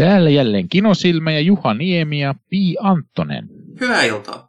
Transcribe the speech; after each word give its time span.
Täällä 0.00 0.30
jälleen 0.30 0.68
Kinosilmä 0.68 1.32
ja 1.32 1.40
Juha 1.40 1.74
Niemi 1.74 2.20
ja 2.20 2.34
Pi 2.50 2.76
Anttonen. 2.80 3.48
Hyvää 3.80 4.02
iltaa. 4.02 4.48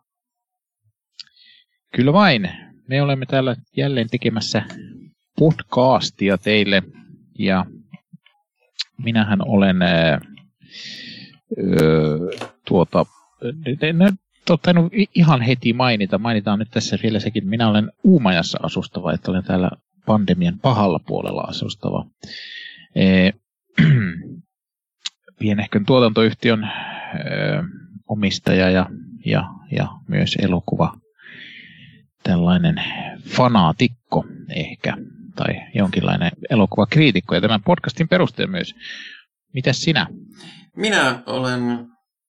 Kyllä 1.96 2.13
vain. 2.13 2.50
Me 2.88 3.01
olemme 3.01 3.25
täällä 3.25 3.55
jälleen 3.77 4.09
tekemässä 4.09 4.63
podcastia 5.39 6.37
teille. 6.37 6.83
Ja 7.39 7.65
minähän 9.03 9.39
olen 9.47 9.81
ää, 9.81 10.21
öö, 11.57 12.18
tuota, 12.68 13.05
en 13.81 13.97
ottanut 14.49 14.93
ihan 15.15 15.41
heti 15.41 15.73
mainita. 15.73 16.18
Mainitaan 16.18 16.59
nyt 16.59 16.70
tässä 16.71 16.97
vielä 17.04 17.20
sekin, 17.20 17.47
minä 17.47 17.70
olen 17.70 17.91
Uumajassa 18.04 18.59
asustava, 18.63 19.13
että 19.13 19.31
olen 19.31 19.43
täällä 19.43 19.70
pandemian 20.05 20.59
pahalla 20.59 20.99
puolella 21.07 21.41
asustava. 21.41 22.05
E, 22.95 23.31
pienehkön 25.42 25.86
tuotantoyhtiön 25.86 26.64
ö, 26.64 26.70
omistaja 28.08 28.70
ja, 28.70 28.86
ja, 29.26 29.44
ja 29.72 29.88
myös 30.08 30.36
elokuva 30.41 30.94
tällainen 32.23 32.84
fanaatikko 33.27 34.26
ehkä, 34.55 34.94
tai 35.35 35.62
jonkinlainen 35.76 36.32
elokuvakriitikko, 36.49 37.35
ja 37.35 37.41
tämän 37.41 37.63
podcastin 37.63 38.08
perusteella 38.08 38.52
myös. 38.52 38.76
Mitäs 39.54 39.82
sinä? 39.82 40.08
Minä 40.76 41.23
olen, 41.26 41.88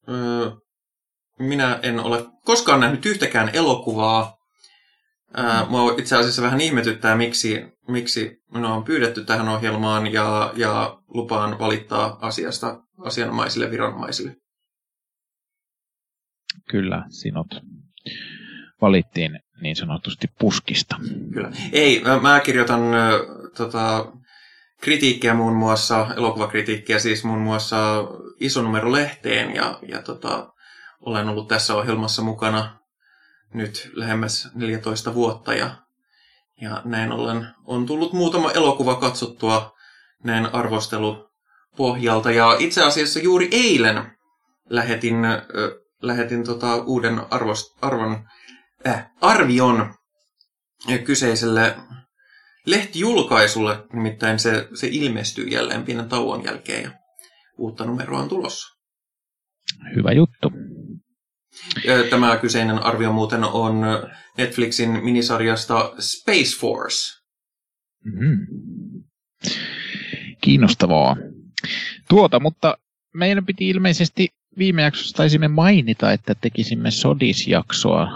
ö, 0.08 0.50
minä 1.38 1.78
en 1.82 2.00
ole 2.00 2.24
koskaan 2.44 2.80
nähnyt 2.80 3.06
yhtäkään 3.06 3.50
elokuvaa. 3.52 4.36
Ää, 5.34 5.66
mua 5.68 5.94
itse 5.98 6.16
asiassa 6.16 6.42
vähän 6.42 6.60
ihmetyttää, 6.60 7.16
miksi, 7.16 7.64
miksi 7.88 8.42
minua 8.54 8.74
on 8.74 8.84
pyydetty 8.84 9.24
tähän 9.24 9.48
ohjelmaan 9.48 10.12
ja, 10.12 10.52
ja 10.56 10.98
lupaan 11.08 11.58
valittaa 11.58 12.18
asiasta 12.20 12.82
asianomaisille 12.98 13.70
viranomaisille. 13.70 14.36
Kyllä, 16.68 17.04
sinut 17.08 17.54
valittiin 18.80 19.40
niin 19.60 19.76
sanotusti 19.76 20.28
puskista. 20.38 20.96
Kyllä. 21.32 21.50
Ei, 21.72 22.02
mä, 22.04 22.18
mä 22.18 22.40
kirjoitan 22.40 22.94
äh, 22.94 23.12
tota, 23.56 24.12
kritiikkiä 24.80 25.34
muun 25.34 25.56
muassa, 25.56 26.06
elokuvakritiikkiä 26.16 26.98
siis 26.98 27.24
muun 27.24 27.40
muassa 27.40 28.04
isonumero-lehteen 28.40 29.54
ja, 29.54 29.78
ja 29.88 30.02
tota, 30.02 30.52
olen 31.00 31.28
ollut 31.28 31.48
tässä 31.48 31.74
ohjelmassa 31.74 32.22
mukana 32.22 32.81
nyt 33.54 33.90
lähemmäs 33.92 34.48
14 34.54 35.14
vuotta 35.14 35.54
ja, 35.54 35.76
ja 36.60 36.82
näin 36.84 37.12
ollen 37.12 37.46
on 37.64 37.86
tullut 37.86 38.12
muutama 38.12 38.50
elokuva 38.52 38.94
katsottua 38.94 39.72
näin 40.24 40.54
arvostelu 40.54 41.30
pohjalta. 41.76 42.30
Ja 42.30 42.56
itse 42.58 42.84
asiassa 42.84 43.20
juuri 43.20 43.48
eilen 43.52 44.12
lähetin, 44.70 45.24
äh, 45.24 45.42
lähetin 46.02 46.44
tota 46.44 46.76
uuden 46.76 47.20
arvost, 47.30 47.78
arvon, 47.82 48.28
äh, 48.86 49.10
arvion 49.20 49.94
kyseiselle 51.04 51.76
lehtijulkaisulle, 52.66 53.84
nimittäin 53.92 54.38
se, 54.38 54.68
se 54.74 54.88
ilmestyy 54.90 55.44
jälleen 55.44 55.82
pienen 55.82 56.08
tauon 56.08 56.44
jälkeen 56.44 56.82
ja 56.82 56.90
uutta 57.58 57.84
numeroa 57.84 58.20
on 58.20 58.28
tulossa. 58.28 58.78
Hyvä 59.96 60.12
juttu. 60.12 60.52
Tämä 62.10 62.36
kyseinen 62.36 62.78
arvio 62.78 63.12
muuten 63.12 63.44
on 63.44 63.82
Netflixin 64.38 64.90
minisarjasta 65.04 65.92
Space 65.98 66.60
Force. 66.60 67.22
Mm-hmm. 68.04 68.46
Kiinnostavaa. 70.40 71.16
Tuota, 72.08 72.40
mutta 72.40 72.76
meidän 73.14 73.46
piti 73.46 73.68
ilmeisesti 73.68 74.28
viime 74.58 74.82
jaksossa 74.82 75.16
taisimme 75.16 75.48
mainita, 75.48 76.12
että 76.12 76.34
tekisimme 76.34 76.90
Sodis-jaksoa 76.90 78.06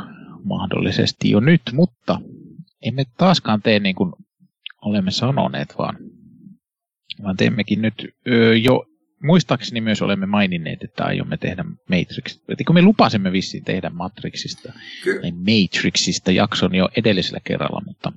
mahdollisesti 0.44 1.30
jo 1.30 1.40
nyt, 1.40 1.62
mutta 1.72 2.20
emme 2.82 3.04
taaskaan 3.18 3.62
tee 3.62 3.80
niin 3.80 3.94
kuin 3.94 4.12
olemme 4.82 5.10
sanoneet, 5.10 5.74
vaan, 5.78 5.96
vaan 7.22 7.36
teemmekin 7.36 7.82
nyt 7.82 7.94
jo, 8.62 8.84
muistaakseni 9.22 9.80
myös 9.80 10.02
olemme 10.02 10.26
maininneet, 10.26 10.84
että 10.84 11.04
aiomme 11.04 11.36
tehdä 11.36 11.64
Matrixista. 11.90 12.54
Kun 12.66 12.74
me 12.74 12.82
lupasimme 12.82 13.32
vissiin 13.32 13.64
tehdä 13.64 13.90
Matrixista, 13.90 14.72
Ky- 15.02 15.20
tai 15.20 15.30
Matrixista 15.32 16.32
jakson 16.32 16.74
jo 16.74 16.88
edellisellä 16.96 17.40
kerralla, 17.44 17.82
mutta 17.86 18.12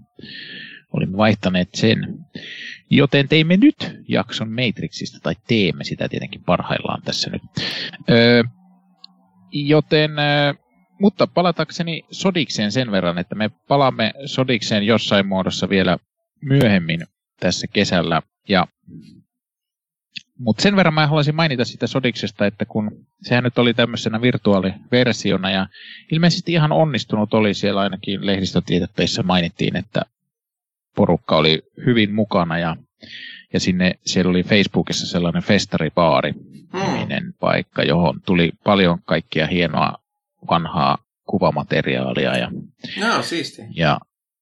olimme 0.94 1.18
vaihtaneet 1.18 1.70
sen. 1.76 2.26
Joten 2.90 3.28
teimme 3.28 3.58
nyt 3.58 3.76
jakson 4.08 4.50
Matrixista, 4.50 5.20
tai 5.24 5.36
teemme 5.48 5.84
sitä 5.84 6.10
tietenkin 6.10 6.44
parhaillaan 6.44 7.02
tässä 7.02 7.30
nyt. 7.30 7.42
Öö, 8.10 8.44
joten, 9.52 10.20
öö, 10.20 10.54
mutta 11.00 11.28
palatakseni 11.28 12.04
Sodikseen 12.12 12.72
sen 12.72 12.92
verran, 12.92 13.18
että 13.18 13.36
me 13.36 13.50
palaamme 13.68 14.14
Sodikseen 14.26 14.84
jossain 14.84 15.28
muodossa 15.28 15.70
vielä 15.70 15.98
myöhemmin 16.42 17.00
tässä 17.40 17.68
kesällä. 17.68 18.22
Ja, 18.50 18.68
mutta 20.40 20.64
sen 20.64 20.76
verran 20.76 20.94
mä 20.94 21.08
haluaisin 21.08 21.36
mainita 21.36 21.66
sitä 21.66 21.88
Sodiksesta, 21.88 22.46
että 22.46 22.66
kun 22.66 23.06
sehän 23.22 23.44
nyt 23.44 23.58
oli 23.58 23.74
tämmöisenä 23.74 24.22
virtuaaliversiona 24.22 25.52
ja 25.52 25.68
ilmeisesti 26.12 26.54
ihan 26.54 26.72
onnistunut 26.72 27.34
oli 27.34 27.54
siellä 27.54 27.82
ainakin 27.82 28.26
lehdistötiedotteissa 28.26 29.24
mainittiin, 29.24 29.76
että 29.76 30.02
porukka 30.96 31.38
oli 31.38 31.62
hyvin 31.86 32.14
mukana 32.14 32.58
ja, 32.58 32.76
ja 33.54 33.60
sinne, 33.60 34.00
siellä 34.06 34.30
oli 34.30 34.44
Facebookissa 34.44 35.08
sellainen 35.08 35.44
festaribaari 35.44 36.34
niminen 36.74 37.24
hmm. 37.24 37.34
paikka, 37.40 37.84
johon 37.84 38.22
tuli 38.26 38.52
paljon 38.64 39.00
kaikkia 39.06 39.48
hienoa 39.48 39.94
vanhaa 40.50 40.98
kuvamateriaalia. 41.26 42.38
Ja, 42.38 42.52
no, 43.00 43.22
siisti. 43.22 43.62
Ja, 43.76 44.00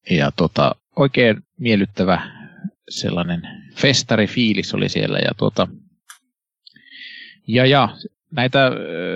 ja 0.09 0.31
tota, 0.31 0.75
oikein 0.95 1.37
miellyttävä 1.59 2.31
sellainen 2.89 3.41
festarifiilis 3.75 4.73
oli 4.73 4.89
siellä. 4.89 5.19
Ja, 5.19 5.31
tota, 5.37 5.67
ja, 7.47 7.65
ja 7.65 7.89
näitä, 8.31 8.71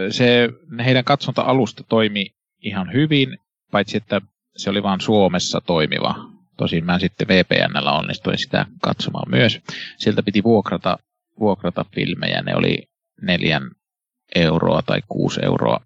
se, 0.10 0.50
heidän 0.86 1.04
katsonta-alusta 1.04 1.84
toimi 1.84 2.26
ihan 2.62 2.94
hyvin, 2.94 3.38
paitsi 3.72 3.98
että 3.98 4.22
se 4.58 4.70
oli 4.70 4.84
vain 4.84 5.02
Suomessa 5.02 5.62
toimiva 5.62 6.32
Tosin 6.62 6.86
mä 6.86 7.00
sitten 7.00 7.28
VPNllä 7.28 7.92
onnistuin 7.92 8.38
sitä 8.38 8.66
katsomaan 8.82 9.30
myös. 9.30 9.60
Sieltä 9.98 10.24
piti 10.24 10.44
vuokrata, 10.44 10.98
vuokrata 11.40 11.86
filmejä. 11.96 12.42
Ne 12.42 12.56
oli 12.56 12.88
neljän 13.22 13.72
euroa 14.36 14.82
tai 14.82 15.02
kuusi 15.08 15.40
euroa. 15.44 15.80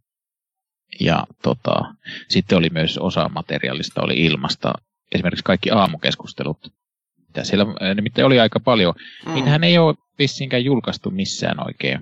Ja 0.99 1.23
tota, 1.43 1.95
sitten 2.29 2.57
oli 2.57 2.69
myös 2.69 2.97
osa 2.97 3.29
materiaalista 3.29 4.01
oli 4.01 4.13
ilmasta. 4.13 4.73
Esimerkiksi 5.11 5.43
kaikki 5.43 5.71
aamukeskustelut. 5.71 6.73
Mitä 7.27 7.43
siellä 7.43 7.65
nimittäin 7.95 8.25
oli 8.25 8.39
aika 8.39 8.59
paljon. 8.59 8.93
Mm. 9.25 9.33
Niitähän 9.33 9.63
ei 9.63 9.77
ole 9.77 9.95
vissiinkään 10.19 10.65
julkaistu 10.65 11.11
missään 11.11 11.65
oikein, 11.65 11.99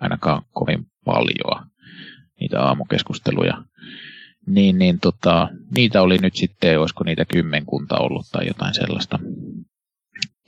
ainakaan 0.00 0.42
kovin 0.52 0.86
paljon, 1.04 1.66
niitä 2.40 2.62
aamukeskusteluja 2.62 3.62
niin, 4.46 4.78
niin 4.78 5.00
tota, 5.00 5.48
niitä 5.76 6.02
oli 6.02 6.18
nyt 6.18 6.36
sitten, 6.36 6.80
olisiko 6.80 7.04
niitä 7.04 7.24
kymmenkunta 7.24 7.98
ollut 7.98 8.26
tai 8.32 8.46
jotain 8.46 8.74
sellaista. 8.74 9.18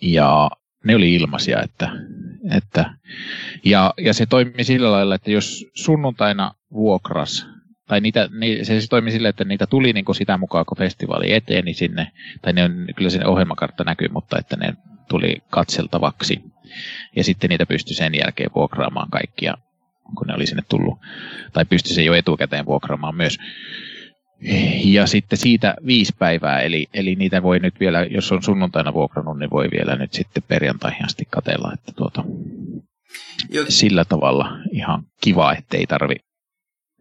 Ja 0.02 0.50
ne 0.84 0.96
oli 0.96 1.14
ilmaisia, 1.14 1.62
että, 1.62 1.90
että 2.56 2.94
ja, 3.64 3.94
ja 3.98 4.14
se 4.14 4.26
toimi 4.26 4.64
sillä 4.64 4.92
lailla, 4.92 5.14
että 5.14 5.30
jos 5.30 5.66
sunnuntaina 5.74 6.54
vuokras, 6.72 7.46
tai 7.88 8.00
niitä, 8.00 8.28
ni, 8.38 8.58
se 8.58 8.64
siis 8.64 8.88
toimi 8.88 9.10
sillä, 9.10 9.28
että 9.28 9.44
niitä 9.44 9.66
tuli 9.66 9.92
niin 9.92 10.04
sitä 10.12 10.38
mukaan, 10.38 10.66
kun 10.66 10.78
festivaali 10.78 11.32
eteni 11.32 11.62
niin 11.62 11.74
sinne, 11.74 12.12
tai 12.42 12.52
ne 12.52 12.64
on, 12.64 12.86
kyllä 12.96 13.10
sinne 13.10 13.26
ohjelmakartta 13.26 13.84
näkyy, 13.84 14.08
mutta 14.08 14.38
että 14.38 14.56
ne 14.56 14.74
tuli 15.08 15.36
katseltavaksi. 15.50 16.42
Ja 17.16 17.24
sitten 17.24 17.50
niitä 17.50 17.66
pystyi 17.66 17.96
sen 17.96 18.14
jälkeen 18.14 18.50
vuokraamaan 18.54 19.10
kaikkia, 19.10 19.54
kun 20.16 20.26
ne 20.26 20.34
oli 20.34 20.46
sinne 20.46 20.62
tullut, 20.68 20.98
tai 21.52 21.64
pystyi 21.64 21.94
se 21.94 22.02
jo 22.02 22.14
etukäteen 22.14 22.66
vuokraamaan 22.66 23.14
myös. 23.14 23.38
Ja 24.84 25.06
sitten 25.06 25.38
siitä 25.38 25.74
viisi 25.86 26.14
päivää, 26.18 26.60
eli, 26.60 26.86
eli 26.94 27.14
niitä 27.14 27.42
voi 27.42 27.58
nyt 27.58 27.80
vielä, 27.80 28.04
jos 28.04 28.32
on 28.32 28.42
sunnuntaina 28.42 28.94
vuokrannut, 28.94 29.38
niin 29.38 29.50
voi 29.50 29.68
vielä 29.72 29.96
nyt 29.96 30.12
sitten 30.12 30.42
perjantaihin 30.48 31.04
asti 31.04 31.24
katella, 31.30 31.72
että 31.74 31.92
tuota, 31.96 32.24
sillä 33.68 34.04
tavalla 34.04 34.50
ihan 34.72 35.04
kiva, 35.20 35.52
ettei 35.52 35.86
tarvi, 35.86 36.16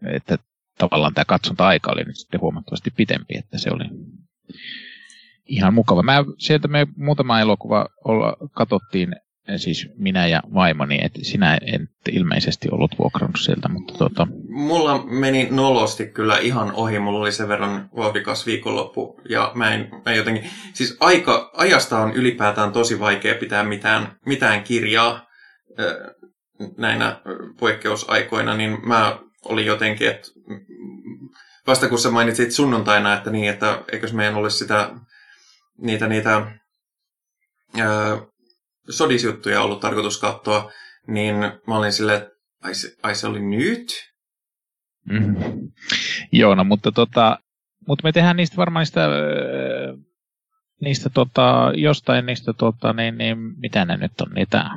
että 0.06 0.38
tavallaan 0.77 1.13
tämä 1.13 1.25
katsonta-aika 1.25 1.92
oli 1.92 2.03
nyt 2.03 2.15
sitten 2.15 2.42
huomattavasti 2.42 2.92
pitempi, 2.92 3.38
että 3.38 3.57
se 3.57 3.69
oli 3.71 3.86
ihan 5.47 5.73
mukava. 5.73 6.03
Mä, 6.03 6.25
sieltä 6.38 6.67
me 6.67 6.88
muutama 6.97 7.39
elokuva 7.39 7.85
olla, 8.05 8.38
katsottiin 8.51 9.15
siis 9.57 9.89
minä 9.97 10.27
ja 10.27 10.41
vaimoni, 10.53 10.99
että 11.01 11.19
sinä 11.21 11.57
en 11.61 11.88
ilmeisesti 12.11 12.69
ollut 12.71 12.95
vuokrannut 12.99 13.39
sieltä, 13.39 13.69
mutta 13.69 13.94
tota... 13.94 14.27
Mulla 14.49 15.05
meni 15.05 15.47
nolosti 15.51 16.07
kyllä 16.07 16.38
ihan 16.38 16.71
ohi, 16.71 16.99
mulla 16.99 17.19
oli 17.19 17.31
sen 17.31 17.47
verran 17.47 17.89
vauhdikas 17.95 18.45
viikonloppu, 18.45 19.21
ja 19.29 19.51
mä 19.55 19.73
en, 19.73 19.89
mä 20.05 20.13
jotenkin, 20.13 20.49
siis 20.73 20.97
aika, 20.99 21.51
ajasta 21.53 22.00
on 22.00 22.13
ylipäätään 22.13 22.71
tosi 22.71 23.00
vaikea 23.00 23.35
pitää 23.35 23.63
mitään, 23.63 24.11
mitään 24.25 24.63
kirjaa. 24.63 25.27
näinä 26.77 27.21
poikkeusaikoina, 27.59 28.55
niin 28.55 28.77
mä 28.88 29.19
olin 29.45 29.65
jotenkin, 29.65 30.07
että 30.07 30.27
vasta 31.67 31.89
kun 31.89 32.00
sä 32.00 32.11
mainitsit 32.11 32.51
sunnuntaina, 32.51 33.13
että 33.13 33.29
niin, 33.29 33.50
että 33.50 33.83
eikös 33.91 34.13
meidän 34.13 34.35
olisi 34.35 34.57
sitä, 34.57 34.91
niitä, 35.77 36.07
niitä 36.07 36.57
ää, 37.79 38.18
sodisjuttuja 38.89 39.62
ollut 39.62 39.79
tarkoitus 39.79 40.21
katsoa, 40.21 40.71
niin 41.07 41.35
mä 41.68 41.77
olin 41.77 41.94
silleen, 41.94 42.18
että 42.18 42.29
ai 42.63 42.75
se, 42.75 42.95
ai 43.03 43.15
se 43.15 43.27
oli 43.27 43.39
nyt? 43.39 43.88
Mm. 45.09 45.35
Joo, 46.31 46.56
no 46.56 46.63
mutta, 46.63 46.91
tota, 46.91 47.39
mutta 47.88 48.03
me 48.03 48.12
tehdään 48.12 48.38
niistä 48.38 48.57
varmaan 48.57 48.81
niistä, 48.81 49.07
niistä 50.81 51.09
tota, 51.09 51.71
jostain 51.75 52.25
niistä, 52.25 52.53
tota, 52.53 52.94
niin, 52.94 53.18
niin, 53.18 53.38
mitä 53.38 53.85
ne 53.85 53.97
nyt 53.97 54.21
on, 54.21 54.31
niitä 54.35 54.69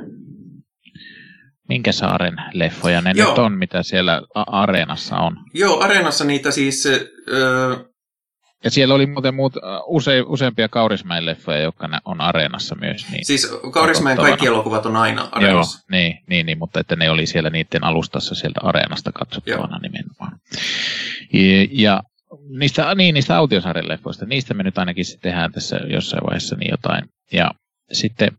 minkä 1.69 1.91
saaren 1.91 2.35
leffoja 2.53 3.01
ne 3.01 3.13
Joo. 3.15 3.29
nyt 3.29 3.39
on, 3.39 3.57
mitä 3.57 3.83
siellä 3.83 4.21
areenassa 4.35 5.17
on? 5.17 5.37
Joo, 5.53 5.79
areenassa 5.79 6.25
niitä 6.25 6.51
siis... 6.51 6.85
Öö... 7.29 7.90
Ja 8.63 8.71
siellä 8.71 8.93
oli 8.93 9.05
muuten 9.05 9.35
muut, 9.35 9.53
use, 9.85 10.23
useampia 10.25 10.69
Kaurismäen 10.69 11.25
leffoja, 11.25 11.59
jotka 11.59 11.89
on 12.05 12.21
areenassa 12.21 12.75
myös. 12.81 13.05
Niin 13.11 13.25
siis 13.25 13.51
Kaurismäen 13.71 14.17
kaikki 14.17 14.47
elokuvat 14.47 14.85
on 14.85 14.95
aina 14.95 15.29
areenassa. 15.31 15.79
Joo, 15.79 15.99
niin, 15.99 16.17
niin, 16.27 16.45
niin, 16.45 16.57
mutta 16.57 16.79
että 16.79 16.95
ne 16.95 17.09
oli 17.09 17.25
siellä 17.25 17.49
niiden 17.49 17.83
alustassa 17.83 18.35
sieltä 18.35 18.59
areenasta 18.63 19.11
katsottavana 19.11 19.75
Joo. 19.75 19.79
nimenomaan. 19.81 20.39
Ja, 21.33 21.67
ja 21.71 22.01
niistä, 22.59 22.95
niin, 22.95 23.13
niistä 23.13 23.37
Autiosarjan 23.37 23.87
leffoista, 23.87 24.25
niistä 24.25 24.53
me 24.53 24.63
nyt 24.63 24.77
ainakin 24.77 25.05
tehdään 25.21 25.51
tässä 25.51 25.75
jossain 25.87 26.23
vaiheessa 26.23 26.55
niin 26.55 26.71
jotain. 26.71 27.05
Ja 27.31 27.51
sitten 27.91 28.31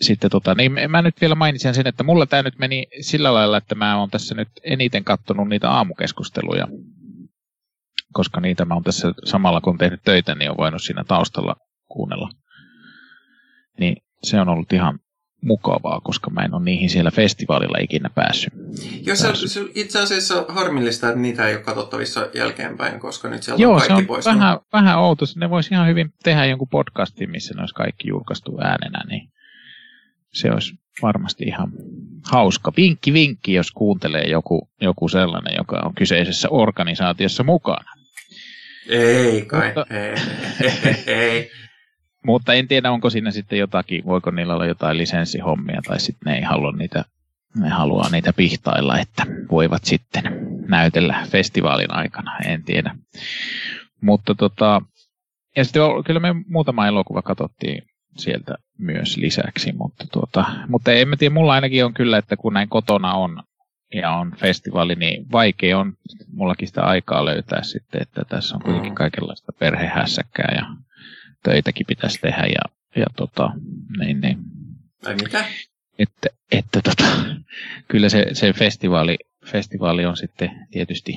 sitten 0.00 0.30
tota, 0.30 0.54
niin 0.54 0.72
mä 0.88 1.02
nyt 1.02 1.20
vielä 1.20 1.34
mainitsin 1.34 1.74
sen, 1.74 1.86
että 1.86 2.02
mulla 2.02 2.26
tämä 2.26 2.42
nyt 2.42 2.58
meni 2.58 2.86
sillä 3.00 3.34
lailla, 3.34 3.56
että 3.56 3.74
mä 3.74 3.98
oon 3.98 4.10
tässä 4.10 4.34
nyt 4.34 4.48
eniten 4.64 5.04
kattonut 5.04 5.48
niitä 5.48 5.70
aamukeskusteluja, 5.70 6.68
koska 8.16 8.40
niitä 8.40 8.64
mä 8.64 8.74
oon 8.74 8.82
tässä 8.82 9.12
samalla 9.24 9.60
kun 9.60 9.78
tehnyt 9.78 10.00
töitä, 10.04 10.34
niin 10.34 10.50
on 10.50 10.56
voinut 10.56 10.82
siinä 10.82 11.04
taustalla 11.04 11.56
kuunnella. 11.88 12.28
Niin 13.80 13.96
se 14.22 14.40
on 14.40 14.48
ollut 14.48 14.72
ihan 14.72 14.98
mukavaa, 15.42 16.00
koska 16.00 16.30
mä 16.30 16.44
en 16.44 16.54
ole 16.54 16.64
niihin 16.64 16.90
siellä 16.90 17.10
festivaalilla 17.10 17.78
ikinä 17.80 18.10
päässyt. 18.14 18.52
Joo, 19.02 19.16
se, 19.16 19.48
se 19.48 19.60
itse 19.74 20.00
asiassa 20.00 20.44
harmillista, 20.48 21.08
että 21.08 21.20
niitä 21.20 21.48
ei 21.48 21.54
ole 21.54 21.62
katsottavissa 21.62 22.28
jälkeenpäin, 22.34 23.00
koska 23.00 23.28
nyt 23.28 23.42
siellä 23.42 23.62
Joo, 23.62 23.74
on 23.74 23.82
kaikki 23.88 24.22
se 24.22 24.30
on 24.30 24.38
vähän, 24.38 24.58
vähän 24.72 24.98
outo. 24.98 25.24
Ne 25.36 25.50
voisi 25.50 25.74
ihan 25.74 25.88
hyvin 25.88 26.10
tehdä 26.22 26.44
jonkun 26.44 26.68
podcastin, 26.68 27.30
missä 27.30 27.54
ne 27.54 27.60
olisi 27.60 27.74
kaikki 27.74 28.08
julkaistu 28.08 28.58
äänenä, 28.60 29.04
niin 29.08 29.28
se 30.32 30.52
olisi 30.52 30.74
varmasti 31.02 31.44
ihan 31.44 31.72
hauska. 32.30 32.72
Vinkki, 32.76 33.12
vinkki, 33.12 33.54
jos 33.54 33.72
kuuntelee 33.72 34.24
joku, 34.30 34.68
joku 34.80 35.08
sellainen, 35.08 35.54
joka 35.58 35.82
on 35.84 35.94
kyseisessä 35.94 36.48
organisaatiossa 36.50 37.44
mukana. 37.44 37.96
Ei 38.88 39.44
kai, 39.44 39.66
mutta, 39.66 39.94
ei, 39.94 40.14
ei, 40.86 41.14
ei. 41.14 41.50
mutta 42.24 42.54
en 42.54 42.68
tiedä, 42.68 42.90
onko 42.90 43.10
siinä 43.10 43.30
sitten 43.30 43.58
jotakin, 43.58 44.04
voiko 44.04 44.30
niillä 44.30 44.54
olla 44.54 44.66
jotain 44.66 44.98
lisenssihommia, 44.98 45.80
tai 45.86 46.00
sitten 46.00 46.32
ne 46.32 46.38
ei 46.38 46.42
halua 46.42 46.72
niitä, 46.72 47.04
ne 47.56 47.68
haluaa 47.68 48.10
niitä 48.10 48.32
pihtailla, 48.32 48.98
että 48.98 49.26
voivat 49.50 49.84
sitten 49.84 50.24
näytellä 50.68 51.26
festivaalin 51.30 51.94
aikana, 51.94 52.38
en 52.46 52.64
tiedä. 52.64 52.94
Mutta 54.00 54.34
tota, 54.34 54.82
ja 55.56 55.64
sitten 55.64 55.82
kyllä 56.06 56.20
me 56.20 56.34
muutama 56.48 56.86
elokuva 56.86 57.22
katsottiin 57.22 57.82
sieltä 58.16 58.54
myös 58.78 59.16
lisäksi, 59.16 59.72
mutta, 59.72 60.04
tuota, 60.12 60.44
mutta 60.68 60.92
en 60.92 61.08
mä 61.08 61.16
tiedä, 61.16 61.34
mulla 61.34 61.52
ainakin 61.52 61.84
on 61.84 61.94
kyllä, 61.94 62.18
että 62.18 62.36
kun 62.36 62.52
näin 62.52 62.68
kotona 62.68 63.12
on 63.12 63.42
ja 63.94 64.10
on 64.10 64.32
festivaali, 64.36 64.94
niin 64.94 65.32
vaikea 65.32 65.78
on 65.78 65.92
mullakin 66.32 66.68
sitä 66.68 66.82
aikaa 66.82 67.24
löytää 67.24 67.62
sitten, 67.62 68.02
että 68.02 68.22
tässä 68.28 68.54
on 68.56 68.62
kuitenkin 68.62 68.92
mm. 68.92 68.96
kaikenlaista 68.96 69.52
perhehässäkkää 69.52 70.52
ja 70.54 70.66
töitäkin 71.42 71.86
pitäisi 71.86 72.20
tehdä 72.20 72.42
ja, 72.42 72.76
ja 72.96 73.06
tota, 73.16 73.50
niin, 73.98 74.20
niin. 74.20 74.38
Ai 75.06 75.14
mitä? 75.14 75.44
Että, 75.98 76.28
että 76.52 76.80
tota, 76.82 77.04
kyllä 77.88 78.08
se, 78.08 78.26
se 78.32 78.52
festivaali, 78.52 79.18
festivaali 79.44 80.06
on 80.06 80.16
sitten 80.16 80.66
tietysti 80.70 81.12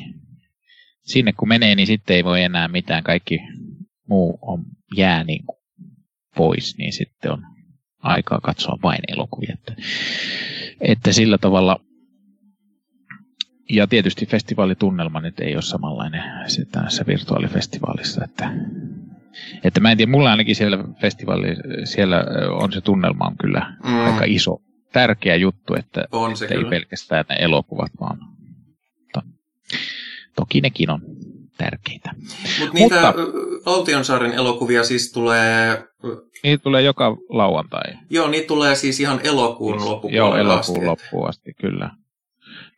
sinne 1.02 1.34
kun 1.34 1.48
menee, 1.48 1.76
niin 1.76 1.88
sitten 1.88 2.16
ei 2.16 2.24
voi 2.24 2.44
enää 2.44 2.68
mitään. 2.68 3.04
Kaikki 3.04 3.40
muu 4.08 4.40
on, 4.42 4.66
jää 4.98 5.24
niin 5.24 5.46
kuin 5.46 5.60
pois, 6.36 6.78
niin 6.78 6.94
sitten 6.94 7.32
on 7.32 7.44
aikaa 8.00 8.40
katsoa 8.44 8.80
vain 8.84 9.00
elokuvia. 9.08 9.54
Että, 9.54 9.76
että 10.82 11.14
sillä 11.14 11.38
tavalla, 11.38 11.80
ja 13.70 13.88
tietysti 13.88 14.26
festivaalitunnelma 14.26 15.22
nyt 15.22 15.40
ei 15.40 15.54
ole 15.54 15.62
samanlainen 15.62 16.24
se 16.48 16.66
tässä 16.66 17.06
virtuaalifestivaalissa, 17.08 18.24
että, 18.24 18.52
että 19.64 19.80
mä 19.80 19.92
en 19.92 19.98
tiedä, 19.98 20.12
mulla 20.12 20.32
ainakin 20.32 20.56
siellä 20.56 20.84
festivaali, 21.02 21.48
siellä 21.84 22.24
on 22.52 22.72
se 22.72 22.82
tunnelma 22.82 23.26
on 23.26 23.38
kyllä 23.38 23.74
mm. 23.84 24.00
aika 24.00 24.24
iso, 24.28 24.62
tärkeä 24.94 25.36
juttu, 25.36 25.76
että, 25.76 26.06
on 26.12 26.38
se 26.38 26.46
että 26.46 26.56
kyllä. 26.56 26.68
ei 26.68 26.70
pelkästään 26.70 27.26
ne 27.30 27.36
elokuvat, 27.40 27.92
vaan 28.00 28.18
to, 29.14 29.22
toki 30.36 30.62
nekin 30.62 30.90
on 30.90 31.02
tärkeitä. 31.58 32.12
Mut 32.60 32.74
niitä 32.74 32.96
Mutta 32.96 33.14
Altionsaaren 33.66 34.34
elokuvia 34.34 34.84
siis 34.84 35.12
tulee... 35.12 35.84
Niitä 36.44 36.64
tulee 36.64 36.82
joka 36.82 37.18
lauantai. 37.30 37.84
Joo, 38.10 38.28
niitä 38.28 38.48
tulee 38.48 38.76
siis 38.76 39.00
ihan 39.00 39.20
elokuun 39.24 39.80
siis, 39.80 39.90
loppuun 39.90 40.14
Joo, 40.14 40.36
elokuun 40.36 40.60
asti. 40.60 40.86
loppuun 40.86 41.30
asti, 41.30 41.54
kyllä. 41.54 41.90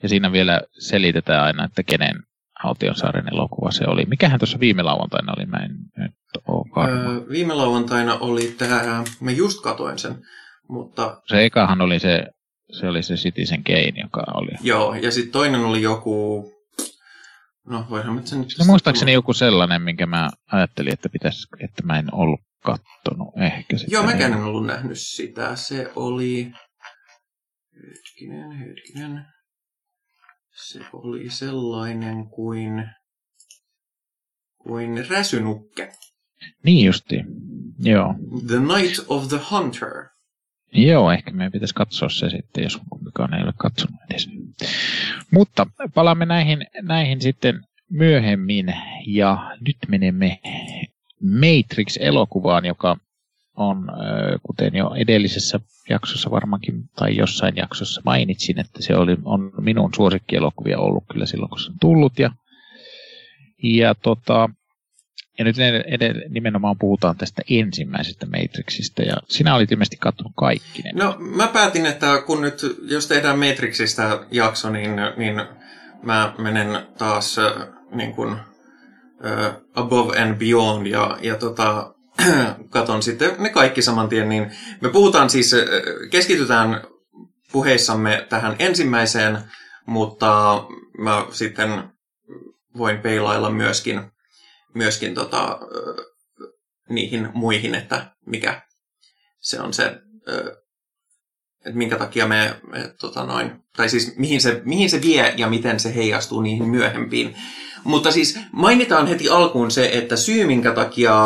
Ja 0.03 0.09
siinä 0.09 0.31
vielä 0.31 0.61
selitetään 0.79 1.43
aina, 1.43 1.65
että 1.65 1.83
kenen 1.83 2.15
Altionsaaren 2.63 3.33
elokuva 3.33 3.71
se 3.71 3.83
oli. 3.87 4.05
Mikähän 4.05 4.39
tuossa 4.39 4.59
viime 4.59 4.83
lauantaina 4.83 5.33
oli? 5.37 5.45
Mä 5.45 5.57
en 5.57 5.71
nyt 5.97 6.11
ole 6.47 6.89
öö, 6.89 7.29
Viime 7.29 7.53
lauantaina 7.53 8.17
oli 8.17 8.55
tämä, 8.57 9.03
mä 9.19 9.31
just 9.31 9.61
katoin 9.61 9.99
sen, 9.99 10.15
mutta... 10.69 11.21
Se 11.27 11.45
ekahan 11.45 11.81
oli 11.81 11.99
se, 11.99 12.25
se 12.79 12.87
oli 12.87 13.03
se 13.03 13.15
Citizen 13.15 13.63
Kane, 13.63 14.01
joka 14.03 14.23
oli. 14.33 14.51
Joo, 14.61 14.95
ja 14.95 15.11
sitten 15.11 15.31
toinen 15.31 15.61
oli 15.61 15.81
joku 15.81 16.45
No 17.67 17.85
voihan 17.89 18.15
mä 18.15 18.21
sen... 18.25 18.39
No, 18.39 18.65
muistaakseni 18.65 19.13
joku 19.13 19.33
sellainen, 19.33 19.81
minkä 19.81 20.05
mä 20.05 20.29
ajattelin, 20.51 20.93
että, 20.93 21.09
pitäisi, 21.09 21.47
että 21.59 21.83
mä 21.83 21.99
en 21.99 22.13
ollut 22.13 22.39
kattonut 22.63 23.27
ehkä 23.37 23.77
sitä. 23.77 23.91
Joo, 23.91 24.03
mäkään 24.03 24.33
en 24.33 24.43
ollut 24.43 24.65
nähnyt 24.65 24.99
sitä. 24.99 25.55
Se 25.55 25.91
oli... 25.95 26.51
Hetkinen, 27.87 28.51
hetkinen. 28.51 29.25
Se 30.63 30.79
oli 30.93 31.29
sellainen 31.29 32.29
kuin... 32.29 32.89
kuin 34.57 35.09
räsynukke. 35.09 35.91
Niin 36.63 36.85
justi, 36.85 37.15
joo. 37.79 38.15
The 38.47 38.59
Night 38.59 39.05
of 39.07 39.27
the 39.27 39.39
Hunter. 39.51 40.07
Joo, 40.73 41.11
ehkä 41.11 41.31
meidän 41.31 41.51
pitäisi 41.51 41.73
katsoa 41.75 42.09
se 42.09 42.29
sitten, 42.29 42.63
jos 42.63 42.79
kumpikaan 42.89 43.33
ei 43.33 43.43
ole 43.43 43.53
katsonut 43.57 43.99
edes. 44.09 44.29
Mutta 45.31 45.65
palaamme 45.93 46.25
näihin, 46.25 46.67
näihin 46.81 47.21
sitten 47.21 47.63
myöhemmin 47.89 48.73
ja 49.07 49.57
nyt 49.65 49.77
menemme 49.87 50.39
Matrix-elokuvaan, 51.21 52.65
joka 52.65 52.97
on, 53.69 53.87
kuten 54.43 54.75
jo 54.75 54.91
edellisessä 54.95 55.59
jaksossa 55.89 56.31
varmaankin, 56.31 56.83
tai 56.95 57.15
jossain 57.15 57.55
jaksossa 57.55 58.01
mainitsin, 58.05 58.59
että 58.59 58.81
se 58.81 58.95
oli, 58.95 59.17
on 59.23 59.51
minun 59.61 59.93
suosikkielokuvia 59.95 60.79
ollut 60.79 61.03
kyllä 61.11 61.25
silloin, 61.25 61.49
kun 61.49 61.59
se 61.59 61.71
on 61.71 61.79
tullut. 61.79 62.19
Ja, 62.19 62.31
ja 63.63 63.95
tota, 63.95 64.49
ja 65.39 65.45
nyt 65.45 65.55
edellä, 65.85 66.21
nimenomaan 66.29 66.77
puhutaan 66.77 67.17
tästä 67.17 67.41
ensimmäisestä 67.49 68.25
Matrixista, 68.25 69.01
ja 69.01 69.17
sinä 69.27 69.55
olit 69.55 69.71
ilmeisesti 69.71 69.97
katsonut 69.97 70.33
kaikki 70.35 70.81
ne. 70.81 70.91
No, 70.93 71.15
mä 71.19 71.47
päätin, 71.47 71.85
että 71.85 72.21
kun 72.25 72.41
nyt, 72.41 72.61
jos 72.81 73.07
tehdään 73.07 73.39
Matrixista 73.39 74.25
jakso, 74.31 74.69
niin, 74.69 74.91
niin 75.17 75.41
mä 76.03 76.33
menen 76.37 76.67
taas 76.97 77.37
niin 77.91 78.15
kuin, 78.15 78.33
uh, 78.33 79.65
above 79.75 80.21
and 80.21 80.35
beyond, 80.35 80.87
ja, 80.87 81.17
ja 81.21 81.35
tota, 81.35 81.93
katon 82.69 83.03
sitten 83.03 83.35
ne 83.39 83.49
kaikki 83.49 83.81
saman 83.81 84.09
tien, 84.09 84.29
niin 84.29 84.51
me 84.81 84.89
puhutaan 84.89 85.29
siis, 85.29 85.55
keskitytään 86.09 86.81
puheissamme 87.51 88.25
tähän 88.29 88.55
ensimmäiseen, 88.59 89.37
mutta 89.85 90.63
mä 90.97 91.25
sitten 91.31 91.83
voin 92.77 92.97
peilailla 92.97 93.49
myöskin 93.49 94.11
myöskin 94.73 95.13
tota, 95.15 95.59
niihin 96.89 97.29
muihin, 97.33 97.75
että 97.75 98.11
mikä 98.25 98.61
se 99.39 99.61
on 99.61 99.73
se, 99.73 99.85
että 101.65 101.77
minkä 101.77 101.97
takia 101.97 102.27
me, 102.27 102.55
me 102.67 102.93
tota 102.99 103.25
noin, 103.25 103.63
tai 103.77 103.89
siis 103.89 104.17
mihin 104.17 104.41
se, 104.41 104.61
mihin 104.65 104.89
se 104.89 105.01
vie 105.01 105.33
ja 105.37 105.49
miten 105.49 105.79
se 105.79 105.95
heijastuu 105.95 106.41
niihin 106.41 106.69
myöhempiin. 106.69 107.35
Mutta 107.83 108.11
siis 108.11 108.39
mainitaan 108.51 109.07
heti 109.07 109.29
alkuun 109.29 109.71
se, 109.71 109.89
että 109.93 110.15
syy 110.15 110.47
minkä 110.47 110.71
takia 110.71 111.25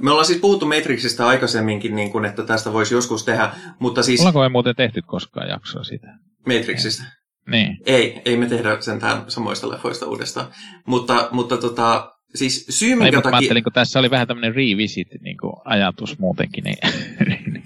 me 0.00 0.10
ollaan 0.10 0.26
siis 0.26 0.40
puhuttu 0.40 0.66
Matrixista 0.66 1.26
aikaisemminkin, 1.26 1.96
niin 1.96 2.10
kuin, 2.12 2.24
että 2.24 2.42
tästä 2.42 2.72
voisi 2.72 2.94
joskus 2.94 3.24
tehdä, 3.24 3.50
mutta 3.78 4.02
siis... 4.02 4.20
Ollaanko 4.20 4.40
me 4.40 4.48
muuten 4.48 4.76
tehty 4.76 5.02
koskaan 5.06 5.48
jaksoa 5.48 5.84
siitä? 5.84 6.06
Matrixista. 6.46 7.02
Niin. 7.50 7.78
Ei, 7.86 8.22
ei 8.24 8.36
me 8.36 8.46
tehdä 8.46 8.80
sentään 8.80 9.24
samoista 9.28 9.68
leffoista 9.68 10.06
uudestaan. 10.06 10.46
Mutta, 10.86 11.28
mutta 11.32 11.56
tota, 11.56 12.12
siis 12.34 12.66
syy 12.70 12.88
minkä 12.88 13.04
Ei, 13.04 13.12
mutta 13.12 13.28
mä 13.28 13.32
takia... 13.32 13.38
ajattelin, 13.38 13.64
kun 13.64 13.72
tässä 13.72 13.98
oli 13.98 14.10
vähän 14.10 14.26
tämmöinen 14.26 14.54
revisit 14.54 15.08
niin 15.20 15.36
kuin 15.38 15.52
ajatus 15.64 16.18
muutenkin, 16.18 16.64
niin, 16.64 16.76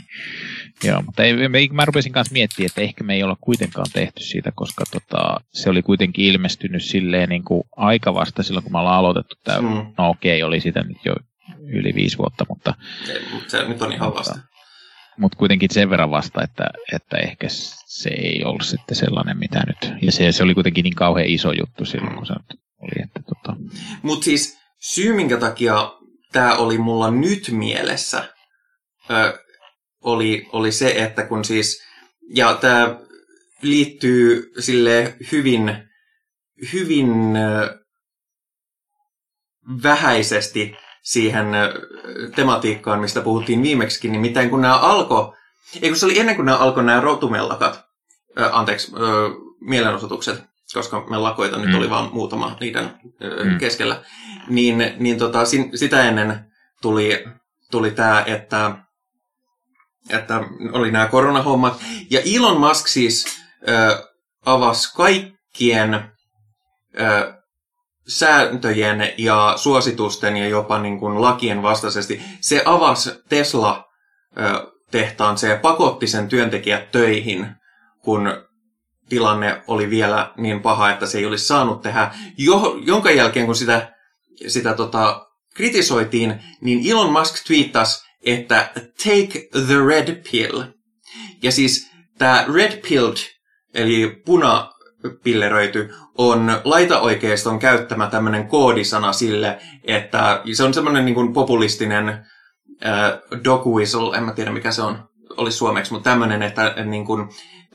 Joo, 0.85 1.03
mutta 1.03 1.23
ei, 1.23 1.35
ei, 1.55 1.69
mä 1.73 1.85
rupesin 1.85 2.13
kanssa 2.13 2.33
miettimään, 2.33 2.67
että 2.67 2.81
ehkä 2.81 3.05
me 3.05 3.15
ei 3.15 3.23
olla 3.23 3.37
kuitenkaan 3.41 3.87
tehty 3.93 4.23
siitä, 4.23 4.53
koska 4.55 4.85
tota, 4.93 5.41
se 5.53 5.71
oli 5.71 5.83
kuitenkin 5.83 6.25
ilmestynyt 6.25 6.83
silleen 6.83 7.29
niin 7.29 7.45
kuin 7.45 7.63
aika 7.77 8.15
vasta 8.15 8.43
silloin, 8.43 8.63
kun 8.63 8.73
me 8.73 8.79
ollaan 8.79 8.99
aloitettu 8.99 9.37
tämä. 9.45 9.61
Mm. 9.61 9.87
No 9.99 10.09
okei, 10.09 10.43
okay, 10.43 10.49
oli 10.49 10.61
sitä 10.61 10.83
nyt 10.83 10.99
jo 11.05 11.15
yli 11.69 11.95
viisi 11.95 12.19
vuotta, 12.19 12.45
mutta... 12.49 12.75
Ei, 13.09 13.21
se 13.47 13.69
nyt 13.69 13.83
on 13.83 13.93
ihan 13.93 14.15
vasta. 14.15 14.35
Mutta, 14.35 14.49
mutta 15.19 15.39
kuitenkin 15.39 15.71
sen 15.73 15.91
verran 15.91 16.11
vasta, 16.11 16.43
että, 16.43 16.65
että 16.93 17.17
ehkä 17.17 17.47
se 17.87 18.09
ei 18.09 18.45
ollut 18.45 18.67
sitten 18.67 18.97
sellainen, 18.97 19.39
mitä 19.39 19.63
nyt... 19.67 19.93
Ja 20.03 20.13
se, 20.13 20.33
se 20.33 20.43
oli 20.43 20.55
kuitenkin 20.55 20.83
niin 20.83 20.95
kauhean 20.95 21.29
iso 21.29 21.53
juttu 21.53 21.85
silloin, 21.85 22.17
kun 22.17 22.27
se 22.27 22.35
oli. 22.79 23.03
Että, 23.05 23.21
tota... 23.23 23.57
Mutta 24.03 24.25
siis 24.25 24.59
syy, 24.81 25.13
minkä 25.13 25.37
takia 25.37 25.93
tämä 26.33 26.57
oli 26.57 26.79
mulla 26.79 27.11
nyt 27.11 27.49
mielessä, 27.51 28.35
ö, 29.11 29.39
oli, 30.01 30.49
oli 30.53 30.73
se, 30.73 30.95
että 30.97 31.27
kun 31.27 31.45
siis, 31.45 31.83
ja 32.35 32.55
tämä 32.55 32.99
liittyy 33.63 34.53
sille 34.59 35.17
hyvin, 35.33 35.89
hyvin 36.73 37.09
vähäisesti 39.83 40.77
siihen 41.07 41.47
tematiikkaan, 42.35 43.01
mistä 43.01 43.21
puhuttiin 43.21 43.63
viimeksi, 43.63 44.09
niin 44.09 44.21
mitään 44.21 44.51
kun 44.51 44.61
nämä 44.61 44.79
alkoi, 44.79 45.33
ei 45.83 45.89
kun 45.89 45.99
se 45.99 46.07
oli 46.07 46.19
ennen 46.19 46.37
kuin 46.37 46.47
nämä 46.47 46.59
alkoi 46.59 46.85
nämä 46.85 47.01
rotumellakat, 47.01 47.85
äh, 48.41 48.49
anteeksi, 48.53 48.93
äh, 48.95 49.03
mielenosoitukset, 49.61 50.45
koska 50.75 51.07
me 51.11 51.19
lakoita 51.19 51.59
mm. 51.59 51.65
nyt 51.65 51.75
oli 51.75 51.91
vain 51.91 52.13
muutama 52.13 52.57
niiden 52.61 52.85
äh, 52.85 53.45
mm. 53.45 53.59
keskellä, 53.59 54.03
niin, 54.49 54.93
niin 54.99 55.19
tota, 55.19 55.45
sin, 55.45 55.79
sitä 55.79 56.09
ennen 56.09 56.53
tuli, 56.83 57.25
tuli 57.71 57.91
tämä, 57.91 58.25
että 58.27 58.75
että 60.11 60.41
oli 60.73 60.91
nämä 60.91 61.07
koronahommat. 61.07 61.81
Ja 62.11 62.21
Elon 62.37 62.61
Musk 62.61 62.89
siis 62.89 63.27
äh, 63.69 64.03
avasi 64.45 64.95
kaikkien 64.95 65.95
äh, 65.95 67.37
sääntöjen 68.09 69.13
ja 69.19 69.53
suositusten 69.57 70.37
ja 70.37 70.49
jopa 70.49 70.79
niin 70.79 71.01
kuin 71.01 71.23
lakien 71.23 71.63
vastaisesti. 71.63 72.23
Se 72.41 72.63
avasi 72.65 73.11
Tesla-tehtaan, 73.29 75.39
se 75.39 75.59
pakotti 75.63 76.07
sen 76.07 76.29
työntekijät 76.29 76.91
töihin, 76.91 77.47
kun 78.01 78.47
tilanne 79.09 79.63
oli 79.67 79.91
vielä 79.91 80.33
niin 80.37 80.63
paha, 80.63 80.91
että 80.91 81.07
se 81.07 81.19
ei 81.19 81.27
olisi 81.27 81.47
saanut 81.47 81.83
tehdä. 81.83 82.15
Jo, 82.39 82.79
jonka 82.85 83.11
jälkeen, 83.11 83.47
kun 83.47 83.57
sitä, 83.57 83.95
sitä 84.47 84.75
tota, 84.75 85.27
kritisoitiin, 85.55 86.43
niin 86.61 86.91
Elon 86.91 87.13
Musk 87.13 87.47
twiittasi, 87.47 88.07
että 88.25 88.71
take 89.05 89.49
the 89.67 89.75
red 89.87 90.23
pill. 90.31 90.63
Ja 91.43 91.53
siis 91.53 91.91
tämä 92.19 92.45
red 92.55 92.83
pilled, 92.89 93.17
eli 93.75 94.23
punapilleröity, 95.11 95.95
on 96.19 96.61
laitaoikeiston 96.65 97.59
käyttämä 97.59 98.07
tämmöinen 98.07 98.49
koodisana 98.49 99.13
sille, 99.13 99.59
että 99.85 100.43
se 100.53 100.65
on 100.65 100.75
semmoinen 100.75 101.05
niin 101.05 101.15
kuin 101.15 101.33
populistinen 101.33 102.09
äh, 102.87 103.13
dog 103.45 103.67
whistle, 103.67 104.17
en 104.17 104.23
mä 104.23 104.33
tiedä 104.33 104.53
mikä 104.53 104.71
se 104.71 104.83
on, 104.83 105.09
olisi 105.37 105.59
suomeksi, 105.59 105.93
mutta 105.93 106.11
tämmöinen, 106.11 106.43
että 106.43 106.75
niin 106.85 107.05
kuin, 107.05 107.29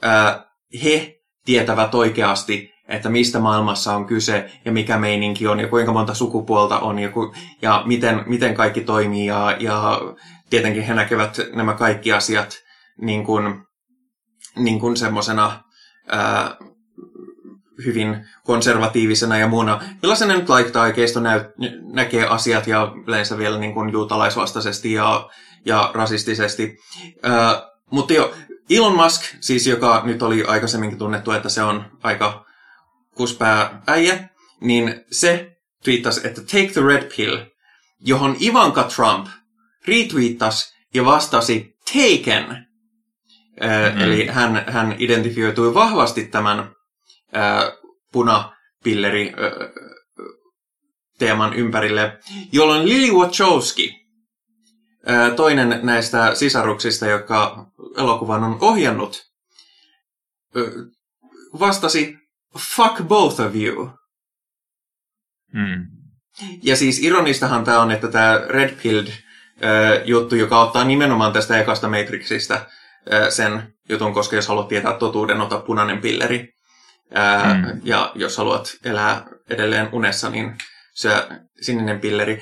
äh, 0.06 0.40
he 0.84 1.16
tietävät 1.46 1.96
oikeasti, 1.96 2.72
että 2.88 3.10
mistä 3.10 3.40
maailmassa 3.40 3.96
on 3.96 4.06
kyse 4.06 4.52
ja 4.66 4.72
mikä 4.72 4.98
meininki 4.98 5.48
on 5.48 5.60
ja 5.60 5.68
kuinka 5.68 5.94
monta 5.94 6.14
sukupuolta 6.14 6.80
on 6.80 7.00
ja, 7.00 7.10
ku, 7.10 7.34
ja 7.62 7.84
miten, 7.86 8.24
miten 8.26 8.54
kaikki 8.54 8.82
toimii 8.82 9.26
ja, 9.26 9.56
ja 9.60 10.02
tietenkin 10.50 10.84
he 10.84 10.94
näkevät 10.94 11.38
nämä 11.54 11.74
kaikki 11.74 12.14
asiat 12.14 12.58
niin 13.02 13.24
kuin, 13.24 13.64
niin 14.56 14.80
kuin 14.80 14.98
semmoisena 14.98 15.64
ää, 16.08 16.58
hyvin 17.86 18.26
konservatiivisena 18.44 19.38
ja 19.38 19.48
muuna. 19.48 19.84
Millaisena 20.02 20.34
nyt 20.34 20.50
laita-aikeisto 20.50 21.20
näkee 21.94 22.26
asiat 22.26 22.68
ja 22.68 22.94
yleensä 23.08 23.38
vielä 23.38 23.58
niin 23.58 23.74
kuin 23.74 23.92
juutalaisvastaisesti 23.92 24.94
ja, 24.94 25.30
ja 25.66 25.92
rasistisesti. 25.94 26.78
Ää, 27.24 27.70
mutta 27.92 28.14
jo, 28.14 28.34
Elon 28.70 28.96
Musk, 28.96 29.22
siis 29.40 29.68
joka 29.68 30.02
nyt 30.06 30.22
oli 30.22 30.44
aikaisemminkin 30.44 31.00
tunnettu, 31.00 31.32
että 31.32 31.50
se 31.50 31.64
on 31.64 31.86
aika 32.04 32.46
kuspää 33.16 33.82
äijä, 33.88 34.30
niin 34.62 35.06
se 35.12 35.52
twiittasi, 35.84 36.28
että 36.28 36.42
take 36.42 36.72
the 36.74 36.82
red 36.82 37.12
pill, 37.16 37.38
johon 38.00 38.36
Ivanka 38.42 38.84
Trump 38.84 39.28
retweettasi 39.88 40.74
ja 40.94 41.06
vastasi 41.06 41.76
taken. 41.94 42.68
Mm-hmm. 43.62 44.02
Eli 44.02 44.28
hän, 44.28 44.64
hän 44.68 44.96
identifioitui 45.00 45.74
vahvasti 45.74 46.26
tämän 46.26 46.72
äh, 47.36 47.72
punapilleri 48.12 49.34
teeman 51.20 51.54
ympärille, 51.54 52.20
jolloin 52.52 52.90
Lily 52.90 53.12
Wachowski, 53.12 54.02
toinen 55.36 55.80
näistä 55.84 56.36
sisaruksista, 56.36 57.06
joka 57.06 57.66
elokuvan 57.98 58.44
on 58.44 58.58
ohjannut, 58.62 59.22
vastasi 61.60 62.18
fuck 62.76 63.02
both 63.04 63.42
of 63.42 63.56
you. 63.56 63.90
Mm. 65.54 65.88
Ja 66.64 66.76
siis 66.76 67.04
ironistahan 67.04 67.64
tämä 67.64 67.82
on, 67.82 67.92
että 67.92 68.08
tämä 68.08 68.42
Red 68.48 68.76
Pilled 68.84 69.12
juttu, 70.06 70.36
joka 70.36 70.62
ottaa 70.62 70.84
nimenomaan 70.84 71.34
tästä 71.34 71.60
ekasta 71.60 71.88
Matrixista 71.90 72.66
sen 73.30 73.74
jutun, 73.90 74.14
koska 74.14 74.36
jos 74.36 74.48
haluat 74.48 74.68
tietää 74.68 74.94
totuuden, 74.94 75.42
ota 75.42 75.60
punainen 75.60 76.02
pilleri. 76.02 76.54
Mm. 77.12 77.82
Ja 77.84 78.12
jos 78.15 78.38
haluat 78.38 78.77
elää 78.86 79.25
edelleen 79.50 79.89
unessa, 79.91 80.30
niin 80.30 80.56
se 80.94 81.10
sininen 81.62 82.00
pilleri. 82.00 82.41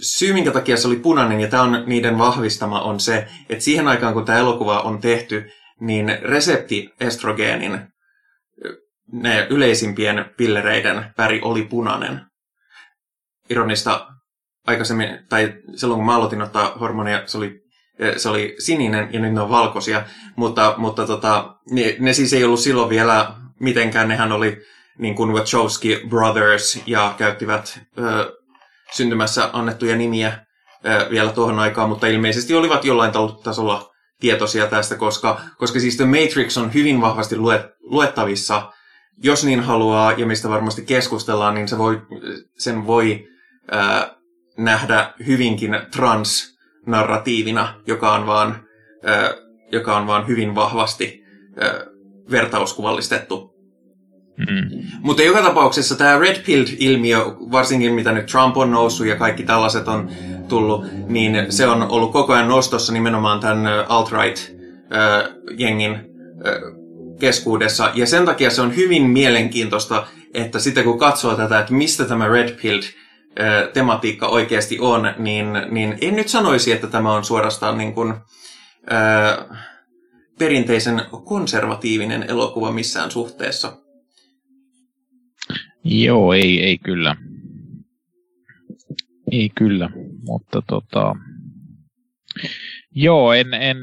Syy, 0.00 0.32
minkä 0.32 0.50
takia 0.50 0.76
se 0.76 0.88
oli 0.88 0.96
punainen, 0.96 1.40
ja 1.40 1.48
tämä 1.48 1.62
on 1.62 1.84
niiden 1.86 2.18
vahvistama, 2.18 2.80
on 2.80 3.00
se, 3.00 3.28
että 3.48 3.64
siihen 3.64 3.88
aikaan, 3.88 4.14
kun 4.14 4.24
tämä 4.24 4.38
elokuva 4.38 4.80
on 4.80 5.00
tehty, 5.00 5.50
niin 5.80 6.18
resepti 6.22 6.90
estrogeenin, 7.00 7.80
ne 9.12 9.46
yleisimpien 9.50 10.24
pillereiden 10.36 11.04
väri 11.18 11.40
oli 11.42 11.64
punainen. 11.64 12.20
Ironista 13.50 14.08
aikaisemmin, 14.66 15.18
tai 15.28 15.54
silloin 15.76 15.98
kun 15.98 16.06
mä 16.06 16.16
aloitin 16.16 16.42
ottaa 16.42 16.72
hormonia, 16.80 17.22
se 17.26 17.38
oli, 17.38 17.60
se 18.16 18.28
oli 18.28 18.54
sininen 18.58 19.08
ja 19.12 19.20
nyt 19.20 19.32
ne 19.32 19.40
on 19.40 19.50
valkoisia, 19.50 20.04
mutta, 20.36 20.74
mutta 20.76 21.06
tota, 21.06 21.54
ne, 21.70 21.96
ne 21.98 22.12
siis 22.12 22.32
ei 22.32 22.44
ollut 22.44 22.60
silloin 22.60 22.90
vielä 22.90 23.34
mitenkään, 23.62 24.08
nehän 24.08 24.32
oli 24.32 24.62
niin 24.98 25.14
kuin 25.14 25.32
Wachowski 25.32 26.00
Brothers 26.08 26.82
ja 26.86 27.14
käyttivät 27.18 27.80
ö, 27.98 28.32
syntymässä 28.92 29.50
annettuja 29.52 29.96
nimiä 29.96 30.46
ö, 30.86 31.10
vielä 31.10 31.32
tuohon 31.32 31.58
aikaan, 31.58 31.88
mutta 31.88 32.06
ilmeisesti 32.06 32.54
olivat 32.54 32.84
jollain 32.84 33.12
tasolla 33.42 33.90
tietoisia 34.20 34.66
tästä, 34.66 34.96
koska, 34.96 35.40
koska 35.58 35.80
siis 35.80 35.96
The 35.96 36.04
Matrix 36.04 36.56
on 36.56 36.74
hyvin 36.74 37.00
vahvasti 37.00 37.36
luet, 37.36 37.62
luettavissa, 37.80 38.72
jos 39.22 39.44
niin 39.44 39.60
haluaa, 39.60 40.12
ja 40.12 40.26
mistä 40.26 40.48
varmasti 40.48 40.82
keskustellaan, 40.82 41.54
niin 41.54 41.68
se 41.68 41.78
voi, 41.78 42.02
sen 42.58 42.86
voi 42.86 43.28
ö, 43.72 43.76
nähdä 44.58 45.12
hyvinkin 45.26 45.80
transnarratiivina, 45.90 47.74
joka 47.86 48.12
on 48.12 48.26
vaan, 48.26 48.64
ö, 49.08 49.42
joka 49.72 49.96
on 49.96 50.06
vaan 50.06 50.26
hyvin 50.26 50.54
vahvasti 50.54 51.24
ö, 51.62 51.92
vertauskuvallistettu. 52.30 53.51
Mm. 54.36 54.70
Mutta 55.00 55.22
joka 55.22 55.42
tapauksessa 55.42 55.96
tämä 55.96 56.18
Red 56.18 56.42
Pill-ilmiö, 56.46 57.18
varsinkin 57.28 57.92
mitä 57.92 58.12
nyt 58.12 58.26
Trump 58.26 58.56
on 58.56 58.70
noussut 58.70 59.06
ja 59.06 59.16
kaikki 59.16 59.42
tällaiset 59.42 59.88
on 59.88 60.10
tullut, 60.48 60.84
niin 61.06 61.52
se 61.52 61.66
on 61.66 61.82
ollut 61.82 62.12
koko 62.12 62.32
ajan 62.32 62.48
nostossa 62.48 62.92
nimenomaan 62.92 63.40
tämän 63.40 63.66
alt-right-jengin 63.88 65.98
keskuudessa. 67.20 67.90
Ja 67.94 68.06
sen 68.06 68.24
takia 68.24 68.50
se 68.50 68.62
on 68.62 68.76
hyvin 68.76 69.02
mielenkiintoista, 69.02 70.06
että 70.34 70.58
sitten 70.58 70.84
kun 70.84 70.98
katsoo 70.98 71.34
tätä, 71.34 71.58
että 71.58 71.72
mistä 71.72 72.04
tämä 72.04 72.28
Red 72.28 72.58
Pill 72.62 72.82
tematiikka 73.72 74.28
oikeasti 74.28 74.78
on, 74.80 75.14
niin, 75.18 75.46
niin 75.70 75.98
en 76.00 76.16
nyt 76.16 76.28
sanoisi, 76.28 76.72
että 76.72 76.86
tämä 76.86 77.12
on 77.12 77.24
suorastaan 77.24 77.78
niin 77.78 77.94
kuin, 77.94 78.14
ää, 78.90 79.44
perinteisen 80.38 81.02
konservatiivinen 81.24 82.24
elokuva 82.28 82.72
missään 82.72 83.10
suhteessa. 83.10 83.72
Joo, 85.84 86.32
ei, 86.32 86.62
ei 86.62 86.78
kyllä. 86.78 87.16
Ei 89.32 89.50
kyllä, 89.54 89.90
mutta 90.22 90.62
tota... 90.66 91.16
Joo, 92.94 93.32
en, 93.32 93.54
en 93.54 93.76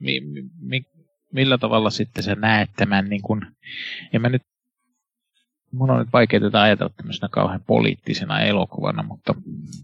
mi, 0.00 0.20
mi, 0.60 0.82
millä 1.32 1.58
tavalla 1.58 1.90
sitten 1.90 2.24
sä 2.24 2.34
näet 2.34 2.70
tämän, 2.76 3.08
niin 3.08 3.22
kuin, 3.22 3.40
en 4.12 4.22
mä 4.22 4.28
nyt, 4.28 4.42
mun 5.72 5.90
on 5.90 5.98
nyt 5.98 6.12
vaikea 6.12 6.40
tätä 6.40 6.62
ajatella 6.62 6.92
tämmöisenä 6.96 7.28
kauhean 7.28 7.64
poliittisena 7.66 8.40
elokuvana, 8.40 9.02
mutta... 9.02 9.34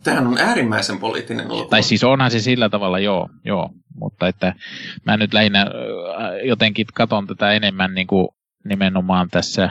Tähän 0.05 0.26
on 0.26 0.38
äärimmäisen 0.38 0.99
poliittinen 0.99 1.47
elokuva. 1.47 1.71
Tai 1.71 1.83
siis 1.83 2.05
onhan 2.05 2.31
se 2.31 2.40
sillä 2.40 2.69
tavalla, 2.69 2.99
joo, 2.99 3.29
joo, 3.45 3.71
mutta 3.95 4.29
että 4.29 4.55
mä 5.07 5.17
nyt 5.17 5.35
lähinnä 5.35 5.67
jotenkin 6.45 6.87
katon 6.95 7.26
tätä 7.26 7.52
enemmän 7.52 7.95
niin 7.95 8.07
kuin 8.07 8.29
nimenomaan 8.64 9.29
tässä 9.31 9.71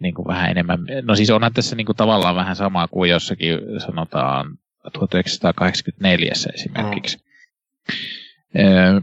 niin 0.00 0.14
kuin 0.14 0.28
vähän 0.28 0.50
enemmän, 0.50 0.78
no 1.02 1.16
siis 1.16 1.30
onhan 1.30 1.52
tässä 1.52 1.76
niin 1.76 1.86
kuin 1.86 1.96
tavallaan 1.96 2.36
vähän 2.36 2.56
samaa 2.56 2.88
kuin 2.88 3.10
jossakin 3.10 3.58
sanotaan 3.78 4.58
1984 4.92 6.32
esimerkiksi. 6.54 7.18
Mm. 8.54 9.02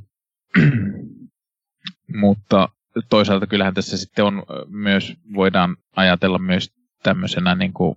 mutta 2.22 2.70
toisaalta 3.10 3.48
kyllähän 3.48 3.74
tässä 3.74 3.98
sitten 3.98 4.26
on 4.26 4.44
myös, 4.68 5.14
voidaan 5.34 5.78
ajatella 5.96 6.40
myös 6.40 6.74
tämmöisenä 7.04 7.56
niin 7.56 7.74
kuin, 7.74 7.96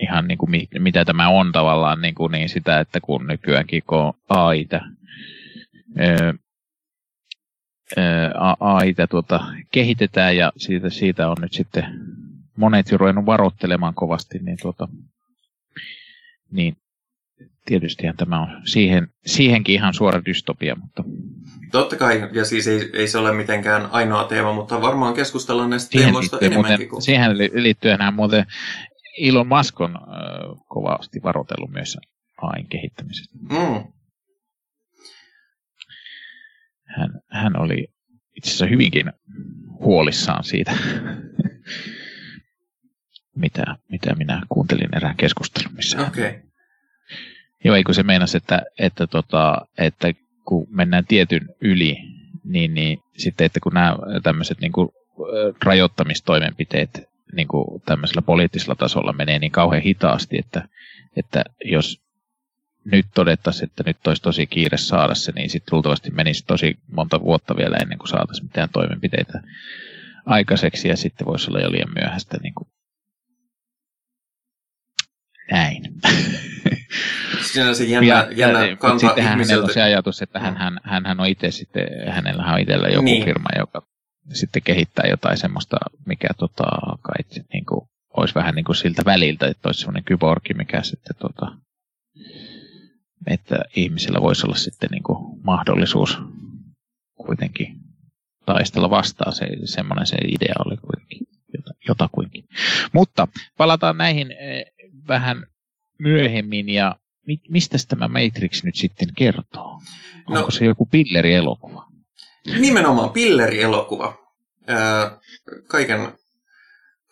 ihan 0.00 0.28
niin 0.28 0.38
kuin 0.38 0.50
mitä 0.78 1.04
tämä 1.04 1.28
on 1.28 1.52
tavallaan 1.52 2.00
niin, 2.00 2.14
kuin 2.14 2.32
niin 2.32 2.48
sitä, 2.48 2.80
että 2.80 3.00
kun 3.00 3.26
nykyäänkin 3.26 3.82
kun 3.86 4.14
AIta, 4.28 4.80
AIta 8.60 9.06
tuota, 9.06 9.40
kehitetään 9.72 10.36
ja 10.36 10.52
siitä, 10.56 10.90
siitä 10.90 11.28
on 11.28 11.36
nyt 11.40 11.52
sitten 11.52 11.84
monet 12.56 12.90
jo 12.90 12.98
ruvennut 12.98 13.26
varoittelemaan 13.26 13.94
kovasti, 13.94 14.38
niin, 14.38 14.58
tuota, 14.62 14.88
niin 16.50 16.76
tietystihän 17.64 18.16
tämä 18.16 18.42
on 18.42 18.48
siihen, 18.64 19.08
siihenkin 19.26 19.74
ihan 19.74 19.94
suora 19.94 20.24
dystopia. 20.24 20.76
Mutta... 20.80 21.04
Totta 21.72 21.96
kai, 21.96 22.28
ja 22.32 22.44
siis 22.44 22.66
ei, 22.66 22.90
ei 22.92 23.08
se 23.08 23.18
ole 23.18 23.32
mitenkään 23.32 23.86
ainoa 23.90 24.24
teema, 24.24 24.52
mutta 24.52 24.82
varmaan 24.82 25.14
keskustellaan 25.14 25.70
näistä 25.70 25.90
siihen 25.90 26.06
teemoista 26.06 26.38
enemmänkin. 26.40 26.70
Muuten, 26.70 26.88
kuin... 26.88 27.02
Siihen 27.02 27.38
liittyen 27.38 27.94
enää 27.94 28.10
muuten 28.10 28.46
Elon 29.18 29.46
Musk 29.46 29.80
on 29.80 29.96
äh, 29.96 30.02
kovasti 30.68 31.22
varoitellut 31.22 31.70
myös 31.70 31.98
AIn 32.42 32.66
kehittämisestä. 32.68 33.38
Mm. 33.50 33.92
Hän, 36.98 37.20
hän 37.30 37.60
oli 37.60 37.88
itse 38.36 38.48
asiassa 38.48 38.66
hyvinkin 38.66 39.12
huolissaan 39.80 40.44
siitä, 40.44 40.72
mitä, 43.36 43.76
mitä 43.88 44.14
minä 44.14 44.42
kuuntelin 44.48 44.96
erään 44.96 45.16
keskustelun, 45.16 45.76
missä 45.76 46.06
okay. 46.06 46.32
Joo, 47.64 47.76
eikö 47.76 47.92
se 47.92 48.02
meinasi, 48.02 48.36
että, 48.36 48.62
että, 48.78 49.06
tota, 49.06 49.66
että 49.78 50.12
kun 50.44 50.66
mennään 50.70 51.06
tietyn 51.06 51.48
yli, 51.60 51.96
niin, 52.44 52.74
niin 52.74 52.98
sitten, 53.16 53.44
että 53.44 53.60
kun 53.60 53.74
nämä 53.74 53.96
tämmöiset 54.22 54.60
niin 54.60 54.72
kuin, 54.72 54.88
rajoittamistoimenpiteet 55.64 57.02
niin 57.32 57.48
kuin 57.48 57.82
tämmöisellä 57.86 58.22
poliittisella 58.22 58.74
tasolla 58.74 59.12
menee 59.12 59.38
niin 59.38 59.52
kauhean 59.52 59.82
hitaasti, 59.82 60.38
että, 60.38 60.68
että 61.16 61.44
jos 61.64 62.01
nyt 62.84 63.06
todettaisiin, 63.14 63.70
että 63.70 63.82
nyt 63.86 64.06
olisi 64.06 64.22
tosi 64.22 64.46
kiire 64.46 64.76
saada 64.76 65.14
se, 65.14 65.32
niin 65.32 65.50
sitten 65.50 65.72
luultavasti 65.72 66.10
menisi 66.10 66.44
tosi 66.46 66.78
monta 66.92 67.20
vuotta 67.20 67.56
vielä 67.56 67.76
ennen 67.76 67.98
kuin 67.98 68.08
saataisiin 68.08 68.46
mitään 68.46 68.68
toimenpiteitä 68.72 69.42
aikaiseksi, 70.26 70.88
ja 70.88 70.96
sitten 70.96 71.26
voisi 71.26 71.50
olla 71.50 71.60
jo 71.60 71.72
liian 71.72 71.94
myöhäistä 71.94 72.38
niin 72.42 72.54
kuin 72.54 72.68
näin. 75.50 75.82
Siinä 77.52 77.68
on 77.68 77.76
se 77.76 77.84
jännä, 77.84 78.08
ja, 78.08 78.28
jännä 78.36 78.66
ja, 78.66 78.76
kanta 78.76 79.06
sitten 79.06 79.24
hänellä 79.24 79.64
on 79.64 79.72
se 79.72 79.82
ajatus, 79.82 80.22
että 80.22 80.40
hän, 80.40 80.56
hän, 80.56 80.80
hän, 80.84 81.06
hän 81.06 81.20
on 81.20 81.26
itse 81.26 81.50
sitten, 81.50 81.88
hänellä 82.08 82.44
on 82.44 82.60
itsellä 82.60 82.88
joku 82.88 83.04
niin. 83.04 83.24
firma, 83.24 83.48
joka 83.58 83.86
sitten 84.32 84.62
kehittää 84.62 85.04
jotain 85.08 85.36
semmoista, 85.36 85.76
mikä 86.06 86.28
tota, 86.38 86.64
kai, 87.02 87.42
niin 87.52 87.66
kuin, 87.66 87.80
olisi 88.16 88.34
vähän 88.34 88.54
niin 88.54 88.64
kuin 88.64 88.76
siltä 88.76 89.02
väliltä, 89.04 89.46
että 89.46 89.68
olisi 89.68 89.80
semmoinen 89.80 90.04
kyborgi, 90.04 90.54
mikä 90.54 90.82
sitten 90.82 91.16
tota, 91.18 91.56
että 93.26 93.56
ihmisillä 93.76 94.20
voisi 94.20 94.46
olla 94.46 94.56
sitten 94.56 94.88
niin 94.90 95.02
kuin 95.02 95.42
mahdollisuus 95.42 96.18
kuitenkin 97.14 97.76
taistella 98.46 98.90
vastaan. 98.90 99.32
Se, 99.32 99.46
semmoinen 99.64 100.06
se 100.06 100.16
idea 100.28 100.54
oli 100.66 100.76
kuitenkin 100.76 101.26
jotakuinkin. 101.88 102.44
Mutta 102.92 103.28
palataan 103.58 103.98
näihin 103.98 104.32
eh, 104.32 104.64
vähän 105.08 105.46
myöhemmin 105.98 106.68
ja 106.68 106.96
mi- 107.26 107.40
mistä 107.48 107.78
tämä 107.88 108.08
Matrix 108.08 108.64
nyt 108.64 108.74
sitten 108.74 109.08
kertoo? 109.16 109.80
No, 110.28 110.38
Onko 110.38 110.50
se 110.50 110.64
joku 110.64 110.86
pillerielokuva? 110.86 111.86
Nimenomaan 112.58 113.10
pillerielokuva. 113.10 114.18
Öö, 114.70 115.10
kaiken, 115.68 116.12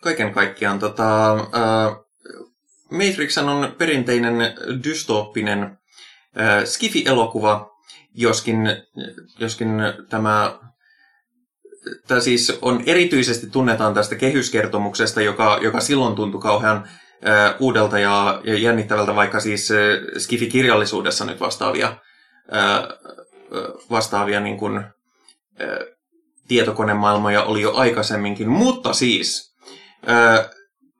kaiken 0.01 0.33
kaikkiaan 0.33 0.79
tota, 0.79 1.33
öö, 1.33 1.95
Matrix 2.91 3.37
on 3.37 3.75
perinteinen 3.77 4.35
dystooppinen 4.83 5.77
skifi-elokuva, 6.65 7.69
joskin, 8.15 8.57
joskin 9.39 9.69
tämä 10.09 10.59
Tämä 12.07 12.19
siis 12.19 12.59
on 12.61 12.83
erityisesti 12.85 13.49
tunnetaan 13.49 13.93
tästä 13.93 14.15
kehyskertomuksesta, 14.15 15.21
joka, 15.21 15.59
joka 15.61 15.79
silloin 15.79 16.15
tuntui 16.15 16.41
kauhean 16.41 16.87
uudelta 17.59 17.99
ja, 17.99 18.41
ja 18.43 18.57
jännittävältä, 18.57 19.15
vaikka 19.15 19.39
siis 19.39 19.69
Skifi-kirjallisuudessa 20.17 21.25
nyt 21.25 21.39
vastaavia, 21.39 21.97
vastaavia 23.91 24.39
niin 24.39 24.57
kuin, 24.57 24.83
tietokonemaailmoja 26.47 27.43
oli 27.43 27.61
jo 27.61 27.73
aikaisemminkin. 27.73 28.49
Mutta 28.49 28.93
siis 28.93 29.55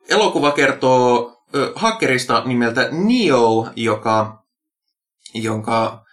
elokuva 0.09 0.51
kertoo 0.51 1.37
hakkerista 1.75 2.43
nimeltä 2.45 2.89
Neo, 2.91 3.69
joka, 3.75 4.40
jonka, 5.33 6.05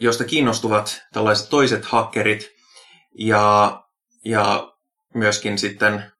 josta 0.00 0.24
kiinnostuvat 0.24 1.02
tällaiset 1.12 1.50
toiset 1.50 1.84
hakkerit 1.84 2.50
ja, 3.18 3.82
ja 4.24 4.72
myöskin 5.14 5.58
sitten 5.58 6.12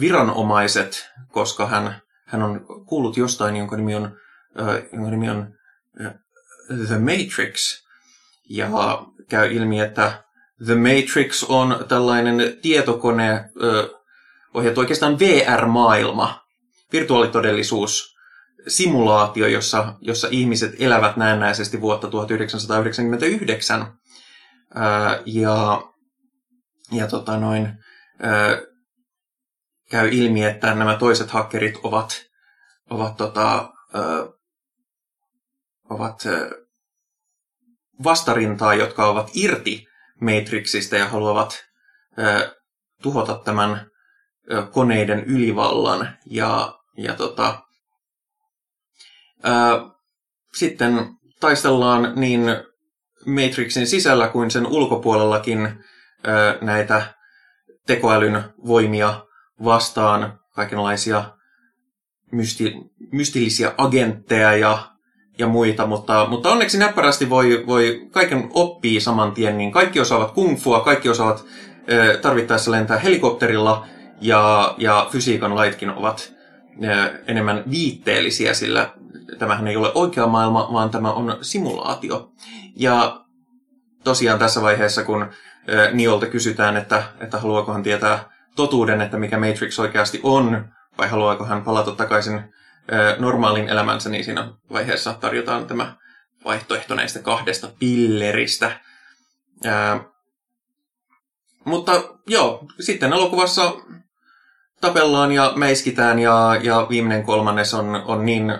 viranomaiset, 0.00 1.10
koska 1.28 1.66
hän, 1.66 2.02
hän 2.26 2.42
on 2.42 2.66
kuullut 2.86 3.16
jostain, 3.16 3.56
jonka 3.56 3.76
nimi 3.76 3.94
on, 3.94 4.16
jonka 4.92 5.10
nimi 5.10 5.30
on 5.30 5.54
The 6.86 6.98
Matrix. 6.98 7.82
Ja 8.48 8.68
käy 9.28 9.52
ilmi, 9.52 9.80
että 9.80 10.24
The 10.66 10.74
Matrix 10.74 11.44
on 11.48 11.84
tällainen 11.88 12.58
tietokone, 12.62 13.50
ohjattu 14.54 14.80
oikeastaan 14.80 15.18
VR-maailma, 15.18 16.40
virtuaalitodellisuus, 16.92 18.11
simulaatio, 18.68 19.46
jossa, 19.46 19.94
jossa 20.00 20.28
ihmiset 20.30 20.74
elävät 20.78 21.16
näennäisesti 21.16 21.80
vuotta 21.80 22.08
1999. 22.08 23.80
Äh, 24.76 25.22
ja 25.26 25.82
ja 26.92 27.06
tota 27.06 27.36
noin, 27.36 27.66
äh, 28.24 28.72
käy 29.92 30.08
ilmi, 30.12 30.44
että 30.44 30.74
nämä 30.74 30.96
toiset 30.96 31.30
hakkerit 31.30 31.74
ovat, 31.82 32.22
ovat, 32.90 33.16
tota, 33.16 33.72
ö, 33.94 34.32
ovat 35.90 36.26
ö, 36.26 36.66
vastarintaa, 38.04 38.74
jotka 38.74 39.06
ovat 39.06 39.30
irti 39.34 39.86
Matrixista 40.20 40.96
ja 40.96 41.08
haluavat 41.08 41.64
ö, 42.18 42.56
tuhota 43.02 43.34
tämän 43.44 43.90
ö, 44.52 44.66
koneiden 44.66 45.24
ylivallan. 45.24 46.08
Ja, 46.26 46.78
ja 46.96 47.14
tota, 47.14 47.62
sitten 50.54 51.08
taistellaan 51.40 52.12
niin 52.16 52.40
Matrixin 53.26 53.86
sisällä 53.86 54.28
kuin 54.28 54.50
sen 54.50 54.66
ulkopuolellakin 54.66 55.84
näitä 56.60 57.14
tekoälyn 57.86 58.44
voimia 58.66 59.26
vastaan 59.64 60.38
kaikenlaisia 60.54 61.24
mysti, 62.32 62.74
mystillisiä 63.12 63.74
agentteja 63.78 64.56
ja, 64.56 64.78
ja 65.38 65.46
muita, 65.46 65.86
mutta, 65.86 66.26
mutta 66.30 66.50
onneksi 66.50 66.78
näppärästi 66.78 67.30
voi, 67.30 67.64
voi 67.66 68.08
kaiken 68.10 68.48
oppii 68.50 69.00
saman 69.00 69.32
tien, 69.32 69.58
niin 69.58 69.72
kaikki 69.72 70.00
osaavat 70.00 70.30
kungfua, 70.30 70.80
kaikki 70.80 71.08
osaavat 71.08 71.44
ö, 71.90 72.18
tarvittaessa 72.22 72.70
lentää 72.70 72.98
helikopterilla 72.98 73.86
ja, 74.20 74.74
ja 74.78 75.08
fysiikan 75.12 75.54
laitkin 75.54 75.90
ovat 75.90 76.32
enemmän 77.26 77.64
viitteellisiä, 77.70 78.54
sillä 78.54 78.90
tämähän 79.38 79.68
ei 79.68 79.76
ole 79.76 79.92
oikea 79.94 80.26
maailma, 80.26 80.68
vaan 80.72 80.90
tämä 80.90 81.12
on 81.12 81.38
simulaatio. 81.42 82.32
Ja 82.76 83.24
tosiaan 84.04 84.38
tässä 84.38 84.62
vaiheessa, 84.62 85.04
kun 85.04 85.30
Niolta 85.92 86.26
kysytään, 86.26 86.76
että, 86.76 87.02
että 87.20 87.38
haluaako 87.38 87.72
hän 87.72 87.82
tietää 87.82 88.30
totuuden, 88.56 89.00
että 89.00 89.18
mikä 89.18 89.38
Matrix 89.38 89.78
oikeasti 89.78 90.20
on, 90.22 90.68
vai 90.98 91.08
haluaako 91.08 91.44
hän 91.44 91.64
palata 91.64 91.92
takaisin 91.92 92.54
normaalin 93.18 93.68
elämänsä, 93.68 94.10
niin 94.10 94.24
siinä 94.24 94.52
vaiheessa 94.72 95.12
tarjotaan 95.12 95.66
tämä 95.66 95.96
vaihtoehto 96.44 96.94
näistä 96.94 97.18
kahdesta 97.18 97.68
pilleristä. 97.78 98.80
Ää, 99.64 100.00
mutta 101.64 101.92
joo, 102.26 102.66
sitten 102.80 103.12
elokuvassa 103.12 103.72
tapellaan 104.80 105.32
ja 105.32 105.52
meiskitään 105.56 106.18
ja, 106.18 106.56
ja 106.62 106.86
viimeinen 106.90 107.22
kolmannes 107.22 107.74
on, 107.74 107.94
on 108.06 108.26
niin 108.26 108.58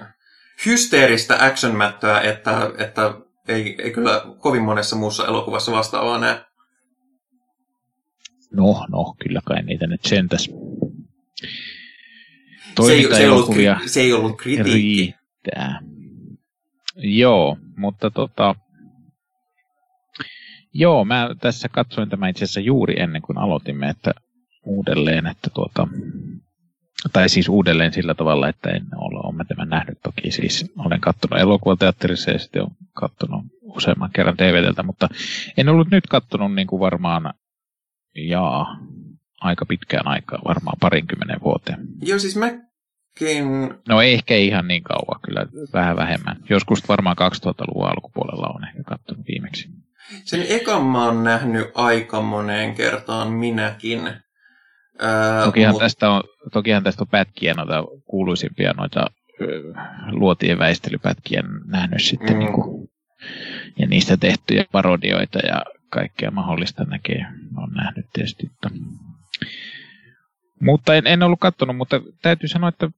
hysteeristä 0.67 1.45
action 1.45 1.83
että, 2.29 2.73
että 2.79 3.15
ei, 3.49 3.77
ei 3.83 3.91
kyllä 3.91 4.23
kovin 4.39 4.63
monessa 4.63 4.97
muussa 4.97 5.27
elokuvassa 5.27 5.73
vastaavaa 5.73 6.19
näe. 6.19 6.45
No, 8.53 8.87
no, 8.89 9.15
kyllä 9.23 9.41
kai 9.45 9.63
niitä 9.63 9.87
nyt 9.87 10.05
sentäs. 10.05 10.51
Se 12.87 12.93
ei, 12.93 13.09
se, 13.15 13.23
ei 13.23 13.29
ollut, 13.29 13.51
se 13.87 14.01
ei 14.01 14.13
ollut 14.13 14.37
kritiikki. 14.37 14.73
Riittää. 14.73 15.81
Joo, 16.97 17.57
mutta 17.77 18.11
tota... 18.11 18.55
Joo, 20.75 21.05
mä 21.05 21.29
tässä 21.41 21.69
katsoin 21.69 22.09
tämä 22.09 22.29
itse 22.29 22.45
asiassa 22.45 22.61
juuri 22.61 23.01
ennen 23.01 23.23
kuin 23.23 23.39
aloitimme, 23.39 23.89
että 23.89 24.11
uudelleen, 24.65 25.27
että 25.27 25.51
tuota, 25.55 25.89
tai 27.13 27.29
siis 27.29 27.49
uudelleen 27.49 27.93
sillä 27.93 28.15
tavalla, 28.15 28.49
että 28.49 28.71
en 28.71 28.87
ole, 28.97 29.21
ole 29.25 29.45
tämän 29.49 29.69
nähnyt 29.69 29.99
toki. 30.03 30.31
Siis 30.31 30.73
olen 30.79 31.01
katsonut 31.01 31.39
elokuvateatterissa 31.39 32.31
ja 32.31 32.39
sitten 32.39 32.63
olen 32.63 32.77
katsonut 32.93 33.45
useamman 33.63 34.11
kerran 34.13 34.39
DVDltä, 34.39 34.83
mutta 34.83 35.09
en 35.57 35.69
ollut 35.69 35.91
nyt 35.91 36.07
katsonut 36.07 36.55
niin 36.55 36.67
kuin 36.67 36.81
varmaan 36.81 37.35
jaa, 38.15 38.77
aika 39.41 39.67
pitkään 39.67 40.09
aikaa, 40.09 40.39
varmaan 40.45 40.77
parinkymmenen 40.81 41.41
vuoteen. 41.45 41.79
Joo, 42.03 42.19
siis 42.19 42.37
mäkin... 42.37 43.75
No 43.89 44.03
ehkä 44.03 44.37
ihan 44.37 44.69
niin 44.69 44.83
kauan, 44.83 45.21
kyllä 45.23 45.47
vähän 45.73 45.97
vähemmän. 45.97 46.37
Joskus 46.51 46.89
varmaan 46.89 47.17
2000-luvun 47.19 47.89
alkupuolella 47.89 48.53
on 48.55 48.65
ehkä 48.65 48.83
katsonut 48.83 49.27
viimeksi. 49.29 49.69
Sen 50.25 50.45
ekan 50.49 50.83
mä 50.85 51.05
oon 51.05 51.25
nähnyt 51.25 51.71
aika 51.75 52.23
moneen 52.23 52.75
kertaan 52.75 53.33
minäkin. 53.33 54.01
Tokihan, 55.45 55.73
mut... 55.73 55.81
tästä 55.81 56.11
on, 56.11 56.23
tokihan 56.53 56.83
tästä 56.83 57.03
on 57.03 57.09
pätkiä, 57.09 57.55
noita 57.55 57.85
kuuluisimpia 58.05 58.73
noita 58.73 59.07
luotien 60.11 60.59
väistelypätkiä 60.59 61.43
nähnyt 61.67 62.03
sitten 62.03 62.33
mm. 62.33 62.39
niin 62.39 62.53
kuin, 62.53 62.89
ja 63.79 63.87
niistä 63.87 64.17
tehtyjä 64.17 64.65
parodioita 64.73 65.39
ja 65.39 65.63
kaikkea 65.89 66.31
mahdollista 66.31 66.85
näkee. 66.85 67.27
on 67.57 67.71
nähnyt 67.75 68.07
tietysti. 68.13 68.47
Että... 68.47 68.71
Mutta 70.61 70.95
en, 70.95 71.07
en 71.07 71.23
ollut 71.23 71.41
katsonut, 71.41 71.77
mutta 71.77 72.01
täytyy 72.23 72.49
sanoa, 72.49 72.69
että 72.69 72.91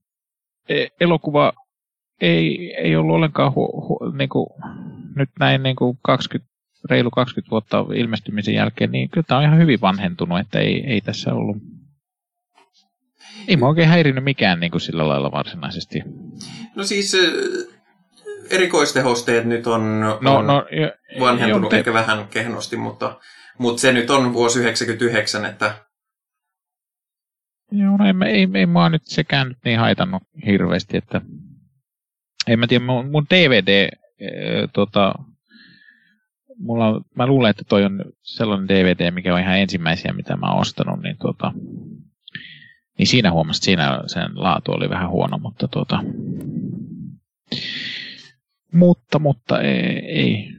e, 0.69 0.87
elokuva 0.99 1.53
ei, 2.21 2.73
ei 2.73 2.95
ollut 2.95 3.15
ollenkaan 3.15 3.55
hu, 3.55 3.87
hu, 3.87 4.11
niin 4.17 4.29
kuin, 4.29 4.47
nyt 5.15 5.29
näin 5.39 5.63
niin 5.63 5.75
kuin 5.75 5.99
20, 6.01 6.51
reilu 6.89 7.11
20 7.11 7.51
vuotta 7.51 7.85
ilmestymisen 7.95 8.53
jälkeen, 8.53 8.91
niin 8.91 9.09
kyllä 9.09 9.25
tämä 9.27 9.37
on 9.37 9.43
ihan 9.43 9.57
hyvin 9.57 9.81
vanhentunut, 9.81 10.39
että 10.39 10.59
ei, 10.59 10.83
ei 10.87 11.01
tässä 11.01 11.33
ollut 11.33 11.57
ei 13.47 13.57
mä 13.57 13.67
oikein 13.67 13.87
häirinyt 13.87 14.23
mikään 14.23 14.59
niin 14.59 14.71
kuin 14.71 14.81
sillä 14.81 15.07
lailla 15.07 15.31
varsinaisesti. 15.31 16.03
No 16.75 16.83
siis 16.83 17.17
erikoistehosteet 18.49 19.45
nyt 19.45 19.67
on, 19.67 19.99
no, 19.99 20.37
on 20.37 20.47
no, 20.47 20.65
jo, 20.71 20.91
vanhentunut 21.19 21.63
jo, 21.63 21.69
te... 21.69 21.77
ehkä 21.77 21.93
vähän 21.93 22.27
kehnosti, 22.27 22.77
mutta, 22.77 23.19
mutta 23.57 23.81
se 23.81 23.93
nyt 23.93 24.09
on 24.09 24.33
vuosi 24.33 24.59
99, 24.59 25.45
että... 25.45 25.75
Joo, 27.71 27.97
no 27.97 28.05
ei, 28.05 28.13
ei, 28.31 28.47
ei 28.53 28.65
mua 28.65 28.89
nyt 28.89 29.05
sekään 29.05 29.47
nyt 29.47 29.57
niin 29.65 29.79
haitannut 29.79 30.23
hirveästi, 30.45 30.97
että 30.97 31.21
en 32.47 32.59
mä 32.59 32.67
tiedä, 32.67 32.85
mun, 32.85 33.11
mun 33.11 33.25
DVD, 33.29 33.89
e, 34.19 34.29
tota, 34.73 35.13
mulla, 36.57 37.01
mä 37.15 37.27
luulen, 37.27 37.49
että 37.49 37.63
toi 37.69 37.85
on 37.85 38.05
sellainen 38.21 38.67
DVD, 38.67 39.11
mikä 39.11 39.33
on 39.33 39.41
ihan 39.41 39.57
ensimmäisiä, 39.57 40.13
mitä 40.13 40.37
mä 40.37 40.51
oon 40.51 40.61
ostanut, 40.61 41.03
niin 41.03 41.17
tota, 41.17 41.53
niin 42.97 43.07
siinä 43.07 43.31
huomasin, 43.31 43.57
että 43.57 43.65
siinä 43.65 44.01
sen 44.07 44.31
laatu 44.33 44.71
oli 44.71 44.89
vähän 44.89 45.09
huono, 45.09 45.37
mutta 45.37 45.67
tuota, 45.67 46.03
mutta, 48.73 49.19
mutta 49.19 49.61
ei, 49.61 50.01
ei, 50.07 50.49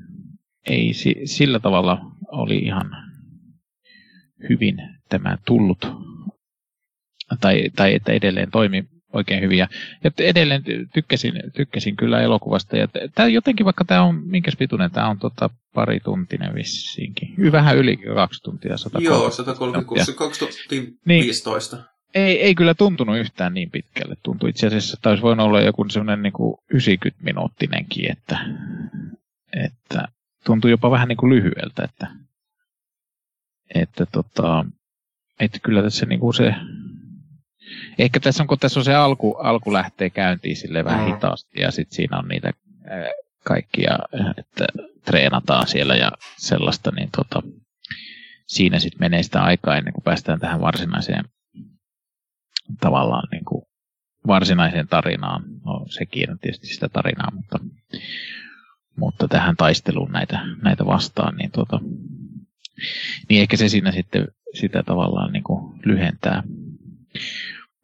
ei 0.66 0.92
sillä 1.24 1.60
tavalla 1.60 2.00
oli 2.28 2.58
ihan 2.58 2.90
hyvin 4.48 4.76
tämä 5.08 5.38
tullut, 5.46 5.86
tai, 7.40 7.70
tai 7.76 7.94
että 7.94 8.12
edelleen 8.12 8.50
toimi 8.50 8.84
oikein 9.12 9.42
hyvin. 9.42 9.58
Ja, 9.58 9.68
edelleen 10.18 10.62
tykkäsin, 10.94 11.32
tykkäsin 11.54 11.96
kyllä 11.96 12.20
elokuvasta. 12.20 12.76
Ja 12.76 12.88
tämä 13.14 13.28
jotenkin, 13.28 13.64
vaikka 13.64 13.84
tämä 13.84 14.02
on, 14.02 14.22
minkä 14.26 14.50
pituinen 14.58 14.90
tämä 14.90 15.08
on, 15.08 15.18
tota, 15.18 15.50
pari 15.74 16.00
tuntinen 16.00 16.54
vissiinkin. 16.54 17.52
Vähän 17.52 17.76
yli 17.76 17.96
kaksi 17.96 18.42
tuntia. 18.42 18.76
130 18.76 19.24
Joo, 19.24 19.30
136, 19.30 20.12
2015. 20.12 21.76
Niin, 21.76 21.95
ei, 22.16 22.42
ei 22.42 22.54
kyllä 22.54 22.74
tuntunut 22.74 23.16
yhtään 23.16 23.54
niin 23.54 23.70
pitkälle. 23.70 24.14
Tuntui 24.22 24.50
itse 24.50 24.66
asiassa, 24.66 24.96
että 24.98 25.10
olisi 25.10 25.22
voinut 25.22 25.46
olla 25.46 25.60
joku 25.60 25.86
semmoinen 25.88 26.22
niin 26.22 26.32
kuin 26.32 26.58
90-minuuttinenkin, 26.74 28.12
että, 28.12 28.38
että 29.64 30.08
tuntui 30.44 30.70
jopa 30.70 30.90
vähän 30.90 31.08
niin 31.08 31.16
kuin 31.16 31.30
lyhyeltä, 31.30 31.84
että, 31.84 32.06
että, 33.74 34.06
tota, 34.06 34.64
että 35.40 35.58
kyllä 35.62 35.82
tässä 35.82 36.06
niin 36.06 36.20
kuin 36.20 36.34
se, 36.34 36.54
ehkä 37.98 38.20
tässä 38.20 38.42
on, 38.42 38.46
kun 38.46 38.58
tässä 38.58 38.80
on 38.80 38.84
se 38.84 38.94
alku, 38.94 39.32
alku 39.32 39.72
lähtee 39.72 40.10
käyntiin 40.10 40.56
sille 40.56 40.84
vähän 40.84 41.08
mm. 41.08 41.14
hitaasti 41.14 41.60
ja 41.60 41.70
sitten 41.70 41.96
siinä 41.96 42.18
on 42.18 42.28
niitä 42.28 42.52
kaikkia, 43.44 43.98
että 44.38 44.66
treenataan 45.04 45.66
siellä 45.66 45.96
ja 45.96 46.12
sellaista, 46.36 46.90
niin 46.90 47.08
tota, 47.16 47.42
siinä 48.46 48.78
sitten 48.78 49.00
menee 49.00 49.22
sitä 49.22 49.42
aikaa 49.42 49.76
ennen 49.76 49.94
kuin 49.94 50.04
päästään 50.04 50.40
tähän 50.40 50.60
varsinaiseen 50.60 51.24
tavallaan 52.80 53.28
niin 53.32 53.44
kuin 53.44 53.62
varsinaiseen 54.26 54.88
tarinaan. 54.88 55.42
No 55.64 55.86
sekin 55.88 56.30
on 56.30 56.38
tietysti 56.38 56.66
sitä 56.66 56.88
tarinaa, 56.88 57.30
mutta, 57.34 57.58
mutta 58.96 59.28
tähän 59.28 59.56
taisteluun 59.56 60.12
näitä, 60.12 60.40
näitä 60.62 60.86
vastaan, 60.86 61.36
niin, 61.36 61.50
tuota, 61.50 61.80
niin 63.28 63.42
ehkä 63.42 63.56
se 63.56 63.68
siinä 63.68 63.92
sitten 63.92 64.28
sitä 64.54 64.82
tavallaan 64.82 65.32
niin 65.32 65.44
kuin 65.44 65.80
lyhentää. 65.84 66.42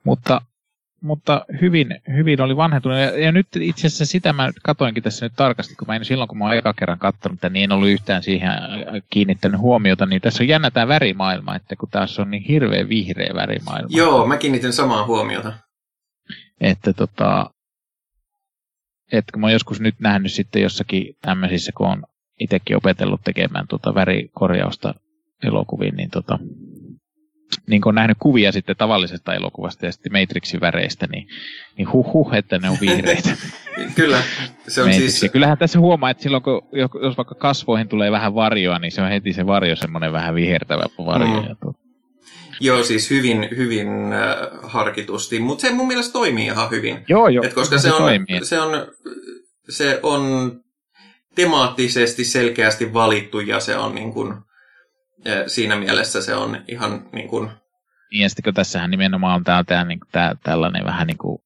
Mutta, 0.05 0.41
mutta 1.03 1.45
hyvin, 1.61 2.01
hyvin 2.15 2.41
oli 2.41 2.57
vanhentunut. 2.57 2.99
Ja, 2.99 3.19
ja 3.19 3.33
nyt 3.33 3.47
itse 3.61 3.87
asiassa 3.87 4.07
sitä 4.07 4.33
mä 4.33 4.51
katoinkin 4.63 5.03
tässä 5.03 5.27
nyt 5.27 5.33
tarkasti, 5.37 5.75
kun 5.75 5.89
mä 5.89 5.97
en 5.97 6.05
silloin, 6.05 6.29
kun 6.29 6.39
mä 6.39 6.45
oon 6.45 6.57
eka 6.57 6.75
kerran 6.75 6.99
katsonut, 6.99 7.39
niin 7.51 7.65
en 7.65 7.73
ollut 7.73 7.89
yhtään 7.89 8.23
siihen 8.23 8.53
kiinnittänyt 9.11 9.61
huomiota, 9.61 10.07
niin 10.07 10.23
tässä 10.23 10.43
on 10.43 10.49
jännä 10.49 10.71
tämä 10.71 10.89
värimaailma, 10.89 11.57
että 11.57 11.77
kun 11.77 11.89
tässä 11.91 12.23
on 12.23 12.31
niin 12.31 12.43
hirveän 12.43 12.89
vihreä 12.89 13.35
värimaailma. 13.35 13.89
Joo, 13.91 14.27
mä 14.27 14.37
kiinnitin 14.37 14.73
samaa 14.73 15.07
huomiota. 15.07 15.53
Että 16.61 16.93
tota, 16.93 17.51
että 19.13 19.33
kun 19.33 19.41
mä 19.41 19.47
oon 19.47 19.53
joskus 19.53 19.81
nyt 19.81 19.95
nähnyt 20.01 20.33
sitten 20.33 20.63
jossakin 20.63 21.17
tämmöisissä, 21.23 21.73
kun 21.77 21.87
on 21.87 22.03
itsekin 22.41 22.77
opetellut 22.77 23.21
tekemään 23.25 23.67
tota 23.69 23.95
värikorjausta 23.95 24.95
elokuviin, 25.43 25.97
niin 25.97 26.11
tota, 26.11 26.39
niin 27.67 27.83
kun 27.83 27.91
on 27.91 27.95
nähnyt 27.95 28.17
kuvia 28.21 28.53
sitten 28.53 28.77
tavallisesta 28.77 29.35
elokuvasta 29.35 29.87
ja 29.87 29.93
sitten 29.93 30.13
Matrixin 30.13 30.61
väreistä, 30.61 31.07
niin, 31.07 31.29
niin 31.79 31.93
huh 31.93 32.13
huh, 32.13 32.35
että 32.35 32.59
ne 32.59 32.71
on 32.71 32.77
vihreitä. 32.81 33.29
Kyllä, 33.97 34.23
se 34.69 34.83
on 34.83 34.89
Matrix. 34.89 35.11
siis... 35.11 35.23
Ja 35.23 35.29
kyllähän 35.29 35.59
tässä 35.59 35.79
huomaa, 35.79 36.11
että 36.11 36.23
silloin 36.23 36.43
kun 36.43 36.63
jos 37.03 37.17
vaikka 37.17 37.35
kasvoihin 37.35 37.89
tulee 37.89 38.11
vähän 38.11 38.35
varjoa, 38.35 38.79
niin 38.79 38.93
se 38.93 39.03
on 39.03 39.09
heti 39.09 39.33
se 39.33 39.47
varjo 39.47 39.77
semmoinen 39.77 40.13
vähän 40.13 40.35
vihertävä 40.35 40.85
varjo. 41.07 41.43
Mm. 41.43 41.75
Joo, 42.61 42.83
siis 42.83 43.11
hyvin, 43.11 43.49
hyvin 43.57 43.89
äh, 44.13 44.49
harkitusti, 44.63 45.41
mutta 45.41 45.63
se 45.63 45.73
mun 45.73 45.87
mielestä 45.87 46.13
toimii 46.13 46.45
ihan 46.45 46.71
hyvin. 46.71 47.05
Joo, 47.09 47.29
joo. 47.29 47.45
Et 47.45 47.55
koska 47.55 47.79
se, 47.79 47.89
se, 47.89 47.95
on, 47.95 48.27
se, 48.43 48.61
on, 48.61 48.87
se 49.69 50.01
on 50.03 50.53
temaattisesti 51.35 52.25
selkeästi 52.25 52.95
valittu 52.95 53.41
ja 53.41 53.61
se 53.61 53.77
on 53.77 53.95
niin 53.95 54.13
kuin, 54.13 54.35
ja 55.25 55.49
siinä 55.49 55.77
mielessä 55.77 56.23
se 56.23 56.35
on 56.35 56.63
ihan 56.69 57.09
niin 57.13 57.29
kuin... 57.29 57.51
Niin, 58.11 58.23
ja 58.23 58.29
sitten 58.29 58.43
kun 58.43 58.55
tässähän 58.55 58.91
nimenomaan 58.91 59.35
on 59.35 59.45
tää, 59.45 59.65
tää, 59.65 59.85
niin, 59.85 60.01
tää, 60.13 60.35
tällainen 60.43 60.85
vähän 60.85 61.07
niin 61.07 61.19
kuin 61.19 61.39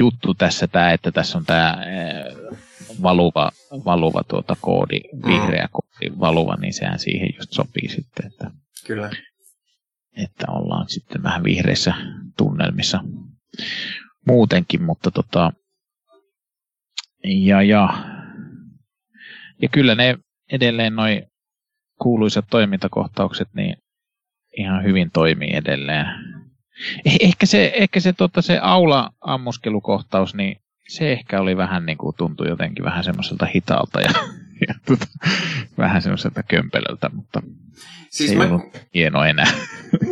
juttu 0.00 0.34
tässä, 0.34 0.66
tää, 0.66 0.92
että 0.92 1.12
tässä 1.12 1.38
on 1.38 1.44
tämä 1.44 1.76
valuva, 3.02 3.50
valuva 3.84 4.22
tuota 4.28 4.56
koodi, 4.60 5.00
mm. 5.12 5.22
vihreä 5.26 5.68
koodi 5.72 6.18
valuva, 6.20 6.56
niin 6.56 6.74
sehän 6.74 6.98
siihen 6.98 7.28
just 7.36 7.52
sopii 7.52 7.88
sitten, 7.88 8.26
että, 8.26 8.50
Kyllä. 8.86 9.10
että 10.16 10.46
ollaan 10.48 10.88
sitten 10.88 11.22
vähän 11.22 11.44
vihreissä 11.44 11.94
tunnelmissa 12.36 13.00
muutenkin, 14.26 14.82
mutta 14.82 15.10
tota, 15.10 15.52
ja, 17.24 17.62
ja, 17.62 17.88
ja 19.62 19.68
kyllä 19.68 19.94
ne 19.94 20.18
edelleen 20.52 20.96
noin 20.96 21.22
kuuluisat 22.04 22.44
toimintakohtaukset 22.50 23.48
niin 23.54 23.76
ihan 24.58 24.84
hyvin 24.84 25.10
toimii 25.10 25.56
edelleen. 25.56 26.06
Eh, 27.04 27.16
ehkä 27.20 27.46
se, 27.46 27.72
ehkä 27.74 28.00
se, 28.00 28.12
tota, 28.12 28.42
se 28.42 28.58
aula-ammuskelukohtaus, 28.62 30.34
niin 30.34 30.56
se 30.88 31.12
ehkä 31.12 31.40
oli 31.40 31.56
vähän 31.56 31.86
niin 31.86 31.98
kuin 31.98 32.16
tuntui 32.16 32.48
jotenkin 32.48 32.84
vähän 32.84 33.04
semmoiselta 33.04 33.46
hitaalta 33.54 34.00
ja 34.00 34.10
ja 34.68 34.74
tota, 34.86 35.06
vähän 35.78 36.02
semmoiselta 36.02 36.42
kömpelöltä, 36.42 37.10
mutta 37.14 37.42
Siis 38.10 38.30
ei 38.30 38.36
mä, 38.36 38.44
ollut 38.44 38.62
hieno 38.94 39.24
enää. 39.24 39.50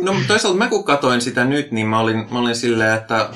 no 0.03 0.15
toisaalta 0.27 0.57
mä 0.57 0.67
kun 0.67 0.83
katoin 0.83 1.21
sitä 1.21 1.45
nyt, 1.45 1.71
niin 1.71 1.87
mä 1.87 1.99
olin, 1.99 2.27
mä 2.31 2.39
olin 2.39 2.55
silleen, 2.55 2.97
että, 2.97 3.29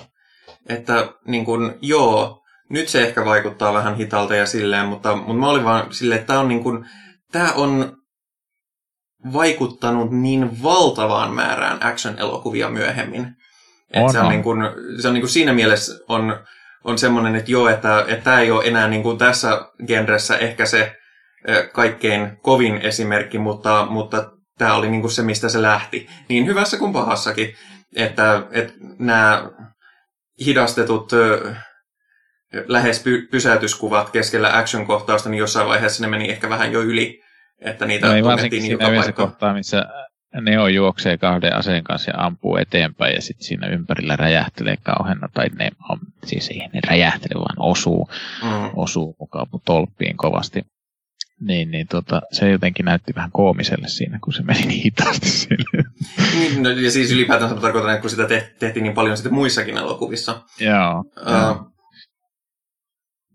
että 0.69 1.09
niin 1.27 1.45
kun, 1.45 1.75
joo, 1.81 2.43
nyt 2.69 2.87
se 2.87 3.01
ehkä 3.01 3.25
vaikuttaa 3.25 3.73
vähän 3.73 3.97
hitalta 3.97 4.35
ja 4.35 4.45
silleen, 4.45 4.85
mutta, 4.85 5.15
mutta 5.15 5.33
mä 5.33 5.49
olin 5.49 5.63
vaan 5.63 5.93
silleen, 5.93 6.19
että 6.19 6.33
tää 6.33 6.39
on, 6.39 6.47
niin 6.47 6.63
kun, 6.63 6.85
tää 7.31 7.53
on 7.53 7.96
vaikuttanut 9.33 10.11
niin 10.11 10.63
valtavaan 10.63 11.33
määrään 11.33 11.83
action-elokuvia 11.83 12.69
myöhemmin. 12.69 13.27
Että 13.93 14.11
se 14.11 14.19
on, 14.19 14.29
niin 14.29 14.43
kun, 14.43 14.57
se 15.01 15.07
on 15.07 15.13
niin 15.13 15.21
kun 15.21 15.29
siinä 15.29 15.53
mielessä 15.53 15.93
on, 16.07 16.39
on 16.83 16.97
semmoinen, 16.97 17.35
että 17.35 17.51
joo, 17.51 17.69
että, 17.69 18.05
että 18.07 18.23
tämä 18.23 18.39
ei 18.39 18.51
ole 18.51 18.65
enää 18.65 18.87
niin 18.87 19.03
kuin 19.03 19.17
tässä 19.17 19.71
genressä 19.87 20.37
ehkä 20.37 20.65
se 20.65 20.95
kaikkein 21.73 22.37
kovin 22.41 22.77
esimerkki, 22.77 23.39
mutta, 23.39 23.87
mutta 23.89 24.31
tämä 24.57 24.75
oli 24.75 24.89
niin 24.89 25.01
kuin 25.01 25.11
se, 25.11 25.21
mistä 25.21 25.49
se 25.49 25.61
lähti. 25.61 26.07
Niin 26.29 26.45
hyvässä 26.45 26.77
kuin 26.77 26.93
pahassakin, 26.93 27.55
että, 27.95 28.43
että 28.51 28.73
nämä 28.99 29.49
hidastetut 30.45 31.11
lähes 32.67 33.03
py- 33.05 33.27
pysäytyskuvat 33.31 34.09
keskellä 34.09 34.57
action-kohtausta, 34.57 35.29
niin 35.29 35.39
jossain 35.39 35.67
vaiheessa 35.67 36.03
ne 36.03 36.09
meni 36.09 36.29
ehkä 36.29 36.49
vähän 36.49 36.71
jo 36.71 36.81
yli, 36.81 37.21
että 37.61 37.85
niitä 37.85 38.07
No 38.07 38.13
ei 38.13 38.23
varsinkin 38.23 38.69
joka 38.71 38.83
siinä 38.85 38.93
yhdessä 38.93 39.11
kohtaa, 39.11 39.53
missä 39.53 39.85
Neo 40.41 40.67
juoksee 40.67 41.17
kahden 41.17 41.55
aseen 41.55 41.83
kanssa 41.83 42.11
ja 42.11 42.25
ampuu 42.25 42.57
eteenpäin 42.57 43.15
ja 43.15 43.21
sitten 43.21 43.47
siinä 43.47 43.67
ympärillä 43.67 44.15
räjähtelee 44.15 44.75
kauheana, 44.83 45.29
tai 45.33 45.47
ne 45.59 45.69
on, 45.89 45.97
siis 46.25 46.49
ei 46.49 46.57
ne 46.73 46.79
räjähtele, 46.87 47.39
vaan 47.39 47.69
osuu, 47.71 48.09
Mm. 48.43 48.69
osuu 48.75 49.15
mukaan 49.19 49.47
tolppiin 49.65 50.17
kovasti. 50.17 50.61
Niin, 51.41 51.71
niin 51.71 51.87
tota, 51.87 52.21
se 52.31 52.49
jotenkin 52.49 52.85
näytti 52.85 53.15
vähän 53.15 53.31
koomiselle 53.31 53.87
siinä, 53.87 54.19
kun 54.23 54.33
se 54.33 54.43
meni 54.43 54.61
niin 54.61 54.83
hitaasti 54.83 55.29
sille. 55.29 55.83
Niin, 56.33 56.63
no, 56.63 56.69
ja 56.69 56.91
siis 56.91 57.11
ylipäätään 57.11 57.55
mä 57.55 57.61
tarkoitan, 57.61 57.91
että 57.91 58.01
kun 58.01 58.09
sitä 58.09 58.27
te- 58.27 58.53
tehtiin 58.59 58.83
niin 58.83 58.93
paljon 58.93 59.17
sitten 59.17 59.33
muissakin 59.33 59.77
elokuvissa. 59.77 60.41
Joo. 60.59 60.99
Uh, 60.99 61.71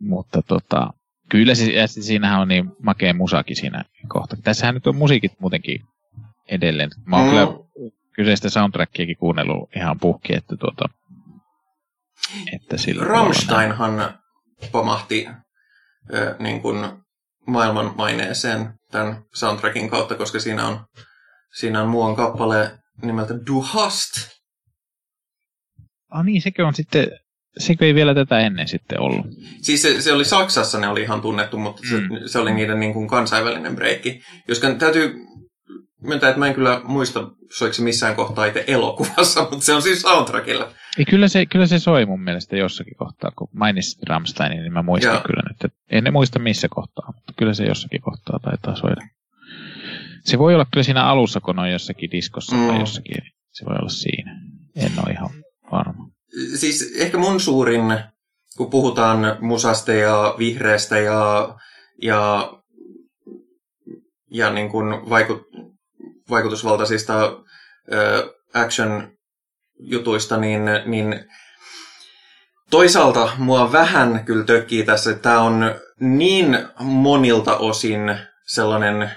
Mutta 0.01 0.43
tota, 0.43 0.91
kyllä 1.33 1.55
se, 1.55 1.65
ja 1.65 1.87
siinähän 1.89 2.41
on 2.41 2.49
niin 2.49 2.65
makea 2.83 3.15
musakin 3.15 3.57
siinä 3.57 3.85
kohta. 4.09 4.37
Tässähän 4.43 4.75
nyt 4.75 4.87
on 4.87 4.97
musiikit 4.97 5.33
muutenkin 5.41 5.81
edelleen. 6.49 6.91
Mä 7.07 7.17
oon 7.17 7.25
Mm. 7.27 7.31
kyllä 7.31 7.49
kyseistä 8.15 8.51
soundtrackiakin 8.51 9.17
kuunnellut 9.17 9.77
ihan 9.77 10.01
puhki, 10.01 10.35
että 10.37 10.57
tuota, 10.57 10.85
että 12.53 12.77
sillä. 12.77 13.05
Rammsteinhan 13.05 14.19
pamahti 14.73 15.29
ö, 16.15 16.37
niin 16.39 16.63
kuin 16.63 16.93
maailman 17.47 17.95
maineeseen 17.97 18.75
tämän 18.91 19.23
soundtrackin 19.35 19.91
kautta, 19.91 20.15
koska 20.15 20.41
siinä 20.41 20.67
on, 20.67 20.85
siinä 21.59 21.83
on 21.83 21.89
muuan 21.89 22.17
kappale 22.17 22.79
nimeltä 23.03 23.35
Du 23.47 23.61
hast. 23.61 24.13
Ah 26.11 26.25
niin, 26.25 26.43
sekö 26.43 26.67
on 26.67 26.75
sitten, 26.75 27.07
sekö 27.59 27.87
ei 27.87 27.95
vielä 27.95 28.15
tätä 28.15 28.39
ennen 28.41 28.69
sitten 28.69 29.01
ollut? 29.01 29.27
Siis 29.63 29.83
se, 29.83 30.01
se 30.03 30.13
oli 30.13 30.25
Saksassa, 30.25 30.79
ne 30.81 30.89
oli 30.89 31.03
ihan 31.03 31.21
tunnettu, 31.21 31.59
mutta 31.59 31.83
se, 31.91 31.97
Mm. 31.97 32.09
se 32.27 32.39
oli 32.39 32.55
niiden 32.55 32.81
niin 32.81 32.93
kuin 32.93 33.09
kansainvälinen 33.09 33.77
breikki. 33.77 34.21
Joskaan 34.49 34.79
täytyy 34.79 35.15
myöntää, 36.03 36.29
että 36.29 36.39
mä 36.39 36.47
en 36.47 36.55
kyllä 36.55 36.81
muista, 36.85 37.31
soiko 37.57 37.73
se 37.73 37.83
missään 37.83 38.17
kohtaa 38.17 38.45
itse 38.45 38.65
elokuvassa, 38.67 39.41
mutta 39.51 39.65
se 39.65 39.75
on 39.75 39.83
siis 39.83 40.01
soundtrackilla. 40.03 40.69
Ei, 40.99 41.05
kyllä, 41.05 41.29
se, 41.29 41.47
kyllä 41.47 41.67
se 41.67 41.79
soi 41.79 42.07
mun 42.07 42.21
mielestä 42.23 42.57
jossakin 42.57 42.97
kohtaa, 42.97 43.31
kun 43.39 43.49
mainitsit 43.53 44.03
Rammsteinin, 44.03 44.59
niin 44.63 44.73
mä 44.73 44.83
muistan 44.83 45.13
Joo. 45.15 45.23
kyllä 45.27 45.43
nyt. 45.49 45.65
Että 45.65 45.79
en 45.91 46.13
muista 46.13 46.39
missä 46.39 46.69
kohtaa, 46.71 47.13
mutta 47.17 47.33
kyllä 47.37 47.55
se 47.55 47.65
jossakin 47.65 48.01
kohtaa 48.01 48.39
taitaa 48.39 48.77
soida. 48.77 49.01
Se 50.25 50.39
voi 50.39 50.55
olla 50.55 50.67
kyllä 50.73 50.85
siinä 50.85 51.05
alussa, 51.05 51.41
kun 51.41 51.59
on 51.59 51.71
jossakin 51.71 52.11
diskossa. 52.11 52.57
Mm. 52.57 52.67
tai 52.69 52.81
jossakin. 52.81 53.15
Se 53.51 53.65
voi 53.65 53.77
olla 53.79 53.89
siinä. 53.89 54.41
En 54.77 54.93
ole 55.07 55.13
ihan 55.13 55.31
varma. 55.73 56.09
Siis 56.55 56.93
ehkä 56.97 57.19
mun 57.19 57.41
suurin, 57.41 57.83
kun 58.57 58.71
puhutaan 58.71 59.37
musasta 59.41 59.93
ja 59.93 60.35
vihreästä 60.39 60.99
ja, 60.99 61.55
ja, 62.03 62.53
ja 64.31 64.51
niin 64.51 64.69
kuin 64.69 65.11
vaikut, 65.11 65.43
vaikutusvaltaisista 66.31 67.43
ö, 67.93 68.35
action-jutuista, 68.55 70.37
niin, 70.37 70.63
niin 70.87 71.25
toisaalta 72.71 73.33
mua 73.39 73.73
vähän 73.73 74.25
kyllä 74.25 74.45
tökkii 74.45 74.85
tässä, 74.85 75.11
että 75.11 75.23
tämä 75.23 75.41
on 75.41 75.75
niin 76.01 76.59
monilta 76.81 77.57
osin 77.57 78.17
sellainen 78.47 79.11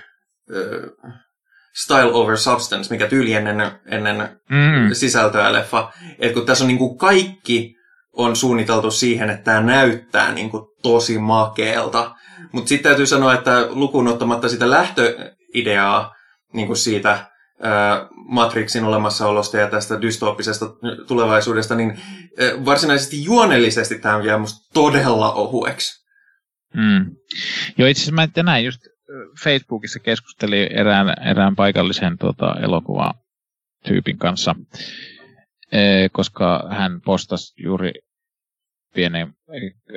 style 1.84 2.12
over 2.14 2.38
substance, 2.38 2.90
mikä 2.94 3.08
tyyli 3.08 3.34
ennen, 3.34 3.72
ennen 3.86 4.40
Mm. 4.50 4.94
sisältöä 4.94 5.54
leffa. 5.54 5.92
Et 6.20 6.34
kun 6.34 6.46
tässä 6.46 6.64
on 6.64 6.68
niinku 6.68 6.96
kaikki 6.98 7.76
on 8.14 8.36
suunniteltu 8.36 8.92
siihen, 8.92 9.30
että 9.30 9.44
tämä 9.44 9.62
näyttää 9.62 10.32
niinku 10.32 10.76
tosi 10.84 11.18
makeelta. 11.18 12.16
Mutta 12.52 12.70
sitten 12.70 12.84
täytyy 12.90 13.06
sanoa, 13.06 13.34
että 13.34 13.68
lukuun 13.70 14.08
ottamatta 14.08 14.50
sitä 14.50 14.70
lähtöideaa 14.70 16.16
niinku 16.54 16.76
siitä 16.76 17.26
ää, 17.62 18.08
Matrixin 18.30 18.84
olemassaolosta 18.84 19.58
ja 19.58 19.68
tästä 19.70 20.02
dystooppisesta 20.02 20.66
tulevaisuudesta, 21.08 21.76
niin 21.76 21.90
ää, 21.90 22.66
varsinaisesti 22.66 23.24
juonellisesti 23.24 24.00
tämä 24.00 24.24
jää 24.24 24.38
musta 24.38 24.70
todella 24.74 25.34
ohueksi. 25.34 26.06
Mm. 26.76 27.06
Joo, 27.78 27.88
itse 27.88 28.02
asiassa 28.02 28.16
mä 28.16 28.28
tänään 28.28 28.64
just 28.64 28.82
Facebookissa 29.44 30.00
keskustelin 30.00 30.72
erään, 30.72 31.28
erään 31.28 31.56
paikallisen 31.56 32.18
tota, 32.18 32.56
elokuvatyypin 32.62 34.18
kanssa, 34.18 34.56
eh, 35.72 36.10
koska 36.12 36.68
hän 36.72 37.02
postasi 37.02 37.64
juuri 37.64 37.92
pienen 38.94 39.34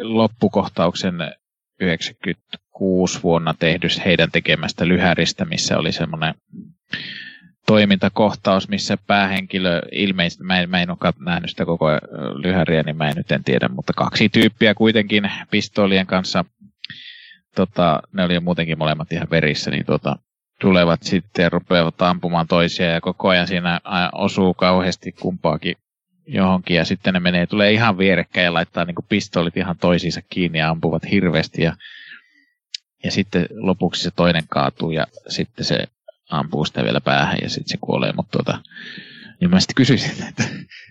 loppukohtauksen 0.03 1.14
96 1.81 3.23
vuonna 3.23 3.55
tehdystä 3.59 4.03
heidän 4.05 4.31
tekemästä 4.31 4.88
lyhäristä, 4.88 5.44
missä 5.44 5.79
oli 5.79 5.92
semmoinen 5.92 6.35
toimintakohtaus, 7.66 8.68
missä 8.68 8.97
päähenkilö 9.07 9.83
ilmeisesti, 9.92 10.44
mä 10.44 10.61
en, 10.61 10.71
mä 10.71 10.83
en 10.83 10.90
ole 10.90 11.12
nähnyt 11.18 11.51
sitä 11.51 11.64
koko 11.64 11.90
ö, 11.90 11.99
lyhäriä, 12.35 12.83
niin 12.83 12.97
mä 12.97 13.09
en 13.09 13.16
nyt 13.16 13.33
en 13.33 13.44
tiedä, 13.44 13.68
mutta 13.68 13.92
kaksi 13.92 14.29
tyyppiä 14.29 14.75
kuitenkin 14.75 15.31
pistoolien 15.51 16.07
kanssa, 16.07 16.44
tota, 17.59 18.03
ne 18.12 18.25
oli 18.25 18.40
muutenkin 18.40 18.79
molemmat 18.79 19.12
ihan 19.12 19.31
verissä, 19.31 19.71
niin 19.71 19.87
tota, 19.87 20.16
tulevat 20.61 21.03
sitten 21.03 21.42
ja 21.42 21.49
rupeavat 21.49 22.03
ampumaan 22.03 22.47
toisia 22.47 22.87
ja 22.87 23.01
koko 23.01 23.29
ajan 23.29 23.47
siinä 23.47 23.81
osuu 24.12 24.55
kauheasti 24.55 25.12
kumpaakin 25.12 25.77
johonkin 26.27 26.77
ja 26.77 26.85
sitten 26.85 27.14
ne 27.14 27.21
menee, 27.21 27.47
tulee 27.47 27.73
ihan 27.73 27.99
vierekkäin 27.99 28.44
ja 28.44 28.55
laittaa 28.55 28.85
niin 28.85 28.97
pistoolit 29.09 29.57
ihan 29.57 29.79
toisiinsa 29.79 30.23
kiinni 30.29 30.59
ja 30.59 30.71
ampuvat 30.71 31.11
hirveästi 31.11 31.62
ja, 31.62 31.77
ja 33.05 33.11
sitten 33.11 33.47
lopuksi 33.51 34.03
se 34.03 34.11
toinen 34.11 34.44
kaatuu 34.49 34.90
ja 34.90 35.07
sitten 35.29 35.64
se 35.64 35.85
ampuu 36.31 36.64
sitä 36.64 36.85
vielä 36.85 37.01
päähän 37.01 37.38
ja 37.42 37.51
sitten 37.51 37.68
se 37.68 37.79
kuolee, 37.81 38.12
mutta 38.12 38.38
tuota, 38.38 38.62
niin 39.40 39.51
mä 39.51 39.61
sitten 39.61 39.75
kysyisin, 39.75 40.11
että, 40.29 40.44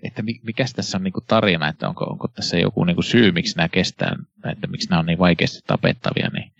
että 0.04 0.22
mi- 0.22 0.42
mikäs 0.44 0.74
tässä 0.74 0.98
on 0.98 1.04
niinku 1.04 1.22
tarina, 1.22 1.68
että 1.68 1.90
onko, 1.90 2.06
onko 2.06 2.28
tässä 2.28 2.58
joku 2.58 2.84
niinku 2.84 3.02
syy, 3.02 3.32
miksi 3.32 3.58
nämä 3.58 3.70
kestää, 3.70 4.16
että 4.52 4.68
miksi 4.68 4.90
nämä 4.90 5.00
on 5.00 5.06
niin 5.06 5.20
vaikeasti 5.20 5.60
tapettavia, 5.68 6.30
niin, 6.34 6.52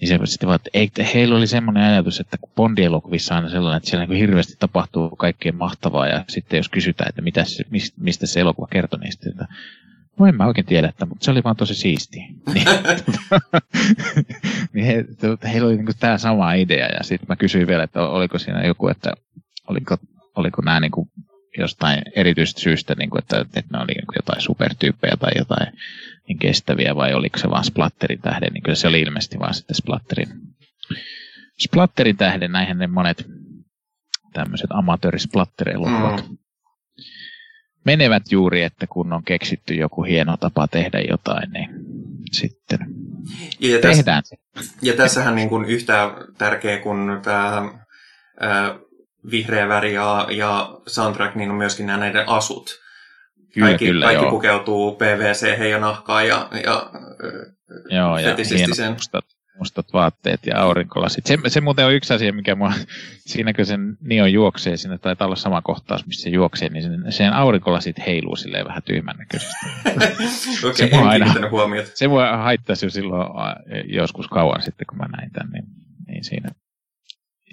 niin 0.00 0.08
se 0.08 0.18
sitten 0.24 0.46
vaan, 0.46 0.56
että 0.56 0.70
ei, 0.74 0.90
heillä 1.14 1.36
oli 1.36 1.46
semmoinen 1.46 1.82
ajatus, 1.82 2.20
että 2.20 2.36
kun 2.40 2.50
Bondi-elokuvissa 2.56 3.34
on 3.34 3.36
aina 3.36 3.50
sellainen, 3.50 3.76
että 3.76 3.90
siellä 3.90 4.06
niin 4.06 4.18
hirveästi 4.18 4.56
tapahtuu 4.58 5.10
kaikkea 5.10 5.52
mahtavaa, 5.52 6.06
ja 6.06 6.24
sitten 6.28 6.56
jos 6.56 6.68
kysytään, 6.68 7.08
että 7.08 7.22
mitä 7.22 7.44
mistä, 7.96 8.26
se 8.26 8.40
elokuva 8.40 8.66
kertoo, 8.70 8.98
niin 9.00 9.12
sitten, 9.12 9.32
että 9.32 9.46
no 10.18 10.26
en 10.26 10.36
mä 10.36 10.46
oikein 10.46 10.66
tiedä, 10.66 10.88
että, 10.88 11.06
mutta 11.06 11.24
se 11.24 11.30
oli 11.30 11.44
vaan 11.44 11.56
tosi 11.56 11.74
siisti. 11.74 12.18
Niin, 12.54 12.66
niin 14.72 14.86
he, 14.86 15.04
että 15.32 15.48
heillä 15.48 15.68
oli 15.68 15.76
niin 15.76 15.86
tämä 16.00 16.18
sama 16.18 16.52
idea, 16.52 16.86
ja 16.86 17.02
sitten 17.02 17.26
mä 17.28 17.36
kysyin 17.36 17.66
vielä, 17.66 17.82
että 17.82 18.08
oliko 18.08 18.38
siinä 18.38 18.66
joku, 18.66 18.88
että 18.88 19.12
oliko, 19.68 19.96
oliko 20.34 20.62
nämä 20.62 20.80
niin 20.80 20.90
kuin 20.90 21.08
jostain 21.58 22.02
erityisestä 22.16 22.60
syystä, 22.60 22.94
niin 22.94 23.10
kuin, 23.10 23.18
että, 23.18 23.40
että 23.40 23.62
ne 23.72 23.78
oli 23.78 23.92
niin 23.92 24.06
kuin 24.06 24.16
jotain 24.16 24.42
supertyyppejä 24.42 25.16
tai 25.20 25.32
jotain 25.38 25.72
niin 26.28 26.38
kestäviä, 26.38 26.96
vai 26.96 27.14
oliko 27.14 27.38
se 27.38 27.50
vaan 27.50 27.64
Splatterin 27.64 28.20
tähden, 28.20 28.52
niin 28.52 28.62
kyllä 28.62 28.76
se 28.76 28.88
oli 28.88 29.00
ilmeisesti 29.00 29.38
vaan 29.38 29.54
sitten 29.54 29.76
Splatterin, 29.76 30.28
Splatterin 31.58 32.16
tähden, 32.16 32.52
näinhän 32.52 32.78
ne 32.78 32.86
monet 32.86 33.26
tämmöiset 34.32 34.70
amatöörisplatter-elokuvat 34.70 36.28
Mm. 36.28 36.38
menevät 37.84 38.22
juuri, 38.32 38.62
että 38.62 38.86
kun 38.86 39.12
on 39.12 39.24
keksitty 39.24 39.74
joku 39.74 40.02
hieno 40.02 40.36
tapa 40.36 40.68
tehdä 40.68 41.00
jotain, 41.10 41.52
niin 41.52 41.68
sitten 42.32 42.78
Ja 43.60 43.78
tässä, 43.80 43.96
tehdään 43.96 44.22
se. 44.24 44.36
Ja 44.82 44.92
tässähän 44.92 45.34
niin 45.34 45.48
kuin 45.48 45.64
yhtä 45.64 46.10
tärkeä 46.38 46.78
kuin 46.78 46.98
tämä 47.22 47.62
vihreä 49.30 49.68
väri 49.68 49.94
ja, 49.94 50.26
ja 50.30 50.78
soundtrack, 50.86 51.34
niin 51.34 51.50
on 51.50 51.56
myöskin 51.56 51.86
nämä 51.86 51.98
näiden 51.98 52.28
asut. 52.28 52.84
Kyllä, 53.54 53.66
kaikki 53.66 53.86
kyllä, 53.86 54.04
kaikki 54.04 54.24
joo. 54.24 54.30
pukeutuu 54.30 54.94
PVC 54.94 55.70
ja 55.70 55.78
nahkaan 55.78 56.28
ja, 56.28 56.48
ja 56.64 56.90
Joo, 57.90 58.18
ja 58.18 58.36
hienot 58.50 58.94
mustat, 58.94 59.24
mustat 59.58 59.92
vaatteet 59.92 60.46
ja 60.46 60.60
aurinkolasit. 60.60 61.26
Se, 61.26 61.38
se 61.46 61.60
muuten 61.60 61.86
on 61.86 61.94
yksi 61.94 62.14
asia, 62.14 62.32
mikä 62.32 62.54
mua, 62.54 62.72
siinä 63.32 63.52
kun 63.52 63.66
sen 63.66 63.96
Nio 64.00 64.26
juoksee, 64.26 64.76
siinä 64.76 64.98
taitaa 64.98 65.26
olla 65.26 65.36
sama 65.36 65.62
kohtaus, 65.62 66.06
missä 66.06 66.22
se 66.22 66.30
juoksee, 66.30 66.68
niin 66.68 66.82
sen, 66.82 67.12
sen 67.12 67.32
aurinkolasit 67.32 67.96
heiluu 68.06 68.36
silleen 68.36 68.66
vähän 68.66 68.82
tyhmän 68.82 69.16
näköisesti. 69.16 69.66
Okei, 70.68 70.86
okay, 70.86 71.08
aina, 71.08 71.50
huomiota. 71.50 71.90
Se 71.94 72.08
mua 72.08 72.36
haittasi 72.36 72.86
jo 72.86 72.90
silloin 72.90 73.28
joskus 73.88 74.28
kauan 74.28 74.62
sitten, 74.62 74.86
kun 74.86 74.98
mä 74.98 75.06
näin 75.16 75.30
tämän, 75.30 75.52
niin, 75.52 75.64
niin 76.06 76.24
siinä 76.24 76.50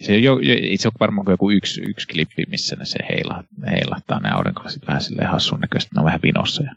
se 0.01 0.17
jo, 0.17 0.39
itse 0.41 0.87
on 0.87 0.91
varmaan 0.99 1.27
joku 1.29 1.51
yksi, 1.51 1.81
yksi 1.81 2.07
klippi, 2.07 2.43
missä 2.47 2.75
ne 2.75 2.85
se 2.85 2.99
heila, 3.09 3.43
heilahtaa 3.71 4.19
ne 4.19 4.29
aurinkolasit 4.29 4.87
vähän 4.87 5.01
silleen 5.01 5.29
hassun 5.29 5.59
näköisesti, 5.59 5.95
ne 5.95 5.99
on 5.99 6.05
vähän 6.05 6.19
vinossa. 6.23 6.63
Ja, 6.63 6.75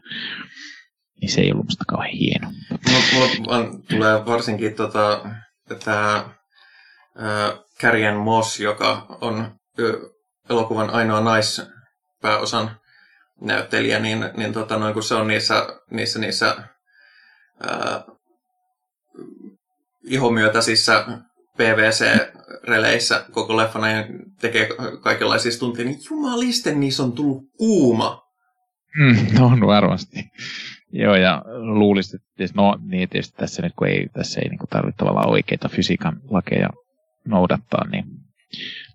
niin 1.21 1.31
se 1.31 1.41
ei 1.41 1.51
ollut 1.51 1.65
musta 1.65 1.85
kauhean 1.87 2.13
hieno. 2.13 2.51
Mulla, 3.13 3.27
mulla 3.39 3.79
tulee 3.89 4.25
varsinkin 4.25 4.75
tota, 4.75 5.29
tämä 5.83 6.29
Kärjen 7.79 8.15
Moss, 8.15 8.59
joka 8.59 9.17
on 9.21 9.55
elokuvan 10.49 10.89
ainoa 10.89 11.21
naispääosan 11.21 12.79
näyttelijä, 13.41 13.99
niin, 13.99 14.29
niin 14.37 14.53
tota, 14.53 14.77
noin, 14.77 14.93
kun 14.93 15.03
se 15.03 15.15
on 15.15 15.27
niissä, 15.27 15.67
niissä, 15.91 16.19
niissä 16.19 16.55
ää, 17.63 18.03
ihomyötäisissä 20.03 21.05
PVC-releissä 21.57 23.25
koko 23.31 23.57
leffana 23.57 23.91
ja 23.91 24.05
tekee 24.41 24.69
kaikenlaisia 25.01 25.51
stuntia, 25.51 25.85
niin 25.85 25.99
jumalisten 26.09 26.79
niissä 26.79 27.03
on 27.03 27.11
tullut 27.11 27.43
kuuma. 27.57 28.21
Mm, 28.97 29.41
on 29.51 29.67
varmasti. 29.67 30.31
Joo, 30.91 31.15
ja 31.15 31.41
luulisin, 31.45 32.19
että 32.39 32.53
no 32.55 32.79
niin 32.87 33.09
tietysti 33.09 33.37
tässä 33.37 33.61
nyt, 33.61 33.73
kun 33.75 33.87
ei, 33.87 34.07
tässä 34.13 34.41
ei 34.41 34.49
niin 34.49 34.59
tarvitse 34.69 34.97
tavallaan 34.97 35.29
oikeita 35.29 35.69
fysiikan 35.69 36.21
lakeja 36.29 36.69
noudattaa, 37.25 37.87
niin 37.91 38.05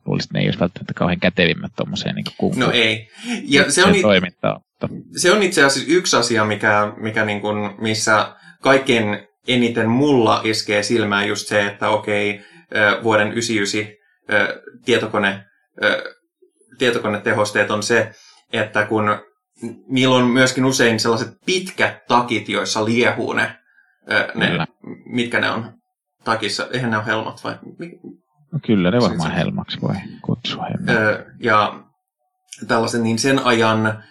luulisin, 0.07 0.27
että 0.27 0.39
ne 0.39 0.41
ei 0.41 0.47
olisi 0.47 0.61
välttämättä 0.61 0.95
kauhean 0.95 1.21
kätevimmät 1.21 1.73
tuommoiseen 1.77 2.15
niin 2.15 2.25
kuin 2.37 2.59
No 2.59 2.71
ei. 2.71 3.09
Ja 3.45 3.71
se 3.71 3.85
on, 3.85 3.95
toimintaa. 4.03 4.61
Se 5.17 5.33
on 5.33 5.43
itse 5.43 5.65
asiassa 5.65 5.93
yksi 5.93 6.17
asia, 6.17 6.45
mikä, 6.45 6.93
mikä 6.97 7.25
niin 7.25 7.41
kuin, 7.41 7.57
missä 7.81 8.37
kaikkein 8.61 9.05
eniten 9.49 9.89
mulla 9.89 10.41
iskee 10.45 10.83
silmään 10.83 11.29
just 11.29 11.49
se, 11.49 11.67
että 11.67 11.89
okei, 11.89 12.41
vuoden 13.03 13.33
99 13.33 13.97
tietokone, 14.85 15.45
tietokonetehosteet 16.79 17.71
on 17.71 17.83
se, 17.83 18.13
että 18.53 18.87
kun 18.87 19.19
niillä 19.89 20.17
on 20.17 20.27
myöskin 20.27 20.65
usein 20.65 21.01
sellaiset 21.01 21.29
pitkät 21.47 22.07
takit, 22.07 22.49
joissa 22.49 22.85
liehuu 22.85 23.33
ne, 23.33 23.57
ne 24.35 24.67
mitkä 25.05 25.41
ne 25.41 25.51
on 25.51 25.73
takissa. 26.25 26.69
Eihän 26.73 26.91
ne 26.91 26.97
ole 26.97 27.07
helmat 27.07 27.45
vai? 27.45 27.55
No 28.53 28.59
kyllä, 28.67 28.91
ne 28.91 29.01
varmaan 29.01 29.33
helmaksi 29.33 29.81
voi 29.81 29.95
kutsua. 30.23 30.67
Ja 31.41 31.81
tällaisen, 32.69 33.03
niin 33.03 33.19
sen 33.19 33.39
ajan 33.39 34.05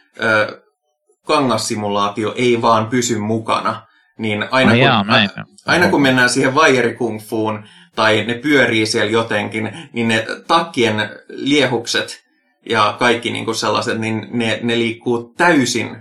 kangassimulaatio 1.27 2.33
ei 2.37 2.61
vaan 2.61 2.87
pysy 2.87 3.19
mukana. 3.19 3.85
Niin 4.17 4.45
aina, 4.51 4.71
kun, 4.71 4.79
jaa, 4.79 5.05
aina 5.65 5.89
kun 5.89 6.01
mennään 6.01 6.29
siihen 6.29 6.55
vaijerikungfuun 6.55 7.63
tai 7.99 8.23
ne 8.27 8.33
pyörii 8.33 8.85
siellä 8.85 9.11
jotenkin, 9.11 9.71
niin 9.93 10.07
ne 10.07 10.25
takkien 10.47 11.09
liehukset 11.29 12.23
ja 12.69 12.95
kaikki 12.99 13.31
niin 13.31 13.45
kuin 13.45 13.55
sellaiset, 13.55 13.99
niin 13.99 14.27
ne, 14.31 14.59
ne 14.63 14.77
liikkuu 14.77 15.33
täysin 15.37 15.97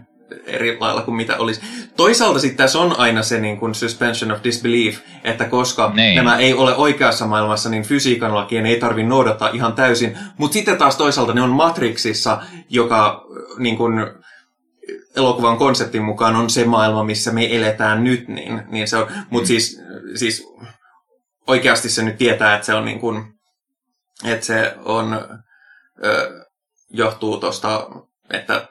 eri 0.46 0.76
lailla 0.80 1.02
kuin 1.02 1.14
mitä 1.14 1.37
olisi. 1.37 1.61
Toisaalta 1.96 2.38
sitten 2.38 2.56
tässä 2.56 2.78
on 2.78 2.98
aina 2.98 3.22
se 3.22 3.40
niin 3.40 3.56
kuin 3.56 3.74
suspension 3.74 4.32
of 4.32 4.38
disbelief, 4.44 4.98
että 5.24 5.44
koska 5.44 5.92
Nein. 5.94 6.16
nämä 6.16 6.38
ei 6.38 6.54
ole 6.54 6.76
oikeassa 6.76 7.26
maailmassa, 7.26 7.70
niin 7.70 7.82
fysiikan 7.82 8.34
lakien 8.34 8.66
ei 8.66 8.80
tarvitse 8.80 9.08
noudattaa 9.08 9.50
ihan 9.52 9.72
täysin. 9.72 10.18
Mutta 10.37 10.52
sitten 10.52 10.76
taas 10.76 10.96
toisaalta 10.96 11.34
ne 11.34 11.42
on 11.42 11.50
Matrixissa, 11.50 12.42
joka 12.68 13.24
niin 13.58 13.76
kuin, 13.76 13.92
elokuvan 15.16 15.58
konseptin 15.58 16.02
mukaan 16.02 16.37
on 16.37 16.50
se 16.50 16.64
maailma, 16.64 17.04
missä 17.04 17.32
me 17.32 17.56
eletään 17.56 18.04
nyt. 18.04 18.28
Niin, 18.28 18.62
niin 18.68 18.88
se 18.88 18.96
on, 18.96 19.06
mutta 19.30 19.44
mm. 19.44 19.46
siis, 19.46 19.80
siis 20.14 20.48
oikeasti 21.48 21.88
se 21.88 22.02
nyt 22.02 22.18
tietää, 22.18 22.54
että 22.54 22.66
se 22.66 22.74
on 22.74 22.84
niin 22.84 23.00
kuin, 23.00 23.34
että 24.24 24.46
se 24.46 24.74
on... 24.84 25.12
Ö, 26.04 26.44
johtuu 26.90 27.40
tuosta, 27.40 27.90
että 28.30 28.68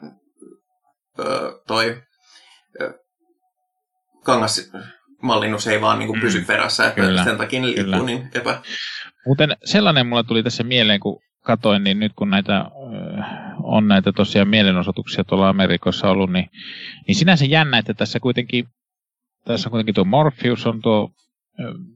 ö, 1.20 1.62
toi 1.68 2.04
ö, 2.82 2.94
kangasmallinnus 4.24 5.68
ei 5.68 5.82
vaan 5.82 6.00
niin 6.00 6.08
kuin 6.08 6.22
pysy 6.22 6.40
mm, 6.40 6.46
perässä, 6.46 6.88
että 6.88 7.02
kyllä, 7.02 7.24
sen 7.24 7.38
takia 7.38 7.62
liikkuu 7.62 8.04
niin 8.04 8.30
epä... 8.36 8.62
Muuten 9.26 9.58
sellainen 9.66 10.08
mulle 10.08 10.24
tuli 10.24 10.44
tässä 10.44 10.64
mieleen, 10.64 11.00
kun 11.00 11.22
katoin, 11.44 11.84
niin 11.84 12.00
nyt 12.00 12.12
kun 12.16 12.30
näitä 12.30 12.66
on 13.64 13.88
näitä 13.88 14.12
tosiaan 14.12 14.48
mielenosoituksia 14.48 15.24
tuolla 15.24 15.50
Amerikassa 15.50 16.10
ollut, 16.10 16.32
niin, 16.32 16.50
niin 17.08 17.16
sinänsä 17.16 17.46
jännä, 17.46 17.78
että 17.78 17.94
tässä 17.94 18.20
kuitenkin 18.20 18.68
tässä 19.46 19.70
on 19.70 19.72
kuitenkin 19.72 19.96
tuo 19.96 20.06
Morpheus 20.06 20.68
on 20.68 20.82
tuo 20.82 21.12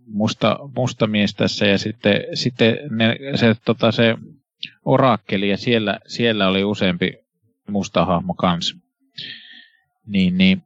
musta, 0.07 0.59
musta 0.75 1.07
mies 1.07 1.35
tässä 1.35 1.65
ja 1.65 1.77
sitten, 1.77 2.23
sitten 2.33 2.77
ne, 2.89 3.17
se, 3.35 3.55
tota, 3.65 3.91
se 3.91 4.15
orakkeli 4.85 5.49
ja 5.49 5.57
siellä, 5.57 5.99
siellä 6.07 6.47
oli 6.47 6.63
useampi 6.63 7.13
musta 7.69 8.05
hahmo 8.05 8.33
kans. 8.33 8.75
Niin, 10.07 10.37
niin 10.37 10.63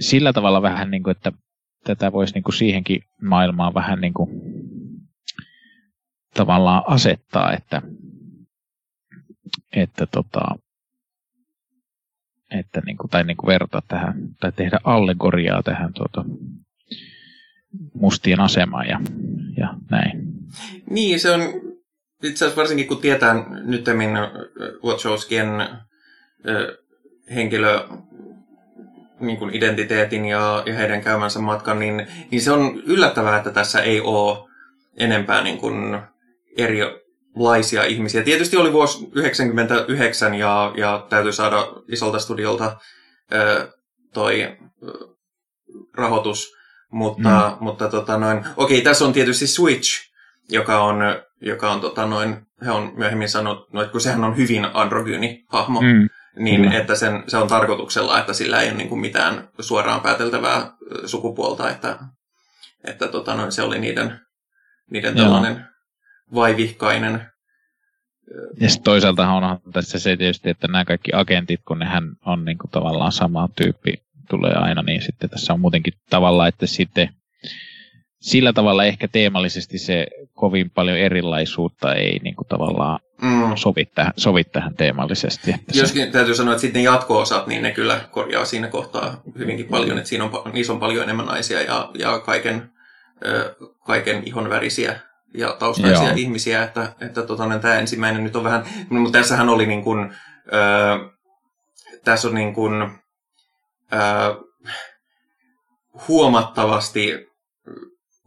sillä 0.00 0.32
tavalla 0.32 0.62
vähän 0.62 0.90
niin 0.90 1.02
kuin, 1.02 1.12
että 1.12 1.32
tätä 1.84 2.12
voisi 2.12 2.34
niin 2.34 2.44
kuin 2.44 2.54
siihenkin 2.54 3.02
maailmaan 3.22 3.74
vähän 3.74 4.00
niin 4.00 4.14
kuin 4.14 4.30
tavallaan 6.34 6.82
asettaa, 6.86 7.52
että, 7.52 7.82
että 9.72 10.06
tota, 10.06 10.40
että 12.50 12.80
niin 12.86 12.96
kuin, 12.96 13.10
tai 13.10 13.24
niin 13.24 13.36
kuin 13.36 13.46
verrata 13.46 13.82
tähän, 13.88 14.14
tai 14.40 14.52
tehdä 14.52 14.78
allegoriaa 14.84 15.62
tähän 15.62 15.92
tuota, 15.92 16.24
mustien 17.94 18.40
asemaan 18.40 18.86
ja, 18.88 19.00
ja 19.56 19.74
näin. 19.90 20.22
Niin, 20.90 21.20
se 21.20 21.30
on 21.30 21.40
itse 22.22 22.44
asiassa 22.44 22.60
varsinkin 22.60 22.88
kun 22.88 23.00
tietää 23.00 23.34
nyttemmin 23.64 24.10
Wachowskien 24.84 25.48
henkilö 27.34 27.88
niin 29.20 29.38
kuin 29.38 29.54
identiteetin 29.54 30.24
ja, 30.24 30.62
ja 30.66 30.74
heidän 30.74 31.00
käymänsä 31.00 31.38
matkan, 31.38 31.78
niin, 31.78 32.06
niin 32.30 32.42
se 32.42 32.52
on 32.52 32.82
yllättävää, 32.86 33.36
että 33.36 33.50
tässä 33.50 33.82
ei 33.82 34.00
ole 34.00 34.48
enempää 34.96 35.42
niin 35.42 35.58
kuin 35.58 35.98
erilaisia 36.56 37.84
ihmisiä. 37.84 38.22
Tietysti 38.22 38.56
oli 38.56 38.72
vuosi 38.72 38.98
1999 38.98 40.34
ja, 40.34 40.72
ja 40.76 41.06
täytyy 41.08 41.32
saada 41.32 41.66
isolta 41.88 42.18
studiolta 42.18 42.76
ö, 43.32 43.72
toi 44.12 44.56
rahoitus, 45.94 46.56
mutta, 46.92 47.56
mm. 47.60 47.64
mutta 47.64 47.88
tota 47.88 48.18
noin, 48.18 48.44
okei, 48.56 48.80
tässä 48.80 49.04
on 49.04 49.12
tietysti 49.12 49.46
Switch, 49.46 50.10
joka 50.48 50.82
on, 50.84 50.96
joka 51.40 51.72
on 51.72 51.80
tota 51.80 52.06
noin, 52.06 52.46
he 52.64 52.70
on 52.70 52.92
myöhemmin 52.96 53.28
sanonut, 53.28 53.72
no, 53.72 53.82
että 53.82 53.92
kun 53.92 54.00
sehän 54.00 54.24
on 54.24 54.36
hyvin 54.36 54.66
androgyyni 54.74 55.44
hahmo, 55.48 55.80
mm. 55.80 56.08
niin 56.38 56.60
mm. 56.60 56.72
että 56.72 56.94
sen, 56.94 57.24
se 57.28 57.36
on 57.36 57.48
tarkoituksella, 57.48 58.20
että 58.20 58.32
sillä 58.32 58.60
ei 58.60 58.68
ole 58.68 58.76
niin 58.76 58.88
kuin 58.88 59.00
mitään 59.00 59.48
suoraan 59.60 60.00
pääteltävää 60.00 60.72
sukupuolta, 61.06 61.70
että, 61.70 61.98
että 62.84 63.08
tota 63.08 63.34
noin, 63.34 63.52
se 63.52 63.62
oli 63.62 63.78
niiden, 63.78 64.20
niiden 64.90 65.16
tällainen 65.16 65.64
vaivihkainen 66.34 67.26
ja 68.60 68.68
sitten 68.68 68.84
toisaalta 68.84 69.28
onhan 69.28 69.60
tässä 69.72 69.98
se 69.98 70.16
tietysti, 70.16 70.50
että 70.50 70.68
nämä 70.68 70.84
kaikki 70.84 71.10
agentit, 71.14 71.60
kun 71.68 71.78
nehän 71.78 72.16
on 72.24 72.44
niin 72.44 72.58
kuin 72.58 72.70
tavallaan 72.70 73.12
sama 73.12 73.48
tyyppi, 73.56 73.94
tulee 74.30 74.54
aina, 74.54 74.82
niin 74.82 75.02
sitten 75.02 75.30
tässä 75.30 75.52
on 75.52 75.60
muutenkin 75.60 75.92
tavallaan, 76.10 76.48
että 76.48 76.66
sitten 76.66 77.08
sillä 78.20 78.52
tavalla 78.52 78.84
ehkä 78.84 79.08
teemallisesti 79.08 79.78
se 79.78 80.06
kovin 80.32 80.70
paljon 80.70 80.98
erilaisuutta 80.98 81.94
ei 81.94 82.18
niin 82.18 82.36
kuin 82.36 82.48
tavallaan 82.48 83.00
mm. 83.22 83.56
sovi, 83.56 83.84
tähän, 83.84 84.12
sovi 84.16 84.44
tähän 84.44 84.74
teemallisesti. 84.74 85.50
Että 85.50 85.78
Joskin 85.78 86.06
se... 86.06 86.10
täytyy 86.10 86.34
sanoa, 86.34 86.52
että 86.52 86.60
sitten 86.60 86.82
jatko-osat, 86.82 87.46
niin 87.46 87.62
ne 87.62 87.70
kyllä 87.70 88.00
korjaa 88.10 88.44
siinä 88.44 88.68
kohtaa 88.68 89.22
hyvinkin 89.38 89.66
paljon, 89.66 89.98
että 89.98 90.08
siinä 90.08 90.24
on, 90.24 90.52
niissä 90.52 90.72
on 90.72 90.80
paljon 90.80 91.04
enemmän 91.04 91.26
naisia 91.26 91.62
ja, 91.62 91.90
ja 91.98 92.18
kaiken, 92.18 92.70
kaiken 93.86 94.22
ihon 94.26 94.50
värisiä 94.50 95.00
ja 95.34 95.56
taustaisia 95.58 96.08
Joo. 96.08 96.16
ihmisiä, 96.16 96.62
että, 96.62 96.92
että 97.00 97.22
tota, 97.22 97.46
niin 97.46 97.60
tämä 97.60 97.78
ensimmäinen 97.78 98.24
nyt 98.24 98.36
on 98.36 98.44
vähän, 98.44 98.64
mutta 98.88 99.18
tässähän 99.18 99.48
oli 99.48 99.66
niin 99.66 99.82
kuin, 99.82 100.12
ö, 100.52 101.10
tässä 102.04 102.28
on 102.28 102.34
niin 102.34 102.54
kuin, 102.54 102.72
ö, 103.92 103.96
huomattavasti 106.08 107.26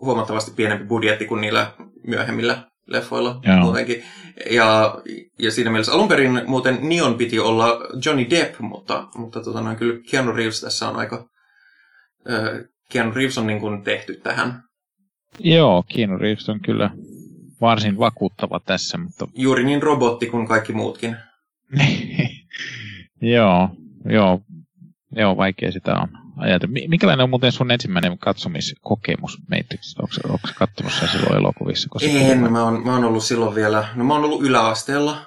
huomattavasti 0.01 0.51
pienempi 0.51 0.85
budjetti 0.85 1.25
kuin 1.25 1.41
niillä 1.41 1.73
myöhemmillä 2.07 2.63
leffoilla 2.87 3.39
Joo. 3.43 3.57
muutenkin. 3.57 4.03
Ja, 4.51 5.01
ja 5.39 5.51
siinä 5.51 5.71
mielessä 5.71 5.91
alun 5.91 6.07
perin 6.07 6.41
muuten 6.47 6.79
Neon 6.81 7.15
piti 7.15 7.39
olla 7.39 7.79
Johnny 8.05 8.29
Depp, 8.29 8.59
mutta, 8.59 9.07
mutta 9.15 9.41
tota 9.41 9.61
noin, 9.61 9.77
kyllä 9.77 9.99
Keanu 10.11 10.31
Reeves 10.31 10.61
tässä 10.61 10.89
on 10.89 10.95
aika... 10.95 11.25
Äh, 12.31 12.65
Keanu 12.91 13.11
Reeves 13.11 13.37
on 13.37 13.47
niin 13.47 13.59
kuin 13.59 13.83
tehty 13.83 14.19
tähän 14.23 14.63
Joo, 15.39 15.83
Keanu 15.95 16.17
Reeves 16.17 16.49
on 16.49 16.59
kyllä 16.59 16.91
varsin 17.61 17.97
vakuuttava 17.97 18.59
tässä, 18.59 18.97
mutta... 18.97 19.27
Juuri 19.35 19.63
niin 19.63 19.83
robotti 19.83 20.25
kuin 20.25 20.47
kaikki 20.47 20.73
muutkin. 20.73 21.15
joo, 23.21 23.69
joo, 24.05 24.41
joo, 25.11 25.37
vaikea 25.37 25.71
sitä 25.71 25.95
on 25.95 26.07
ajatella. 26.37 26.73
Mikälainen 26.87 27.23
on 27.23 27.29
muuten 27.29 27.51
sun 27.51 27.71
ensimmäinen 27.71 28.17
katsomiskokemus 28.17 29.37
Matrixista? 29.49 30.03
Onko, 30.03 30.33
onko 30.33 30.47
katsomassa 30.55 31.07
silloin 31.07 31.37
elokuvissa? 31.37 31.89
Koska 31.89 32.09
en, 32.09 32.51
mä 32.51 32.63
oon, 32.63 32.85
mä 32.85 32.93
oon 32.93 33.05
ollut 33.05 33.23
silloin 33.23 33.55
vielä, 33.55 33.87
no 33.95 34.03
mä 34.03 34.13
oon 34.13 34.25
ollut 34.25 34.41
yläasteella. 34.41 35.17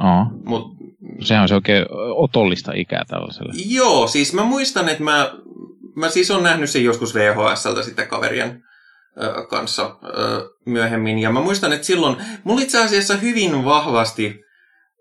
Oh. 0.00 0.26
Mut, 0.44 0.76
Sehän 1.20 1.42
on 1.42 1.48
se 1.48 1.54
oikein 1.54 1.86
otollista 2.14 2.72
ikää 2.74 3.04
tällaiselle. 3.08 3.52
Joo, 3.66 4.06
siis 4.06 4.34
mä 4.34 4.42
muistan, 4.42 4.88
että 4.88 5.02
mä, 5.02 5.32
mä 5.96 6.08
siis 6.08 6.30
on 6.30 6.42
nähnyt 6.42 6.70
sen 6.70 6.84
joskus 6.84 7.14
VHSltä 7.14 7.82
sitten 7.82 8.08
kaverien 8.08 8.62
kanssa 9.48 9.96
myöhemmin. 10.66 11.18
Ja 11.18 11.32
mä 11.32 11.40
muistan, 11.40 11.72
että 11.72 11.86
silloin 11.86 12.16
mulla 12.44 12.62
itse 12.62 12.84
asiassa 12.84 13.16
hyvin 13.16 13.64
vahvasti 13.64 14.40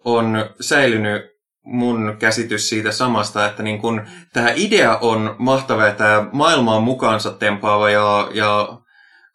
on 0.05 0.49
säilynyt 0.61 1.36
mun 1.67 2.15
käsitys 2.19 2.69
siitä 2.69 2.91
samasta, 2.91 3.45
että 3.45 3.63
niin 3.63 3.81
kun 3.81 4.01
tämä 4.33 4.51
idea 4.55 4.97
on 4.97 5.35
mahtava 5.37 5.85
ja 5.85 5.93
tämä 5.93 6.25
maailma 6.31 6.75
on 6.75 6.83
mukaansa 6.83 7.31
tempaava 7.31 7.89
ja, 7.89 8.29
ja 8.33 8.79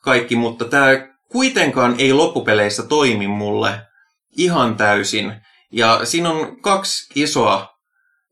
kaikki, 0.02 0.36
mutta 0.36 0.64
tämä 0.64 0.88
kuitenkaan 1.28 1.94
ei 1.98 2.12
loppupeleissä 2.12 2.82
toimi 2.82 3.26
mulle 3.26 3.80
ihan 4.36 4.76
täysin. 4.76 5.32
Ja 5.72 6.00
siinä 6.04 6.30
on 6.30 6.60
kaksi 6.60 7.12
isoa, 7.14 7.68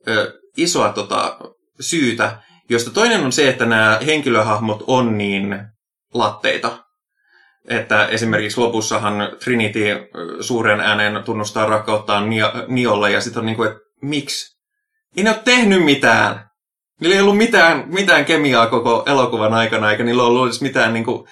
ö, 0.09 0.41
isoa 0.57 0.93
tota, 0.93 1.39
syytä, 1.81 2.39
josta 2.71 2.91
toinen 2.91 3.25
on 3.25 3.33
se, 3.33 3.49
että 3.49 3.67
nämä 3.67 3.99
henkilöhahmot 4.07 4.85
on 4.87 5.19
niin 5.19 5.59
latteita. 6.15 6.85
Että 7.69 8.07
esimerkiksi 8.07 8.61
lopussahan 8.61 9.15
Trinity 9.45 9.97
suuren 10.41 10.81
äänen 10.81 11.25
tunnustaa 11.25 11.67
rakkauttaan 11.67 12.31
Niolle 12.69 13.11
ja 13.11 13.21
sitten 13.21 13.41
on 13.41 13.47
niin 13.47 13.57
kuin, 13.57 13.71
että 13.71 13.90
miksi? 14.03 14.61
Ei 15.17 15.25
ne 15.25 15.31
ole 15.31 15.41
tehnyt 15.45 15.85
mitään. 15.85 16.51
Niillä 17.01 17.15
ei 17.15 17.23
ollut 17.23 17.37
mitään, 17.37 17.85
mitään 17.87 18.25
kemiaa 18.25 18.67
koko 18.67 19.05
elokuvan 19.07 19.55
aikana, 19.55 19.91
eikä 19.91 20.05
niillä 20.05 20.23
ollut 20.23 20.47
edes 20.47 20.61
mitään, 20.61 20.93
niin 20.93 21.05
kuin, 21.05 21.29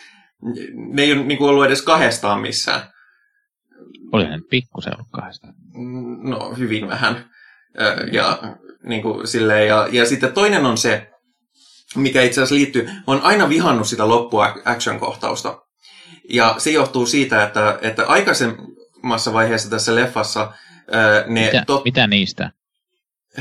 ne 0.74 1.02
ei 1.02 1.12
ole 1.12 1.24
niin 1.24 1.38
kuin 1.38 1.50
ollut 1.50 1.64
edes 1.64 1.82
kahdestaan 1.82 2.40
missään. 2.40 2.82
Oli 4.12 4.26
ne 4.26 4.38
pikkusen 4.50 4.94
ollut 4.94 5.10
kahdestaan. 5.12 5.54
No, 6.22 6.54
hyvin 6.58 6.88
vähän. 6.88 7.30
Ja, 8.12 8.38
niin 8.82 9.02
kuin, 9.02 9.28
silleen, 9.28 9.68
ja, 9.68 9.88
ja 9.92 10.06
sitten 10.06 10.32
toinen 10.32 10.66
on 10.66 10.78
se, 10.78 11.10
mikä 11.96 12.22
itse 12.22 12.40
asiassa 12.40 12.54
liittyy, 12.54 12.90
oon 13.06 13.20
aina 13.22 13.48
vihannut 13.48 13.88
sitä 13.88 14.08
loppua 14.08 14.54
action-kohtausta. 14.64 15.62
Ja 16.30 16.54
se 16.58 16.70
johtuu 16.70 17.06
siitä, 17.06 17.42
että, 17.42 17.78
että 17.82 18.06
aikaisemmassa 18.06 19.32
vaiheessa 19.32 19.70
tässä 19.70 19.94
leffassa 19.94 20.52
ne... 21.26 21.46
Mitä, 21.46 21.64
tot... 21.66 21.84
mitä 21.84 22.06
niistä? 22.06 22.50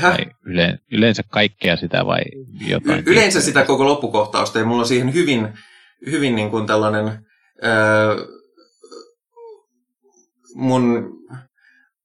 Vai 0.02 0.26
yle, 0.46 0.78
yleensä 0.92 1.22
kaikkea 1.22 1.76
sitä 1.76 2.06
vai 2.06 2.20
jotain? 2.66 2.98
Y- 2.98 3.12
yleensä 3.12 3.40
sitä 3.40 3.64
koko 3.64 3.84
loppukohtausta 3.84 4.58
ja 4.58 4.64
mulla 4.64 4.80
on 4.80 4.88
siihen 4.88 5.14
hyvin, 5.14 5.48
hyvin 6.06 6.36
niin 6.36 6.50
kuin 6.50 6.66
tällainen... 6.66 7.26
Öö, 7.64 8.26
mun... 10.54 11.12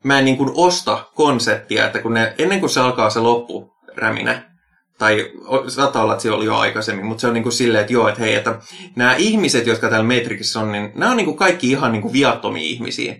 Mä 0.04 0.20
en 0.20 0.26
niin 0.26 0.38
kuin 0.38 0.52
osta 0.54 1.06
konseptia, 1.16 1.86
että 1.86 2.00
kun 2.00 2.14
ne, 2.14 2.36
ennen 2.38 2.60
kuin 2.60 2.70
se 2.70 2.80
alkaa 2.80 3.10
se 3.10 3.20
loppuräminä, 3.20 4.54
tai 4.98 5.32
saattaa 5.68 6.04
olla, 6.04 6.14
että 6.14 6.24
se 6.24 6.32
oli 6.32 6.46
jo 6.46 6.56
aikaisemmin, 6.56 7.06
mutta 7.06 7.22
se 7.22 7.28
on 7.28 7.34
niin 7.34 7.44
kuin 7.44 7.54
silleen, 7.54 7.82
että 7.82 7.94
joo, 7.94 8.08
että 8.08 8.22
hei, 8.22 8.36
että 8.36 8.60
nämä 8.96 9.16
ihmiset, 9.16 9.68
jotka 9.68 9.90
täällä 9.90 10.16
Matrixissa 10.16 10.60
on, 10.60 10.72
niin 10.72 10.92
nämä 10.96 11.12
on 11.12 11.18
niin 11.18 11.26
kuin 11.26 11.38
kaikki 11.38 11.72
ihan 11.72 11.92
niin 11.92 12.02
kuin 12.02 12.14
viattomia 12.14 12.64
ihmisiä. 12.64 13.16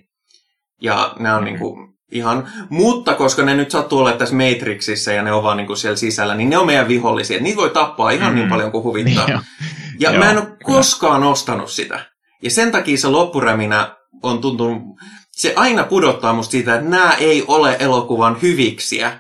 Ja 0.82 1.16
nämä 1.20 1.36
on 1.36 1.44
mm-hmm. 1.44 1.54
niin 1.54 1.60
kuin 1.60 1.93
ihan, 2.14 2.48
mutta 2.70 3.14
koska 3.14 3.44
ne 3.44 3.56
nyt 3.56 3.72
sattuu 3.72 4.00
olla 4.00 4.14
tässä 4.14 4.36
Matrixissa 4.36 5.12
ja 5.12 5.24
ne 5.24 5.34
on 5.34 5.44
vaan 5.44 5.58
niin 5.58 5.68
kuin 5.68 5.78
siellä 5.78 5.96
sisällä, 5.96 6.36
niin 6.36 6.50
ne 6.50 6.58
on 6.58 6.66
meidän 6.66 6.88
vihollisia. 6.88 7.40
Niitä 7.40 7.58
voi 7.58 7.70
tappaa 7.70 8.12
ihan 8.12 8.32
mm. 8.34 8.36
niin 8.36 8.50
paljon 8.50 8.72
kuin 8.72 8.84
huvittaa. 8.84 9.28
Niin 9.28 9.40
ja 10.00 10.12
Joo, 10.12 10.20
mä 10.20 10.32
en 10.32 10.38
ole 10.38 10.46
kyllä. 10.46 10.58
koskaan 10.64 11.24
ostanut 11.24 11.72
sitä. 11.72 12.06
Ja 12.42 12.52
sen 12.52 12.72
takia 12.72 12.98
se 12.98 13.08
loppuräminä 13.08 13.96
on 14.24 14.42
tuntunut, 14.42 14.82
se 15.32 15.54
aina 15.56 15.84
pudottaa 15.84 16.34
musta 16.34 16.52
siitä, 16.52 16.76
että 16.76 16.90
nämä 16.90 17.14
ei 17.14 17.44
ole 17.48 17.78
elokuvan 17.80 18.42
hyviksiä, 18.42 19.20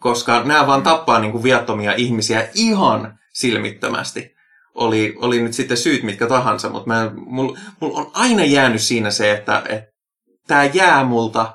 koska 0.00 0.42
nämä 0.44 0.66
vaan 0.66 0.82
tappaa 0.82 1.20
niin 1.20 1.32
kuin 1.32 1.42
viattomia 1.42 1.92
ihmisiä 1.92 2.48
ihan 2.54 3.18
silmittömästi. 3.32 4.30
Oli, 4.74 5.14
oli 5.18 5.42
nyt 5.42 5.52
sitten 5.52 5.76
syyt 5.76 6.02
mitkä 6.02 6.26
tahansa, 6.26 6.68
mutta 6.68 6.90
mulla 7.26 7.58
mul 7.80 7.90
on 7.94 8.10
aina 8.14 8.44
jäänyt 8.44 8.82
siinä 8.82 9.10
se, 9.10 9.32
että, 9.32 9.62
että 9.68 9.90
tämä 10.46 10.64
jää 10.64 11.04
multa 11.04 11.52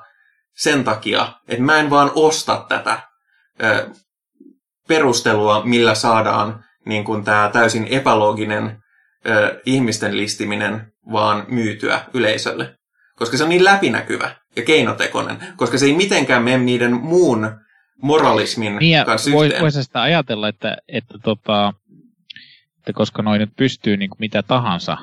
sen 0.56 0.84
takia, 0.84 1.32
että 1.48 1.62
mä 1.62 1.76
en 1.76 1.90
vaan 1.90 2.10
osta 2.14 2.64
tätä 2.68 2.98
ö, 3.62 3.90
perustelua, 4.88 5.64
millä 5.64 5.94
saadaan 5.94 6.64
niin 6.86 7.04
kuin 7.04 7.24
tämä 7.24 7.50
täysin 7.52 7.86
epälooginen 7.90 8.78
ö, 9.26 9.60
ihmisten 9.66 10.16
listiminen 10.16 10.92
vaan 11.12 11.44
myytyä 11.48 12.04
yleisölle. 12.14 12.74
Koska 13.16 13.36
se 13.36 13.42
on 13.42 13.48
niin 13.48 13.64
läpinäkyvä 13.64 14.36
ja 14.56 14.62
keinotekoinen, 14.62 15.38
koska 15.56 15.78
se 15.78 15.86
ei 15.86 15.96
mitenkään 15.96 16.42
mene 16.42 16.58
niiden 16.58 16.92
muun 16.92 17.60
moralismin 18.02 18.76
niin 18.76 19.04
kanssa 19.06 19.30
yhteen. 19.30 19.62
Voisi 19.62 19.84
sitä 19.84 20.02
ajatella, 20.02 20.48
että, 20.48 20.76
että, 20.88 21.18
tota, 21.22 21.74
että 22.78 22.92
koska 22.92 23.22
noin 23.22 23.40
nyt 23.40 23.56
pystyy 23.56 23.96
niin 23.96 24.10
kuin 24.10 24.20
mitä 24.20 24.42
tahansa 24.42 24.96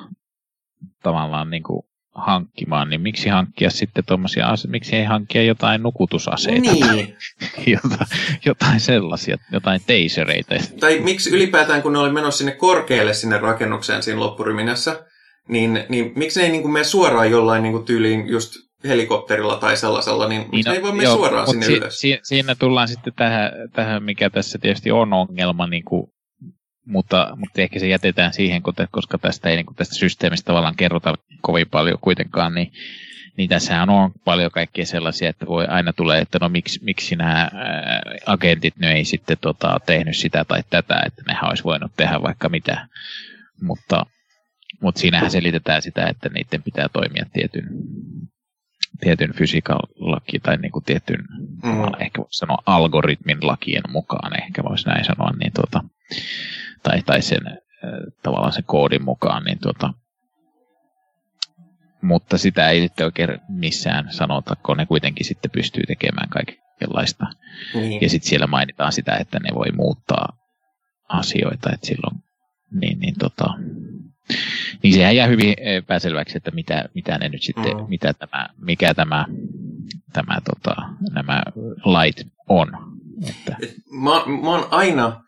tavallaan 1.02 1.50
niin 1.50 1.62
kuin 1.62 1.82
hankkimaan, 2.14 2.90
niin 2.90 3.00
miksi 3.00 3.28
hankkia 3.28 3.70
sitten 3.70 4.04
tuommoisia 4.04 4.46
miksi 4.66 4.96
ei 4.96 5.04
hankkia 5.04 5.42
jotain 5.42 5.82
nukutusaseita 5.82 6.72
niin. 6.72 7.16
jotain, 7.66 8.08
jotain 8.44 8.80
sellaisia, 8.80 9.36
jotain 9.52 9.80
teisereitä. 9.86 10.54
Tai 10.80 11.00
miksi 11.00 11.30
ylipäätään, 11.30 11.82
kun 11.82 11.92
ne 11.92 11.98
oli 11.98 12.12
menossa 12.12 12.38
sinne 12.38 12.52
korkealle 12.52 13.14
sinne 13.14 13.38
rakennukseen 13.38 14.02
siinä 14.02 14.20
loppuryminässä, 14.20 15.04
niin, 15.48 15.84
niin 15.88 16.12
miksi 16.16 16.40
ne 16.40 16.46
ei 16.46 16.52
niin 16.52 16.62
kuin 16.62 16.72
mene 16.72 16.84
suoraan 16.84 17.30
jollain 17.30 17.62
niin 17.62 17.72
kuin 17.72 17.84
tyyliin 17.84 18.28
just 18.28 18.52
helikopterilla 18.84 19.56
tai 19.56 19.76
sellaisella, 19.76 20.28
niin, 20.28 20.46
niin 20.52 20.64
no, 20.66 20.72
ei 20.72 20.82
voi 20.82 20.90
mennä 20.90 21.04
joo, 21.04 21.16
suoraan 21.16 21.46
sinne 21.46 21.66
si- 21.66 21.76
ylös? 21.76 21.98
Si- 22.00 22.20
siinä 22.22 22.54
tullaan 22.54 22.88
sitten 22.88 23.12
tähän, 23.16 23.50
tähän, 23.72 24.02
mikä 24.02 24.30
tässä 24.30 24.58
tietysti 24.58 24.90
on 24.90 25.12
ongelma, 25.12 25.66
niin 25.66 25.84
kuin 25.84 26.13
mutta, 26.86 27.36
mutta 27.36 27.62
ehkä 27.62 27.78
se 27.78 27.88
jätetään 27.88 28.32
siihen, 28.32 28.62
koska 28.90 29.18
tästä 29.18 29.48
ei 29.48 29.56
niin 29.56 29.66
kuin 29.66 29.76
tästä 29.76 29.94
systeemistä 29.94 30.46
tavallaan 30.46 30.76
kerrota 30.76 31.14
kovin 31.40 31.68
paljon 31.70 31.98
kuitenkaan, 32.00 32.54
niin, 32.54 32.72
niin 33.36 33.48
tässähän 33.48 33.90
on 33.90 34.12
paljon 34.24 34.50
kaikkea 34.50 34.86
sellaisia, 34.86 35.30
että 35.30 35.46
voi 35.46 35.66
aina 35.66 35.92
tulee, 35.92 36.20
että 36.20 36.38
no 36.40 36.48
miksi, 36.48 36.84
miksi 36.84 37.16
nämä 37.16 37.50
agentit 38.26 38.76
nyt 38.76 38.90
ei 38.90 39.04
sitten 39.04 39.36
tota, 39.40 39.76
tehnyt 39.86 40.16
sitä 40.16 40.44
tai 40.44 40.62
tätä, 40.70 41.02
että 41.06 41.22
nehän 41.28 41.48
olisi 41.48 41.64
voinut 41.64 41.92
tehdä 41.96 42.22
vaikka 42.22 42.48
mitä, 42.48 42.88
mutta, 43.62 44.06
mutta 44.82 45.00
siinähän 45.00 45.30
selitetään 45.30 45.82
sitä, 45.82 46.06
että 46.06 46.28
niiden 46.28 46.62
pitää 46.62 46.88
toimia 46.88 47.26
tietyn, 47.32 47.68
tietyn 49.00 49.34
fysiikan 49.34 49.78
laki 49.96 50.40
tai 50.40 50.56
niin 50.56 50.72
kuin 50.72 50.84
tietyn, 50.84 51.24
mm. 51.62 52.00
ehkä 52.00 52.18
voisi 52.18 52.38
sanoa 52.38 52.62
algoritmin 52.66 53.38
lakien 53.42 53.82
mukaan, 53.88 54.42
ehkä 54.42 54.64
voisi 54.64 54.86
näin 54.86 55.04
sanoa, 55.04 55.30
niin 55.40 55.52
tuota, 55.52 55.84
tai, 56.84 57.02
tai 57.02 57.22
sen 57.22 57.42
tavallaan 58.22 58.52
sen 58.52 58.64
koodin 58.66 59.04
mukaan, 59.04 59.44
niin 59.44 59.58
tuota, 59.58 59.92
mutta 62.02 62.38
sitä 62.38 62.68
ei 62.68 62.80
sitten 62.80 63.06
oikein 63.06 63.38
missään 63.48 64.06
sanota, 64.10 64.56
kun 64.56 64.76
ne 64.76 64.86
kuitenkin 64.86 65.26
sitten 65.26 65.50
pystyy 65.50 65.82
tekemään 65.86 66.28
kaikenlaista. 66.28 67.26
Niin. 67.74 68.02
Ja 68.02 68.08
sitten 68.08 68.28
siellä 68.28 68.46
mainitaan 68.46 68.92
sitä, 68.92 69.16
että 69.16 69.38
ne 69.38 69.54
voi 69.54 69.70
muuttaa 69.76 70.36
asioita, 71.08 71.70
että 71.72 71.86
silloin 71.86 72.16
niin, 72.80 72.98
niin, 72.98 73.14
tota, 73.18 73.44
niin 74.82 74.94
sehän 74.94 75.16
jää 75.16 75.26
hyvin 75.26 75.54
epäselväksi, 75.58 76.36
että 76.36 76.50
mitä, 76.50 76.84
mitä 76.94 77.18
ne 77.18 77.28
nyt 77.28 77.42
sitten, 77.42 77.76
mm. 77.76 77.86
mitä 77.88 78.14
tämä, 78.14 78.48
mikä 78.58 78.94
tämä, 78.94 79.26
tämä 80.12 80.38
tota, 80.44 80.74
nämä 81.10 81.42
lait 81.84 82.16
on. 82.48 82.68
Että. 83.28 83.56
Mä, 83.90 84.10
mä 84.42 84.50
oon 84.50 84.68
aina 84.70 85.23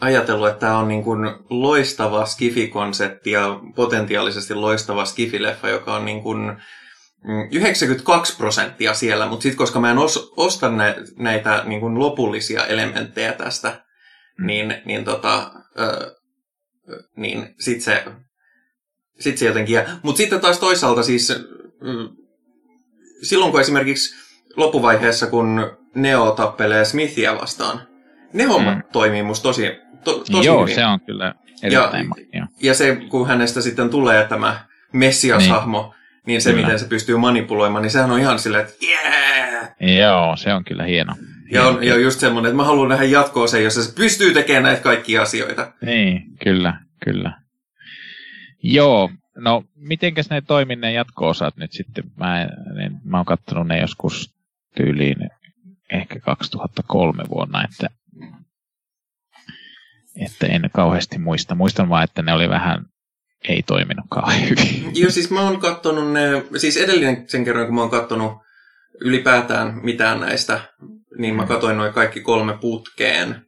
ajatellut, 0.00 0.48
että 0.48 0.60
tämä 0.60 0.78
on 0.78 0.88
niin 0.88 1.04
kuin 1.04 1.20
loistava 1.50 2.26
skifi-konsepti 2.26 3.30
ja 3.30 3.60
potentiaalisesti 3.74 4.54
loistava 4.54 5.04
skifileffa, 5.04 5.68
joka 5.68 5.94
on 5.94 6.04
niin 6.04 6.22
kuin 6.22 6.56
92 7.52 8.32
mm, 8.32 8.36
prosenttia 8.36 8.94
siellä, 8.94 9.26
mutta 9.26 9.42
sitten 9.42 9.58
koska 9.58 9.80
mä 9.80 9.90
en 9.90 9.98
os, 9.98 10.32
osta 10.36 10.68
nä, 10.68 10.94
näitä 11.18 11.62
niin 11.66 11.80
kuin 11.80 11.98
lopullisia 11.98 12.66
elementtejä 12.66 13.32
tästä, 13.32 13.84
mm. 14.38 14.46
niin, 14.46 14.74
niin, 14.84 15.04
tota, 15.04 15.50
ö, 15.78 16.14
niin 17.16 17.54
sitten 17.58 17.84
se, 17.84 18.04
sit 19.20 19.38
se 19.38 19.46
jotenkin 19.46 19.82
Mutta 20.02 20.16
sitten 20.16 20.40
taas 20.40 20.58
toisaalta 20.58 21.02
siis 21.02 21.32
silloin 23.22 23.52
kun 23.52 23.60
esimerkiksi 23.60 24.14
loppuvaiheessa, 24.56 25.26
kun 25.26 25.76
Neo 25.94 26.30
tappelee 26.30 26.84
Smithia 26.84 27.34
vastaan, 27.40 27.88
ne 28.32 28.44
hommat 28.44 28.76
mm. 28.76 28.82
toimii 28.92 29.22
musta 29.22 29.42
tosi 29.42 29.85
to, 30.04 30.24
tosi 30.32 30.46
Joo, 30.46 30.62
hyvin. 30.62 30.74
se 30.74 30.86
on 30.86 31.00
kyllä 31.00 31.34
erittäin 31.62 32.08
mainio. 32.08 32.46
Ja 32.62 32.74
se, 32.74 32.96
kun 33.08 33.28
hänestä 33.28 33.60
sitten 33.60 33.90
tulee 33.90 34.24
tämä 34.24 34.60
Messias-hahmo, 34.92 35.82
niin, 35.82 35.92
niin 36.26 36.42
se, 36.42 36.50
Kyllä. 36.50 36.62
miten 36.64 36.78
se 36.78 36.88
pystyy 36.88 37.16
manipuloimaan, 37.16 37.82
niin 37.82 37.90
sehän 37.90 38.10
on 38.10 38.20
ihan 38.20 38.38
silleen, 38.38 38.64
että 38.64 38.76
yeah! 38.86 39.70
Joo, 39.80 40.36
se 40.36 40.54
on 40.54 40.64
kyllä 40.64 40.84
hieno. 40.84 41.14
Ja 41.52 41.64
on, 41.64 41.84
ja 41.84 41.96
just 41.96 42.20
semmoinen, 42.20 42.50
että 42.50 42.56
mä 42.56 42.64
haluan 42.64 42.88
nähdä 42.88 43.04
jatkoa 43.04 43.46
se, 43.46 43.62
jossa 43.62 43.84
se 43.84 43.94
pystyy 43.94 44.34
tekemään 44.34 44.62
näitä 44.62 44.82
kaikkia 44.82 45.22
asioita. 45.22 45.72
Niin, 45.82 46.22
kyllä, 46.44 46.80
kyllä. 47.04 47.40
Joo, 48.62 49.10
no 49.36 49.64
mitenkäs 49.76 50.30
ne 50.30 50.40
toimii 50.40 50.76
ne 50.76 50.92
jatko-osat 50.92 51.56
nyt 51.56 51.72
sitten? 51.72 52.04
Mä, 52.16 52.42
en, 52.42 52.50
mä 53.04 53.16
oon 53.16 53.26
kattonut 53.26 53.66
ne 53.66 53.80
joskus 53.80 54.34
tyyliin 54.76 55.16
ehkä 55.92 56.20
2003 56.20 57.24
vuonna, 57.30 57.64
että, 57.64 57.90
että 60.24 60.46
en 60.46 60.70
kauheasti 60.72 61.18
muista. 61.18 61.54
Muistan 61.54 61.88
vaan, 61.88 62.04
että 62.04 62.22
ne 62.22 62.32
oli 62.32 62.48
vähän, 62.48 62.86
ei 63.48 63.62
toiminut 63.62 64.06
kauhean 64.10 64.48
hyvin. 64.48 64.90
Joo, 65.00 65.10
siis 65.10 65.30
mä 65.30 65.40
oon 65.40 65.60
kattonut 65.60 66.12
ne, 66.12 66.20
siis 66.56 66.76
edellinen 66.76 67.24
sen 67.28 67.44
kerran, 67.44 67.66
kun 67.66 67.74
mä 67.74 67.80
oon 67.80 67.90
kattonut 67.90 68.32
ylipäätään 69.00 69.80
mitään 69.82 70.20
näistä, 70.20 70.60
niin 71.18 71.34
mä 71.34 71.46
katoin 71.46 71.76
noin 71.76 71.92
kaikki 71.92 72.20
kolme 72.20 72.58
putkeen. 72.60 73.46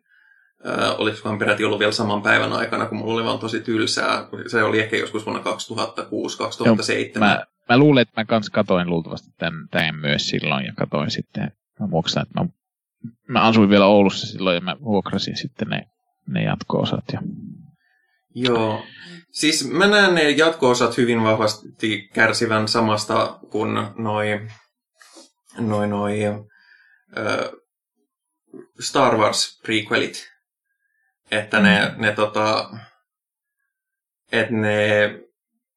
Ö, 0.67 0.97
olisikohan 0.97 1.39
peräti 1.39 1.65
ollut 1.65 1.79
vielä 1.79 1.93
saman 1.93 2.23
päivän 2.23 2.53
aikana, 2.53 2.87
kun 2.87 2.99
mulla 2.99 3.15
oli 3.15 3.25
vaan 3.25 3.39
tosi 3.39 3.61
tylsää. 3.61 4.29
Se 4.47 4.63
oli 4.63 4.81
ehkä 4.81 4.97
joskus 4.97 5.27
vuonna 5.27 5.43
2006-2007. 7.17 7.19
Mä, 7.19 7.45
mä 7.69 7.79
luulen, 7.79 8.03
että 8.03 8.21
mä 8.21 8.25
kans 8.25 8.51
katoin 8.51 8.91
luultavasti 8.91 9.31
tämän, 9.39 9.69
tämän 9.71 9.95
myös 9.95 10.29
silloin 10.29 10.67
ja 10.67 10.73
katoin 10.77 11.11
sitten, 11.11 11.53
mä 11.81 11.87
muistan, 11.87 12.23
että 12.23 12.41
mä, 12.41 12.47
mä 13.29 13.41
asuin 13.41 13.71
vielä 13.71 13.87
Oulussa 13.87 14.27
silloin 14.27 14.55
ja 14.55 14.61
mä 14.61 14.77
vuokrasin 14.81 15.37
sitten 15.37 15.69
ne, 15.69 15.89
ne 16.29 16.43
jatko-osat. 16.43 17.05
Ja, 17.13 17.21
Joo. 18.35 18.83
Siis 19.33 19.71
mä 19.71 19.87
näen 19.87 20.15
ne 20.15 20.31
jatko-osat 20.31 20.97
hyvin 20.97 21.23
vahvasti 21.23 22.09
kärsivän 22.15 22.69
samasta 22.69 23.39
kuin 23.51 23.75
noi, 23.97 24.49
noi, 25.59 25.87
noi 25.87 26.25
ö, 27.17 27.53
Star 28.81 29.17
Wars 29.17 29.61
prequelit. 29.63 30.31
Että 31.31 31.61
ne, 31.61 31.93
ne 31.97 32.13
tota, 32.13 32.71
että 34.33 34.55
ne 34.55 35.11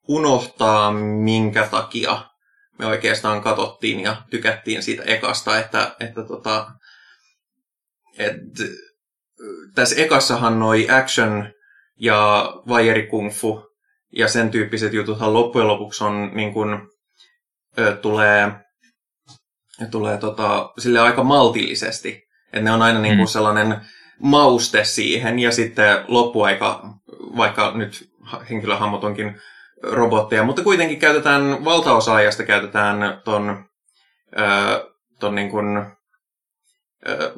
unohtaa 0.08 0.92
minkä 1.24 1.68
takia 1.72 2.32
me 2.80 2.86
oikeastaan 2.86 3.42
katsottiin 3.42 4.00
ja 4.00 4.22
tykättiin 4.30 4.84
siitä 4.84 5.04
ekasta, 5.04 5.60
että, 5.60 5.96
että 6.00 6.24
tota, 6.24 6.72
et, 8.18 8.36
tässä 9.76 9.96
ekassahan 10.02 10.60
noi 10.60 10.88
action 10.90 11.54
ja 12.00 12.52
vajeri 12.68 13.08
kung 13.08 13.32
fu 13.32 13.68
ja 14.16 14.28
sen 14.28 14.52
tyyppiset 14.52 14.94
jututhan 14.94 15.34
loppujen 15.34 15.68
lopuksi 15.68 16.04
on 16.04 16.32
niin 16.34 16.54
kun, 16.54 16.90
ö, 17.80 17.96
tulee, 17.96 18.52
tulee 19.92 20.18
tota, 20.18 20.72
sille 20.78 21.00
aika 21.00 21.24
maltillisesti. 21.24 22.24
Että 22.46 22.62
ne 22.62 22.72
on 22.72 22.82
aina 22.82 23.00
niin 23.00 23.18
Mm. 23.18 23.26
sellainen 23.26 23.82
mauste 24.20 24.84
siihen 24.84 25.40
ja 25.40 25.52
sitten 25.52 26.06
loppuaika, 26.08 26.84
vaikka 27.38 27.72
nyt 27.78 28.10
ha- 28.22 28.44
henkilöhahmot 28.50 29.04
onkin 29.04 29.42
robotteja, 29.84 30.44
mutta 30.44 30.64
kuitenkin 30.64 31.00
käytetään, 31.00 31.66
valtaosa 31.66 32.16
ajasta 32.16 32.44
käytetään 32.44 33.22
ton, 33.26 33.66
ö, 34.40 34.92
ton 35.20 35.36
niin 35.36 35.52
kun, 35.52 35.86
ö, 37.10 37.34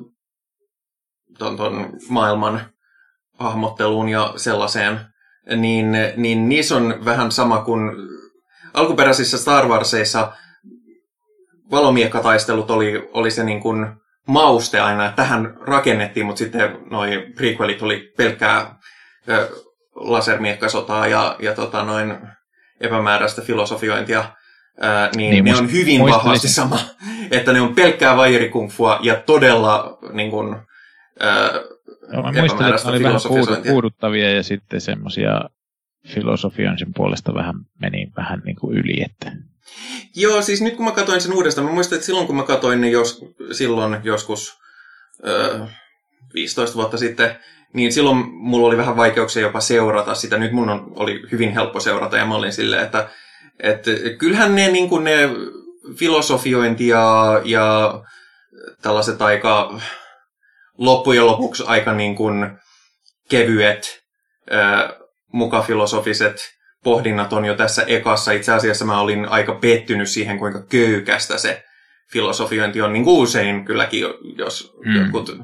ton, 1.43 1.57
ton 1.57 1.89
maailman 2.09 2.61
hahmotteluun 3.39 4.09
ja 4.09 4.33
sellaiseen, 4.35 4.99
niin, 5.55 5.91
niin 6.17 6.49
niissä 6.49 6.75
on 6.75 7.05
vähän 7.05 7.31
sama 7.31 7.61
kuin 7.61 7.91
alkuperäisissä 8.73 9.37
Star 9.37 9.67
Warsissa. 9.67 10.31
Valomiekkataistelut 11.71 12.71
oli, 12.71 13.09
oli 13.13 13.31
se 13.31 13.43
niin 13.43 13.61
kuin 13.61 13.87
mauste 14.27 14.79
aina, 14.79 15.05
että 15.05 15.15
tähän 15.15 15.57
rakennettiin, 15.61 16.25
mutta 16.25 16.39
sitten 16.39 16.77
noi 16.89 17.27
prequelit 17.35 17.81
oli 17.81 18.13
pelkkää 18.17 18.75
ö, 19.29 19.49
lasermiekkasotaa 19.95 21.07
ja, 21.07 21.35
ja 21.39 21.55
tota 21.55 21.83
noin 21.83 22.17
epämääräistä 22.79 23.41
filosofiointia, 23.41 24.25
ää, 24.81 25.09
niin, 25.15 25.31
Niin, 25.31 25.43
ne 25.43 25.55
on 25.55 25.71
hyvin 25.71 26.01
vahvasti 26.01 26.47
sama, 26.47 26.79
että 27.31 27.53
ne 27.53 27.61
on 27.61 27.75
pelkkää 27.75 28.17
vajerikungfua 28.17 28.99
ja 29.01 29.15
todella 29.15 29.97
niin 30.11 30.31
kuin, 30.31 30.55
ää, 31.19 31.51
Joo, 32.13 32.23
mä 32.23 32.31
muistelin, 32.31 32.75
että 32.75 32.89
oli 32.89 33.03
vähän 33.03 33.21
puuduttavia 33.67 34.31
ja 34.31 34.43
sitten 34.43 34.81
semmoisia 34.81 35.49
filosofian 36.07 36.79
sen 36.79 36.93
puolesta 36.95 37.33
vähän 37.33 37.55
meni 37.81 38.11
vähän 38.17 38.41
niin 38.45 38.55
kuin 38.55 38.77
yli. 38.77 39.03
Että... 39.05 39.31
Joo, 40.15 40.41
siis 40.41 40.61
nyt 40.61 40.75
kun 40.75 40.85
mä 40.85 40.91
katsoin 40.91 41.21
sen 41.21 41.33
uudestaan, 41.33 41.67
mä 41.67 41.73
muistan, 41.73 41.95
että 41.95 42.05
silloin 42.05 42.27
kun 42.27 42.35
mä 42.35 42.43
katsoin 42.43 42.81
ne 42.81 42.89
jos, 42.89 43.25
silloin 43.51 43.97
joskus 44.03 44.59
ö, 45.27 45.67
15 46.33 46.75
vuotta 46.75 46.97
sitten, 46.97 47.35
niin 47.73 47.93
silloin 47.93 48.17
mulla 48.27 48.67
oli 48.67 48.77
vähän 48.77 48.97
vaikeuksia 48.97 49.41
jopa 49.41 49.59
seurata 49.59 50.15
sitä. 50.15 50.37
Nyt 50.37 50.51
mun 50.51 50.69
on, 50.69 50.91
oli 50.95 51.21
hyvin 51.31 51.53
helppo 51.53 51.79
seurata 51.79 52.17
ja 52.17 52.25
mä 52.25 52.35
olin 52.35 52.53
silleen, 52.53 52.83
että, 52.83 53.09
että 53.59 53.91
kyllähän 54.17 54.55
ne, 54.55 54.67
niin 54.67 54.89
kuin 54.89 55.03
ne 55.03 55.29
filosofiointi 55.95 56.87
ja, 56.87 57.41
ja 57.45 57.99
tällaiset 58.81 59.21
aika 59.21 59.79
loppujen 60.77 61.27
lopuksi 61.27 61.63
aika 61.67 61.93
niin 61.93 62.15
kuin 62.15 62.49
kevyet, 63.29 64.03
mukafilosofiset 65.33 66.53
pohdinnat 66.83 67.33
on 67.33 67.45
jo 67.45 67.55
tässä 67.55 67.83
ekassa. 67.87 68.31
Itse 68.31 68.53
asiassa 68.53 68.85
mä 68.85 68.99
olin 68.99 69.25
aika 69.25 69.55
pettynyt 69.55 70.09
siihen, 70.09 70.39
kuinka 70.39 70.65
köykästä 70.69 71.37
se 71.37 71.63
filosofiointi 72.11 72.81
on. 72.81 72.93
Niin 72.93 73.03
kuin 73.03 73.23
usein 73.23 73.65
kylläkin, 73.65 74.05
jos 74.37 74.73
Mm. 74.85 74.95
jotkut 74.95 75.37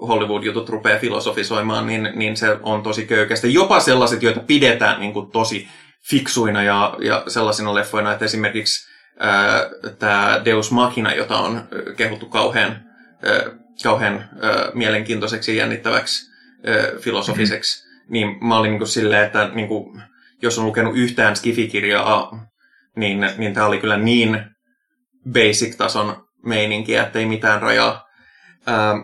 Hollywood-jutut 0.00 0.68
rupeaa 0.68 0.98
filosofisoimaan, 0.98 1.86
niin, 1.86 2.12
niin 2.14 2.36
se 2.36 2.56
on 2.62 2.82
tosi 2.82 3.06
köykästä. 3.06 3.46
Jopa 3.46 3.80
sellaiset, 3.80 4.22
joita 4.22 4.40
pidetään 4.40 5.00
niin 5.00 5.12
kuin 5.12 5.30
tosi 5.30 5.68
fiksuina 6.10 6.62
ja, 6.62 6.96
ja 7.00 7.22
sellaisina 7.28 7.74
leffoina, 7.74 8.12
että 8.12 8.24
esimerkiksi 8.24 8.90
tämä 9.98 10.40
Deus 10.44 10.70
Machina, 10.70 11.14
jota 11.14 11.38
on 11.38 11.68
kehuttu 11.96 12.26
kauhean, 12.26 12.82
ö, 13.26 13.54
kauhean 13.82 14.28
ö, 14.44 14.70
mielenkiintoiseksi 14.74 15.56
ja 15.56 15.62
jännittäväksi 15.62 16.30
ö, 16.68 17.00
filosofiseksi, 17.00 17.88
niin 18.08 18.46
mä 18.46 18.58
olin 18.58 18.70
niin 18.70 18.78
kuin 18.78 18.88
silleen, 18.88 19.26
että 19.26 19.50
niin 19.54 19.68
kuin, 19.68 20.02
jos 20.42 20.58
on 20.58 20.66
lukenut 20.66 20.96
yhtään 20.96 21.36
skifikirjaa, 21.36 22.30
niin, 22.96 23.30
niin 23.36 23.54
tämä 23.54 23.66
oli 23.66 23.78
kyllä 23.78 23.96
niin 23.96 24.44
basic-tason 25.32 26.26
meininkiä, 26.44 27.02
että 27.02 27.18
ei 27.18 27.26
mitään 27.26 27.62
rajaa. 27.62 28.04
Ää, 28.66 28.94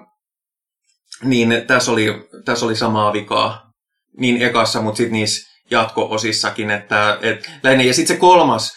niin 1.22 1.64
tässä 1.66 1.93
oli, 1.93 2.29
tässä 2.45 2.66
oli 2.66 2.77
samaa 2.77 3.12
vikaa 3.12 3.70
niin 4.16 4.43
ekassa, 4.43 4.83
mutta 4.83 4.97
sitten 4.97 5.12
niissä 5.12 5.57
jatko-osissakin. 5.70 6.70
Että, 6.70 7.18
et, 7.22 7.51
ja 7.64 7.95
sitten 7.95 8.16
se 8.16 8.20
kolmas 8.20 8.72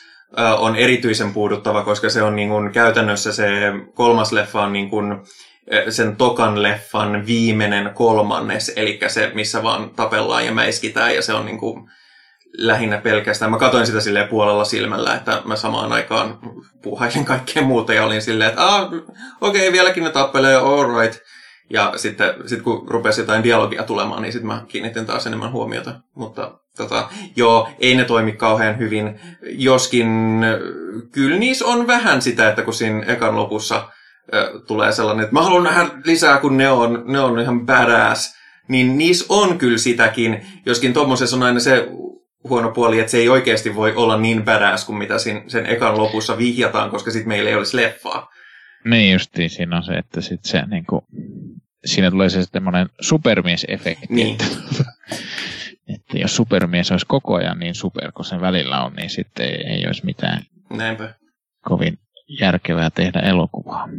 on 0.57 0.75
erityisen 0.75 1.33
puuduttava, 1.33 1.83
koska 1.83 2.09
se 2.09 2.23
on 2.23 2.35
niin 2.35 2.49
kun, 2.49 2.71
käytännössä 2.73 3.33
se 3.33 3.47
kolmas 3.93 4.31
leffa 4.31 4.61
on 4.61 4.73
niin 4.73 4.89
kun, 4.89 5.25
sen 5.89 6.15
tokan 6.15 6.63
leffan 6.63 7.25
viimeinen 7.25 7.91
kolmannes, 7.93 8.73
eli 8.75 8.99
se, 9.07 9.31
missä 9.33 9.63
vaan 9.63 9.89
tapellaan 9.89 10.45
ja 10.45 10.51
mäiskitään, 10.51 11.15
ja 11.15 11.21
se 11.21 11.33
on 11.33 11.45
niin 11.45 11.57
kun, 11.57 11.89
lähinnä 12.57 12.97
pelkästään. 12.97 13.51
Mä 13.51 13.57
katsoin 13.57 13.85
sitä 13.85 13.99
silleen 13.99 14.27
puolella 14.27 14.65
silmällä, 14.65 15.15
että 15.15 15.41
mä 15.45 15.55
samaan 15.55 15.91
aikaan 15.91 16.39
puuhailin 16.83 17.25
kaikkea 17.25 17.63
muuta 17.63 17.93
ja 17.93 18.05
olin 18.05 18.21
silleen, 18.21 18.49
että 18.49 18.67
ah, 18.67 18.87
okei, 19.41 19.61
okay, 19.61 19.71
vieläkin 19.71 20.03
ne 20.03 20.09
tappelee, 20.09 20.55
all 20.55 20.99
right. 20.99 21.19
Ja 21.69 21.93
sitten 21.95 22.33
sit 22.45 22.61
kun 22.61 22.87
rupesi 22.87 23.21
jotain 23.21 23.43
dialogia 23.43 23.83
tulemaan, 23.83 24.21
niin 24.21 24.31
sitten 24.31 24.47
mä 24.47 24.65
kiinnitin 24.67 25.05
taas 25.05 25.27
enemmän 25.27 25.51
huomiota. 25.51 25.99
Mutta 26.15 26.59
tota, 26.77 27.09
joo, 27.35 27.69
ei 27.79 27.95
ne 27.95 28.05
toimi 28.05 28.31
kauhean 28.31 28.77
hyvin. 28.77 29.19
Joskin 29.41 30.09
kyllä 31.11 31.37
niissä 31.37 31.65
on 31.65 31.87
vähän 31.87 32.21
sitä, 32.21 32.49
että 32.49 32.61
kun 32.61 32.73
siinä 32.73 33.05
ekan 33.07 33.35
lopussa 33.35 33.87
tulee 34.67 34.91
sellainen, 34.91 35.23
että 35.23 35.33
mä 35.33 35.41
haluan 35.41 35.63
nähdä 35.63 35.89
lisää, 36.05 36.37
kun 36.37 36.57
ne 36.57 36.69
on, 36.69 37.03
ne 37.07 37.19
on 37.19 37.39
ihan 37.39 37.65
badass. 37.65 38.39
Niin 38.67 38.97
niissä 38.97 39.25
on 39.29 39.57
kyllä 39.57 39.77
sitäkin, 39.77 40.45
joskin 40.65 40.93
tuommoisessa 40.93 41.35
on 41.35 41.43
aina 41.43 41.59
se 41.59 41.87
huono 42.43 42.71
puoli, 42.71 42.99
että 42.99 43.11
se 43.11 43.17
ei 43.17 43.29
oikeasti 43.29 43.75
voi 43.75 43.93
olla 43.95 44.17
niin 44.17 44.43
badass 44.43 44.85
kuin 44.85 44.97
mitä 44.97 45.17
siinä, 45.19 45.41
sen 45.47 45.65
ekan 45.65 45.97
lopussa 45.97 46.37
vihjataan, 46.37 46.89
koska 46.89 47.11
sitten 47.11 47.27
meillä 47.27 47.49
ei 47.49 47.55
olisi 47.55 47.77
leffaa. 47.77 48.29
Niin 48.85 49.13
justiin, 49.13 49.49
siinä 49.49 49.77
on 49.77 49.83
se, 49.83 49.93
että 49.93 50.21
sit 50.21 50.43
se 50.43 50.61
niin 50.65 50.85
kuin, 50.85 51.01
siinä 51.85 52.11
tulee 52.11 52.29
se 52.29 52.43
semmoinen 52.43 52.89
supermiesefekti. 53.01 54.07
Niin. 54.09 54.37
Että, 54.41 54.83
että 55.95 56.17
jos 56.17 56.35
supermies 56.35 56.91
olisi 56.91 57.05
koko 57.05 57.35
ajan 57.35 57.59
niin 57.59 57.75
super 57.75 58.11
kuin 58.11 58.25
sen 58.25 58.41
välillä 58.41 58.81
on, 58.81 58.93
niin 58.93 59.09
sitten 59.09 59.45
ei, 59.45 59.67
ei 59.67 59.87
olisi 59.87 60.05
mitään 60.05 60.43
Näinpä. 60.69 61.13
kovin 61.61 61.99
järkevää 62.29 62.89
tehdä 62.89 63.19
elokuvaa. 63.19 63.89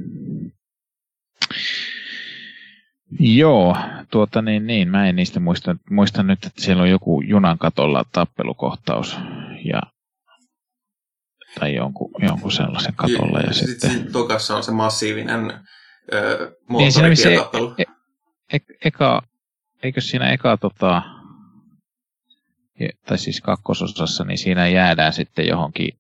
Joo, 3.21 3.77
tuota 4.11 4.43
niin, 4.43 4.67
niin, 4.67 4.89
mä 4.89 5.09
en 5.09 5.17
niistä 5.17 5.41
muista, 5.41 5.77
muista 5.91 6.23
nyt, 6.23 6.45
että 6.45 6.63
siellä 6.63 6.83
on 6.83 6.91
joku 6.91 7.21
junan 7.21 7.59
katolla 7.59 8.05
tappelukohtaus 8.13 9.17
ja 9.65 9.81
tai 11.59 11.75
jonkun, 11.75 12.11
jonkun 12.23 12.53
sellaisen 12.53 12.95
katolla. 12.95 13.41
Ja, 13.41 13.47
ja 13.47 13.53
sitten... 13.53 13.91
sitten 13.91 14.13
tokassa 14.13 14.57
on 14.57 14.63
se 14.63 14.73
massiivinen 14.73 15.53
öö, 16.13 16.53
moottoritietappelu. 16.69 17.75
Niin, 17.79 17.89
e, 18.53 18.57
e, 18.57 18.61
eka, 18.85 19.23
eikö 19.83 20.01
siinä 20.01 20.33
eka 20.33 20.57
tota, 20.57 21.03
tai 23.07 23.19
siis 23.19 23.41
kakkososassa, 23.41 24.25
niin 24.25 24.39
siinä 24.39 24.69
jäädään 24.69 25.13
sitten 25.13 25.47
johonkin, 25.47 25.99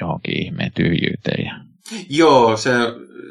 johonkin 0.00 0.42
ihmeen 0.42 0.72
tyhjyyteen. 0.72 1.46
Ja... 1.46 1.71
Joo, 2.08 2.56
se, 2.56 2.70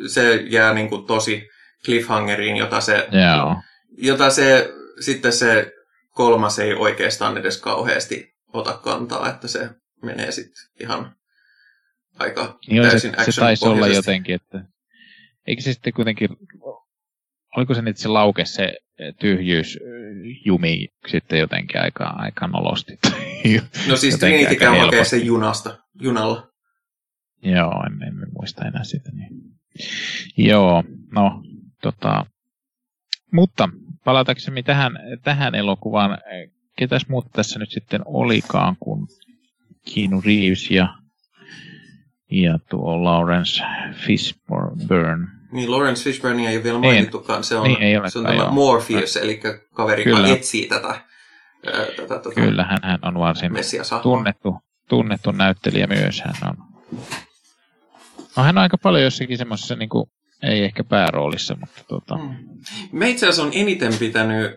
se 0.07 0.35
jää 0.35 0.73
niin 0.73 0.89
kuin 0.89 1.05
tosi 1.05 1.47
cliffhangeriin, 1.85 2.57
jota 2.57 2.81
se, 2.81 3.07
Joo. 3.11 3.55
jota 3.97 4.29
se 4.29 4.73
sitten 4.99 5.33
se 5.33 5.71
kolmas 6.09 6.59
ei 6.59 6.73
oikeastaan 6.73 7.37
edes 7.37 7.61
kauheasti 7.61 8.33
ota 8.53 8.73
kantaa, 8.73 9.29
että 9.29 9.47
se 9.47 9.69
menee 10.03 10.31
sitten 10.31 10.63
ihan 10.79 11.15
aika 12.19 12.59
niin 12.67 12.81
täysin 12.81 13.13
se, 13.25 13.31
se 13.31 13.41
taisi 13.41 13.67
olla 13.67 13.87
jotenkin, 13.87 14.35
että 14.35 14.63
eikö 15.47 15.61
se 15.61 15.73
sitten 15.73 15.93
kuitenkin, 15.93 16.29
oliko 17.57 17.73
se 17.73 17.81
nyt 17.81 17.97
se 17.97 18.07
lauke 18.07 18.45
se 18.45 18.73
tyhjyys 19.19 19.79
jumi 20.45 20.87
sitten 21.07 21.39
jotenkin 21.39 21.81
aika, 21.81 22.03
aika 22.03 22.47
nolosti. 22.47 22.99
No 23.87 23.95
siis 23.95 24.17
Trinity 24.19 24.55
käy 24.55 24.77
hakee 24.77 25.05
sen 25.05 25.25
junasta, 25.25 25.77
junalla. 26.01 26.50
Joo, 27.43 27.83
en, 27.85 28.07
en 28.07 28.27
muista 28.39 28.65
enää 28.65 28.83
sitä. 28.83 29.11
Niin. 29.11 29.29
Joo, 30.37 30.83
no 31.11 31.43
tota, 31.81 32.25
mutta 33.31 33.69
palataksemme 34.05 34.63
tähän, 34.63 34.91
tähän 35.23 35.55
elokuvaan, 35.55 36.17
ketäs 36.77 37.07
muut 37.07 37.31
tässä 37.31 37.59
nyt 37.59 37.71
sitten 37.71 38.01
olikaan 38.05 38.75
kuin 38.79 39.07
Keanu 39.95 40.21
Reeves 40.25 40.71
ja, 40.71 40.95
ja 42.31 42.59
tuo 42.69 43.03
Lawrence 43.03 43.63
Fishburne. 43.93 45.27
Niin, 45.51 45.71
Lawrence 45.71 46.03
Fishburne 46.03 46.49
ei 46.49 46.55
ole 46.55 46.63
vielä 46.63 46.79
niin. 46.79 46.93
mainittukaan. 46.93 47.43
Se 47.43 47.55
on, 47.55 47.63
niin, 47.63 47.81
ei 47.81 48.09
se 48.09 48.19
on 48.19 48.25
tämä 48.25 48.35
joo. 48.35 48.51
Morpheus, 48.51 49.17
eli 49.17 49.39
kaveri, 49.73 50.09
joka 50.09 50.27
etsii 50.27 50.67
tätä. 50.67 51.01
tätä, 51.95 52.07
tätä 52.07 52.29
Kyllä, 52.35 52.63
hän, 52.63 52.79
hän 52.83 52.99
on 53.01 53.19
varsin 53.19 53.51
tunnettu, 54.03 54.55
tunnettu 54.89 55.31
näyttelijä 55.31 55.87
myös. 55.87 56.21
Hän 56.21 56.35
on, 56.49 56.57
no, 58.37 58.43
hän 58.43 58.57
on 58.57 58.61
aika 58.61 58.77
paljon 58.77 59.03
jossakin 59.03 59.37
semmoisessa 59.37 59.75
niin 59.75 59.89
kuin, 59.89 60.05
ei 60.43 60.63
ehkä 60.63 60.83
pääroolissa, 60.83 61.55
mutta 61.59 61.83
tota... 61.87 62.17
Hmm. 62.17 62.35
Mä 62.91 63.05
itse 63.05 63.25
asiassa 63.25 63.43
on 63.43 63.51
eniten 63.53 63.93
pitänyt 63.99 64.51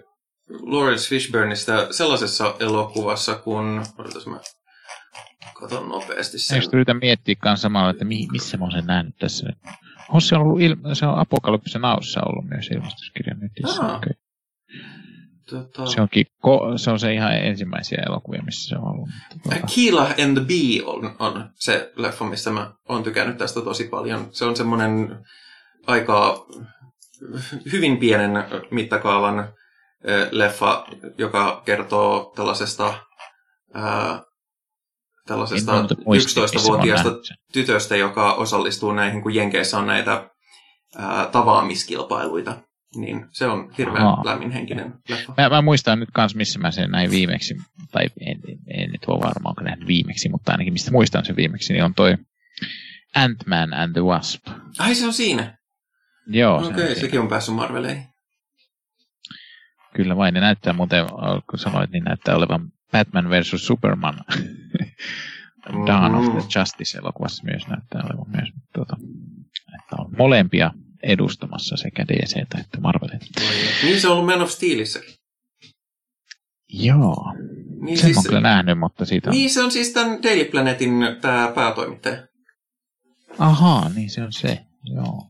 Lawrence 0.48 1.08
Fishburneista 1.08 1.92
sellaisessa 1.92 2.54
elokuvassa, 2.60 3.34
kun... 3.34 3.82
Odotas 3.98 4.26
mä 4.26 4.40
katon 5.54 5.88
nopeasti 5.88 6.38
sen. 6.38 6.54
Eikö 6.60 6.76
yritä 6.76 6.94
miettiä 6.94 7.36
samalla, 7.54 7.90
että 7.90 8.04
mi- 8.04 8.28
missä 8.32 8.56
mä 8.56 8.64
oon 8.64 8.72
sen 8.72 8.86
nähnyt 8.86 9.16
tässä? 9.16 9.52
On 10.08 10.20
se, 10.20 10.36
ollut 10.36 10.60
il- 10.60 10.94
se 10.94 11.06
on 11.06 11.18
Apokalypsen 11.18 11.84
aussa 11.84 12.20
ollut 12.26 12.44
myös 12.44 12.68
ilmestyskirjan 12.68 13.40
nyt. 13.40 13.52
Okay. 13.78 14.12
Tota... 15.50 15.86
Se, 15.86 16.00
onkin 16.00 16.26
ko- 16.46 16.78
se 16.78 16.90
on 16.90 16.98
se 16.98 17.14
ihan 17.14 17.36
ensimmäisiä 17.36 18.02
elokuvia, 18.06 18.42
missä 18.42 18.68
se 18.68 18.76
on 18.76 18.88
ollut. 18.88 19.08
Tota... 19.28 19.66
Keela 19.74 20.02
and 20.02 20.36
the 20.36 20.46
Bee 20.46 20.82
on, 20.84 21.16
on 21.18 21.50
se 21.54 21.92
leffa, 21.96 22.24
missä 22.24 22.50
mä 22.50 22.72
oon 22.88 23.02
tykännyt 23.02 23.38
tästä 23.38 23.60
tosi 23.60 23.84
paljon. 23.84 24.28
Se 24.30 24.44
on 24.44 24.56
semmoinen 24.56 25.18
aika 25.86 26.46
hyvin 27.72 27.96
pienen 27.96 28.30
mittakaavan 28.70 29.52
leffa, 30.30 30.86
joka 31.18 31.62
kertoo 31.64 32.32
tällaisesta, 32.36 32.94
ää, 33.74 34.22
tällaisesta 35.26 35.82
11-vuotiaasta 35.82 37.10
tytöstä, 37.52 37.96
joka 37.96 38.32
osallistuu 38.32 38.92
näihin, 38.92 39.22
kun 39.22 39.34
Jenkeissä 39.34 39.78
on 39.78 39.86
näitä 39.86 40.30
ää, 40.96 41.26
tavaamiskilpailuita. 41.26 42.56
Niin 42.96 43.26
se 43.30 43.46
on 43.46 43.70
hirveän 43.78 44.06
Aha. 44.06 44.24
lämminhenkinen 44.24 44.94
leffa. 45.08 45.34
Mä, 45.36 45.48
mä, 45.48 45.62
muistan 45.62 46.00
nyt 46.00 46.08
kans, 46.12 46.34
missä 46.34 46.58
mä 46.58 46.70
sen 46.70 46.90
näin 46.90 47.10
viimeksi, 47.10 47.56
tai 47.92 48.04
en, 48.20 48.40
en, 48.48 48.58
en 48.66 48.90
nyt 48.90 49.04
ole 49.06 49.20
varma, 49.20 49.48
onko 49.48 49.62
nähnyt 49.62 49.88
viimeksi, 49.88 50.28
mutta 50.28 50.52
ainakin 50.52 50.72
mistä 50.72 50.90
muistan 50.90 51.24
sen 51.24 51.36
viimeksi, 51.36 51.72
niin 51.72 51.84
on 51.84 51.94
toi 51.94 52.16
Ant-Man 53.16 53.74
and 53.74 53.92
the 53.92 54.00
Wasp. 54.00 54.48
Ai 54.78 54.94
se 54.94 55.06
on 55.06 55.12
siinä? 55.12 55.58
Joo. 56.26 56.56
Okei, 56.56 56.68
okay, 56.68 56.94
se 56.94 57.00
sekin 57.00 57.20
on 57.20 57.28
päässyt 57.28 57.54
Marveleihin. 57.54 58.02
Kyllä 59.94 60.16
vain, 60.16 60.34
ne 60.34 60.40
näyttää 60.40 60.72
muuten, 60.72 61.06
kun 61.50 61.58
sanoit, 61.58 61.90
niin 61.90 62.04
näyttää 62.04 62.36
olevan 62.36 62.72
Batman 62.92 63.30
vs. 63.30 63.66
Superman. 63.66 64.20
Dawn 65.86 66.12
mm. 66.12 66.18
of 66.18 66.32
the. 66.32 66.60
Justice-elokuvassa 66.60 67.44
myös 67.44 67.68
näyttää 67.68 68.02
olevan 68.04 68.30
myös. 68.30 68.48
Tuota, 68.74 68.96
että 69.74 69.96
on 69.98 70.10
molempia 70.18 70.70
edustamassa 71.04 71.76
sekä 71.76 72.04
DC 72.08 72.36
että 72.36 72.80
Marvelit. 72.80 73.22
Niin 73.82 74.00
se 74.00 74.08
on 74.08 74.12
ollut 74.12 74.26
Man 74.26 74.42
of 74.42 74.50
Steelissäkin. 74.50 75.14
Joo. 76.68 77.34
Niin 77.80 77.98
Sen 77.98 78.06
siis, 78.06 78.18
on 78.18 78.24
kyllä 78.24 78.40
nähnyt, 78.40 78.78
mutta 78.78 79.04
siitä 79.04 79.30
on... 79.30 79.36
Niin 79.36 79.50
se 79.50 79.62
on 79.62 79.70
siis 79.70 79.92
tämän 79.92 80.22
Daily 80.22 80.44
Planetin 80.44 80.92
tämä 81.20 81.52
päätoimittaja. 81.54 82.26
Ahaa, 83.38 83.88
niin 83.94 84.10
se 84.10 84.22
on 84.22 84.32
se. 84.32 84.58
Joo. 84.84 85.26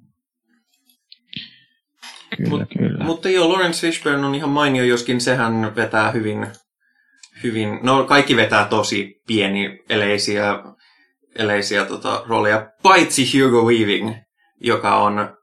Kyllä, 2.37 2.51
Mut, 2.51 2.69
kyllä. 2.79 3.05
Mutta 3.05 3.29
joo, 3.29 3.53
Lawrence 3.53 3.81
Fishburne 3.81 4.27
on 4.27 4.35
ihan 4.35 4.51
mainio, 4.51 4.85
joskin 4.85 5.21
sehän 5.21 5.73
vetää 5.77 6.11
hyvin, 6.11 6.47
hyvin 7.43 7.79
no 7.83 8.05
kaikki 8.05 8.37
vetää 8.37 8.65
tosi 8.65 9.23
pieni 9.27 9.79
eleisiä, 9.89 10.63
eleisiä 11.39 11.85
tota, 11.85 12.23
rooleja, 12.27 12.73
paitsi 12.83 13.39
Hugo 13.39 13.63
Weaving, 13.63 14.15
joka 14.61 14.97
on 14.97 15.37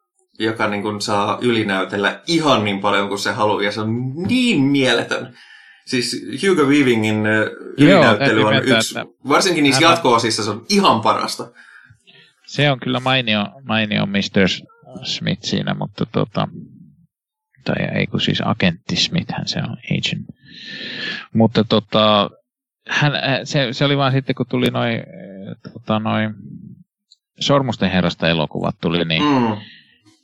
joka 0.44 0.68
niin 0.68 0.82
kuin 0.82 1.02
saa 1.02 1.38
ylinäytellä 1.42 2.22
ihan 2.28 2.64
niin 2.64 2.80
paljon 2.80 3.08
kuin 3.08 3.20
se 3.20 3.32
haluaa, 3.32 3.64
ja 3.64 3.72
se 3.72 3.82
on 3.82 4.14
niin 4.28 4.62
mieletön. 4.62 5.34
Siis 5.86 6.26
Hugo 6.48 6.64
Weavingin 6.64 7.26
ylinäyttely 7.78 8.44
on 8.44 8.56
yksi, 8.56 8.96
varsinkin 9.30 9.64
niissä 9.64 9.84
jatko-osissa 9.84 10.44
se 10.44 10.50
on 10.50 10.66
ihan 10.70 11.02
parasta. 11.02 11.52
Se 12.46 12.72
on 12.72 12.80
kyllä 12.80 13.00
mainio, 13.00 13.46
mainio 13.64 14.06
Mr. 14.06 14.48
Smith 15.04 15.44
siinä, 15.44 15.74
mutta 15.74 16.06
tota, 16.06 16.48
tai 17.64 17.76
ei 17.96 18.08
kun 18.08 18.22
siis 18.22 18.42
agentti 18.46 18.96
Smithhän 18.96 19.48
se 19.48 19.60
on, 19.60 19.78
agent. 19.92 20.28
Mutta 21.34 21.64
tota, 21.64 22.30
hän, 22.88 23.12
se, 23.44 23.68
se, 23.72 23.86
oli 23.86 23.98
vaan 23.98 24.12
sitten, 24.12 24.36
kun 24.36 24.46
tuli 24.50 24.68
noin 24.68 25.04
tota, 25.74 26.00
noi 26.00 26.22
Sormusten 27.40 27.92
herrasta 27.92 28.30
elokuvat 28.30 28.76
tuli, 28.82 29.06
niin, 29.06 29.24
mm. 29.24 29.58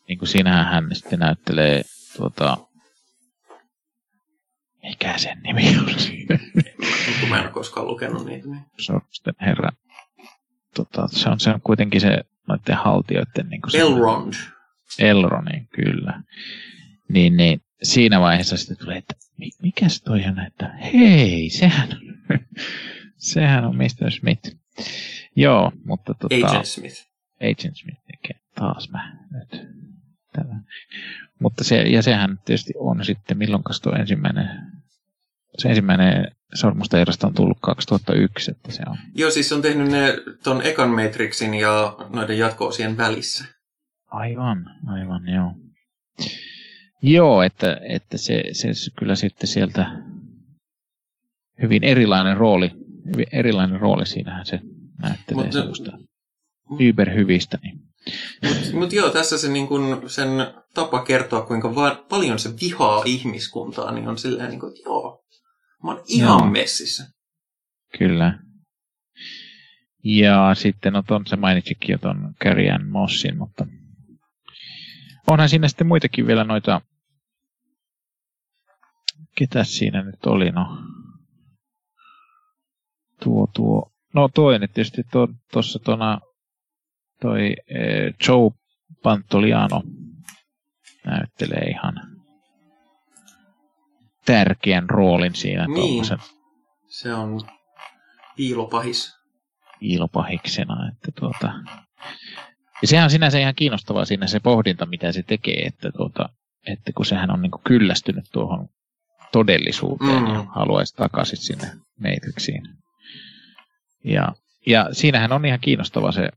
Niin 0.08 0.20
kuin 0.20 0.30
siinähän 0.30 0.66
hän 0.66 0.96
sitten 0.96 1.20
näyttelee 1.20 1.84
tuota, 2.18 2.58
mikä 4.84 5.18
sen 5.18 5.40
nimi 5.44 5.78
on 5.78 6.00
siinä? 6.00 6.40
Kun 7.20 7.30
mä 7.30 7.38
en 7.38 7.44
ole 7.44 7.52
koskaan 7.52 7.88
lukenut 7.88 8.26
niitä. 8.26 8.48
Niin. 8.48 8.62
Sormusten 8.80 9.34
herra. 9.42 9.70
Tota, 10.76 11.08
se, 11.08 11.30
on, 11.30 11.40
se 11.40 11.50
on 11.50 11.62
kuitenkin 11.62 12.02
se 12.02 12.24
noiden 12.48 12.76
haltijoiden... 12.76 13.50
Niin 13.50 13.62
Elrond. 13.76 14.34
Elronin, 15.00 15.68
kyllä 15.68 16.24
niin, 17.10 17.38
niin 17.38 17.62
siinä 17.84 18.20
vaiheessa 18.20 18.58
sitten 18.58 18.78
tulee, 18.78 18.98
että 18.98 19.16
mikä 19.62 19.90
se 19.90 20.04
toi 20.04 20.24
on, 20.26 20.40
että 20.40 20.74
hei, 20.74 21.50
sehän 21.50 21.90
on, 21.92 22.40
sehän 23.18 23.66
on 23.66 23.76
Mr. 23.76 24.12
Smith. 24.12 24.56
Joo, 25.36 25.72
mutta 25.86 26.14
tota... 26.14 26.48
Agent 26.48 26.66
Smith. 26.66 27.08
Agent 27.42 27.76
Smith, 27.78 28.02
taas 28.56 28.90
mä 28.90 29.18
nyt. 29.32 29.68
Tällä. 30.38 30.56
Mutta 31.40 31.64
se, 31.64 31.82
ja 31.82 32.02
sehän 32.02 32.40
tietysti 32.46 32.74
on 32.80 33.06
sitten, 33.06 33.38
milloin 33.38 33.64
tuo 33.84 33.94
ensimmäinen, 33.94 34.50
se 35.58 35.70
ensimmäinen 35.70 36.32
sormusta 36.54 37.00
erästä 37.00 37.28
on 37.28 37.34
tullut 37.34 37.58
2001, 37.62 38.52
että 38.52 38.72
se 38.72 38.84
on. 38.88 38.98
Joo, 39.16 39.32
siis 39.32 39.52
on 39.52 39.62
tehnyt 39.62 39.92
ne 39.92 40.14
ton 40.44 40.62
ekan 40.62 40.90
Matrixin 40.90 41.54
ja 41.54 41.96
noiden 42.10 42.38
jatko-osien 42.38 42.98
välissä. 42.98 43.46
Aivan, 44.08 44.66
aivan, 44.88 45.30
joo. 45.30 45.52
Joo, 47.02 47.42
että, 47.42 47.82
että 47.90 48.18
se, 48.18 48.44
se 48.52 48.70
kyllä 49.00 49.16
sitten 49.16 49.48
sieltä 49.48 49.86
hyvin 51.62 51.84
erilainen 51.84 52.38
rooli, 52.38 52.72
hyvin 53.14 53.28
erilainen 53.32 53.80
rooli 53.80 54.06
siinähän 54.06 54.46
se 54.46 54.60
näyttelee 55.02 55.44
Mut, 55.44 55.54
sellaista 55.54 55.98
yberhyvistä. 56.80 57.60
Niin. 57.64 57.87
Mutta 58.44 58.78
mut 58.78 58.94
joo, 58.94 59.10
tässä 59.10 59.38
se 59.38 59.50
niin 59.50 59.68
kun, 59.68 60.04
sen 60.08 60.30
tapa 60.74 61.04
kertoa, 61.04 61.42
kuinka 61.46 61.76
va- 61.76 62.06
paljon 62.10 62.40
se 62.40 62.50
vihaa 62.62 63.04
ihmiskuntaa, 63.06 63.92
niin 63.92 64.08
on 64.08 64.18
silleen, 64.18 64.50
niin 64.50 64.60
kun, 64.60 64.70
että 64.70 64.82
joo, 64.86 65.24
mä 65.84 65.92
oon 65.92 66.04
ihan 66.08 66.40
joo. 66.40 66.52
messissä. 66.52 67.04
Kyllä. 68.00 68.40
Ja 70.04 70.56
sitten, 70.56 70.94
no 70.94 71.04
ton 71.08 71.28
se 71.28 71.36
mainitsikin 71.36 71.94
jo 71.94 71.98
ton 71.98 72.34
Carrie 72.44 72.78
Mossin, 72.78 73.38
mutta 73.38 73.68
onhan 75.28 75.50
siinä 75.50 75.68
sitten 75.68 75.88
muitakin 75.88 76.28
vielä 76.28 76.44
noita 76.44 76.82
ketä 79.38 79.64
siinä 79.64 80.04
nyt 80.04 80.26
oli, 80.26 80.52
no. 80.52 80.78
Tuo, 83.24 83.48
tuo. 83.56 83.92
No 84.14 84.30
toinen 84.34 84.70
tietysti 84.74 85.02
tuossa 85.52 85.80
to, 85.80 85.86
tuona 85.86 86.20
toi 87.22 87.56
eh, 87.68 88.14
Joe 88.28 88.52
Pantoliano 89.04 89.84
näyttelee 91.06 91.66
ihan 91.70 91.94
tärkeän 94.26 94.90
roolin 94.90 95.36
siinä. 95.36 95.68
Niin, 95.68 96.06
se 96.88 97.14
on 97.14 97.42
piilopahis. 98.36 99.18
Piilopahiksena, 99.80 100.90
että 100.92 101.12
tuota... 101.20 101.54
Ja 102.82 102.88
sehän 102.88 103.04
on 103.04 103.10
sinänsä 103.10 103.40
ihan 103.40 103.56
kiinnostavaa 103.56 104.06
siinä 104.06 104.28
se 104.28 104.40
pohdinta, 104.40 104.86
mitä 104.86 105.12
se 105.12 105.24
tekee, 105.24 105.66
että, 105.66 105.92
tuota, 105.92 106.30
että 106.68 106.92
kun 106.96 107.06
sehän 107.06 107.32
on 107.32 107.42
niin 107.42 107.52
kyllästynyt 107.64 108.26
tuohon 108.32 108.68
todellisuuteen 109.32 110.24
mm. 110.24 110.34
ja 110.34 110.46
haluaisi 110.56 110.96
takaisin 110.96 111.38
sinne 111.38 111.68
Matrixiin. 112.00 112.64
Ja, 114.04 114.34
ja 114.68 114.88
siinähän 114.92 115.32
on 115.32 115.46
ihan 115.46 115.60
kiinnostava 115.60 116.12
se, 116.12 116.30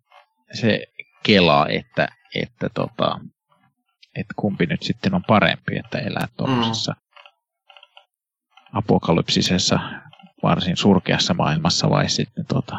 se 0.53 0.87
kela, 1.23 1.69
että, 1.69 2.09
että, 2.35 2.69
tota, 2.75 3.21
että 4.17 4.35
kumpi 4.37 4.67
nyt 4.67 4.83
sitten 4.83 5.15
on 5.15 5.23
parempi, 5.29 5.77
että 5.77 5.99
elää 5.99 6.29
tuollaisessa 6.37 6.93
mm. 6.93 6.99
apokalypsisessa, 8.73 9.81
varsin 10.43 10.77
surkeassa 10.77 11.35
maailmassa 11.35 11.91
vai 11.91 12.09
sitten 12.09 12.47
tota, 12.47 12.77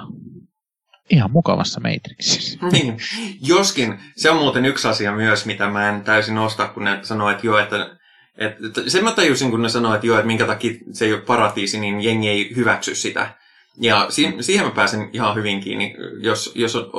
ihan 1.09 1.31
mukavassa 1.31 1.79
Matrixissa. 1.79 2.59
Niin, 2.71 2.97
joskin 3.41 3.99
se 4.15 4.29
on 4.29 4.37
muuten 4.37 4.65
yksi 4.65 4.87
asia 4.87 5.11
myös, 5.11 5.45
mitä 5.45 5.69
mä 5.69 5.89
en 5.89 6.01
täysin 6.01 6.37
osta, 6.37 6.67
kun 6.67 6.83
ne 6.83 6.99
sanoo, 7.01 7.29
että 7.29 7.47
joo, 7.47 7.57
että 7.57 7.97
et, 8.37 8.55
sen 8.87 9.03
mä 9.03 9.11
tajusin, 9.11 9.51
kun 9.51 9.61
ne 9.61 9.69
sanoo, 9.69 9.93
että 9.93 10.07
joo, 10.07 10.17
että 10.17 10.27
minkä 10.27 10.45
takia 10.45 10.73
se 10.91 11.05
ei 11.05 11.13
ole 11.13 11.21
paratiisi, 11.21 11.79
niin 11.79 12.01
jengi 12.01 12.29
ei 12.29 12.55
hyväksy 12.55 12.95
sitä. 12.95 13.35
Ja 13.79 14.05
si- 14.09 14.35
siihen 14.39 14.65
mä 14.65 14.71
pääsen 14.71 15.09
ihan 15.13 15.35
hyvin 15.35 15.61
kiinni. 15.61 15.95
Jos, 16.21 16.51
jos 16.55 16.75
on, 16.75 16.91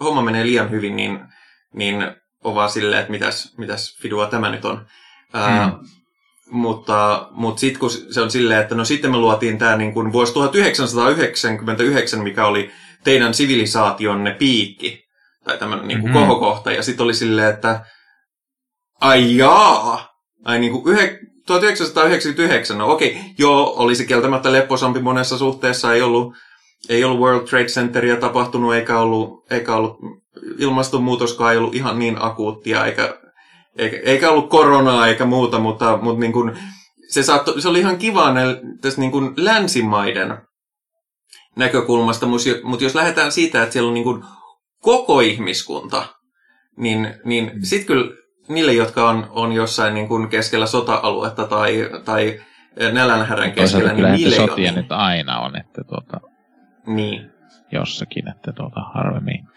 homma 0.00 0.22
menee 0.22 0.46
liian 0.46 0.70
hyvin, 0.70 0.96
niin, 0.96 1.20
niin 1.74 2.06
on 2.44 2.54
vaan 2.54 2.70
silleen, 2.70 3.00
että 3.00 3.10
mitäs, 3.10 3.54
mitäs 3.58 3.98
fidua 4.02 4.26
tämä 4.26 4.50
nyt 4.50 4.64
on. 4.64 4.76
Mm. 4.76 5.40
Ää, 5.40 5.72
mutta 6.50 7.28
mutta 7.30 7.60
sitten 7.60 7.80
kun 7.80 7.90
se 7.90 8.20
on 8.20 8.30
silleen, 8.30 8.60
että 8.60 8.74
no 8.74 8.84
sitten 8.84 9.10
me 9.10 9.16
luotiin 9.16 9.58
tämä 9.58 9.76
niin 9.76 9.94
kuin 9.94 10.12
vuosi 10.12 10.34
1999, 10.34 12.20
mikä 12.22 12.46
oli 12.46 12.70
teidän 13.04 13.34
sivilisaationne 13.34 14.34
piikki, 14.34 15.04
tai 15.44 15.58
tämmöinen 15.58 15.88
niin 15.88 16.00
kuin 16.00 16.12
mm-hmm. 16.12 16.26
kohokohta, 16.26 16.72
ja 16.72 16.82
sitten 16.82 17.04
oli 17.04 17.14
silleen, 17.14 17.54
että 17.54 17.84
ai 19.00 19.36
jaa, 19.36 20.08
ai 20.44 20.58
niin 20.58 20.72
kuin 20.72 20.94
yhe, 20.94 21.18
1999, 21.46 22.78
no 22.78 22.92
okei, 22.92 23.20
joo, 23.38 23.74
oli 23.76 23.94
se 23.94 24.04
kieltämättä 24.04 24.52
lepposampi 24.52 25.00
monessa 25.00 25.38
suhteessa, 25.38 25.94
ei 25.94 26.02
ollut, 26.02 26.34
ei 26.88 27.04
ollut 27.04 27.20
World 27.20 27.48
Trade 27.48 27.64
Centeria 27.64 28.16
tapahtunut, 28.16 28.74
eikä 28.74 28.98
ollut, 28.98 29.52
eikä 29.52 29.76
ollut 29.76 29.96
ilmastonmuutoskaan 30.58 31.52
ei 31.52 31.58
ollut 31.58 31.74
ihan 31.74 31.98
niin 31.98 32.16
akuuttia, 32.20 32.86
eikä, 32.86 33.18
eikä, 33.78 33.96
eikä 34.04 34.30
ollut 34.30 34.50
koronaa 34.50 35.06
eikä 35.06 35.24
muuta, 35.24 35.58
mutta, 35.58 35.98
mutta 36.02 36.20
niin 36.20 36.32
kuin, 36.32 36.58
se, 37.08 37.22
saatto, 37.22 37.60
se 37.60 37.68
oli 37.68 37.80
ihan 37.80 37.98
kiva 37.98 38.34
tässä 38.80 39.00
niin 39.00 39.12
kuin 39.12 39.32
länsimaiden 39.36 40.38
näkökulmasta, 41.56 42.26
mutta 42.62 42.84
jos 42.84 42.94
lähdetään 42.94 43.32
siitä, 43.32 43.62
että 43.62 43.72
siellä 43.72 43.88
on 43.88 43.94
niin 43.94 44.04
kuin 44.04 44.24
koko 44.82 45.20
ihmiskunta, 45.20 46.06
niin, 46.76 47.14
niin 47.24 47.50
sitten 47.62 47.86
kyllä 47.86 48.16
niille, 48.48 48.72
jotka 48.72 49.08
on, 49.08 49.26
on 49.30 49.52
jossain 49.52 49.94
niin 49.94 50.08
kuin 50.08 50.28
keskellä 50.28 50.66
sota-aluetta 50.66 51.46
tai, 51.46 51.90
tai 52.04 52.40
nälänhärän 52.92 53.52
keskellä, 53.52 53.92
niin 53.92 54.12
niille 54.12 54.36
sotia 54.36 54.70
on... 54.70 54.74
nyt 54.74 54.92
aina 54.92 55.40
on, 55.40 55.56
että 55.56 55.82
tuota, 55.88 56.31
niin. 56.86 57.30
jossakin, 57.72 58.28
että 58.28 58.52
tuota, 58.52 58.80
harvemmin. 58.94 59.48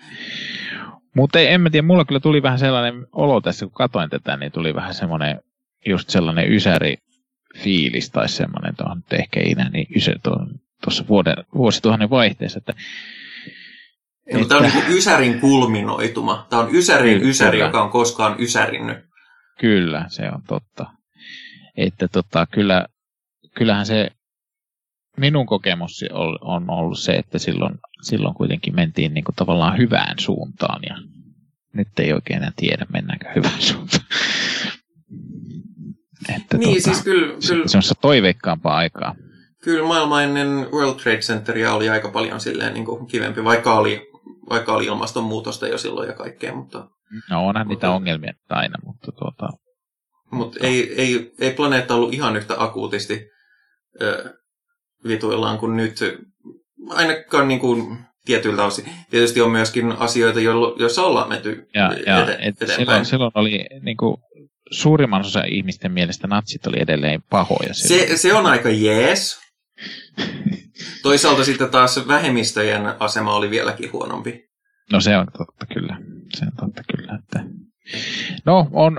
Mutta 1.15 1.39
en 1.39 1.61
mä 1.61 1.69
tiedä, 1.69 1.88
mulla 1.88 2.05
kyllä 2.05 2.19
tuli 2.19 2.43
vähän 2.43 2.59
sellainen 2.59 3.07
olo 3.11 3.41
tässä, 3.41 3.65
kun 3.65 3.73
katoin 3.73 4.09
tätä, 4.09 4.38
niin 4.38 4.51
tuli 4.51 4.76
vähän 4.76 4.93
semmoinen 4.93 5.39
just 5.86 6.09
sellainen 6.09 6.53
ysäri 6.53 6.95
fiilis 7.57 8.09
tai 8.11 8.30
semmoinen 8.30 8.76
tuohon 8.76 9.03
ehkä 9.11 9.39
ei 9.39 9.51
enää 9.51 9.69
niin 9.69 9.88
ysä 9.95 10.15
tuossa 10.84 11.05
vuosituhannen 11.55 12.09
vaihteessa, 12.09 12.57
että 12.57 12.73
ja, 14.32 14.38
että... 14.38 14.47
Tämä 14.47 14.67
on 14.67 14.71
niin 14.73 14.97
Ysärin 14.97 15.39
kulminoituma. 15.39 16.47
Tämä 16.49 16.61
on 16.61 16.76
Ysärin 16.76 17.17
kyllä, 17.17 17.30
Ysäri, 17.30 17.59
joka 17.59 17.84
on 17.84 17.89
koskaan 17.89 18.36
Ysärinnyt. 18.39 18.97
Kyllä, 19.59 20.05
se 20.07 20.30
on 20.32 20.41
totta. 20.47 20.86
Että 21.78 22.07
tota, 22.07 22.45
kyllä, 22.45 22.86
kyllähän 23.55 23.86
se 23.86 24.09
minun 25.18 25.45
kokemus 25.45 26.05
on 26.41 26.70
ollut 26.70 26.99
se, 26.99 27.13
että 27.13 27.39
silloin, 27.39 27.76
silloin 28.01 28.36
kuitenkin 28.36 28.76
mentiin 28.76 29.13
niin 29.13 29.24
kuin 29.24 29.36
tavallaan 29.36 29.78
hyvään 29.78 30.20
suuntaan 30.20 30.82
ja 30.89 30.95
nyt 31.74 31.99
ei 31.99 32.13
oikein 32.13 32.38
enää 32.38 32.51
tiedä, 32.55 32.86
mennäänkö 32.93 33.30
hyvään 33.36 33.61
suuntaan. 33.72 34.05
Että 36.36 36.57
niin, 36.57 36.70
tota, 36.70 36.84
siis 36.84 37.03
kyllä, 37.03 37.28
kyllä... 37.47 37.68
Se 37.68 37.78
on 37.78 37.84
se 37.84 37.93
toiveikkaampaa 38.01 38.76
aikaa. 38.76 39.16
Kyllä 39.63 39.88
maailma 39.88 40.22
ennen 40.22 40.72
World 40.72 40.99
Trade 40.99 41.18
Centeria 41.18 41.74
oli 41.74 41.89
aika 41.89 42.09
paljon 42.09 42.39
silleen 42.39 42.74
niin 42.74 42.86
kuin 42.86 43.07
kivempi, 43.07 43.43
vaikka 43.43 43.76
oli 43.76 44.07
vaikka 44.49 44.74
oli 44.74 44.86
ilmastonmuutosta 44.86 45.68
jo 45.68 45.78
silloin 45.78 46.07
ja 46.07 46.13
kaikkea, 46.13 46.55
mutta... 46.55 46.88
No 47.30 47.47
onhan 47.47 47.68
niitä 47.68 47.91
ongelmia 47.91 48.34
aina, 48.49 48.76
mutta 48.86 49.11
tuota... 49.11 49.49
Mutta 50.32 50.59
ei, 50.61 50.93
ei, 51.01 51.34
ei 51.39 51.53
planeetta 51.53 51.95
ollut 51.95 52.13
ihan 52.13 52.38
yhtä 52.38 52.55
akuutisti 52.57 53.30
ö, 54.01 54.38
vituillaan 55.07 55.57
kuin 55.57 55.77
nyt. 55.77 55.99
Ainakaan 56.89 57.47
niin 57.47 57.59
kuin 57.59 57.97
tietyiltä 58.25 58.63
osin. 58.63 58.85
Tietysti 59.09 59.41
on 59.41 59.51
myöskin 59.51 59.91
asioita, 59.91 60.39
joissa 60.79 61.03
ollaan 61.03 61.29
menty 61.29 61.67
ja, 61.73 61.93
ja 62.05 62.21
et 62.21 62.61
eteenpäin. 62.61 62.77
Silloin, 62.77 63.05
silloin 63.05 63.31
oli 63.35 63.65
niin 63.81 63.97
kuin, 63.97 64.17
suurimman 64.71 65.21
osa 65.21 65.43
ihmisten 65.47 65.91
mielestä 65.91 66.27
natsit 66.27 66.67
oli 66.67 66.77
edelleen 66.79 67.23
pahoja. 67.29 67.73
Se, 67.73 68.17
se 68.17 68.33
on 68.33 68.45
aika 68.45 68.69
jees, 68.69 69.45
Toisaalta 71.03 71.43
sitten 71.43 71.69
taas 71.69 72.07
vähemmistöjen 72.07 72.81
asema 72.99 73.35
oli 73.35 73.49
vieläkin 73.49 73.91
huonompi. 73.91 74.45
No 74.91 75.01
se 75.01 75.17
on 75.17 75.27
totta 75.37 75.65
kyllä. 75.73 75.97
Se 76.35 76.45
on 76.45 76.51
totta 76.59 76.81
kyllä. 76.95 77.19
Että... 77.23 77.43
No, 78.45 78.67
on, 78.71 78.97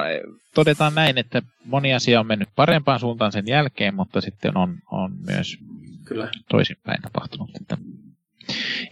todetaan 0.54 0.94
näin, 0.94 1.18
että 1.18 1.42
moni 1.64 1.94
asia 1.94 2.20
on 2.20 2.26
mennyt 2.26 2.48
parempaan 2.57 3.00
suuntaan 3.00 3.32
sen 3.32 3.44
jälkeen, 3.46 3.94
mutta 3.94 4.20
sitten 4.20 4.57
on, 4.57 4.78
on 4.90 5.12
myös 5.26 5.59
kyllä. 6.07 6.30
toisinpäin 6.50 7.02
tapahtunut. 7.02 7.50
Että... 7.61 7.78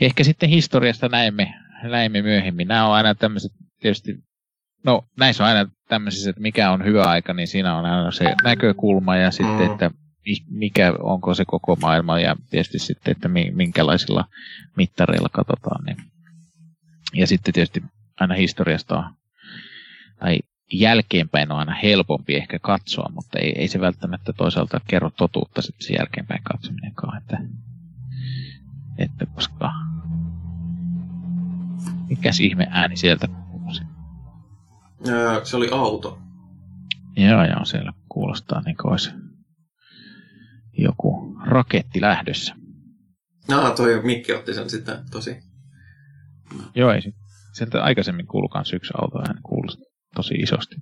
Ehkä 0.01 0.25
sitten 0.25 0.49
historiasta 0.49 1.09
näemme, 1.09 1.55
näemme 1.83 2.23
myöhemmin. 2.23 2.69
Nämä 2.69 2.87
on 2.87 2.95
aina 2.95 3.15
tämmöiset, 3.15 3.53
tietysti, 3.81 4.19
no 4.85 5.05
näissä 5.19 5.45
on 5.45 5.49
aina 5.49 5.71
tämmöisissä, 5.89 6.31
että 6.31 6.43
mikä 6.43 6.71
on 6.71 6.85
hyvä 6.85 7.05
aika, 7.05 7.33
niin 7.35 7.49
siinä 7.49 7.77
on 7.77 7.85
aina 7.85 8.11
se 8.11 8.35
näkökulma 8.45 9.17
ja 9.17 9.31
sitten, 9.31 9.67
mm. 9.67 9.73
että 9.73 9.91
mikä 10.51 10.93
onko 10.99 11.35
se 11.35 11.45
koko 11.45 11.77
maailma 11.77 12.21
ja 12.21 12.37
tietysti 12.51 12.79
sitten, 12.79 13.13
että 13.13 13.29
minkälaisilla 13.29 14.25
mittareilla 14.77 15.29
katsotaan. 15.33 15.85
Niin. 15.85 15.97
Ja 17.15 17.27
sitten 17.27 17.55
tietysti 17.55 17.83
aina 18.21 18.35
historiasta 18.35 18.99
on, 18.99 19.15
tai 20.19 20.39
jälkeenpäin 20.73 21.53
on 21.53 21.59
aina 21.59 21.75
helpompi 21.75 22.35
ehkä 22.35 22.59
katsoa, 22.59 23.11
mutta 23.15 23.39
ei, 23.39 23.53
ei 23.59 23.69
se 23.69 23.81
välttämättä 23.81 24.33
toisaalta 24.33 24.81
kerro 24.87 25.11
totuutta 25.11 25.63
sitten 25.63 25.87
se 25.87 25.95
jälkeenpäin 25.95 26.43
katsominenkaan, 26.43 27.19
että, 27.19 27.39
että 28.99 29.27
koska 29.27 29.73
mikäs 32.09 32.41
ihme 32.41 32.67
ääni 32.71 32.97
sieltä 32.97 33.29
kuulosi? 33.51 33.83
Se 35.43 35.57
oli 35.57 35.69
auto. 35.73 36.19
Joo, 37.17 37.45
joo, 37.45 37.65
siellä 37.65 37.93
kuulostaa 38.09 38.61
niin 38.61 38.77
kuin 38.77 38.91
olisi 38.91 39.11
joku 40.79 41.37
raketti 41.47 42.01
lähdössä. 42.01 42.55
No, 43.49 43.71
toi 43.71 44.03
Mikki 44.03 44.33
otti 44.33 44.55
sen 44.55 44.71
sitten 44.71 44.99
tosi. 45.11 45.39
Joo, 46.75 46.93
ei 46.93 47.01
sieltä 47.53 47.83
aikaisemmin 47.83 48.27
kuulu 48.27 48.49
kans 48.49 48.73
yksi 48.73 48.93
auto 49.01 49.19
ääni 49.19 49.41
kuulosti 49.43 49.94
tosi 50.15 50.35
isosti. 50.35 50.77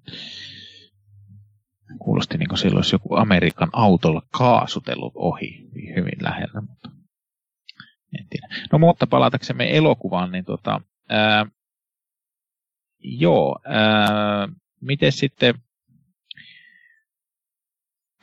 Kuulosti 1.98 2.38
niin 2.38 2.48
kuin 2.48 2.58
silloin 2.58 2.78
olisi 2.78 2.94
joku 2.94 3.14
Amerikan 3.14 3.70
autolla 3.72 4.22
kaasutellut 4.30 5.12
ohi 5.14 5.70
hyvin 5.96 6.22
lähellä, 6.22 6.60
mutta 6.60 6.90
en 8.18 8.26
tiedä. 8.30 8.48
No 8.72 8.78
mutta 8.78 9.06
palataksemme 9.06 9.76
elokuvaan, 9.76 10.32
niin 10.32 10.44
tota, 10.44 10.80
ää, 11.08 11.46
joo, 12.98 13.58
ää, 13.64 14.48
miten 14.80 15.12
sitten, 15.12 15.54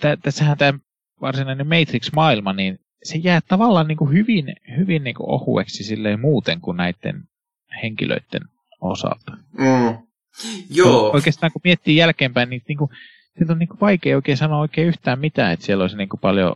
tä, 0.02 0.18
tässähän 0.18 0.58
tämä 0.58 0.80
varsinainen 1.22 1.68
Matrix-maailma, 1.68 2.54
niin 2.54 2.80
se 3.04 3.18
jää 3.18 3.40
tavallaan 3.48 3.88
niin 3.88 3.98
kuin 3.98 4.14
hyvin, 4.14 4.56
hyvin 4.78 5.04
niin 5.04 5.16
kuin 5.16 5.30
ohueksi 5.30 5.84
silleen 5.84 6.20
muuten 6.20 6.62
kuin 6.62 6.78
näiden 6.78 7.24
henkilöiden 7.84 8.42
osalta. 8.82 9.32
Mm. 9.58 10.09
Joo. 10.70 11.12
Oikeastaan 11.12 11.52
kun 11.52 11.62
miettii 11.64 11.96
jälkeenpäin, 11.96 12.50
niin, 12.50 12.62
niin 12.68 12.78
kuin, 12.78 12.92
siitä 13.38 13.54
on 13.54 13.60
niin 13.60 13.70
kuin 13.70 13.80
vaikea 13.80 14.16
oikein 14.16 14.38
sanoa 14.38 14.60
oikein 14.60 14.88
yhtään 14.88 15.20
mitään, 15.20 15.54
että 15.54 15.66
siellä 15.66 15.84
olisi 15.84 15.98
niin 15.98 16.10
kuin 16.10 16.20
paljon, 16.20 16.56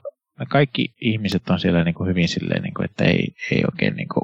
kaikki 0.49 0.93
ihmiset 1.01 1.49
on 1.49 1.59
siellä 1.59 1.83
niin 1.83 1.95
kuin 1.95 2.09
hyvin 2.09 2.27
silleen, 2.27 2.63
niin 2.63 2.73
kuin, 2.73 2.85
että 2.85 3.03
ei, 3.03 3.27
ei 3.51 3.63
oikein 3.71 3.95
niin 3.95 4.09
kuin 4.09 4.23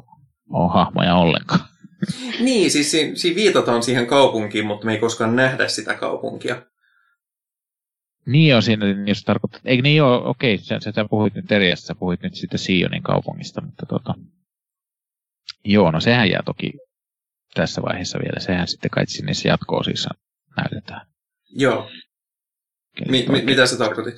ole 0.50 0.72
hahmoja 0.72 1.14
ollenkaan. 1.14 1.60
Niin, 2.40 2.70
siis 2.70 2.90
siinä, 2.90 3.16
siinä 3.16 3.36
viitataan 3.36 3.82
siihen 3.82 4.06
kaupunkiin, 4.06 4.66
mutta 4.66 4.86
me 4.86 4.92
ei 4.92 4.98
koskaan 4.98 5.36
nähdä 5.36 5.68
sitä 5.68 5.94
kaupunkia. 5.94 6.62
Niin 8.26 8.56
on 8.56 8.62
siinä, 8.62 8.86
niin 8.86 9.08
jos 9.08 9.24
tarkoittaa, 9.24 9.60
eikö 9.64 9.82
niin 9.82 10.02
ole, 10.02 10.28
okei, 10.28 10.58
sä, 10.58 10.80
sä, 10.80 10.92
sä 10.92 11.04
puhuit 11.10 11.34
nyt 11.34 11.52
eri 11.52 11.76
sä 11.76 11.94
puhuit 11.94 12.22
nyt 12.22 12.34
siitä 12.34 12.58
Sionin 12.58 13.02
kaupungista, 13.02 13.60
mutta 13.60 13.86
tota, 13.86 14.14
joo, 15.64 15.90
no 15.90 16.00
sehän 16.00 16.30
jää 16.30 16.42
toki 16.46 16.72
tässä 17.54 17.82
vaiheessa 17.82 18.18
vielä, 18.18 18.40
sehän 18.40 18.68
sitten 18.68 18.90
kai 18.90 19.06
sinne 19.06 19.32
jatko-osissa 19.44 20.10
näytetään. 20.56 21.06
Joo. 21.50 21.90
Mi- 23.08 23.26
mi- 23.28 23.42
mitä 23.42 23.66
sä 23.66 23.78
tarkoitit? 23.78 24.14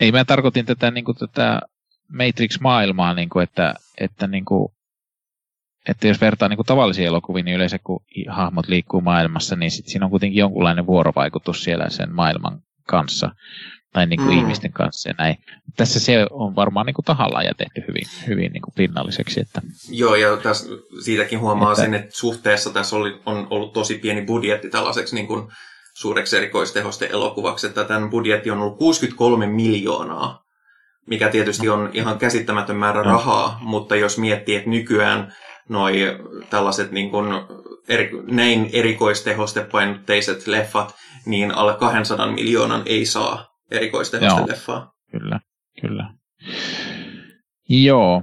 Ei, 0.00 0.12
mä 0.12 0.24
tarkoitin 0.24 0.66
tätä, 0.66 0.90
niin 0.90 1.04
kuin, 1.04 1.16
tätä 1.16 1.60
Matrix-maailmaa, 2.08 3.14
niin 3.14 3.28
kuin, 3.28 3.42
että, 3.42 3.74
että, 4.00 4.26
niin 4.26 4.44
kuin, 4.44 4.72
että 5.88 6.08
jos 6.08 6.20
vertaa 6.20 6.48
niin 6.48 6.56
kuin 6.56 6.66
tavallisiin 6.66 7.06
elokuviin, 7.06 7.44
niin 7.44 7.56
yleensä 7.56 7.78
kun 7.78 8.04
hahmot 8.28 8.68
liikkuu 8.68 9.00
maailmassa, 9.00 9.56
niin 9.56 9.70
sit 9.70 9.86
siinä 9.86 10.06
on 10.06 10.10
kuitenkin 10.10 10.38
jonkunlainen 10.38 10.86
vuorovaikutus 10.86 11.64
siellä 11.64 11.90
sen 11.90 12.14
maailman 12.14 12.62
kanssa 12.86 13.30
tai 13.92 14.06
niin 14.06 14.20
kuin 14.20 14.34
mm. 14.34 14.38
ihmisten 14.38 14.72
kanssa 14.72 15.08
ja 15.08 15.14
näin. 15.18 15.36
Tässä 15.76 16.00
se 16.00 16.26
on 16.30 16.56
varmaan 16.56 16.86
niin 16.86 16.94
kuin 16.94 17.04
tahallaan 17.04 17.44
ja 17.44 17.54
tehty 17.54 17.84
hyvin, 17.88 18.04
hyvin 18.26 18.52
niin 18.52 18.62
kuin 18.62 18.74
pinnalliseksi. 18.76 19.40
Että... 19.40 19.62
Joo, 19.88 20.14
ja 20.14 20.36
tässä, 20.36 20.66
siitäkin 21.04 21.40
huomaa 21.40 21.72
että... 21.72 21.82
sen, 21.82 21.94
että 21.94 22.10
suhteessa 22.12 22.70
tässä 22.70 22.96
oli, 22.96 23.20
on 23.26 23.46
ollut 23.50 23.72
tosi 23.72 23.98
pieni 23.98 24.22
budjetti 24.22 24.70
tällaiseksi 24.70 25.14
niin 25.14 25.26
kuin 25.26 25.48
suureksi 25.94 26.36
erikoistehoste 26.36 27.08
elokuvaksi, 27.12 27.66
että 27.66 27.84
tämän 27.84 28.10
budjetti 28.10 28.50
on 28.50 28.58
ollut 28.58 28.78
63 28.78 29.46
miljoonaa, 29.46 30.42
mikä 31.06 31.28
tietysti 31.28 31.68
on 31.68 31.90
ihan 31.92 32.18
käsittämätön 32.18 32.76
määrä 32.76 33.02
no. 33.02 33.10
rahaa, 33.10 33.58
mutta 33.60 33.96
jos 33.96 34.18
miettii, 34.18 34.56
että 34.56 34.70
nykyään 34.70 35.34
noi 35.68 36.18
tällaiset 36.50 36.90
niin 36.90 37.10
kuin 37.10 37.26
eri, 37.88 38.10
näin 38.26 38.70
erikoistehostepainotteiset 38.72 40.46
leffat, 40.46 40.94
niin 41.26 41.52
alle 41.52 41.74
200 41.74 42.32
miljoonan 42.32 42.82
ei 42.86 43.06
saa 43.06 43.49
erikoistehoste-leffaa. 43.70 44.92
Kyllä, 45.10 45.40
kyllä. 45.80 46.14
Joo, 47.68 48.22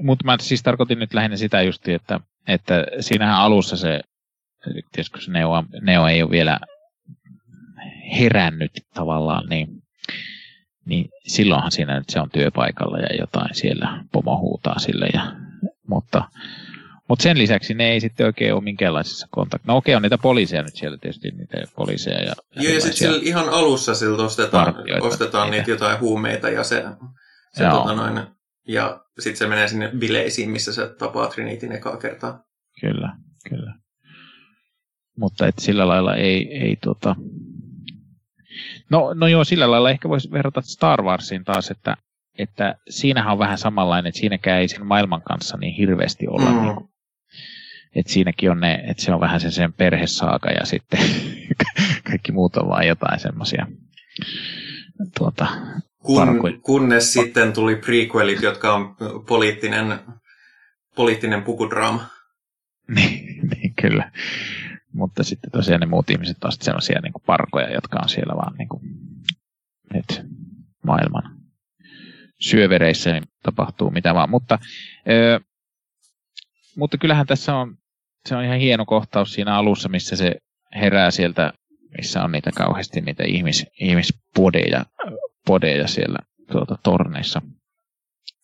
mutta 0.00 0.24
mä 0.24 0.36
siis 0.40 0.62
tarkoitin 0.62 0.98
nyt 0.98 1.14
lähinnä 1.14 1.36
sitä 1.36 1.62
justi, 1.62 1.92
että, 1.92 2.20
että 2.48 2.86
siinähän 3.00 3.36
alussa 3.36 3.76
se, 3.76 4.00
tietysti 4.92 5.20
se 5.20 5.32
Neo, 5.32 5.64
Neo 5.82 6.06
ei 6.06 6.22
ole 6.22 6.30
vielä 6.30 6.60
herännyt 8.18 8.72
tavallaan, 8.94 9.46
niin, 9.48 9.68
niin 10.86 11.08
silloinhan 11.26 11.72
siinä 11.72 11.98
nyt 11.98 12.08
se 12.08 12.20
on 12.20 12.30
työpaikalla 12.30 12.98
ja 12.98 13.16
jotain 13.18 13.54
siellä 13.54 14.04
pomo 14.12 14.38
huutaa 14.38 14.78
sille. 14.78 15.06
Ja, 15.14 15.32
mutta, 15.88 16.28
mutta 17.08 17.22
sen 17.22 17.38
lisäksi 17.38 17.74
ne 17.74 17.92
ei 17.92 18.00
sitten 18.00 18.26
oikein 18.26 18.54
ole 18.54 18.62
minkäänlaisissa 18.62 19.26
kontaktissa. 19.30 19.72
No 19.72 19.76
okei, 19.76 19.94
on 19.94 20.02
niitä 20.02 20.18
poliiseja 20.18 20.62
nyt 20.62 20.76
siellä 20.76 20.98
tietysti, 20.98 21.30
niitä 21.30 21.56
poliiseja. 21.76 22.24
Ja 22.24 22.32
Joo, 22.56 22.74
ja 22.74 22.80
sitten 22.80 23.22
ihan 23.22 23.48
alussa 23.48 23.94
siltä 23.94 24.22
ostetaan, 24.22 24.74
ostetaan 25.00 25.50
niitä 25.50 25.70
jotain 25.70 26.00
huumeita 26.00 26.50
ja 26.50 26.64
se, 26.64 26.84
se 27.52 27.64
tota 27.70 27.94
noin, 27.94 28.26
ja 28.68 29.00
sitten 29.18 29.36
se 29.36 29.46
menee 29.46 29.68
sinne 29.68 29.90
bileisiin, 29.98 30.50
missä 30.50 30.72
se 30.72 30.88
tapaa 30.98 31.26
Trinitin 31.26 31.72
ekaa 31.72 31.96
kertaa. 31.96 32.44
Kyllä, 32.80 33.16
kyllä. 33.48 33.74
Mutta 35.18 35.46
et 35.46 35.58
sillä 35.58 35.88
lailla 35.88 36.16
ei, 36.16 36.58
ei 36.58 36.76
tota, 36.76 37.16
No, 38.90 39.14
no 39.14 39.26
joo, 39.26 39.44
sillä 39.44 39.70
lailla 39.70 39.90
ehkä 39.90 40.08
voisi 40.08 40.30
verrata 40.30 40.60
Star 40.60 41.02
Warsiin 41.02 41.44
taas, 41.44 41.70
että, 41.70 41.96
että 42.38 42.74
siinähän 42.88 43.32
on 43.32 43.38
vähän 43.38 43.58
samanlainen, 43.58 44.08
että 44.08 44.20
siinäkään 44.20 44.60
ei 44.60 44.68
sen 44.68 44.86
maailman 44.86 45.22
kanssa 45.22 45.56
niin 45.56 45.74
hirveästi 45.74 46.28
olla. 46.28 46.50
Mm. 46.50 46.62
Niin 46.62 46.93
että 47.94 48.12
siinäkin 48.12 48.50
on 48.50 48.60
ne, 48.60 48.74
että 48.74 49.02
se 49.02 49.12
on 49.12 49.20
vähän 49.20 49.40
sen, 49.40 49.52
sen 49.52 49.72
perhesaaka 49.72 50.50
ja 50.50 50.66
sitten 50.66 51.00
kaikki 52.10 52.32
muut 52.32 52.56
on 52.56 52.68
vaan 52.68 52.86
jotain 52.86 53.20
semmoisia 53.20 53.66
tuota, 55.18 55.46
Kun, 56.02 56.60
kunnes 56.62 57.12
sitten 57.12 57.52
tuli 57.52 57.76
prequelit, 57.76 58.42
jotka 58.42 58.74
on 58.74 58.96
poliittinen, 59.28 59.98
poliittinen 60.96 61.42
pukudraama. 61.42 62.06
niin, 62.88 63.40
niin, 63.50 63.74
kyllä. 63.82 64.10
Mutta 64.92 65.22
sitten 65.22 65.50
tosiaan 65.50 65.80
ne 65.80 65.86
muut 65.86 66.10
ihmiset 66.10 66.44
on 66.44 66.52
sitten 66.52 66.64
sellaisia 66.64 67.00
niin 67.00 67.12
kuin 67.12 67.22
parkoja, 67.26 67.72
jotka 67.72 67.98
on 68.02 68.08
siellä 68.08 68.34
vaan 68.36 68.54
niin 68.58 68.68
kuin, 68.68 68.82
nyt 69.94 70.22
maailman 70.84 71.36
syövereissä, 72.40 73.12
niin 73.12 73.24
tapahtuu 73.42 73.90
mitä 73.90 74.14
vaan. 74.14 74.30
Mutta, 74.30 74.58
ö, 75.10 75.40
mutta 76.76 76.98
kyllähän 76.98 77.26
tässä 77.26 77.56
on, 77.56 77.76
se 78.28 78.36
on 78.36 78.44
ihan 78.44 78.58
hieno 78.58 78.86
kohtaus 78.86 79.32
siinä 79.32 79.56
alussa, 79.56 79.88
missä 79.88 80.16
se 80.16 80.34
herää 80.74 81.10
sieltä, 81.10 81.52
missä 81.96 82.24
on 82.24 82.32
niitä 82.32 82.50
kauheasti 82.56 83.00
niitä 83.00 83.24
ihmis, 83.24 83.66
ihmispodeja 83.80 84.86
podeja 85.46 85.88
siellä 85.88 86.18
tuota, 86.52 86.78
torneissa 86.82 87.42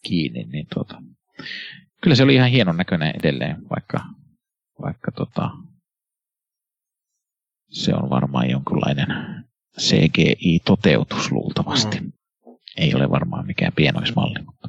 kiinni, 0.04 0.44
niin 0.44 0.66
tuota, 0.74 1.02
kyllä 2.02 2.16
se 2.16 2.22
oli 2.22 2.34
ihan 2.34 2.50
hienon 2.50 2.76
näköinen 2.76 3.14
edelleen, 3.20 3.56
vaikka, 3.70 4.04
vaikka 4.82 5.12
tota, 5.12 5.50
se 7.68 7.94
on 7.94 8.10
varmaan 8.10 8.50
jonkunlainen 8.50 9.06
CGI-toteutus 9.78 11.32
luultavasti. 11.32 12.00
Mm. 12.00 12.12
Ei 12.76 12.94
ole 12.94 13.10
varmaan 13.10 13.46
mikään 13.46 13.72
pienoismalli. 13.76 14.42
Mutta... 14.46 14.68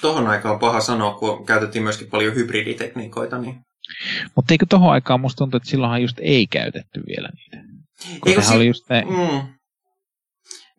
Tuohon 0.00 0.26
aikaan 0.26 0.58
paha 0.58 0.80
sanoa, 0.80 1.14
kun 1.14 1.46
käytettiin 1.46 1.82
myöskin 1.82 2.10
paljon 2.10 2.34
hybriditekniikoita. 2.34 3.38
Niin... 3.38 3.60
Mutta 4.34 4.54
eikö 4.54 4.66
tuohon 4.68 4.92
aikaan 4.92 5.20
musta 5.20 5.38
tuntuu, 5.38 5.56
että 5.56 5.70
silloinhan 5.70 6.02
just 6.02 6.16
ei 6.20 6.46
käytetty 6.46 7.02
vielä 7.06 7.28
niitä? 7.34 7.68
Eikö 8.26 8.42
se... 8.42 8.54
oli 8.54 8.66
just 8.66 8.90
ne... 8.90 9.04
mm. 9.04 9.48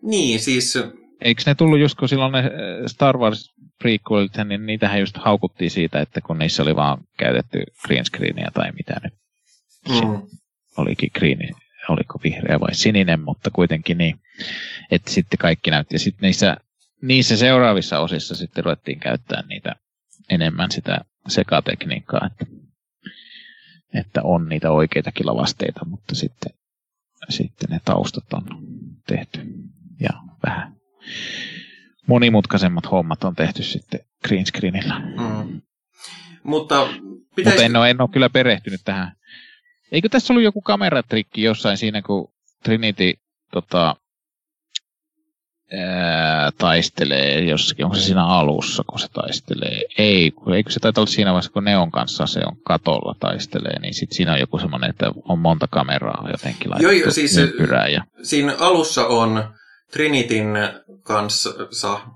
Niin, 0.02 0.40
siis... 0.40 0.78
Eikö 1.22 1.42
ne 1.46 1.56
tullut 1.56 1.80
just 1.80 1.98
kun 2.00 2.10
silloin 2.10 2.32
ne 2.32 2.40
eh, 2.40 2.52
Star 2.88 3.18
Wars 3.18 3.54
prequelit, 3.80 4.32
niin 4.46 4.66
niitähän 4.66 5.00
just 5.00 5.18
haukuttiin 5.18 5.72
siitä, 5.72 6.02
että 6.02 6.22
kun 6.22 6.38
niissä 6.38 6.64
oli 6.64 6.76
vaan 6.76 6.98
käytetty 7.18 7.64
green 7.86 8.06
screenia 8.06 8.52
tai 8.54 8.72
mitä 8.72 8.96
nyt. 9.04 9.14
Mm 9.90 10.22
olikin 10.78 11.10
green, 11.18 11.40
oliko 11.90 12.20
vihreä 12.24 12.60
vai 12.60 12.76
sininen, 12.76 13.20
mutta 13.20 13.50
kuitenkin 13.52 13.98
niin, 13.98 14.20
että 14.92 15.12
sitten 15.12 15.38
kaikki 15.38 15.72
näytti. 15.72 15.96
Ja 15.96 16.00
sitten 16.00 16.28
niissä, 16.28 16.58
niissä 17.02 17.38
seuraavissa 17.38 18.00
osissa 18.00 18.36
sitten 18.36 18.64
ruvettiin 18.64 19.00
käyttää 19.00 19.44
niitä 19.50 19.76
enemmän 20.30 20.72
sitä 20.72 20.98
sekatekniikkaa, 21.28 22.30
että, 22.32 22.46
että 23.94 24.22
on 24.24 24.50
niitä 24.50 24.72
oikeitakin 24.72 25.26
lavasteita, 25.26 25.86
mutta 25.86 26.16
sitten, 26.16 26.54
sitten 27.30 27.70
ne 27.70 27.80
taustat 27.86 28.34
on 28.34 28.44
tehty 29.08 29.40
ja 30.00 30.10
vähän 30.46 30.76
monimutkaisemmat 32.08 32.92
hommat 32.92 33.24
on 33.24 33.36
tehty 33.36 33.64
sitten 33.64 34.00
green 34.28 34.46
screenillä. 34.46 35.00
Mm. 35.00 35.62
Mutta, 36.44 36.88
pitäis... 37.36 37.56
Mutta 37.56 37.64
en, 37.64 37.76
ole, 37.76 37.90
en 37.90 38.02
ole 38.02 38.10
kyllä 38.14 38.30
perehtynyt 38.30 38.82
tähän 38.86 39.18
Eikö 39.92 40.10
tässä 40.10 40.34
ollut 40.34 40.44
joku 40.44 40.62
kameratrikki 40.62 41.42
jossain 41.42 41.78
siinä, 41.78 42.02
kun 42.02 42.34
Trinity 42.64 43.14
tota, 43.52 43.96
ää, 45.74 46.52
taistelee 46.58 47.40
jossakin, 47.40 47.86
onko 47.86 47.98
se 47.98 48.04
siinä 48.04 48.26
alussa, 48.26 48.84
kun 48.88 49.00
se 49.00 49.08
taistelee? 49.14 49.82
Ei, 49.98 50.32
eikö 50.54 50.72
se 50.72 50.80
taitaa 50.80 51.02
olla 51.02 51.12
siinä 51.12 51.32
vaiheessa, 51.32 51.52
kun 51.52 51.64
Neon 51.64 51.92
kanssa 51.92 52.28
se 52.28 52.40
on 52.46 52.58
katolla 52.64 53.16
taistelee, 53.20 53.80
niin 53.80 53.94
sitten 53.94 54.16
siinä 54.16 54.34
on 54.34 54.40
joku 54.40 54.60
semmoinen, 54.60 54.90
että 54.90 55.12
on 55.24 55.40
monta 55.40 55.68
kameraa 55.68 56.30
jotenkin 56.32 56.72
laitettu 56.72 56.94
Joo, 56.94 57.02
joo, 57.02 57.12
siis 57.12 57.36
ja... 57.92 58.04
siinä 58.24 58.56
alussa 58.60 59.06
on 59.06 59.44
Trinitin 59.92 60.48
kanssa 61.04 61.50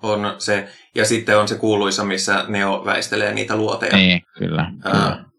on 0.04 0.36
se, 0.38 0.68
ja 0.96 1.06
sitten 1.06 1.40
on 1.40 1.48
se 1.48 1.56
kuuluisa, 1.56 2.04
missä 2.04 2.46
Neo 2.48 2.86
väistelee 2.86 3.34
niitä 3.34 3.56
luoteja. 3.56 3.98
Niin, 3.98 4.22
kyllä. 4.38 4.62
Ää, 4.62 4.92
kyllä 4.92 5.32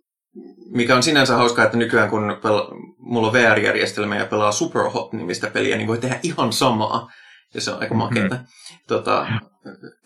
mikä 0.72 0.96
on 0.96 1.02
sinänsä 1.02 1.36
hauskaa, 1.36 1.64
että 1.64 1.76
nykyään 1.76 2.10
kun 2.10 2.36
pel- 2.40 2.94
mulla 2.98 3.26
on 3.26 3.32
VR-järjestelmä 3.32 4.16
ja 4.16 4.26
pelaa 4.26 4.52
Superhot-nimistä 4.52 5.50
peliä, 5.50 5.76
niin 5.76 5.88
voi 5.88 5.98
tehdä 5.98 6.18
ihan 6.22 6.52
samaa. 6.52 7.10
Ja 7.54 7.60
se 7.60 7.70
on 7.70 7.80
aika 7.80 7.94
makeata. 7.94 8.34
Mm-hmm. 8.34 8.78
Tota, 8.86 9.26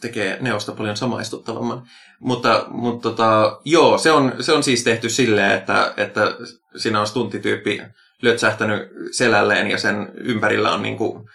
tekee 0.00 0.38
Neosta 0.40 0.72
paljon 0.72 0.96
samaistuttavamman. 0.96 1.82
Mutta, 2.20 2.64
mutta 2.68 3.10
tota, 3.10 3.60
joo, 3.64 3.98
se 3.98 4.12
on, 4.12 4.32
se 4.40 4.52
on 4.52 4.62
siis 4.62 4.84
tehty 4.84 5.08
silleen, 5.08 5.52
että, 5.52 5.94
että 5.96 6.20
siinä 6.76 7.00
on 7.00 7.06
stuntityyppi 7.06 7.82
lötsähtänyt 8.22 8.88
selälleen 9.12 9.70
ja 9.70 9.78
sen 9.78 10.12
ympärillä 10.16 10.72
on 10.72 10.82
niin 10.82 10.96
kuin 10.96 11.28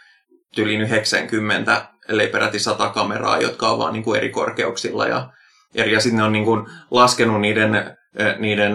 tyylin 0.55 0.81
90, 0.81 1.87
ellei 2.09 2.27
peräti 2.27 2.59
100 2.59 2.89
kameraa, 2.89 3.41
jotka 3.41 3.69
on 3.69 3.79
vaan 3.79 3.93
niin 3.93 4.03
kuin 4.03 4.17
eri 4.17 4.29
korkeuksilla 4.29 5.07
ja 5.07 5.29
eri. 5.75 5.93
Ja 5.93 5.99
sitten 5.99 6.21
on 6.21 6.31
niin 6.31 6.45
kuin 6.45 6.67
laskenut 6.91 7.41
niiden 7.41 7.97
niiden, 8.39 8.73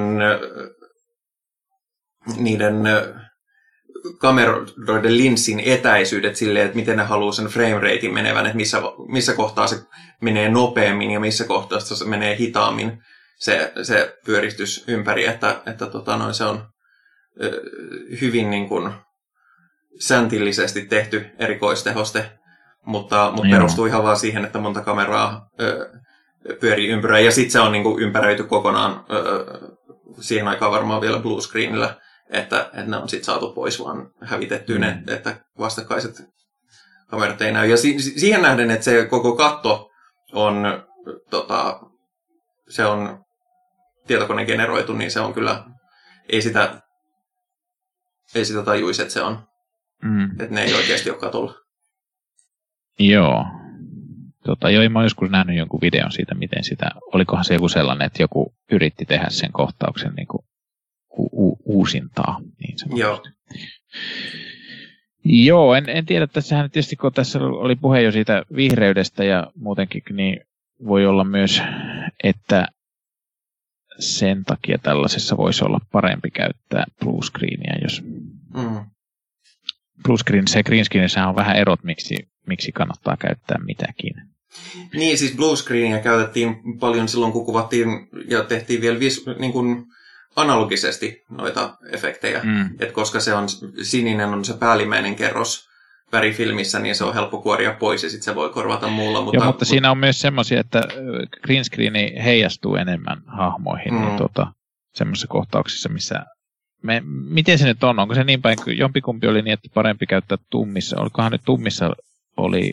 niiden 2.37 2.83
kameroiden 4.19 5.17
linssin 5.17 5.61
etäisyydet 5.61 6.37
silleen, 6.37 6.67
että 6.67 6.77
miten 6.77 6.97
ne 6.97 7.05
haluaa 7.05 7.33
sen 7.33 7.47
frame 7.47 7.75
ratein 7.75 8.15
menevän, 8.15 8.47
että 8.47 8.57
missä, 8.57 8.83
missä 9.09 9.35
kohtaa 9.35 9.67
se 9.67 9.77
menee 10.23 10.49
nopeammin 10.49 11.11
ja 11.11 11.21
missä 11.21 11.45
kohtaa 11.45 11.81
se 11.81 12.05
menee 12.05 12.37
hitaammin 12.37 12.99
se, 13.39 13.73
se 13.83 14.17
pyöristys 14.25 14.85
ympäri, 14.89 15.27
että, 15.27 15.63
että 15.67 15.87
tota 15.87 16.17
noin, 16.17 16.35
se 16.35 16.45
on 16.45 16.67
hyvin 18.21 18.51
niin 18.51 18.69
kuin 18.69 18.93
säntillisesti 20.01 20.87
tehty 20.87 21.27
erikoistehoste, 21.39 22.33
mutta, 22.87 23.33
mutta 23.37 23.51
perustuu 23.51 23.87
ihan 23.87 24.03
vaan 24.03 24.17
siihen, 24.17 24.45
että 24.45 24.59
monta 24.59 24.81
kameraa 24.81 25.49
ö, 25.61 25.91
pyörii 26.61 26.89
ympyrää 26.89 27.21
ja 27.21 27.31
sitten 27.31 27.51
se 27.51 27.61
on 27.61 27.73
niin 27.73 27.85
kuin 27.85 28.03
ympäröity 28.03 28.45
kokonaan 28.45 29.05
ö, 29.11 29.45
siihen 30.21 30.49
aikaan 30.49 30.73
varmaan 30.73 31.01
vielä 31.01 31.19
bluescreenillä 31.19 31.95
että, 32.31 32.61
että 32.61 32.91
ne 32.91 32.97
on 32.97 33.09
sitten 33.09 33.25
saatu 33.25 33.53
pois 33.53 33.81
vaan 33.85 34.11
hävitetty 34.23 34.75
mm. 34.75 34.81
ne, 34.81 35.03
että 35.07 35.37
vastakkaiset 35.59 36.23
kamerat 37.07 37.43
ei 37.43 37.53
näy. 37.53 37.69
Ja 37.69 37.77
si- 37.77 38.01
siihen 38.01 38.43
nähden, 38.43 38.71
että 38.71 38.85
se 38.85 39.07
koko 39.07 39.37
katto 39.37 39.91
on, 40.33 40.65
tota, 41.31 41.81
se 42.69 42.85
on 42.85 43.25
tietokoneen 44.07 44.47
generoitu, 44.47 44.93
niin 44.93 45.11
se 45.11 45.21
on 45.21 45.35
kyllä, 45.35 45.65
ei 46.29 46.43
sitä, 46.43 46.81
ei 48.35 48.45
sitä 48.45 48.63
tajuisi, 48.63 49.03
että 49.03 49.15
se 49.15 49.23
on, 49.23 49.49
mm. 50.03 50.31
että 50.31 50.55
ne 50.55 50.63
ei 50.63 50.75
oikeasti 50.75 51.11
ole 51.11 51.19
katolla. 51.19 51.55
Joo. 52.99 53.45
Tota, 54.45 54.71
joo, 54.71 54.89
mä 54.89 55.03
joskus 55.03 55.31
nähnyt 55.31 55.57
jonkun 55.57 55.81
videon 55.81 56.13
siitä, 56.13 56.35
miten 56.35 56.65
sitä, 56.65 56.91
olikohan 57.15 57.45
se 57.45 57.55
joku 57.55 57.69
sellainen, 57.69 58.07
että 58.07 58.23
joku 58.23 58.55
yritti 58.73 59.05
tehdä 59.05 59.27
sen 59.31 59.53
kohtauksen 59.53 60.13
niin 60.15 60.27
kuin 60.27 60.47
u- 61.19 61.59
uusintaa. 61.65 62.41
Niin 62.61 62.99
Joo. 62.99 63.23
Joo, 65.25 65.75
en, 65.75 65.89
en 65.89 66.07
tiedä. 66.07 66.27
Tässähän 66.27 66.71
tietysti 66.71 66.97
kun 66.97 67.13
tässä 67.13 67.39
oli 67.39 67.77
puhe 67.77 68.01
jo 68.01 68.13
siitä 68.13 68.43
vihreydestä 68.57 69.25
ja 69.25 69.53
muutenkin, 69.55 70.03
niin 70.11 70.41
voi 70.87 71.07
olla 71.07 71.25
myös, 71.25 71.63
että 72.25 72.67
sen 73.99 74.45
takia 74.45 74.79
tällaisessa 74.79 75.37
voisi 75.37 75.65
olla 75.65 75.79
parempi 75.93 76.31
käyttää 76.31 76.85
bluescreenia, 77.01 77.75
jos 77.83 78.03
mm. 78.55 78.81
bluescreen, 80.03 80.49
se 80.49 80.63
green 80.63 80.85
screenissä 80.85 81.29
on 81.29 81.37
vähän 81.37 81.57
erot, 81.57 81.85
miksi, 81.85 82.29
miksi 82.47 82.73
kannattaa 82.73 83.17
käyttää 83.17 83.59
mitäkin. 83.59 84.15
Niin, 84.95 85.19
siis 85.19 85.37
bluescreenia 85.37 85.99
käytettiin 85.99 86.57
paljon 86.81 87.09
silloin, 87.09 87.33
kun 87.33 87.47
kuvattiin 87.47 87.89
ja 88.29 88.45
tehtiin 88.45 88.81
vielä 88.81 89.01
vis, 89.01 89.25
niin 89.39 89.53
kuin 89.53 89.87
analogisesti 90.37 91.25
noita 91.31 91.77
efektejä. 91.93 92.41
Mm. 92.45 92.71
Et 92.79 92.93
koska 92.93 93.21
se 93.21 93.35
on 93.35 93.47
sininen 93.83 94.29
on 94.29 94.45
se 94.45 94.57
päällimmäinen 94.57 95.17
kerros 95.17 95.69
värifilmissä, 96.13 96.79
niin 96.79 96.95
se 96.95 97.05
on 97.05 97.15
helppo 97.15 97.43
kuoria 97.43 97.77
pois 97.79 98.03
ja 98.03 98.11
sitten 98.11 98.25
se 98.25 98.35
voi 98.35 98.51
korvata 98.51 98.89
muulla. 98.89 99.21
Mutta, 99.21 99.37
Joo, 99.37 99.47
mutta 99.47 99.65
siinä 99.65 99.91
on 99.91 99.99
myös 99.99 100.21
semmoisia, 100.21 100.61
että 100.61 100.83
green 101.43 101.65
screeni 101.65 102.15
heijastuu 102.25 102.77
enemmän 102.77 103.23
hahmoihin 103.27 103.95
mm. 103.95 104.01
niin 104.01 104.17
tuota, 104.17 104.47
semmoisissa 104.95 105.29
kohtauksissa, 105.29 105.89
missä 105.89 106.25
me, 106.83 107.03
miten 107.29 107.59
se 107.59 107.65
nyt 107.65 107.85
on? 107.85 107.99
Onko 107.99 108.15
se 108.15 108.25
niin 108.25 108.43
päin, 108.43 108.59
jompikumpi 108.67 109.27
oli 109.27 109.43
niin, 109.43 109.53
että 109.53 109.69
parempi 109.75 110.07
käyttää 110.07 110.39
tummissa, 110.51 111.01
olikohan 111.01 111.33
nyt 111.33 111.43
tummissa 111.45 111.91
oli 112.37 112.73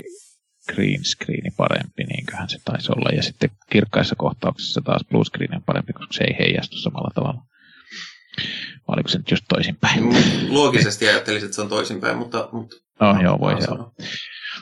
green 0.74 1.04
screeni 1.04 1.50
parempi, 1.58 2.04
niinköhän 2.04 2.50
se 2.50 2.58
taisi 2.66 2.92
olla. 2.92 3.16
Ja 3.16 3.24
sitten 3.24 3.50
kirkkaissa 3.70 4.16
kohtauksissa 4.16 4.82
taas 4.82 5.02
blue 5.10 5.26
screen 5.26 5.56
on 5.56 5.64
parempi, 5.66 5.94
koska 5.94 6.14
se 6.14 6.24
ei 6.24 6.36
heijastu 6.40 6.78
samalla 6.78 7.12
tavalla. 7.16 7.42
Vai 8.88 8.96
oliko 8.96 9.10
se 9.10 9.18
nyt 9.18 9.32
just 9.32 9.46
toisinpäin? 9.50 10.04
Loogisesti 10.50 11.08
ajattelisin, 11.08 11.46
että 11.46 11.56
se 11.56 11.62
on 11.62 11.70
toisinpäin, 11.70 12.18
mutta... 12.18 12.50
mutta 12.52 12.76
no, 13.00 13.14
no 13.14 13.22
joo, 13.22 13.40
voi 13.40 13.62
se 13.62 13.72
olla. 13.72 13.92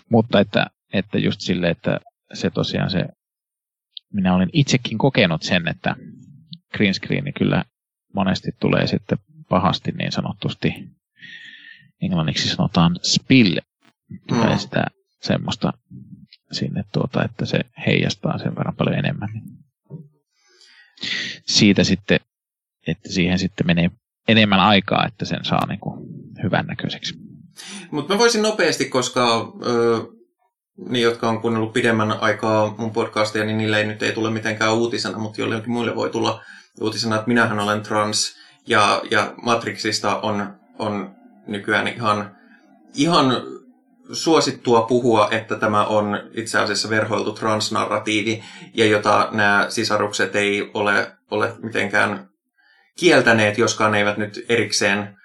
Mutta 0.09 0.39
että, 0.39 0.65
että 0.93 1.17
just 1.17 1.41
sille, 1.41 1.69
että 1.69 1.99
se 2.34 2.49
tosiaan 2.49 2.89
se... 2.89 3.05
Minä 4.13 4.36
olen 4.36 4.49
itsekin 4.53 4.97
kokenut 4.97 5.43
sen, 5.43 5.67
että 5.67 5.95
green 6.74 6.93
screen 6.93 7.34
kyllä 7.34 7.65
monesti 8.15 8.51
tulee 8.59 8.88
sitten 8.88 9.17
pahasti 9.49 9.91
niin 9.91 10.11
sanotusti, 10.11 10.74
englanniksi 12.01 12.49
sanotaan 12.49 12.99
spill, 13.03 13.59
tulee 14.28 14.53
mm. 14.53 14.57
sitä 14.57 14.86
semmoista 15.22 15.74
sinne 16.51 16.84
tuota, 16.93 17.24
että 17.24 17.45
se 17.45 17.59
heijastaa 17.86 18.38
sen 18.38 18.55
verran 18.55 18.76
paljon 18.76 18.99
enemmän. 18.99 19.30
Siitä 21.47 21.84
sitten 21.84 22.19
että 22.88 23.09
siihen 23.09 23.39
sitten 23.39 23.67
menee 23.67 23.91
enemmän 24.27 24.59
aikaa, 24.59 25.05
että 25.07 25.25
sen 25.25 25.45
saa 25.45 25.65
niin 25.67 25.79
kuin 25.79 25.99
hyvän 26.43 26.65
näköiseksi. 26.65 27.13
Mutta 27.91 28.13
mä 28.13 28.19
voisin 28.19 28.41
nopeasti, 28.41 28.86
koska 28.86 29.53
ö, 29.65 30.01
niin, 30.89 31.03
jotka 31.03 31.29
on 31.29 31.41
kuunnellut 31.41 31.73
pidemmän 31.73 32.11
aikaa 32.11 32.75
mun 32.77 32.91
podcastia, 32.91 33.45
niin 33.45 33.57
niille 33.57 33.77
ei 33.77 33.86
nyt 33.86 34.03
ei 34.03 34.11
tule 34.11 34.32
mitenkään 34.32 34.73
uutisena, 34.73 35.17
mutta 35.17 35.41
jollekin 35.41 35.71
muille 35.71 35.95
voi 35.95 36.09
tulla 36.09 36.43
uutisena, 36.82 37.15
että 37.15 37.27
minähän 37.27 37.59
olen 37.59 37.82
trans 37.82 38.36
ja, 38.67 39.01
ja 39.11 39.34
Matrixista 39.41 40.19
on, 40.19 40.53
on 40.79 41.15
nykyään 41.47 41.88
ihan, 41.88 42.36
ihan 42.93 43.43
suosittua 44.11 44.82
puhua, 44.82 45.27
että 45.32 45.55
tämä 45.55 45.86
on 45.86 46.19
itse 46.34 46.59
asiassa 46.59 46.89
verhoiltu 46.89 47.34
transnarratiivi 47.34 48.43
ja 48.73 48.86
jota 48.86 49.29
nämä 49.32 49.65
sisarukset 49.69 50.36
ei 50.36 50.71
ole, 50.73 51.11
ole 51.32 51.53
mitenkään 51.63 52.30
kieltäneet, 52.99 53.57
joskaan 53.57 53.95
eivät 53.95 54.17
nyt 54.17 54.45
erikseen 54.49 55.17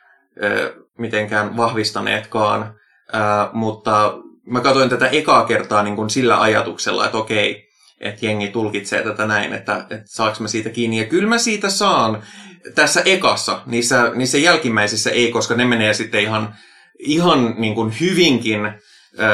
ö, 0.43 0.75
mitenkään 0.99 1.57
vahvistaneetkaan. 1.57 2.75
Ö, 3.15 3.19
mutta 3.53 4.19
mä 4.47 4.61
katsoin 4.61 4.91
tätä 4.91 5.09
ekaa 5.09 5.45
kertaa 5.45 5.83
niin 5.83 5.97
kuin 5.97 6.11
sillä 6.11 6.41
ajatuksella, 6.41 7.05
että 7.05 7.19
okei, 7.19 7.69
että 8.01 8.27
jengi 8.27 8.49
tulkitsee 8.49 9.03
tätä 9.03 9.27
näin, 9.27 9.53
että, 9.53 9.77
että 9.91 10.05
saaks 10.05 10.41
mä 10.41 10.49
siitä 10.49 10.71
kiinni. 10.71 10.99
Ja 10.99 11.05
kyllä 11.05 11.29
mä 11.29 11.39
siitä 11.39 11.71
saan 11.71 12.23
tässä 12.75 13.03
ekassa, 13.05 13.63
niissä, 13.67 14.13
niissä 14.15 14.39
jälkimmäisissä 14.39 15.11
ei, 15.11 15.33
koska 15.33 15.55
ne 15.55 15.65
menee 15.65 15.95
sitten 15.95 16.21
ihan, 16.21 16.55
ihan 16.99 17.55
niin 17.59 17.75
kuin 17.75 17.95
hyvinkin, 18.01 18.67
ö, 19.19 19.25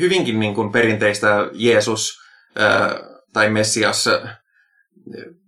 hyvinkin 0.00 0.40
niin 0.40 0.54
kuin 0.54 0.72
perinteistä 0.72 1.48
Jeesus 1.52 2.18
tai 3.32 3.50
Messias 3.50 4.08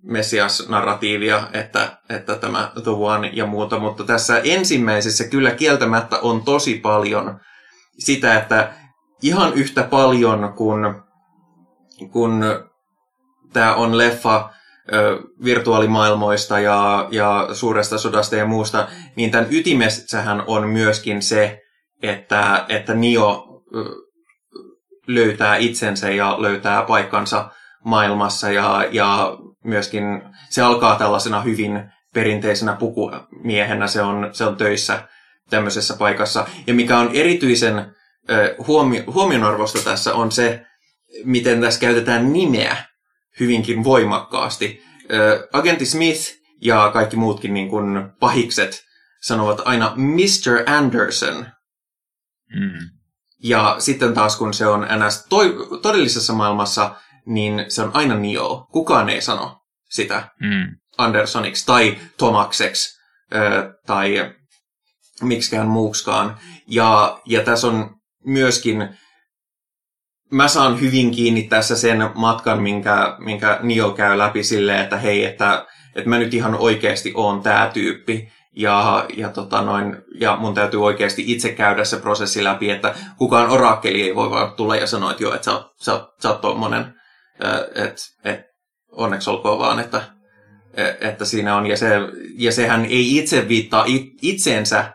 Messias-narratiivia, 0.02 1.48
että, 1.52 1.98
että 2.09 2.36
tämä 2.36 2.72
The 2.82 2.90
One 2.90 3.30
ja 3.32 3.46
muuta, 3.46 3.78
mutta 3.78 4.05
tässä 4.05 4.38
ensimmäisessä 4.38 5.24
kyllä 5.24 5.50
kieltämättä 5.50 6.18
on 6.18 6.42
tosi 6.42 6.74
paljon 6.74 7.40
sitä, 7.98 8.38
että 8.38 8.72
ihan 9.22 9.55
yhtä 9.55 9.82
paljon 9.82 10.52
kuin 10.57 10.94
kun 12.12 12.44
tämä 13.52 13.74
on 13.74 13.98
leffa 13.98 14.50
virtuaalimaailmoista 15.44 16.61
ja, 16.61 17.09
ja 17.11 17.48
suuresta 17.52 17.98
sodasta 17.98 18.36
ja 18.36 18.46
muusta, 18.46 18.88
niin 19.16 19.30
tämän 19.30 19.48
ytimessähän 19.50 20.42
on 20.46 20.68
myöskin 20.68 21.22
se, 21.22 21.61
että, 22.02 22.64
että 22.68 22.94
Nio 22.94 23.46
löytää 25.07 25.57
itsensä 25.57 26.11
ja 26.11 26.42
löytää 26.42 26.82
paikkansa 26.82 27.50
maailmassa 27.84 28.50
ja, 28.50 28.86
ja 28.90 29.38
myöskin 29.64 30.04
se 30.50 30.62
alkaa 30.62 30.96
tällaisena 30.96 31.40
hyvin 31.40 31.92
perinteisenä 32.14 32.72
pukumiehenä, 32.72 33.86
se 33.86 34.02
on, 34.02 34.28
se 34.32 34.44
on 34.44 34.56
töissä 34.56 35.08
tämmöisessä 35.50 35.94
paikassa. 35.98 36.46
Ja 36.66 36.74
mikä 36.74 36.98
on 36.98 37.10
erityisen 37.14 37.94
huomio, 38.66 39.02
huomionarvosta 39.06 39.78
tässä 39.78 40.14
on 40.14 40.32
se, 40.32 40.66
miten 41.24 41.60
tässä 41.60 41.80
käytetään 41.80 42.32
nimeä 42.32 42.76
hyvinkin 43.40 43.84
voimakkaasti. 43.84 44.82
Agentti 45.52 45.86
Smith 45.86 46.20
ja 46.60 46.90
kaikki 46.92 47.16
muutkin 47.16 47.54
niin 47.54 47.68
kuin 47.68 48.10
pahikset 48.20 48.84
sanovat 49.22 49.60
aina 49.64 49.92
Mr. 49.96 50.76
Anderson. 50.76 51.46
Mm. 52.54 52.88
Ja 53.42 53.76
sitten 53.78 54.14
taas 54.14 54.36
kun 54.36 54.54
se 54.54 54.66
on 54.66 54.80
NS 54.80 55.26
toi, 55.28 55.56
todellisessa 55.82 56.32
maailmassa 56.32 56.96
niin 57.27 57.64
se 57.68 57.83
on 57.83 57.91
aina 57.95 58.14
Neo. 58.14 58.66
Kukaan 58.72 59.09
ei 59.09 59.20
sano 59.20 59.61
sitä 59.91 60.29
mm. 60.41 60.77
Andersoniksi 60.99 61.66
tai 61.66 61.99
Tomakseksi 62.18 63.01
tai 63.87 64.35
miksikään 65.22 65.68
muuksikaan. 65.68 66.39
Ja, 66.68 67.20
ja 67.25 67.45
tässä 67.45 67.66
on 67.66 67.91
myöskin, 68.27 68.89
mä 70.31 70.49
saan 70.49 70.81
hyvin 70.81 71.11
kiinni 71.11 71.43
tässä 71.43 71.77
sen 71.77 72.11
matkan, 72.14 72.62
minkä, 72.62 73.16
minkä 73.18 73.59
Neo 73.62 73.91
käy 73.91 74.18
läpi 74.18 74.45
silleen, 74.45 74.81
että 74.81 74.97
hei, 74.97 75.25
että, 75.25 75.66
että 75.95 76.11
mä 76.11 76.18
nyt 76.18 76.35
ihan 76.35 76.55
oikeasti 76.55 77.12
oon 77.16 77.43
tää 77.43 77.70
tyyppi. 77.70 78.29
Ja, 78.57 79.07
ja, 79.16 79.29
tota 79.29 79.62
noin, 79.62 79.97
ja 80.20 80.37
mun 80.37 80.55
täytyy 80.55 80.85
oikeasti 80.85 81.25
itse 81.27 81.53
käydä 81.53 81.85
se 81.85 81.97
prosessi 81.97 82.45
läpi, 82.45 82.70
että 82.70 82.95
kukaan 83.18 83.51
orakkeli 83.51 84.03
ei 84.03 84.14
voi 84.14 84.31
vaan 84.31 84.53
tulla 84.53 84.77
ja 84.77 84.87
sanoa, 84.87 85.11
että 85.11 85.22
joo, 85.22 85.35
että 85.35 85.45
sä, 85.45 85.62
sä, 85.81 86.09
sä 86.22 86.29
oot 86.29 86.41
tommonen 86.41 86.95
et, 87.74 87.97
et, 88.24 88.41
onneksi 88.93 89.30
olkoon 89.30 89.59
vaan, 89.59 89.80
että 89.80 90.03
e, 90.74 90.85
että 91.01 91.24
siinä 91.24 91.57
on, 91.57 91.66
ja, 91.66 91.76
se, 91.76 91.89
ja 92.39 92.53
sehän 92.53 92.85
ei 92.85 93.16
itse 93.16 93.49
viittaa 93.49 93.85
it, 93.87 94.03
itseensä 94.22 94.93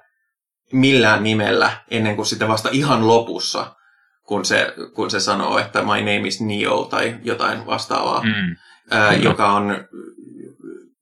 millään 0.73 1.23
nimellä 1.23 1.71
ennen 1.91 2.15
kuin 2.15 2.25
sitten 2.25 2.47
vasta 2.47 2.69
ihan 2.71 3.07
lopussa, 3.07 3.75
kun 4.23 4.45
se, 4.45 4.73
kun 4.93 5.11
se 5.11 5.19
sanoo, 5.19 5.59
että 5.59 5.81
my 5.81 5.97
name 5.97 6.27
is 6.27 6.41
Neo 6.41 6.83
tai 6.83 7.15
jotain 7.23 7.65
vastaavaa, 7.65 8.23
mm. 8.23 8.55
ää, 8.91 9.13
joka 9.13 9.53
on 9.53 9.85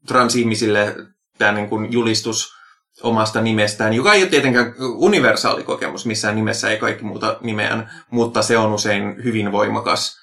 transihmisille 0.08 0.96
tämä 1.38 1.52
niin 1.52 1.70
kuin 1.70 1.92
julistus 1.92 2.58
omasta 3.04 3.42
nimestään, 3.42 3.94
joka 3.94 4.14
ei 4.14 4.22
ole 4.22 4.30
tietenkään 4.30 4.74
universaali 4.80 5.64
kokemus, 5.64 6.06
missään 6.06 6.36
nimessä 6.36 6.70
ei 6.70 6.78
kaikki 6.78 7.04
muuta 7.04 7.38
nimeään, 7.42 7.92
mutta 8.12 8.42
se 8.42 8.58
on 8.58 8.74
usein 8.74 9.24
hyvin 9.24 9.52
voimakas 9.52 10.18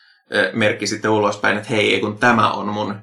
merkki 0.52 0.86
sitten 0.86 1.10
ulospäin, 1.10 1.56
että 1.56 1.68
hei, 1.68 2.00
kun 2.00 2.18
tämä 2.18 2.50
on 2.50 2.68
mun 2.68 2.96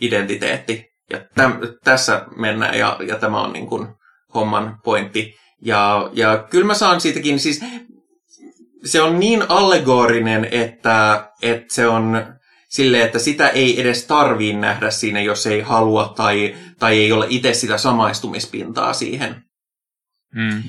identiteetti. 0.00 0.94
Ja 1.10 1.20
täm, 1.34 1.52
tässä 1.84 2.26
mennään 2.36 2.78
ja, 2.78 2.96
ja 3.06 3.18
tämä 3.18 3.40
on 3.40 3.52
niin 3.52 3.66
kuin 3.66 3.88
homman 4.34 4.78
pointti. 4.84 5.34
Ja, 5.62 6.10
ja 6.12 6.46
kyllä 6.50 6.66
mä 6.66 6.74
saan 6.74 7.00
siitäkin, 7.00 7.40
siis 7.40 7.60
se 8.84 9.02
on 9.02 9.20
niin 9.20 9.44
allegorinen, 9.48 10.48
että, 10.50 11.28
että 11.42 11.74
se 11.74 11.86
on 11.86 12.26
sille, 12.68 13.02
että 13.02 13.18
sitä 13.18 13.48
ei 13.48 13.80
edes 13.80 14.06
tarvii 14.06 14.52
nähdä 14.52 14.90
siinä, 14.90 15.20
jos 15.20 15.46
ei 15.46 15.60
halua 15.60 16.12
tai, 16.16 16.54
tai 16.78 16.98
ei 16.98 17.12
ole 17.12 17.26
itse 17.28 17.54
sitä 17.54 17.78
samaistumispintaa 17.78 18.92
siihen. 18.92 19.44
Mm. 20.34 20.62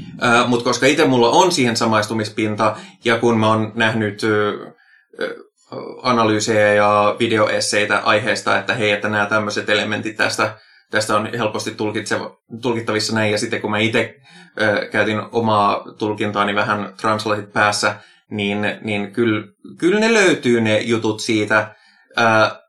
Mutta 0.48 0.64
koska 0.64 0.86
itse 0.86 1.06
mulla 1.06 1.30
on 1.30 1.52
siihen 1.52 1.78
samaistumispinta, 1.78 2.78
ja 3.06 3.20
kun 3.20 3.40
mä 3.40 3.48
oon 3.48 3.72
nähnyt 3.76 4.22
äh, 4.24 5.30
analyysejä 6.02 6.74
ja 6.74 7.16
videoesseitä 7.20 8.00
aiheesta, 8.00 8.58
että 8.58 8.74
hei, 8.74 8.92
että 8.92 9.10
nämä 9.10 9.26
tämmöiset 9.26 9.70
elementit 9.70 10.18
tästä, 10.18 10.58
tästä 10.92 11.16
on 11.16 11.30
helposti 11.38 11.76
tulkittavissa 12.62 13.16
näin, 13.16 13.32
ja 13.32 13.38
sitten 13.38 13.62
kun 13.62 13.72
mä 13.72 13.78
itse 13.78 14.16
käytin 14.92 15.22
omaa 15.32 15.84
tulkintaani 15.98 16.56
vähän 16.56 16.94
translatit 17.02 17.54
päässä, 17.54 17.96
niin, 18.30 18.80
niin 18.82 19.12
kyllä, 19.14 19.48
kyllä 19.78 20.00
ne 20.00 20.14
löytyy 20.14 20.62
ne 20.62 20.80
jutut 20.80 21.20
siitä, 21.20 21.76
ää, 22.16 22.60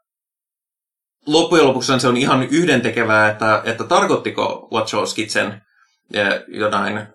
loppujen 1.26 1.66
lopuksi 1.66 2.00
se 2.00 2.08
on 2.08 2.16
ihan 2.16 2.42
yhdentekevää, 2.42 3.30
että, 3.30 3.62
että 3.64 3.84
tarkoittiko 3.84 4.68
Wachowskit 4.72 5.30
sen 5.30 5.62
jonain 6.48 7.06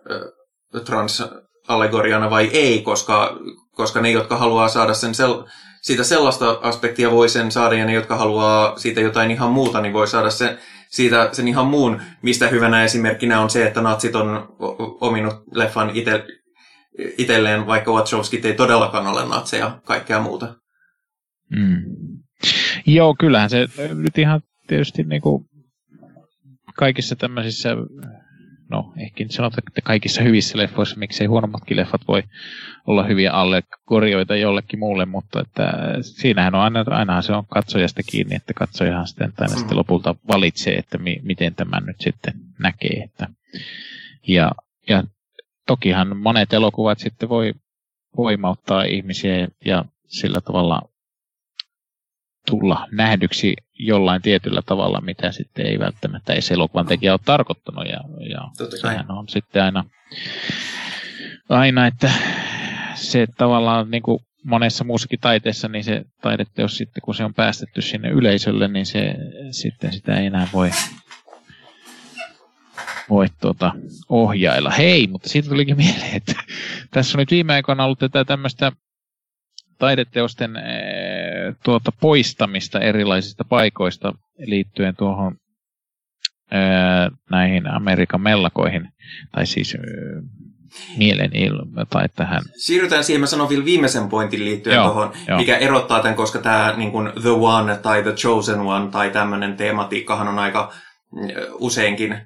transallegoriana 0.85 2.29
vai 2.29 2.49
ei, 2.53 2.81
koska, 2.81 3.37
koska 3.71 4.01
ne, 4.01 4.11
jotka 4.11 4.37
haluaa 4.37 4.67
saada 4.67 4.93
sen 4.93 5.15
sel, 5.15 5.43
siitä 5.82 6.03
sellaista 6.03 6.59
aspektia, 6.61 7.11
voi 7.11 7.29
sen 7.29 7.51
saada, 7.51 7.75
ja 7.75 7.86
ne, 7.86 7.93
jotka 7.93 8.17
haluaa 8.17 8.77
siitä 8.77 9.01
jotain 9.01 9.32
ihan 9.32 9.51
muuta, 9.51 9.82
niin 9.82 9.93
voi 9.93 10.07
saada 10.07 10.29
sen, 10.29 10.57
siitä 10.89 11.29
sen 11.32 11.47
ihan 11.47 11.67
muun, 11.67 12.01
mistä 12.21 12.47
hyvänä 12.47 12.84
esimerkkinä 12.84 13.41
on 13.41 13.49
se, 13.49 13.67
että 13.67 13.82
natsit 13.82 14.15
on 14.15 14.55
ominut 15.01 15.34
leffan 15.51 15.91
ite, 15.93 16.25
itselleen, 17.17 17.67
vaikka 17.67 17.91
Wachowskit 17.91 18.45
ei 18.45 18.53
todellakaan 18.53 19.07
ole 19.07 19.25
natseja, 19.25 19.79
kaikkea 19.86 20.21
muuta. 20.21 20.55
Mm. 21.49 21.84
Joo, 22.86 23.15
kyllähän 23.19 23.49
se 23.49 23.67
nyt 23.93 24.17
ihan 24.17 24.41
tietysti 24.67 25.03
niin 25.03 25.21
kuin 25.21 25.45
kaikissa 26.77 27.15
tämmöisissä, 27.15 27.69
no 28.72 28.93
ehkä 28.97 29.24
nyt 29.24 29.32
sanotaan, 29.32 29.63
että 29.67 29.82
kaikissa 29.82 30.24
hyvissä 30.24 30.57
leffoissa, 30.57 30.99
miksei 30.99 31.28
huonommatkin 31.28 31.78
leffat 31.78 32.01
voi 32.07 32.24
olla 32.88 33.03
hyviä 33.03 33.32
alle 33.32 33.63
korjoita 33.86 34.36
jollekin 34.36 34.80
muulle, 34.80 35.05
mutta 35.05 35.41
että 35.41 35.74
siinähän 36.01 36.55
on 36.55 36.61
aina, 36.61 36.86
ainahan 36.89 37.24
se 37.24 37.34
on 37.34 37.45
katsojasta 37.47 38.03
kiinni, 38.03 38.36
että 38.36 38.53
katsojahan 38.53 39.07
sitten, 39.07 39.34
tai 39.36 39.49
sitten 39.49 39.78
lopulta 39.78 40.15
valitsee, 40.28 40.76
että 40.76 40.97
mi, 40.97 41.19
miten 41.24 41.55
tämän 41.55 41.86
nyt 41.86 42.01
sitten 42.01 42.34
näkee. 42.59 43.03
Että, 43.03 43.28
ja, 44.28 44.51
ja 44.89 45.03
tokihan 45.67 46.17
monet 46.17 46.53
elokuvat 46.53 46.99
sitten 46.99 47.30
voi 47.30 47.53
voimauttaa 48.17 48.84
ihmisiä 48.84 49.47
ja 49.65 49.86
sillä 50.07 50.41
tavalla 50.41 50.82
tulla 52.45 52.87
nähdyksi 52.91 53.55
jollain 53.79 54.21
tietyllä 54.21 54.61
tavalla, 54.61 55.01
mitä 55.01 55.31
sitten 55.31 55.65
ei 55.65 55.79
välttämättä 55.79 56.33
ei 56.33 56.41
se 56.41 56.53
elokuvan 56.53 56.85
tekijä 56.85 57.13
ole 57.13 57.19
tarkoittanut. 57.25 57.85
Ja, 57.85 57.99
ja 58.29 58.67
sehän 58.81 59.11
on 59.11 59.29
sitten 59.29 59.63
aina, 59.63 59.83
aina, 61.49 61.87
että 61.87 62.11
se 62.95 63.27
tavallaan 63.37 63.91
niin 63.91 64.03
kuin 64.03 64.19
monessa 64.43 64.83
muussakin 64.83 65.19
taiteessa, 65.19 65.67
niin 65.67 65.83
se 65.83 66.03
taideteos 66.21 66.77
sitten, 66.77 67.01
kun 67.01 67.15
se 67.15 67.23
on 67.23 67.33
päästetty 67.33 67.81
sinne 67.81 68.09
yleisölle, 68.09 68.67
niin 68.67 68.85
se 68.85 69.15
sitten 69.51 69.93
sitä 69.93 70.19
ei 70.19 70.25
enää 70.25 70.47
voi, 70.53 70.71
voi 73.09 73.27
tuota, 73.41 73.71
ohjailla. 74.09 74.69
Hei, 74.69 75.07
mutta 75.07 75.29
siitä 75.29 75.49
tulikin 75.49 75.77
mieleen, 75.85 76.15
että 76.15 76.35
tässä 76.91 77.17
on 77.17 77.19
nyt 77.19 77.31
viime 77.31 77.53
aikoina 77.53 77.85
ollut 77.85 77.99
tätä 77.99 78.25
tämmöistä 78.25 78.71
taideteosten 79.77 80.51
tuota, 81.64 81.91
poistamista 82.02 82.80
erilaisista 82.80 83.43
paikoista 83.49 84.14
liittyen 84.38 84.95
tuohon 84.95 85.36
eh, 86.52 87.18
näihin 87.32 87.68
Amerikan 87.68 88.22
mellakoihin, 88.22 88.88
tai 89.32 89.45
siis 89.45 89.76
eh, 89.76 89.82
mielenilma 90.97 91.86
tai 91.86 92.06
tähän. 92.16 92.41
Siirrytään 92.58 93.04
siihen, 93.04 93.20
mä 93.22 93.28
sanon 93.28 93.49
vielä 93.49 93.66
viimeisen 93.66 94.10
pointin 94.10 94.45
liittyen 94.45 94.76
joo, 94.76 94.86
tuohon, 94.86 95.14
jo. 95.28 95.38
mikä 95.38 95.58
erottaa 95.58 96.02
tämän, 96.02 96.16
koska 96.16 96.39
tämä 96.39 96.74
niin 96.78 96.91
kuin 96.91 97.12
The 97.22 97.30
One 97.30 97.78
tai 97.78 98.04
The 98.04 98.12
Chosen 98.12 98.60
One 98.60 98.91
tai 98.91 99.10
tämmöinen 99.10 99.58
teematiikkahan 99.58 100.28
on 100.28 100.39
aika 100.39 100.74
useinkin 101.54 102.22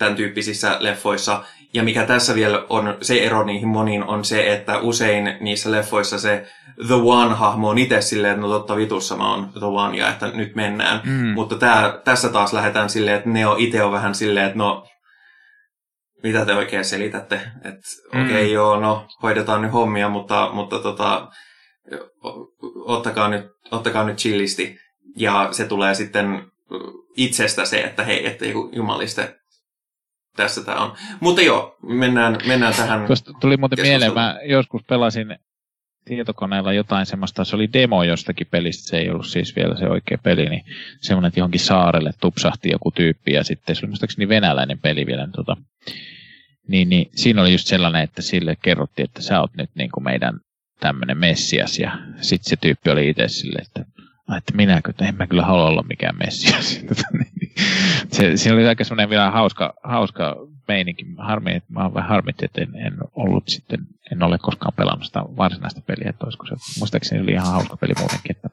tämän 0.00 0.16
tyyppisissä 0.16 0.76
leffoissa. 0.80 1.44
Ja 1.74 1.82
mikä 1.82 2.06
tässä 2.06 2.34
vielä 2.34 2.66
on 2.68 2.96
se 3.02 3.24
ero 3.24 3.44
niihin 3.44 3.68
moniin 3.68 4.04
on 4.04 4.24
se, 4.24 4.52
että 4.52 4.78
usein 4.78 5.36
niissä 5.40 5.70
leffoissa 5.70 6.18
se 6.18 6.46
The 6.86 6.94
One-hahmo 6.94 7.68
on 7.68 7.78
itse 7.78 8.00
silleen, 8.00 8.32
että 8.32 8.46
no 8.46 8.48
totta 8.48 8.76
vitussa 8.76 9.16
mä 9.16 9.30
oon 9.30 9.50
The 9.52 9.66
One 9.66 9.96
ja 9.96 10.08
että 10.08 10.28
nyt 10.28 10.54
mennään. 10.54 11.00
Mm. 11.04 11.26
Mutta 11.26 11.58
tää, 11.58 11.98
tässä 12.04 12.28
taas 12.28 12.52
lähdetään 12.52 12.90
silleen, 12.90 13.16
että 13.16 13.28
Neo 13.28 13.56
itse 13.58 13.82
on 13.82 13.92
vähän 13.92 14.14
silleen, 14.14 14.46
että 14.46 14.58
no 14.58 14.86
mitä 16.22 16.46
te 16.46 16.54
oikein 16.54 16.84
selitätte? 16.84 17.40
Että 17.64 17.80
mm. 18.12 18.24
okei 18.24 18.34
okay, 18.34 18.46
joo, 18.46 18.80
no 18.80 19.06
hoidetaan 19.22 19.62
nyt 19.62 19.72
hommia, 19.72 20.08
mutta, 20.08 20.50
mutta 20.52 20.78
tota, 20.78 21.28
ottakaa, 22.74 23.28
nyt, 23.28 23.44
ottakaa 23.70 24.04
nyt 24.04 24.16
chillisti. 24.16 24.78
Ja 25.16 25.48
se 25.50 25.64
tulee 25.64 25.94
sitten 25.94 26.44
itsestä 27.16 27.64
se, 27.64 27.80
että 27.80 28.04
hei, 28.04 28.26
että 28.26 28.44
jumaliste, 28.72 29.39
tässä 30.42 30.64
tämä 30.64 30.78
on. 30.78 30.96
Mutta 31.20 31.42
joo, 31.42 31.76
mennään, 31.82 32.38
mennään 32.46 32.74
tähän 32.74 33.06
Tuosta 33.06 33.32
tuli 33.40 33.56
muuten 33.56 33.80
mieleen, 33.82 34.14
mä 34.14 34.38
joskus 34.44 34.82
pelasin 34.88 35.38
tietokoneella 36.04 36.72
jotain 36.72 37.06
semmoista, 37.06 37.44
se 37.44 37.56
oli 37.56 37.72
demo 37.72 38.02
jostakin 38.02 38.46
pelistä, 38.50 38.88
se 38.88 38.98
ei 38.98 39.10
ollut 39.10 39.26
siis 39.26 39.56
vielä 39.56 39.76
se 39.76 39.86
oikea 39.86 40.18
peli, 40.22 40.48
niin 40.48 40.64
semmoinen, 41.00 41.28
että 41.28 41.40
johonkin 41.40 41.60
saarelle 41.60 42.10
tupsahti 42.20 42.70
joku 42.70 42.90
tyyppi 42.90 43.32
ja 43.32 43.44
sitten 43.44 43.76
se 43.76 43.80
oli 43.80 43.88
muistaakseni 43.88 44.28
venäläinen 44.28 44.78
peli 44.78 45.06
vielä. 45.06 45.26
Niin, 45.26 45.32
tota, 45.32 45.56
niin, 46.68 46.88
niin, 46.88 47.10
siinä 47.14 47.42
oli 47.42 47.52
just 47.52 47.66
sellainen, 47.66 48.02
että 48.02 48.22
sille 48.22 48.56
kerrottiin, 48.62 49.04
että 49.04 49.22
sä 49.22 49.40
oot 49.40 49.50
nyt 49.56 49.70
niin 49.74 49.90
kuin 49.90 50.04
meidän 50.04 50.40
tämmöinen 50.80 51.18
messias 51.18 51.78
ja 51.78 51.98
sitten 52.20 52.50
se 52.50 52.56
tyyppi 52.56 52.90
oli 52.90 53.08
itse 53.08 53.28
silleen, 53.28 53.66
että 53.66 53.84
että 54.36 54.56
minäkö, 54.56 54.90
että 54.90 55.04
en 55.04 55.14
mä 55.14 55.26
kyllä 55.26 55.44
halua 55.44 55.66
olla 55.66 55.82
mikään 55.82 56.16
messias. 56.18 56.80
se, 58.12 58.36
siinä 58.36 58.56
oli 58.56 58.68
aika 58.68 58.84
semmoinen 58.84 59.10
vielä 59.10 59.30
hauska, 59.30 59.74
hauska 59.82 60.36
meininki. 60.68 61.06
Harmi, 61.18 61.56
että 61.56 61.72
mä 61.72 61.94
vähän 61.94 62.08
harmitti, 62.08 62.44
että 62.44 62.60
en, 62.60 62.86
en, 62.86 62.94
ollut 63.14 63.48
sitten, 63.48 63.80
en 64.12 64.22
ole 64.22 64.38
koskaan 64.38 64.72
pelannut 64.76 65.04
sitä 65.04 65.20
varsinaista 65.20 65.80
peliä, 65.80 66.10
että 66.10 66.24
olisiko 66.26 66.46
se, 66.46 66.54
muistaakseni 66.78 67.22
oli 67.22 67.32
ihan 67.32 67.52
hauska 67.52 67.76
peli 67.76 67.92
muutenkin. 67.98 68.36
Että, 68.36 68.50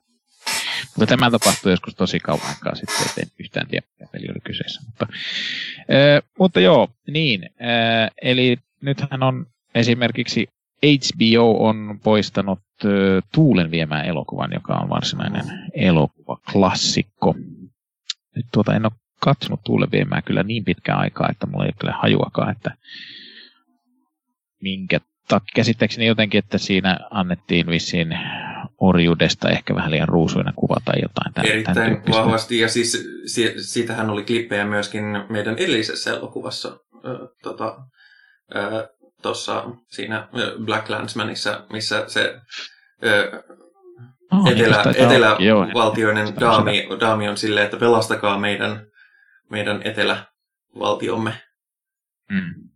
mutta 0.97 1.05
tämä 1.05 1.31
tapahtui 1.31 1.71
joskus 1.71 1.95
tosi 1.95 2.19
kauan 2.19 2.47
aikaa 2.49 2.75
sitten, 2.75 3.05
että 3.05 3.21
en 3.21 3.27
yhtään 3.39 3.67
tiedä, 3.67 3.87
mikä 3.99 4.11
peli 4.11 4.27
oli 4.29 4.39
kyseessä. 4.43 4.81
Mutta, 4.85 5.07
äh, 5.79 6.29
mutta 6.39 6.59
joo, 6.59 6.87
niin. 7.07 7.43
Äh, 7.43 8.11
eli 8.21 8.57
nythän 8.81 9.23
on 9.23 9.45
esimerkiksi 9.75 10.47
HBO 10.83 11.67
on 11.67 11.99
poistanut 12.03 12.59
äh, 12.85 12.91
Tuulen 13.33 13.71
viemään 13.71 14.05
elokuvan, 14.05 14.53
joka 14.53 14.73
on 14.73 14.89
varsinainen 14.89 15.45
elokuvaklassikko. 15.73 17.35
Nyt 18.37 18.45
tuota 18.53 18.75
en 18.75 18.85
ole 18.85 18.91
katsonut 19.19 19.59
Tuulen 19.63 19.91
viemään 19.91 20.23
kyllä 20.23 20.43
niin 20.43 20.65
pitkään 20.65 20.99
aikaa, 20.99 21.29
että 21.31 21.45
mulla 21.45 21.63
ei 21.65 21.67
ole 21.67 21.75
kyllä 21.79 21.97
hajuakaan, 22.01 22.51
että 22.51 22.71
minkä 24.61 24.99
takia. 25.27 25.51
Käsittääkseni 25.55 26.07
jotenkin, 26.07 26.39
että 26.39 26.57
siinä 26.57 26.99
annettiin 27.11 27.67
vissiin 27.67 28.19
orjuudesta 28.77 29.49
ehkä 29.49 29.75
vähän 29.75 29.91
liian 29.91 30.07
ruusuina 30.07 30.53
kuva 30.55 30.75
tai 30.85 30.95
jotain. 31.01 31.33
Tämän, 31.33 31.51
Erittäin 31.51 31.75
tämän 31.75 32.03
vahvasti, 32.11 32.59
ja 32.59 32.67
siis 32.67 33.07
siitähän 33.65 34.09
oli 34.09 34.23
klippejä 34.23 34.65
myöskin 34.65 35.03
meidän 35.29 35.55
edellisessä 35.57 36.11
elokuvassa. 36.11 36.69
Äh, 36.95 37.11
tota, 37.43 37.77
äh, 38.55 38.89
tuossa 39.21 39.65
siinä 39.87 40.27
Black 40.65 40.89
Landsmanissa, 40.89 41.65
missä 41.69 42.03
se 42.07 42.39
ö, 43.03 43.43
oh, 44.31 44.51
etelä, 44.51 44.83
niin 44.83 45.05
etelävaltioinen 45.05 46.27
daami, 46.39 46.87
daami 46.99 47.29
on 47.29 47.37
silleen, 47.37 47.65
että 47.65 47.77
pelastakaa 47.77 48.39
meidän, 48.39 48.87
meidän 49.49 49.81
etelävaltiomme. 49.83 51.33
Mm. 52.31 52.69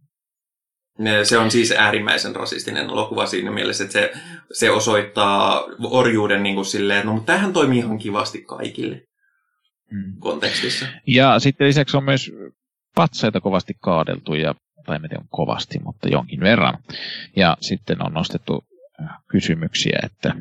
Se 1.23 1.37
on 1.37 1.51
siis 1.51 1.71
äärimmäisen 1.71 2.35
rasistinen 2.35 2.85
elokuva 2.85 3.25
siinä 3.25 3.51
mielessä, 3.51 3.83
että 3.83 3.93
se, 3.93 4.11
se 4.51 4.71
osoittaa 4.71 5.63
orjuuden 5.83 6.43
niin 6.43 6.55
kuin 6.55 6.65
silleen, 6.65 6.97
että 6.97 7.07
no, 7.07 7.13
mutta 7.13 7.33
tämähän 7.33 7.53
toimii 7.53 7.79
ihan 7.79 7.97
kivasti 7.97 8.43
kaikille 8.43 9.01
mm. 9.91 10.13
kontekstissa. 10.19 10.85
Ja 11.07 11.39
sitten 11.39 11.67
lisäksi 11.67 11.97
on 11.97 12.03
myös 12.03 12.31
patsaita 12.95 13.41
kovasti 13.41 13.73
kaadeltu, 13.79 14.33
ja, 14.33 14.55
tai 14.85 14.95
en 14.95 15.01
tiedä 15.01 15.23
kovasti, 15.29 15.79
mutta 15.83 16.09
jonkin 16.09 16.39
verran. 16.39 16.77
Ja 17.35 17.57
sitten 17.61 18.05
on 18.05 18.13
nostettu 18.13 18.65
kysymyksiä, 19.27 19.99
että, 20.03 20.33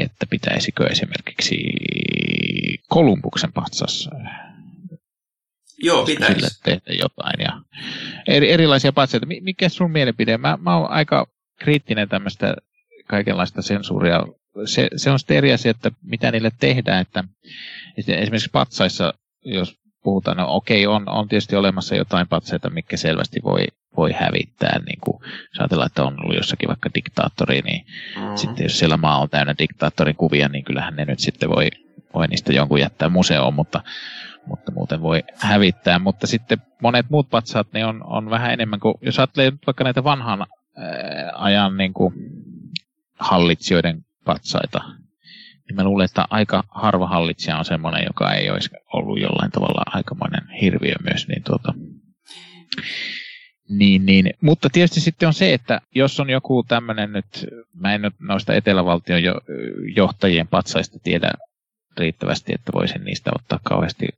että 0.00 0.26
pitäisikö 0.30 0.86
esimerkiksi 0.86 1.56
Kolumbuksen 2.88 3.52
patsas 3.52 4.08
Joo, 5.78 6.04
pitäisi. 6.04 6.34
Sille 6.34 6.48
tehdä 6.64 7.02
jotain. 7.02 7.40
Ja 7.40 7.60
eri, 8.28 8.52
erilaisia 8.52 8.92
patseita. 8.92 9.26
Mikä 9.40 9.68
sun 9.68 9.90
mielipide? 9.90 10.38
Mä, 10.38 10.58
mä 10.60 10.76
oon 10.76 10.90
aika 10.90 11.26
kriittinen 11.58 12.08
tämmöistä 12.08 12.56
kaikenlaista 13.08 13.62
sensuuria. 13.62 14.26
Se, 14.64 14.88
se 14.96 15.10
on 15.10 15.18
sitten 15.18 15.36
eri 15.36 15.52
asia, 15.52 15.70
että 15.70 15.90
mitä 16.02 16.30
niille 16.30 16.50
tehdään. 16.60 17.00
Että, 17.00 17.24
esimerkiksi 17.96 18.50
patsaissa, 18.52 19.14
jos 19.44 19.83
puhutaan, 20.04 20.36
no 20.36 20.46
okei, 20.48 20.86
on, 20.86 21.08
on 21.08 21.28
tietysti 21.28 21.56
olemassa 21.56 21.96
jotain 21.96 22.28
patseita, 22.28 22.70
mikä 22.70 22.96
selvästi 22.96 23.40
voi, 23.44 23.64
voi 23.96 24.12
hävittää. 24.12 24.78
Niin 24.86 24.98
kuin, 25.00 25.22
jos 25.22 25.60
ajatellaan, 25.60 25.86
että 25.86 26.04
on 26.04 26.16
ollut 26.24 26.36
jossakin 26.36 26.68
vaikka 26.68 26.90
diktaattori, 26.94 27.60
niin 27.60 27.86
mm-hmm. 28.16 28.36
sitten 28.36 28.64
jos 28.64 28.78
siellä 28.78 28.96
maa 28.96 29.20
on 29.20 29.30
täynnä 29.30 29.54
diktaattorin 29.58 30.16
kuvia, 30.16 30.48
niin 30.48 30.64
kyllähän 30.64 30.96
ne 30.96 31.04
nyt 31.04 31.18
sitten 31.18 31.50
voi, 31.50 31.68
voi 32.14 32.26
niistä 32.26 32.52
jonkun 32.52 32.80
jättää 32.80 33.08
museoon, 33.08 33.54
mutta 33.54 33.80
mutta 34.46 34.72
muuten 34.72 35.02
voi 35.02 35.22
hävittää. 35.34 35.98
Mutta 35.98 36.26
sitten 36.26 36.58
monet 36.82 37.10
muut 37.10 37.30
patsaat 37.30 37.66
ne 37.72 37.84
on, 37.84 38.04
on 38.06 38.30
vähän 38.30 38.50
enemmän 38.52 38.80
kuin, 38.80 38.94
jos 39.00 39.18
ajattelee 39.18 39.52
vaikka 39.66 39.84
näitä 39.84 40.04
vanhan 40.04 40.40
ää, 40.40 41.32
ajan 41.34 41.76
niin 41.76 41.94
kuin 41.94 42.14
hallitsijoiden 43.18 44.04
patsaita, 44.24 44.80
niin 45.68 45.76
mä 45.76 45.84
luulen, 45.84 46.04
että 46.04 46.24
aika 46.30 46.64
harva 46.68 47.06
hallitsija 47.06 47.58
on 47.58 47.64
semmoinen, 47.64 48.04
joka 48.06 48.32
ei 48.32 48.50
olisi 48.50 48.70
ollut 48.92 49.20
jollain 49.20 49.50
tavalla 49.50 49.82
aikamoinen 49.86 50.48
hirviö 50.60 50.94
myös. 51.04 51.28
Niin 51.28 51.42
tuota, 51.42 51.74
niin, 53.68 54.06
niin. 54.06 54.30
Mutta 54.40 54.70
tietysti 54.70 55.00
sitten 55.00 55.26
on 55.26 55.34
se, 55.34 55.54
että 55.54 55.80
jos 55.94 56.20
on 56.20 56.30
joku 56.30 56.62
tämmöinen 56.62 57.12
nyt, 57.12 57.46
mä 57.74 57.94
en 57.94 58.02
nyt 58.02 58.14
noista 58.20 58.54
etelävaltion 58.54 59.20
johtajien 59.96 60.48
patsaista 60.48 60.98
tiedä 60.98 61.30
riittävästi, 61.98 62.54
että 62.54 62.72
voisin 62.74 63.04
niistä 63.04 63.30
ottaa 63.34 63.60
kauheasti 63.62 64.08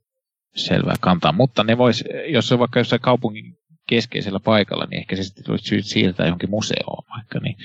selvää 0.55 0.95
kantaa, 1.01 1.31
mutta 1.31 1.63
ne 1.63 1.77
vois, 1.77 2.03
jos 2.27 2.47
se 2.47 2.53
on 2.53 2.59
vaikka 2.59 2.79
jossain 2.79 3.01
kaupungin 3.01 3.57
keskeisellä 3.89 4.39
paikalla, 4.39 4.85
niin 4.85 4.99
ehkä 4.99 5.15
se 5.15 5.23
sitten 5.23 5.45
tulisi 5.45 5.81
siirtää 5.81 6.25
johonkin 6.25 6.49
museoon 6.49 7.03
vaikka, 7.15 7.39
niin 7.39 7.55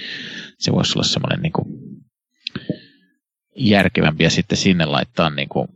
se 0.58 0.72
voisi 0.72 0.92
olla 0.98 1.04
semmoinen 1.04 1.42
niin 1.42 1.52
kuin 1.52 1.66
järkevämpi 3.56 4.24
ja 4.24 4.30
sitten 4.30 4.58
sinne 4.58 4.84
laittaa 4.84 5.30
niin 5.30 5.48
kuin 5.48 5.68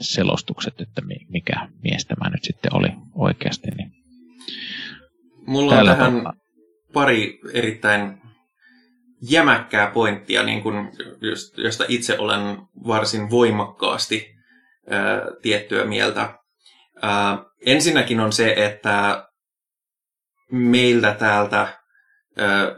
selostukset, 0.00 0.80
että 0.80 1.02
mikä 1.28 1.68
mies 1.82 2.06
tämä 2.06 2.30
nyt 2.30 2.44
sitten 2.44 2.74
oli 2.74 2.88
oikeasti. 3.14 3.70
Niin 3.70 3.92
Mulla 5.46 5.78
on 5.78 5.86
tähän 5.86 6.12
tavalla. 6.12 6.32
pari 6.92 7.40
erittäin 7.52 8.22
jämäkkää 9.30 9.90
pointtia, 9.90 10.42
niin 10.42 10.62
kuin, 10.62 10.90
josta 11.56 11.84
itse 11.88 12.18
olen 12.18 12.58
varsin 12.86 13.30
voimakkaasti 13.30 14.34
tiettyä 15.42 15.84
mieltä. 15.84 16.38
Ää, 17.02 17.38
ensinnäkin 17.66 18.20
on 18.20 18.32
se, 18.32 18.54
että 18.56 19.26
meiltä 20.52 21.14
täältä 21.14 21.78
ää, 22.36 22.76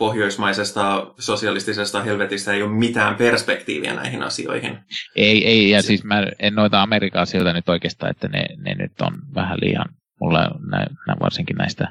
pohjoismaisesta 0.00 1.12
sosialistisesta 1.18 2.02
helvetistä 2.02 2.52
ei 2.52 2.62
ole 2.62 2.72
mitään 2.72 3.14
perspektiiviä 3.14 3.94
näihin 3.94 4.22
asioihin. 4.22 4.78
Ei, 5.16 5.46
ei 5.46 5.70
ja 5.70 5.82
siis 5.82 6.04
mä 6.04 6.26
en 6.38 6.54
noita 6.54 6.82
Amerikan 6.82 7.22
asioita 7.22 7.52
nyt 7.52 7.68
oikeastaan, 7.68 8.10
että 8.10 8.28
ne, 8.28 8.44
ne 8.56 8.74
nyt 8.74 9.00
on 9.00 9.12
vähän 9.34 9.58
liian, 9.62 9.84
mulla 10.20 10.50
nä, 10.70 10.86
nä, 11.06 11.16
varsinkin 11.20 11.56
näistä 11.56 11.88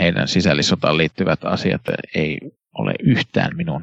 heidän 0.00 0.28
sisällissotaan 0.28 0.96
liittyvät 0.96 1.44
asiat 1.44 1.82
ei 2.14 2.38
ole 2.78 2.92
yhtään 3.04 3.56
minun 3.56 3.82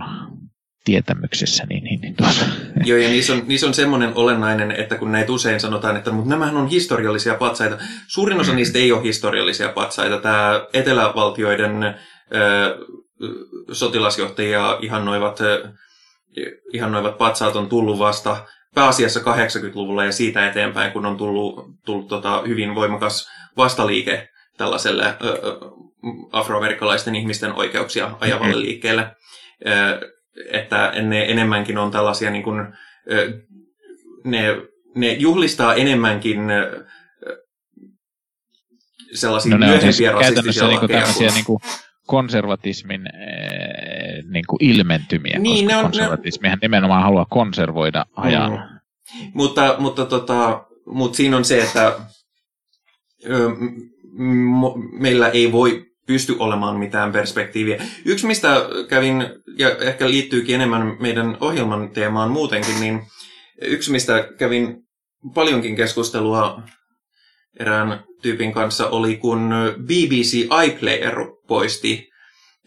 tietämyksessä. 0.85 1.65
Niin, 1.69 1.83
niin, 1.83 2.01
niin 2.01 2.15
tuossa. 2.15 2.45
Joo, 2.85 2.97
ja 2.97 3.09
niissä 3.09 3.33
on, 3.33 3.43
niissä 3.47 3.67
on 3.67 3.73
semmoinen 3.73 4.11
olennainen, 4.15 4.71
että 4.71 4.95
kun 4.95 5.11
näitä 5.11 5.31
usein 5.31 5.59
sanotaan, 5.59 5.97
että 5.97 6.11
mutta 6.11 6.29
nämähän 6.29 6.57
on 6.57 6.67
historiallisia 6.67 7.35
patsaita. 7.35 7.77
Suurin 8.07 8.39
osa 8.39 8.51
mm. 8.51 8.55
niistä 8.55 8.79
ei 8.79 8.91
ole 8.91 9.03
historiallisia 9.03 9.69
patsaita. 9.69 10.17
Tämä 10.17 10.61
etelävaltioiden 10.73 11.95
sotilasjohtajia 13.71 14.77
ihannoivat, 14.81 15.39
ihannoivat 16.73 17.17
patsaat 17.17 17.55
on 17.55 17.69
tullut 17.69 17.99
vasta 17.99 18.45
pääasiassa 18.75 19.19
80-luvulla 19.19 20.05
ja 20.05 20.11
siitä 20.11 20.47
eteenpäin, 20.47 20.91
kun 20.91 21.05
on 21.05 21.17
tullut, 21.17 21.65
tullut 21.85 22.07
tota, 22.07 22.43
hyvin 22.47 22.75
voimakas 22.75 23.29
vastaliike 23.57 24.29
tällaiselle 24.57 25.05
ö, 25.05 25.15
afroamerikkalaisten 26.31 27.15
ihmisten 27.15 27.53
oikeuksia 27.53 28.17
ajavalle 28.19 28.47
mm-hmm. 28.47 28.61
liikkeelle. 28.61 29.15
Ö, 29.67 30.11
että 30.51 30.93
ne 31.01 31.31
enemmänkin 31.31 31.77
on 31.77 31.91
tällaisia 31.91 32.31
niin 32.31 32.43
kuin, 32.43 32.67
ne, 34.23 34.57
ne 34.95 35.13
juhlistaa 35.13 35.75
enemmänkin 35.75 36.39
sellaisia 39.13 39.57
no, 39.57 39.57
myöhempiä 39.57 39.91
siis 39.91 40.11
rasistisia 40.11 40.67
niin 40.67 40.79
kuin 40.79 40.91
tämmöisiä 40.91 41.29
niin 41.29 41.45
kuin 41.45 41.59
konservatismin 42.09 43.01
niin 44.31 44.45
kuin 44.47 44.63
ilmentymiä, 44.63 45.39
niin, 45.39 45.65
koska 45.65 45.73
ne 45.73 45.77
on, 45.77 45.83
konservatismihan 45.91 46.57
ne... 46.61 46.65
nimenomaan 46.65 47.03
haluaa 47.03 47.25
konservoida 47.29 48.05
ajan. 48.15 48.51
Mm. 48.51 48.79
Mutta, 49.33 49.75
mutta, 49.79 50.05
tota, 50.05 50.65
mutta 50.85 51.15
siinä 51.15 51.37
on 51.37 51.45
se, 51.45 51.61
että 51.61 51.99
meillä 54.91 55.29
ei 55.29 55.51
voi 55.51 55.85
pysty 56.07 56.35
olemaan 56.39 56.79
mitään 56.79 57.11
perspektiiviä. 57.11 57.83
Yksi, 58.05 58.27
mistä 58.27 58.55
kävin, 58.87 59.29
ja 59.57 59.69
ehkä 59.69 60.09
liittyykin 60.09 60.55
enemmän 60.55 60.97
meidän 60.99 61.37
ohjelman 61.41 61.89
teemaan 61.89 62.31
muutenkin, 62.31 62.79
niin 62.79 63.01
yksi, 63.61 63.91
mistä 63.91 64.29
kävin 64.37 64.77
paljonkin 65.33 65.75
keskustelua 65.75 66.61
erään 67.59 68.03
tyypin 68.21 68.51
kanssa, 68.51 68.87
oli 68.89 69.17
kun 69.17 69.49
BBC 69.85 70.47
iPlayer 70.65 71.15
poisti 71.49 72.09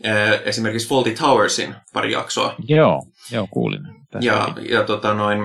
eh, 0.04 0.42
esimerkiksi 0.44 0.88
Faulty 0.88 1.14
Towersin 1.14 1.74
pari 1.92 2.12
jaksoa. 2.12 2.54
Joo, 2.68 3.02
joo 3.30 3.46
kuulin. 3.50 3.80
Ja, 4.20 4.54
ja, 4.68 4.84
tota 4.84 5.14
noin, 5.14 5.38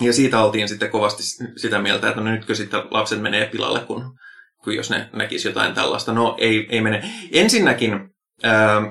ja 0.00 0.12
siitä 0.12 0.42
oltiin 0.42 0.68
sitten 0.68 0.90
kovasti 0.90 1.22
sitä 1.56 1.78
mieltä, 1.78 2.08
että 2.08 2.20
no 2.20 2.30
nytkö 2.30 2.54
sitten 2.54 2.82
lapset 2.90 3.20
menee 3.20 3.46
pilalle, 3.46 3.80
kun 3.80 4.18
kuin 4.64 4.76
jos 4.76 4.90
ne 4.90 5.08
näkisi 5.12 5.48
jotain 5.48 5.74
tällaista. 5.74 6.12
No 6.12 6.36
ei, 6.38 6.66
ei 6.70 6.80
mene. 6.80 7.10
Ensinnäkin 7.32 8.10
ää, 8.42 8.82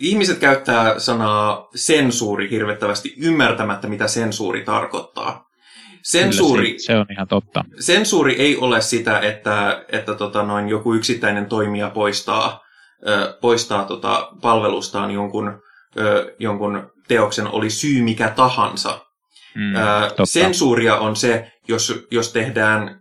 ihmiset 0.00 0.38
käyttää 0.38 0.98
sanaa 0.98 1.68
sensuuri 1.74 2.50
hirvettävästi 2.50 3.14
ymmärtämättä, 3.18 3.88
mitä 3.88 4.08
sensuuri 4.08 4.64
tarkoittaa. 4.64 5.47
Sensuuri, 6.02 6.66
Kyllä, 6.66 6.78
se, 6.78 6.86
se 6.86 6.96
on 6.96 7.06
ihan 7.10 7.28
totta. 7.28 7.64
Sensuuri 7.80 8.34
ei 8.34 8.56
ole 8.56 8.80
sitä, 8.80 9.20
että, 9.20 9.84
että 9.88 10.14
tota 10.14 10.42
noin, 10.42 10.68
joku 10.68 10.94
yksittäinen 10.94 11.46
toimija 11.46 11.90
poistaa, 11.90 12.60
ö, 13.08 13.38
poistaa 13.40 13.84
tota 13.84 14.28
palvelustaan 14.42 15.10
jonkun, 15.10 15.62
ö, 15.98 16.34
jonkun 16.38 16.90
teoksen, 17.08 17.46
oli 17.46 17.70
syy 17.70 18.02
mikä 18.02 18.28
tahansa. 18.28 19.00
Mm, 19.54 19.72
sensuuria 20.24 20.96
on 20.96 21.16
se, 21.16 21.52
jos, 21.68 22.06
jos 22.10 22.32
tehdään 22.32 23.00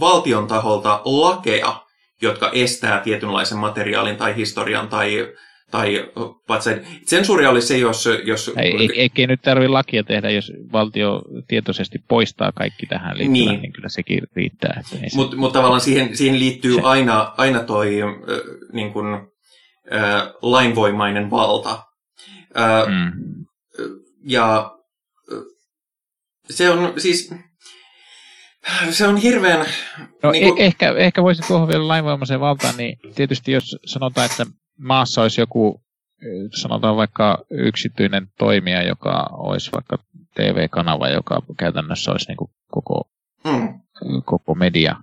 valtion 0.00 0.46
taholta 0.46 1.00
lakeja, 1.04 1.82
jotka 2.22 2.50
estää 2.52 3.00
tietynlaisen 3.00 3.58
materiaalin 3.58 4.16
tai 4.16 4.36
historian 4.36 4.88
tai, 4.88 5.28
tai 5.76 6.10
patsain. 6.46 6.86
Sensuuria 7.06 7.50
oli 7.50 7.62
se, 7.62 7.78
jos... 7.78 8.08
jos... 8.24 8.52
Ei, 8.56 8.88
eikä 8.94 9.26
nyt 9.26 9.42
tarvitse 9.42 9.68
lakia 9.68 10.04
tehdä, 10.04 10.30
jos 10.30 10.52
valtio 10.72 11.22
tietoisesti 11.48 11.98
poistaa 12.08 12.52
kaikki 12.52 12.86
tähän 12.86 13.18
liittyvän, 13.18 13.32
niin, 13.32 13.62
niin 13.62 13.72
kyllä 13.72 13.88
sekin 13.88 14.22
riittää. 14.36 14.82
Mutta 15.14 15.36
mut 15.36 15.52
tavallaan 15.52 15.80
siihen, 15.80 16.16
siihen 16.16 16.38
liittyy 16.38 16.74
se. 16.74 16.80
aina, 16.80 17.34
aina 17.36 17.62
toi 17.62 18.02
äh, 18.02 18.08
niin 18.72 18.92
kun, 18.92 19.32
äh, 19.94 20.22
lainvoimainen 20.42 21.30
valta. 21.30 21.70
Äh, 22.58 22.86
mm. 22.88 23.12
Ja 24.24 24.70
se 26.50 26.70
on 26.70 26.92
siis, 26.96 27.34
se 28.90 29.06
on 29.06 29.16
hirveän... 29.16 29.66
No, 30.22 30.30
niin 30.30 30.44
kuin... 30.44 30.58
eh- 30.58 30.62
ehkä, 30.62 30.94
ehkä 30.96 31.22
voisi 31.22 31.42
tuohon 31.48 31.68
vielä 31.68 31.88
lainvoimaisen 31.88 32.40
valtaan, 32.40 32.76
niin 32.76 32.98
tietysti 33.14 33.52
jos 33.52 33.76
sanotaan, 33.84 34.26
että 34.26 34.46
maassa 34.78 35.22
olisi 35.22 35.40
joku 35.40 35.82
sanotaan 36.54 36.96
vaikka 36.96 37.44
yksityinen 37.50 38.28
toimija, 38.38 38.82
joka 38.82 39.30
olisi 39.32 39.72
vaikka 39.72 39.98
TV-kanava, 40.34 41.08
joka 41.08 41.42
käytännössä 41.58 42.12
olisi 42.12 42.28
niin 42.28 42.36
kuin 42.36 42.50
koko, 42.70 43.10
mm. 43.44 43.80
koko 44.24 44.54
media, 44.54 44.96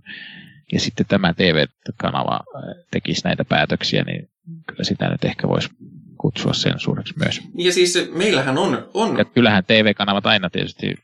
ja 0.73 0.79
sitten 0.79 1.05
tämä 1.05 1.33
TV-kanava 1.33 2.39
tekisi 2.91 3.21
näitä 3.23 3.45
päätöksiä, 3.45 4.03
niin 4.03 4.29
kyllä 4.67 4.83
sitä 4.83 5.09
nyt 5.09 5.25
ehkä 5.25 5.47
voisi 5.47 5.69
kutsua 6.17 6.53
sensuuriksi 6.53 7.13
myös. 7.17 7.41
Ja 7.55 7.73
siis 7.73 8.11
meillähän 8.13 8.57
on... 8.57 8.89
on... 8.93 9.17
Ja 9.17 9.25
kyllähän 9.25 9.65
TV-kanavat 9.65 10.25
aina 10.25 10.49
tietysti 10.49 10.95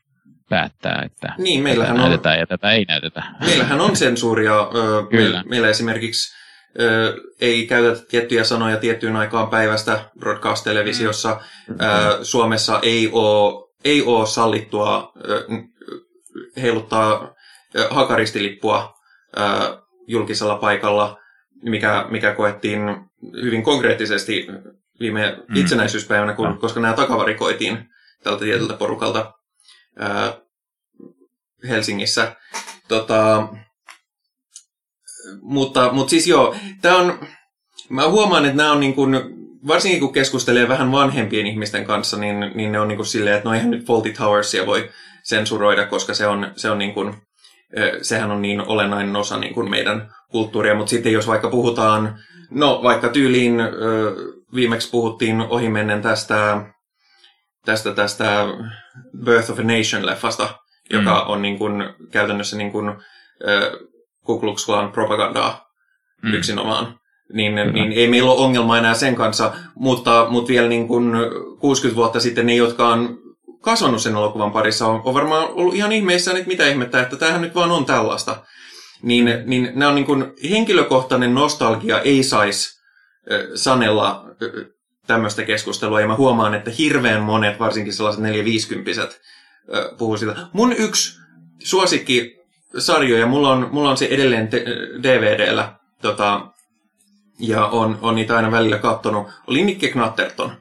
päättää, 0.48 1.02
että 1.06 1.34
niin, 1.38 1.62
meillähän 1.62 1.96
tätä 1.96 2.04
on... 2.04 2.10
näytetään 2.10 2.38
ja 2.38 2.46
tätä 2.46 2.72
ei 2.72 2.84
näytetä. 2.84 3.22
Meillähän 3.40 3.80
on 3.80 3.96
sensuuria. 3.96 4.54
Kyllä. 5.10 5.44
Meillä 5.48 5.68
esimerkiksi 5.68 6.39
ö, 6.80 7.16
ei 7.40 7.66
käytetä 7.66 8.06
tiettyjä 8.08 8.44
sanoja 8.44 8.76
tiettyyn 8.76 9.16
aikaan 9.16 9.48
päivästä 9.48 10.10
broadcast-televisiossa. 10.18 11.40
Mm. 11.68 11.74
Ö, 11.80 12.24
Suomessa 12.24 12.80
ei 12.82 13.08
ole, 13.12 13.68
ei 13.84 14.02
ole 14.02 14.26
sallittua 14.26 15.12
ö, 15.28 15.44
heiluttaa 16.62 17.34
ö, 17.76 17.88
hakaristilippua 17.90 18.94
ö, 19.38 19.40
julkisella 20.06 20.56
paikalla, 20.56 21.18
mikä, 21.62 22.06
mikä 22.10 22.34
koettiin 22.34 22.80
hyvin 23.42 23.62
konkreettisesti 23.62 24.46
viime 25.00 25.36
mm. 25.48 25.56
itsenäisyyspäivänä, 25.56 26.34
kun, 26.34 26.48
no. 26.48 26.56
koska 26.56 26.80
nämä 26.80 26.94
takavarikoitiin 26.94 27.88
tältä 28.24 28.44
tietyltä 28.44 28.74
porukalta 28.74 29.32
Helsingissä. 31.68 32.36
Tota, 32.88 33.48
mutta, 35.42 35.92
mutta 35.92 36.10
siis 36.10 36.26
joo, 36.26 36.54
tämä 36.82 36.96
on, 36.96 37.18
mä 37.88 38.08
huomaan, 38.08 38.44
että 38.44 38.56
nämä 38.56 38.72
on 38.72 38.80
niin 38.80 38.94
kuin, 38.94 39.20
varsinkin 39.66 40.00
kun 40.00 40.12
keskustelee 40.12 40.68
vähän 40.68 40.92
vanhempien 40.92 41.46
ihmisten 41.46 41.84
kanssa, 41.84 42.16
niin, 42.16 42.40
niin 42.54 42.72
ne 42.72 42.80
on 42.80 42.88
niin 42.88 42.96
kuin 42.96 43.06
silleen, 43.06 43.36
että 43.36 43.48
no 43.48 43.54
eihän 43.54 43.70
nyt 43.70 43.86
Faulty 43.86 44.12
Towersia 44.12 44.66
voi 44.66 44.90
sensuroida, 45.22 45.86
koska 45.86 46.14
se 46.14 46.26
on, 46.26 46.52
se 46.56 46.70
on 46.70 46.78
niin 46.78 46.94
kuin, 46.94 47.14
sehän 48.02 48.30
on 48.30 48.42
niin 48.42 48.60
olennainen 48.60 49.16
osa 49.16 49.38
niin 49.38 49.54
kuin 49.54 49.70
meidän 49.70 50.10
kulttuuria, 50.30 50.74
mutta 50.74 50.90
sitten 50.90 51.12
jos 51.12 51.26
vaikka 51.26 51.50
puhutaan, 51.50 52.18
no 52.50 52.80
vaikka 52.82 53.08
tyyliin 53.08 53.54
viimeksi 54.54 54.90
puhuttiin 54.90 55.40
ohimennen 55.40 56.02
tästä, 56.02 56.64
tästä, 57.64 57.94
tästä 57.94 58.46
Birth 59.24 59.50
of 59.50 59.58
a 59.58 59.62
Nation-leffasta, 59.62 60.44
mm. 60.44 60.98
joka 60.98 61.20
on 61.20 61.42
niin 61.42 61.58
kuin, 61.58 61.94
käytännössä 62.10 62.56
niin 62.56 62.72
kuin, 62.72 62.92
Ku 64.24 64.40
Klux 64.40 64.66
Klan 64.66 64.92
propagandaa 64.92 65.66
mm. 66.22 66.34
yksinomaan. 66.34 67.00
Niin, 67.32 67.54
niin 67.54 67.92
ei 67.92 68.08
meillä 68.08 68.30
ole 68.30 68.40
ongelma 68.40 68.78
enää 68.78 68.94
sen 68.94 69.14
kanssa, 69.14 69.52
mutta, 69.74 70.26
mutta 70.30 70.48
vielä 70.48 70.68
niin 70.68 70.88
kuin 70.88 71.12
60 71.60 71.96
vuotta 71.96 72.20
sitten 72.20 72.46
ne, 72.46 72.54
jotka 72.54 72.88
on 72.88 73.18
kasvanut 73.60 74.02
sen 74.02 74.12
elokuvan 74.12 74.52
parissa, 74.52 74.86
on, 74.86 75.02
on 75.04 75.14
varmaan 75.14 75.48
ollut 75.48 75.74
ihan 75.74 75.92
ihmeissään, 75.92 76.36
että 76.36 76.48
mitä 76.48 76.68
ihmettä, 76.68 77.02
että 77.02 77.16
tämähän 77.16 77.40
nyt 77.40 77.54
vaan 77.54 77.70
on 77.70 77.84
tällaista. 77.84 78.42
Niin, 79.02 79.42
niin 79.46 79.72
nämä 79.74 79.88
on 79.88 79.94
niin 79.94 80.06
kuin, 80.06 80.32
henkilökohtainen 80.50 81.34
nostalgia 81.34 82.00
ei 82.00 82.22
saisi 82.22 82.80
sanella 83.54 84.24
tämmöistä 85.06 85.44
keskustelua, 85.44 86.00
ja 86.00 86.06
mä 86.06 86.16
huomaan, 86.16 86.54
että 86.54 86.70
hirveän 86.78 87.22
monet, 87.22 87.58
varsinkin 87.58 87.92
sellaiset 87.92 88.22
450 88.22 88.90
puhuu 89.98 90.16
siitä. 90.16 90.36
Mun 90.52 90.72
yksi 90.72 91.20
suosikki 91.58 92.39
sarjoja, 92.78 93.26
mulla 93.26 93.50
on, 93.50 93.68
mulla 93.72 93.90
on 93.90 93.96
se 93.96 94.08
edelleen 94.10 94.48
te- 94.48 94.64
DVDllä, 95.02 95.72
tota, 96.02 96.46
ja 97.38 97.66
on, 97.66 97.98
on 98.02 98.14
niitä 98.14 98.36
aina 98.36 98.50
välillä 98.50 98.78
kattonut, 98.78 99.28
oli 99.46 99.64
Nikke 99.64 99.88
Knatterton. 99.88 100.52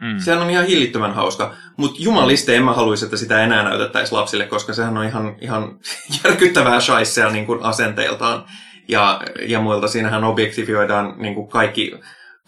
Mm. 0.00 0.18
Sehän 0.18 0.42
on 0.42 0.50
ihan 0.50 0.66
hillittömän 0.66 1.14
hauska, 1.14 1.54
mutta 1.76 2.02
jumaliste 2.02 2.56
en 2.56 2.64
mä 2.64 2.72
haluaisi, 2.72 3.04
että 3.04 3.16
sitä 3.16 3.44
enää 3.44 3.62
näytettäisiin 3.62 4.18
lapsille, 4.18 4.46
koska 4.46 4.72
sehän 4.72 4.96
on 4.96 5.04
ihan, 5.04 5.36
ihan 5.40 5.78
järkyttävää 6.24 6.80
shaissea 6.80 7.30
niin 7.30 7.46
kuin 7.46 7.62
asenteiltaan 7.62 8.44
ja, 8.88 9.20
ja 9.48 9.60
muilta. 9.60 9.88
Siinähän 9.88 10.24
objektifioidaan 10.24 11.14
niin 11.16 11.34
kuin 11.34 11.48
kaikki, 11.48 11.92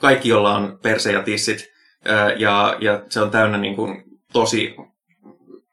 kaikki, 0.00 0.28
jolla 0.28 0.56
on 0.56 0.78
perse 0.82 1.12
ja 1.12 1.22
tissit, 1.22 1.70
ja, 2.36 2.76
ja 2.80 3.02
se 3.08 3.20
on 3.20 3.30
täynnä 3.30 3.58
niin 3.58 3.76
kuin 3.76 4.04
tosi, 4.32 4.76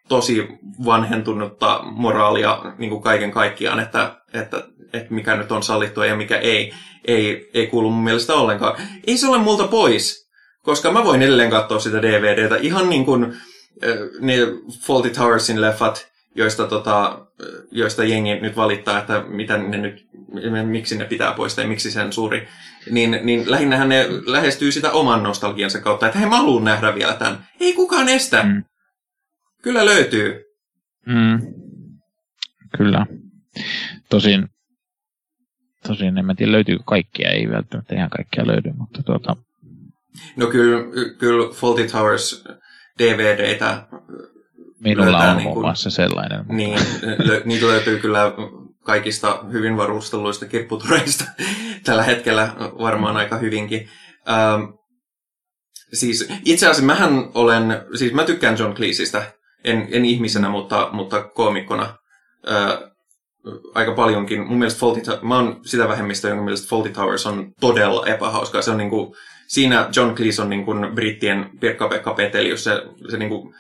tosi 0.08 0.48
vanhentunutta 0.86 1.80
moraalia 1.84 2.62
niin 2.78 2.90
kuin 2.90 3.02
kaiken 3.02 3.32
kaikkiaan, 3.32 3.80
että, 3.80 4.16
että, 4.34 4.64
että 4.94 5.14
mikä 5.14 5.36
nyt 5.36 5.52
on 5.52 5.64
sallittua 5.64 6.06
ja 6.06 6.16
mikä 6.16 6.38
ei, 6.38 6.74
ei, 7.06 7.50
ei 7.54 7.68
kuulu 7.68 7.90
mun 7.90 8.04
mielestä 8.04 8.34
ollenkaan. 8.34 8.82
Ei 9.08 9.18
se 9.18 9.28
ole 9.28 9.38
multa 9.38 9.68
pois, 9.68 10.30
koska 10.62 10.92
mä 10.92 11.04
voin 11.04 11.22
edelleen 11.22 11.50
katsoa 11.50 11.80
sitä 11.80 12.02
DVDtä 12.02 12.56
ihan 12.56 12.90
niin 12.90 13.06
kuin 13.06 13.38
ne 14.20 14.34
Faulty 14.86 15.10
Towersin 15.10 15.62
leffat, 15.62 16.08
joista, 16.36 16.68
tota, 16.68 17.20
joista 17.72 18.04
jengi 18.04 18.40
nyt 18.40 18.56
valittaa, 18.56 19.00
että 19.00 19.24
mitä 19.28 19.58
ne 19.58 19.78
nyt, 19.78 20.08
miksi 20.66 20.98
ne 20.98 21.06
pitää 21.06 21.34
poistaa 21.34 21.64
ja 21.64 21.68
miksi 21.68 21.92
sen 21.92 22.14
suuri, 22.14 22.48
niin, 22.92 23.20
niin 23.24 23.52
lähinnähän 23.52 23.90
ne 23.90 24.08
lähestyy 24.26 24.72
sitä 24.72 24.92
oman 24.92 25.24
nostalgiansa 25.24 25.82
kautta, 25.82 26.06
että 26.06 26.20
hei 26.20 26.30
mä 26.30 26.38
haluan 26.38 26.64
nähdä 26.64 26.96
vielä 26.96 27.14
tämän. 27.14 27.48
Ei 27.60 27.74
kukaan 27.74 28.10
estä. 28.10 28.44
Mm. 28.44 28.64
Kyllä 29.68 29.86
löytyy. 29.86 30.46
Mm. 31.06 31.42
Kyllä. 32.78 33.06
Tosin, 34.10 34.48
tosin 35.88 36.18
en 36.18 36.26
mä 36.26 36.36
tiedä 36.36 36.52
löytyykö 36.52 36.84
kaikkia, 36.86 37.30
ei 37.30 37.50
välttämättä 37.50 37.96
ihan 37.96 38.10
kaikkia 38.10 38.48
löydy, 38.48 38.72
mutta 38.78 39.04
tuota... 39.04 39.36
No 40.36 40.48
kyllä, 40.48 40.80
kyllä 41.18 41.54
Faulty 41.54 41.88
Towers 41.88 42.44
DVDtä 43.00 43.88
Minulla 44.80 45.18
on 45.18 45.38
niin 45.38 45.44
muun 45.44 45.62
muassa 45.62 45.90
sellainen. 45.90 46.38
Mutta... 46.38 46.54
Niin, 46.54 46.80
lö, 47.18 47.42
niitä 47.46 47.68
löytyy 47.68 48.00
kyllä 48.00 48.32
kaikista 48.84 49.44
hyvin 49.52 49.78
varustelluista 49.78 50.46
kirpputureista 50.46 51.24
tällä 51.86 52.04
hetkellä 52.04 52.56
varmaan 52.60 53.18
aika 53.18 53.38
hyvinkin. 53.38 53.90
Ähm, 54.30 54.64
siis 55.94 56.30
itse 56.46 56.66
asiassa 56.66 56.86
mähän 56.86 57.32
olen, 57.34 57.64
siis 57.96 58.14
mä 58.14 58.24
tykkään 58.24 58.58
John 58.58 58.74
Cleeseistä, 58.74 59.38
en, 59.64 59.88
en 59.92 60.06
ihmisenä, 60.06 60.50
mutta, 60.50 60.90
mutta 60.92 61.24
koomikkona 61.24 61.98
äh, 62.52 62.78
aika 63.76 63.94
paljonkin. 63.94 64.48
Mun 64.48 64.58
mielestä 64.58 64.80
Faulty, 64.80 65.02
mä 65.22 65.36
oon 65.36 65.60
sitä 65.66 65.88
vähemmistä, 65.88 66.28
jonka 66.28 66.44
mielestä 66.44 66.70
Faulty 66.70 66.90
Towers 66.90 67.26
on 67.26 67.52
todella 67.60 68.06
epähauskaa. 68.06 68.62
Se 68.62 68.72
on 68.72 68.78
niin 68.78 68.90
kuin, 68.90 69.16
siinä 69.48 69.90
John 69.96 70.16
Cleese 70.16 70.42
on 70.42 70.50
niin 70.50 70.66
kuin 70.66 70.96
brittien 70.96 71.50
Pirkka-Pekka 71.60 72.14
Petelius, 72.14 72.64
se, 72.64 72.72
se 73.10 73.18
niin 73.18 73.30
kuin 73.30 73.54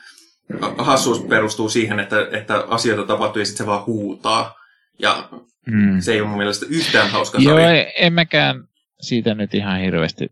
hassuus 0.77 1.19
perustuu 1.21 1.69
siihen, 1.69 1.99
että, 1.99 2.27
että 2.31 2.65
asioita 2.67 3.03
tapahtuu 3.03 3.39
ja 3.39 3.45
sitten 3.45 3.65
se 3.65 3.67
vaan 3.67 3.85
huutaa. 3.85 4.55
Ja 4.99 5.29
mm. 5.67 5.99
se 5.99 6.13
ei 6.13 6.21
ole 6.21 6.29
mun 6.29 6.37
mielestä 6.37 6.65
yhtään 6.69 7.09
hauska 7.09 7.41
sarja. 7.41 7.71
Joo, 7.71 7.85
en 7.97 8.13
mäkään 8.13 8.63
siitä 9.01 9.35
nyt 9.35 9.53
ihan 9.53 9.79
hirveästi. 9.79 10.25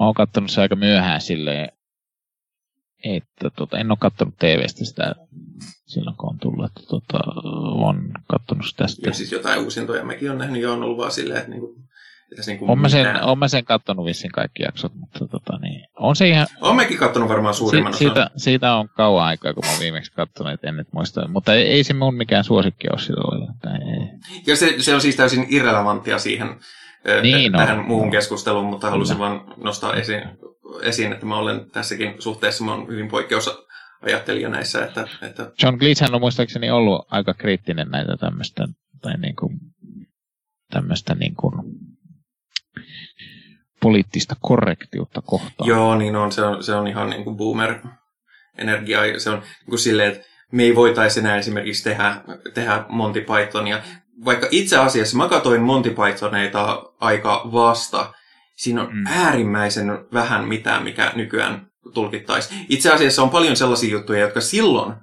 Mä 0.00 0.06
oon 0.06 0.14
kattonut 0.14 0.50
se 0.50 0.60
aika 0.60 0.76
myöhään 0.76 1.20
silleen, 1.20 1.68
että 3.04 3.50
tota, 3.56 3.78
en 3.78 3.90
ole 3.90 3.98
kattonut 4.00 4.34
TVstä 4.38 4.84
sitä 4.84 5.14
silloin, 5.86 6.16
kun 6.16 6.30
on 6.30 6.38
tullut. 6.38 6.66
Että, 6.66 6.80
tota, 6.88 7.18
on 7.86 8.10
kattonut 8.30 8.66
sitä 8.66 8.86
sitten. 8.86 9.10
Ja 9.10 9.14
siis 9.14 9.32
jotain 9.32 9.60
uusintoja 9.60 10.04
mäkin 10.04 10.28
olen 10.28 10.38
nähnyt 10.38 10.62
ja 10.62 10.72
on 10.72 10.82
ollut 10.82 10.98
vaan 10.98 11.12
silleen, 11.12 11.38
että 11.38 11.50
niinku, 11.50 11.74
niin 12.46 12.70
on, 12.70 12.78
mä 12.78 12.88
sen, 12.88 13.22
on 13.22 13.38
mä 13.38 13.48
sen 13.48 13.64
kattonut 13.64 14.06
vissiin 14.06 14.32
kaikki 14.32 14.62
jaksot, 14.62 14.94
mutta 14.94 15.26
tota, 15.26 15.58
niin, 15.58 15.86
on 15.98 16.16
se 16.16 16.28
ihan... 16.28 16.46
On 16.60 16.76
mekin 16.76 16.98
kattonut 16.98 17.28
varmaan 17.28 17.54
suurimman 17.54 17.92
si- 17.92 17.98
siitä, 17.98 18.30
siitä, 18.36 18.74
on 18.74 18.88
kauan 18.96 19.24
aikaa, 19.24 19.54
kun 19.54 19.64
mä 19.66 19.80
viimeksi 19.80 20.12
kattonut, 20.12 20.64
en 20.64 20.76
nyt 20.76 20.92
muista. 20.92 21.28
Mutta 21.28 21.54
ei, 21.54 21.62
ei 21.62 21.84
se 21.84 21.94
mun 21.94 22.14
mikään 22.14 22.44
suosikki 22.44 22.88
ole 22.90 22.98
silloin. 23.00 23.50
Että 23.50 23.70
ei. 23.70 24.08
Ja 24.46 24.56
se, 24.56 24.74
se 24.78 24.94
on 24.94 25.00
siis 25.00 25.16
täysin 25.16 25.46
irrelevanttia 25.48 26.18
siihen 26.18 26.48
niin 27.22 27.52
tähän 27.52 27.78
on. 27.78 27.86
muuhun 27.86 28.10
keskusteluun, 28.10 28.66
mutta 28.66 28.90
halusin 28.90 29.16
Kyllä. 29.16 29.28
vaan 29.28 29.54
nostaa 29.56 29.94
esiin, 29.94 30.22
esiin, 30.82 31.12
että 31.12 31.26
mä 31.26 31.36
olen 31.36 31.70
tässäkin 31.70 32.22
suhteessa 32.22 32.64
mä 32.64 32.74
olen 32.74 32.88
hyvin 32.88 33.08
poikkeus 33.08 33.50
ajattelija 34.02 34.48
näissä. 34.48 34.84
Että, 34.84 35.08
että... 35.22 35.50
John 35.62 35.78
Cleese 35.78 36.06
on 36.12 36.20
muistaakseni 36.20 36.70
ollut 36.70 37.06
aika 37.10 37.34
kriittinen 37.34 37.88
näitä 37.88 38.16
tämmöistä, 38.16 38.68
tai 39.02 39.16
niin 39.16 39.36
kuin, 39.36 39.58
tämmöistä 40.70 41.14
niin 41.14 41.34
kuin, 41.34 41.54
poliittista 43.82 44.36
korrektiutta 44.40 45.22
kohtaan. 45.22 45.68
Joo, 45.68 45.94
niin 45.94 46.16
on. 46.16 46.32
Se 46.32 46.42
on, 46.42 46.64
se 46.64 46.74
on 46.74 46.88
ihan 46.88 47.10
niin 47.10 47.24
kuin 47.24 47.36
boomer-energia. 47.36 49.20
Se 49.20 49.30
on 49.30 49.38
niin 49.38 49.68
kuin 49.68 49.78
silleen, 49.78 50.12
että 50.12 50.26
me 50.52 50.62
ei 50.62 50.74
voitaisi 50.74 51.20
enää 51.20 51.36
esimerkiksi 51.36 51.84
tehdä, 51.84 52.20
tehdä 52.54 52.84
Monty 52.88 53.20
Pythonia. 53.20 53.82
Vaikka 54.24 54.48
itse 54.50 54.78
asiassa 54.78 55.16
mä 55.16 55.28
katsoin 55.28 55.62
Monty 55.62 55.90
Pythoneita 55.90 56.82
aika 57.00 57.42
vasta. 57.52 58.12
Siinä 58.62 58.82
on 58.82 58.88
mm. 58.92 59.04
äärimmäisen 59.06 59.98
vähän 60.12 60.44
mitään, 60.44 60.82
mikä 60.82 61.12
nykyään 61.14 61.66
tulkittaisi. 61.94 62.54
Itse 62.68 62.92
asiassa 62.92 63.22
on 63.22 63.30
paljon 63.30 63.56
sellaisia 63.56 63.92
juttuja, 63.92 64.20
jotka 64.20 64.40
silloin 64.40 64.94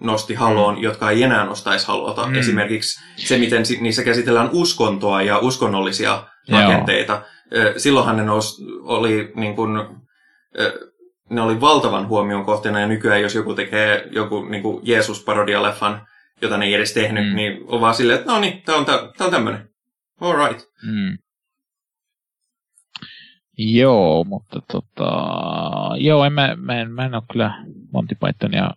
nosti 0.00 0.34
haloon, 0.34 0.74
mm. 0.74 0.82
jotka 0.82 1.10
ei 1.10 1.22
enää 1.22 1.44
nostaisi 1.44 1.86
halota. 1.86 2.26
Mm. 2.26 2.34
Esimerkiksi 2.34 3.00
se, 3.16 3.38
miten 3.38 3.62
niissä 3.80 4.04
käsitellään 4.04 4.50
uskontoa 4.52 5.22
ja 5.22 5.38
uskonnollisia 5.38 6.24
rakenteita. 6.50 7.12
Joo 7.12 7.24
silloinhan 7.76 8.16
ne 8.16 8.24
nous, 8.24 8.64
oli 8.82 9.32
niin 9.34 9.56
kuin, 9.56 9.70
ne 11.30 11.40
oli 11.40 11.60
valtavan 11.60 12.08
huomion 12.08 12.44
kohteena 12.44 12.80
ja 12.80 12.86
nykyään 12.86 13.22
jos 13.22 13.34
joku 13.34 13.54
tekee 13.54 14.08
joku 14.10 14.44
niin 14.44 14.62
kuin 14.62 14.82
Jeesus-parodialeffan, 14.84 16.06
jota 16.42 16.58
ne 16.58 16.64
ei 16.64 16.74
edes 16.74 16.94
tehnyt, 16.94 17.28
mm. 17.28 17.36
niin 17.36 17.64
on 17.66 17.80
vaan 17.80 17.94
silleen, 17.94 18.18
että 18.18 18.32
no 18.32 18.40
niin, 18.40 18.62
tää 18.62 18.76
on, 18.76 18.84
tää, 18.84 18.98
tää 18.98 19.24
on 19.24 19.30
tämmönen. 19.30 19.68
All 20.20 20.48
right. 20.48 20.66
Mm. 20.82 21.18
Joo, 23.62 24.24
mutta 24.24 24.60
tota, 24.72 25.10
joo, 25.96 26.24
en 26.24 26.32
mä, 26.32 26.56
mä, 26.56 26.80
en, 26.80 26.90
mä 26.90 27.04
en 27.04 27.14
ole 27.14 27.22
kyllä 27.32 27.64
Monty 27.92 28.14
Pythonia 28.14 28.70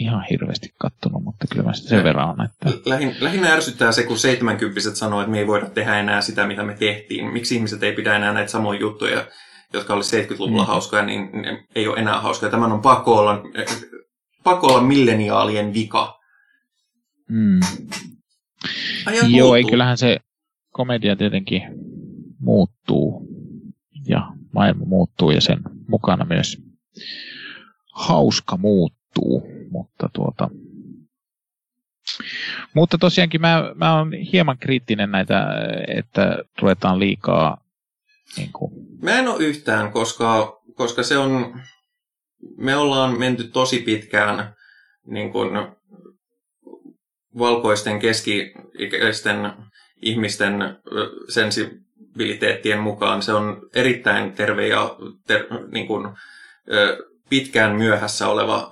ihan 0.00 0.24
hirveästi 0.30 0.74
kattonut, 0.78 1.24
mutta 1.24 1.46
kyllä 1.50 1.64
mä 1.64 1.72
sen 1.72 2.04
verran 2.04 2.28
on. 2.28 2.44
Että... 2.44 2.90
Lähin, 2.90 3.16
lähinnä 3.20 3.52
ärsyttää 3.52 3.92
se, 3.92 4.02
kun 4.02 4.18
70 4.18 4.80
sanoo, 4.94 5.20
että 5.20 5.30
me 5.30 5.38
ei 5.38 5.46
voida 5.46 5.70
tehdä 5.70 5.98
enää 5.98 6.20
sitä, 6.20 6.46
mitä 6.46 6.62
me 6.62 6.74
tehtiin. 6.74 7.32
Miksi 7.32 7.54
ihmiset 7.56 7.82
ei 7.82 7.92
pidä 7.92 8.16
enää 8.16 8.32
näitä 8.32 8.50
samoja 8.50 8.80
juttuja, 8.80 9.26
jotka 9.72 9.94
oli 9.94 10.02
70-luvulla 10.02 10.62
mm. 10.62 10.68
hauskoja, 10.68 11.02
niin 11.02 11.30
ne 11.32 11.66
ei 11.74 11.88
ole 11.88 11.98
enää 11.98 12.20
hauskoja. 12.20 12.50
Tämän 12.50 12.72
on 12.72 12.82
pakko 12.82 13.18
olla, 13.18 13.42
pakko 14.44 14.66
olla 14.66 14.82
milleniaalien 14.82 15.74
vika. 15.74 16.20
Mm. 17.28 17.60
Joo, 19.28 19.56
ei 19.56 19.64
kyllähän 19.64 19.98
se 19.98 20.18
komedia 20.70 21.16
tietenkin 21.16 21.62
muuttuu 22.38 23.31
ja 24.06 24.32
maailma 24.54 24.84
muuttuu 24.84 25.30
ja 25.30 25.40
sen 25.40 25.58
mukana 25.88 26.24
myös. 26.24 26.62
Hauska 27.92 28.56
muuttuu, 28.56 29.48
mutta 29.70 30.08
tuota, 30.12 30.50
mutta 32.74 32.98
tosiaankin 32.98 33.40
mä, 33.40 33.72
mä 33.74 33.98
olen 33.98 34.12
hieman 34.12 34.58
kriittinen 34.58 35.10
näitä, 35.10 35.46
että 35.88 36.38
ruvetaan 36.62 36.98
liikaa 36.98 37.64
niin 38.36 38.52
kuin... 38.52 38.72
Mä 39.02 39.18
en 39.18 39.28
ole 39.28 39.44
yhtään, 39.44 39.92
koska, 39.92 40.60
koska 40.74 41.02
se 41.02 41.18
on, 41.18 41.60
me 42.56 42.76
ollaan 42.76 43.18
menty 43.18 43.44
tosi 43.44 43.78
pitkään 43.78 44.54
niin 45.06 45.32
kuin, 45.32 45.50
valkoisten 47.38 47.98
keski-ikäisten 47.98 49.52
ihmisten 50.02 50.52
sensibiliteettien 52.12 52.80
mukaan. 52.80 53.22
Se 53.22 53.32
on 53.32 53.68
erittäin 53.74 54.32
terve 54.32 54.68
ja 54.68 54.96
ter, 55.26 55.46
niin 55.72 55.86
kuin, 55.86 56.08
pitkään 57.30 57.76
myöhässä 57.76 58.28
oleva 58.28 58.70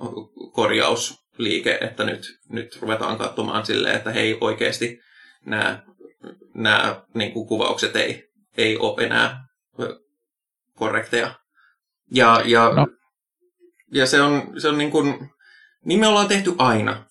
korjausliike, 0.51 1.77
että 1.81 2.03
nyt, 2.03 2.39
nyt 2.49 2.81
ruvetaan 2.81 3.17
katsomaan 3.17 3.65
silleen, 3.65 3.95
että 3.95 4.11
hei 4.11 4.37
oikeasti 4.41 5.01
nämä, 5.45 5.83
nämä 6.53 7.03
niin 7.13 7.31
kuin 7.31 7.47
kuvaukset 7.47 7.95
ei, 7.95 8.29
ei 8.57 8.77
ole 8.77 9.05
enää 9.05 9.47
korrekteja. 10.75 11.35
Ja, 12.11 12.41
ja, 12.45 12.73
no. 12.75 12.87
ja 13.91 14.05
se 14.05 14.21
on, 14.21 14.61
se 14.61 14.67
on 14.67 14.77
niin 14.77 14.91
kuin, 14.91 15.29
niin 15.85 15.99
me 15.99 16.07
ollaan 16.07 16.27
tehty 16.27 16.55
aina. 16.57 17.05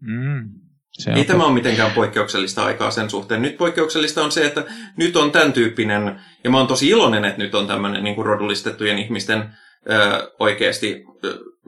Mm, 0.00 0.61
se 0.92 1.12
Ei 1.12 1.24
tämä 1.24 1.44
ole 1.44 1.52
mitenkään 1.52 1.90
poikkeuksellista 1.90 2.64
aikaa 2.64 2.90
sen 2.90 3.10
suhteen. 3.10 3.42
Nyt 3.42 3.56
poikkeuksellista 3.56 4.24
on 4.24 4.32
se, 4.32 4.46
että 4.46 4.64
nyt 4.96 5.16
on 5.16 5.32
tämän 5.32 5.52
tyyppinen, 5.52 6.20
ja 6.44 6.50
mä 6.50 6.58
oon 6.58 6.66
tosi 6.66 6.88
iloinen, 6.88 7.24
että 7.24 7.38
nyt 7.38 7.54
on 7.54 7.66
tämmöinen 7.66 8.04
niin 8.04 8.14
kuin 8.14 8.26
rodullistettujen 8.26 8.98
ihmisten 8.98 9.54
ö, 9.90 10.32
oikeasti 10.38 11.04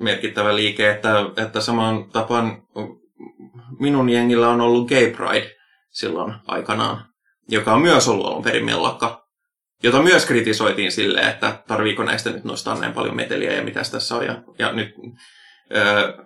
merkittävä 0.01 0.57
liike, 0.57 0.91
että, 0.91 1.13
että 1.37 1.61
samaan 1.61 2.11
tapaan 2.11 2.63
minun 3.79 4.11
jengillä 4.11 4.49
on 4.49 4.61
ollut 4.61 4.89
Gay 4.89 5.11
Pride 5.11 5.51
silloin 5.91 6.35
aikanaan, 6.47 7.05
joka 7.49 7.75
on 7.75 7.83
myös 7.83 8.09
ollut 8.09 8.27
alun 8.27 8.43
perin 8.43 8.65
mellakka, 8.65 9.25
jota 9.83 10.03
myös 10.03 10.27
kritisoitiin 10.27 10.93
silleen, 10.93 11.29
että 11.29 11.63
tarviiko 11.69 12.05
näistä 12.05 12.31
nyt 12.31 12.45
nostaa 12.45 12.81
näin 12.81 12.93
paljon 12.93 13.17
meteliä 13.17 13.53
ja 13.53 13.65
mitä 13.65 13.83
tässä 13.93 14.15
on. 14.15 14.27
Ja, 14.27 14.43
ja 14.59 14.73
nyt 14.73 14.95
ö, 15.77 16.25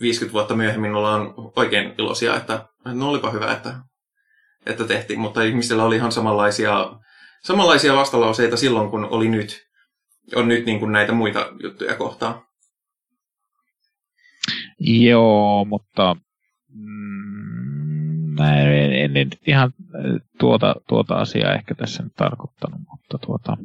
50 0.00 0.32
vuotta 0.32 0.56
myöhemmin 0.56 0.94
ollaan 0.94 1.34
oikein 1.56 1.94
iloisia, 1.98 2.36
että 2.36 2.66
no 2.84 3.08
olipa 3.08 3.30
hyvä, 3.30 3.52
että, 3.52 3.74
että 4.66 4.84
tehtiin, 4.84 5.20
mutta 5.20 5.42
ihmisillä 5.42 5.84
oli 5.84 5.96
ihan 5.96 6.12
samanlaisia, 6.12 6.92
samanlaisia 7.44 7.94
vastalauseita 7.94 8.56
silloin, 8.56 8.90
kun 8.90 9.04
oli 9.04 9.28
nyt, 9.28 9.66
on 10.34 10.48
nyt 10.48 10.66
niin 10.66 10.78
kuin 10.78 10.92
näitä 10.92 11.12
muita 11.12 11.52
juttuja 11.62 11.96
kohtaan. 11.96 12.42
Joo, 14.80 15.64
mutta 15.64 16.16
mm, 16.74 18.38
en, 18.38 18.92
en, 18.92 19.16
en 19.16 19.30
ihan 19.46 19.72
tuota, 20.38 20.74
tuota 20.88 21.14
asiaa 21.14 21.54
ehkä 21.54 21.74
tässä 21.74 22.02
nyt 22.02 22.12
tarkoittanut, 22.16 22.80
mutta, 22.90 23.18
tuota, 23.26 23.56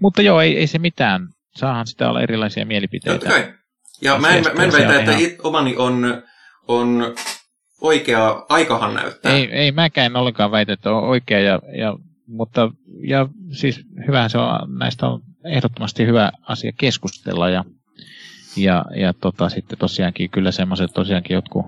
mutta 0.00 0.22
joo, 0.22 0.40
ei, 0.40 0.58
ei 0.58 0.66
se 0.66 0.78
mitään. 0.78 1.28
Saahan 1.56 1.86
sitä 1.86 2.10
olla 2.10 2.22
erilaisia 2.22 2.66
mielipiteitä. 2.66 3.18
Totta 3.18 3.34
kai. 3.34 3.57
Ja 4.00 4.18
mä 4.18 4.28
en, 4.28 4.44
mä 4.56 4.64
en 4.64 4.72
väitä, 4.72 4.98
että 4.98 5.12
ihan... 5.12 5.32
omani 5.42 5.76
on, 5.76 6.22
on 6.68 7.14
oikea, 7.80 8.46
aikahan 8.48 8.94
näyttää. 8.94 9.32
Ei, 9.32 9.52
ei 9.52 9.72
mäkään 9.72 10.06
en 10.06 10.16
ollenkaan 10.16 10.50
väitä, 10.50 10.72
että 10.72 10.92
on 10.92 11.04
oikea, 11.04 11.40
ja, 11.40 11.60
ja, 11.78 11.96
mutta 12.26 12.70
ja 13.02 13.28
siis 13.50 13.80
hyvähän 14.06 14.30
se 14.30 14.38
on, 14.38 14.78
näistä 14.78 15.06
on 15.06 15.22
ehdottomasti 15.44 16.06
hyvä 16.06 16.32
asia 16.42 16.72
keskustella, 16.78 17.48
ja, 17.48 17.64
ja, 18.56 18.84
ja 18.96 19.12
tota, 19.12 19.48
sitten 19.48 19.78
tosiaankin 19.78 20.30
kyllä 20.30 20.52
semmoiset 20.52 20.90
tosiaankin 20.94 21.34
jotkut, 21.34 21.66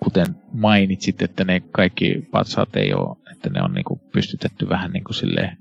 kuten 0.00 0.26
mainitsit, 0.52 1.22
että 1.22 1.44
ne 1.44 1.60
kaikki 1.60 2.28
patsaat 2.30 2.76
ei 2.76 2.94
ole, 2.94 3.16
että 3.32 3.50
ne 3.50 3.62
on 3.62 3.74
niinku 3.74 4.00
pystytetty 4.12 4.68
vähän 4.68 4.90
niin 4.90 5.04
kuin 5.04 5.14
silleen 5.14 5.58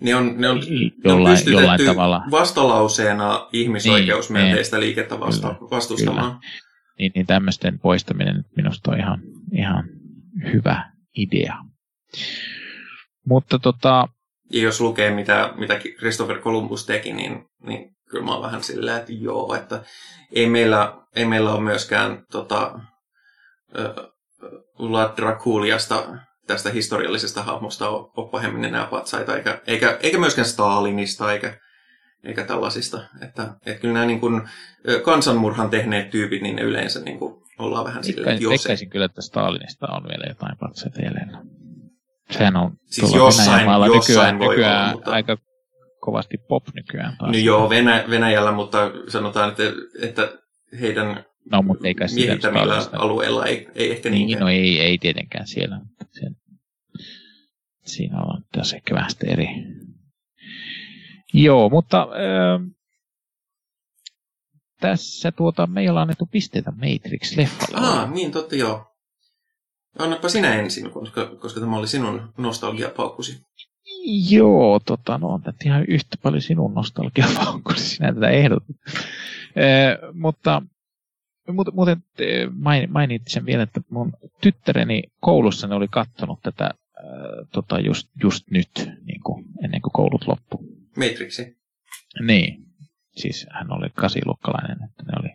ne 0.00 0.14
on, 0.14 0.34
ne 0.36 0.48
on, 0.48 0.60
ne 1.04 1.12
on 1.12 1.24
pystytetty 1.24 1.50
jollain 1.50 1.86
tavalla. 1.86 2.22
vastalauseena 2.30 3.48
ihmisoikeusmyönteistä 3.52 4.76
niin, 4.76 4.86
liikettä 4.86 5.20
vasta, 5.20 5.54
kyllä, 5.54 5.70
vastustamaan. 5.70 6.30
Kyllä. 6.30 6.52
Niin, 6.98 7.12
niin 7.14 7.26
tämmöisten 7.26 7.78
poistaminen 7.78 8.44
minusta 8.56 8.90
on 8.90 8.98
ihan, 8.98 9.20
ihan 9.52 9.84
hyvä 10.52 10.92
idea. 11.16 11.54
Mutta 13.26 13.58
tota... 13.58 14.08
Ja 14.52 14.62
jos 14.62 14.80
lukee, 14.80 15.10
mitä, 15.10 15.52
mitä 15.56 15.80
Christopher 15.98 16.38
Columbus 16.38 16.86
teki, 16.86 17.12
niin, 17.12 17.44
niin 17.66 17.96
kyllä 18.10 18.24
mä 18.24 18.32
oon 18.32 18.42
vähän 18.42 18.62
silleen, 18.62 18.96
että 18.96 19.12
joo, 19.12 19.54
että 19.54 19.82
ei 20.32 20.48
meillä, 20.48 20.96
ei 21.16 21.24
meillä 21.24 21.52
ole 21.52 21.62
myöskään 21.62 22.24
tota, 22.30 22.80
Vlad 24.78 25.16
Draculiasta 25.16 26.04
tästä 26.46 26.70
historiallisesta 26.70 27.42
hahmosta 27.42 27.88
ole 27.88 28.30
pahemmin 28.30 28.64
enää 28.64 28.86
patsaita, 28.86 29.36
eikä, 29.36 29.60
eikä, 29.66 29.98
eikä 30.00 30.18
myöskään 30.18 30.48
Stalinista, 30.48 31.32
eikä, 31.32 31.58
eikä 32.24 32.44
tällaisista. 32.44 33.04
Että, 33.22 33.42
että 33.66 33.80
kyllä 33.80 33.94
nämä 33.94 34.06
niin 34.06 34.20
kuin, 34.20 34.42
kansanmurhan 35.04 35.70
tehneet 35.70 36.10
tyypit, 36.10 36.42
niin 36.42 36.56
ne 36.56 36.62
yleensä 36.62 37.00
niin 37.00 37.18
kuin, 37.18 37.42
ollaan 37.58 37.84
vähän 37.84 38.04
silleen, 38.04 38.32
että 38.32 38.44
jos 38.44 38.66
ei... 38.66 38.86
kyllä, 38.86 39.06
että 39.06 39.22
Stalinista 39.22 39.86
on 39.86 40.02
vielä 40.08 40.24
jotain 40.28 40.58
patsaita 40.60 41.02
jäljellä. 41.02 41.42
Sehän 42.30 42.56
on 42.56 42.72
siis 42.84 43.14
jossain, 43.14 43.66
jossain 43.66 43.92
nykyään, 43.92 44.38
voi 44.38 44.48
nykyään 44.48 44.84
olla, 44.84 44.92
mutta... 44.92 45.10
aika 45.10 45.36
kovasti 46.00 46.36
pop 46.48 46.64
nykyään 46.74 47.16
taas. 47.18 47.32
No 47.32 47.38
joo, 47.38 47.70
Venä, 47.70 48.04
Venäjällä, 48.10 48.52
mutta 48.52 48.90
sanotaan, 49.08 49.48
että, 49.48 49.62
että 50.02 50.32
heidän 50.80 51.24
No, 51.52 51.62
mutta 51.62 51.88
eikä 51.88 52.06
miehittämillä 52.14 52.88
alueilla 52.92 53.46
ei, 53.46 53.68
ei 53.74 53.90
ehkä 53.92 54.10
niin. 54.10 54.26
Niin, 54.26 54.38
no 54.38 54.48
ei, 54.48 54.80
ei 54.80 54.98
tietenkään 54.98 55.46
siellä. 55.46 55.80
Sen, 56.10 56.36
siinä 57.84 58.20
on 58.20 58.42
tässä 58.52 58.76
ehkä 58.76 58.94
vähän 58.94 59.10
eri. 59.26 59.48
Joo, 61.32 61.68
mutta 61.68 62.02
äh, 62.02 62.72
tässä 64.80 65.32
tuota, 65.32 65.66
me 65.66 65.80
ei 65.80 65.88
olla 65.88 66.02
annettu 66.02 66.26
pisteitä 66.26 66.70
Matrix-leffalle. 66.70 67.76
Ah, 67.76 68.12
niin 68.12 68.32
totta 68.32 68.56
joo. 68.56 68.86
Annapa 69.98 70.28
sinä 70.28 70.54
ensin, 70.54 70.90
koska, 70.90 71.26
koska 71.26 71.60
tämä 71.60 71.76
oli 71.76 71.88
sinun 71.88 72.32
nostalgiapaukkusi. 72.38 73.40
Joo, 74.30 74.80
tota, 74.80 75.18
no 75.18 75.28
on 75.28 75.42
tätä 75.42 75.58
ihan 75.64 75.84
yhtä 75.88 76.16
paljon 76.22 76.42
sinun 76.42 76.74
nostalgiapaukkusi, 76.74 77.88
sinä 77.88 78.14
tätä 78.14 78.28
ehdotit. 78.28 78.76
Äh, 78.86 80.14
mutta 80.14 80.62
Muuten 81.72 82.02
eh, 82.18 82.48
mainitsin 82.88 83.46
vielä, 83.46 83.62
että 83.62 83.80
mun 83.90 84.12
tyttäreni 84.40 85.02
koulussa 85.20 85.66
ne 85.66 85.74
oli 85.74 85.88
katsonut 85.88 86.40
tätä 86.42 86.64
äh, 86.64 87.48
tota 87.52 87.80
just, 87.80 88.08
just 88.22 88.50
nyt, 88.50 88.90
niin 89.04 89.20
kuin, 89.20 89.44
ennen 89.64 89.82
kuin 89.82 89.92
koulut 89.92 90.26
loppu. 90.26 90.60
Matrixi? 90.96 91.56
Niin. 92.20 92.66
Siis 93.16 93.46
hän 93.50 93.72
oli 93.72 93.88
kasiluokkalainen, 93.94 94.78
että 94.84 95.02
ne 95.02 95.12
oli, 95.20 95.28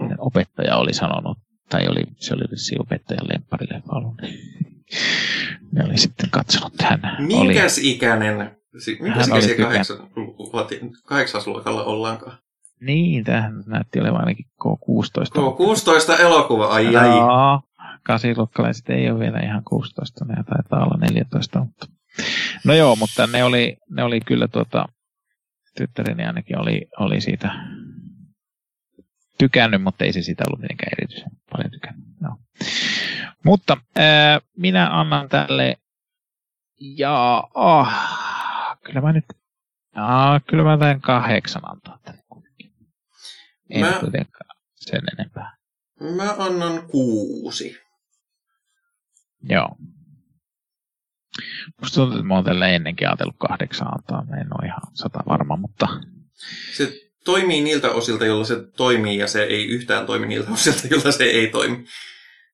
mm. 0.00 0.16
opettaja 0.18 0.76
oli 0.76 0.92
sanonut, 0.92 1.38
tai 1.68 1.88
oli, 1.88 2.02
se 2.16 2.34
oli 2.34 2.44
vissiin 2.50 2.80
opettajan 2.80 3.28
lempparille 3.28 3.82
ollut. 3.88 4.14
ne 5.72 5.84
oli 5.84 5.98
sitten 5.98 6.30
katsonut, 6.30 6.72
hän 6.82 7.00
Minkäs 7.18 7.78
oli, 7.78 7.90
ikäinen, 7.90 8.56
minkäs 9.00 9.28
ikäisiä 9.28 9.56
kahdeksan, 9.56 10.10
kahdeksasluokalla 11.04 11.84
ollaankaan? 11.84 12.38
Niin, 12.80 13.24
tähän 13.24 13.64
näytti 13.66 14.00
olevan 14.00 14.20
ainakin 14.20 14.46
K16. 14.64 15.40
K16 16.16 16.20
elokuva, 16.20 16.66
ai 16.66 16.96
ai. 16.96 17.08
Joo, 17.08 17.60
kasiluokkalaiset 18.02 18.90
ei 18.90 19.10
ole 19.10 19.18
vielä 19.18 19.40
ihan 19.40 19.64
16, 19.64 20.24
ne 20.24 20.34
taitaa 20.34 20.84
olla 20.84 20.98
14, 21.00 21.58
mutta 21.58 21.86
No 22.64 22.74
joo, 22.74 22.96
mutta 22.96 23.26
ne 23.26 23.44
oli, 23.44 23.76
ne 23.90 24.02
oli 24.02 24.20
kyllä 24.20 24.48
tuota, 24.48 24.88
tyttäreni 25.76 26.24
ainakin 26.24 26.58
oli, 26.58 26.88
oli 26.98 27.20
siitä 27.20 27.50
tykännyt, 29.38 29.82
mutta 29.82 30.04
ei 30.04 30.12
se 30.12 30.22
sitä 30.22 30.44
ollut 30.46 30.60
mitenkään 30.60 30.92
erityisen 30.98 31.30
paljon 31.52 31.70
tykännyt. 31.70 32.06
No. 32.20 32.36
Mutta 33.44 33.76
ää, 33.96 34.40
minä 34.56 35.00
annan 35.00 35.28
tälle, 35.28 35.76
ja 36.80 37.44
oh, 37.54 37.88
kyllä 38.84 39.00
mä 39.00 39.12
nyt, 39.12 39.24
ah, 39.94 40.42
kyllä 40.46 40.64
mä 40.64 40.78
teen 40.78 41.00
kahdeksan 41.00 41.70
antaa 41.70 41.98
tälle. 42.02 42.25
En 43.70 43.80
mä, 43.80 43.96
kuitenkaan 44.00 44.56
sen 44.74 45.02
enempää. 45.18 45.56
Mä 46.00 46.34
annan 46.38 46.88
kuusi. 46.88 47.76
Joo. 49.42 49.76
Musta 51.80 51.94
tuntuu, 51.94 52.16
että 52.16 52.28
mä 52.28 52.34
oon 52.34 52.44
tällä 52.44 52.68
ennenkin 52.68 53.08
ajatellut 53.08 53.36
kahdeksan 53.38 53.88
antaa. 53.88 54.24
Mä 54.24 54.36
en 54.36 54.54
ole 54.58 54.66
ihan 54.66 54.80
sata 54.94 55.18
varma, 55.28 55.56
mutta... 55.56 55.88
Se 56.76 56.92
toimii 57.24 57.62
niiltä 57.62 57.90
osilta, 57.90 58.26
jolla 58.26 58.44
se 58.44 58.56
toimii, 58.76 59.18
ja 59.18 59.26
se 59.26 59.42
ei 59.42 59.66
yhtään 59.66 60.06
toimi 60.06 60.26
niiltä 60.26 60.50
osilta, 60.50 60.86
jolla 60.90 61.12
se 61.12 61.24
ei 61.24 61.46
toimi. 61.46 61.84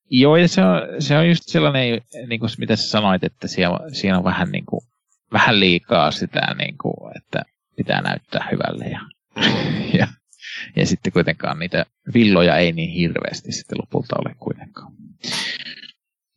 Joo, 0.09 0.37
ja 0.37 0.47
se 0.47 0.61
on, 0.61 1.01
se 1.01 1.17
on 1.17 1.27
just 1.27 1.43
sellainen, 1.45 2.01
niin 2.27 2.39
kuin 2.39 2.49
mitä 2.57 2.75
sä 2.75 2.89
sanoit, 2.89 3.23
että 3.23 3.47
siellä, 3.47 3.79
siinä 3.93 4.17
on 4.17 4.23
vähän, 4.23 4.51
niin 4.51 4.65
kuin, 4.65 4.81
vähän 5.31 5.59
liikaa 5.59 6.11
sitä, 6.11 6.55
niin 6.57 6.77
kuin, 6.77 7.17
että 7.17 7.43
pitää 7.75 8.01
näyttää 8.01 8.47
hyvälle. 8.51 8.85
Ja, 8.85 9.01
ja, 9.99 10.07
ja 10.75 10.85
sitten 10.85 11.13
kuitenkaan 11.13 11.59
niitä 11.59 11.85
villoja 12.13 12.57
ei 12.57 12.71
niin 12.71 12.89
hirveästi 12.89 13.51
sitten 13.51 13.77
lopulta 13.77 14.15
ole 14.19 14.35
kuitenkaan. 14.39 14.91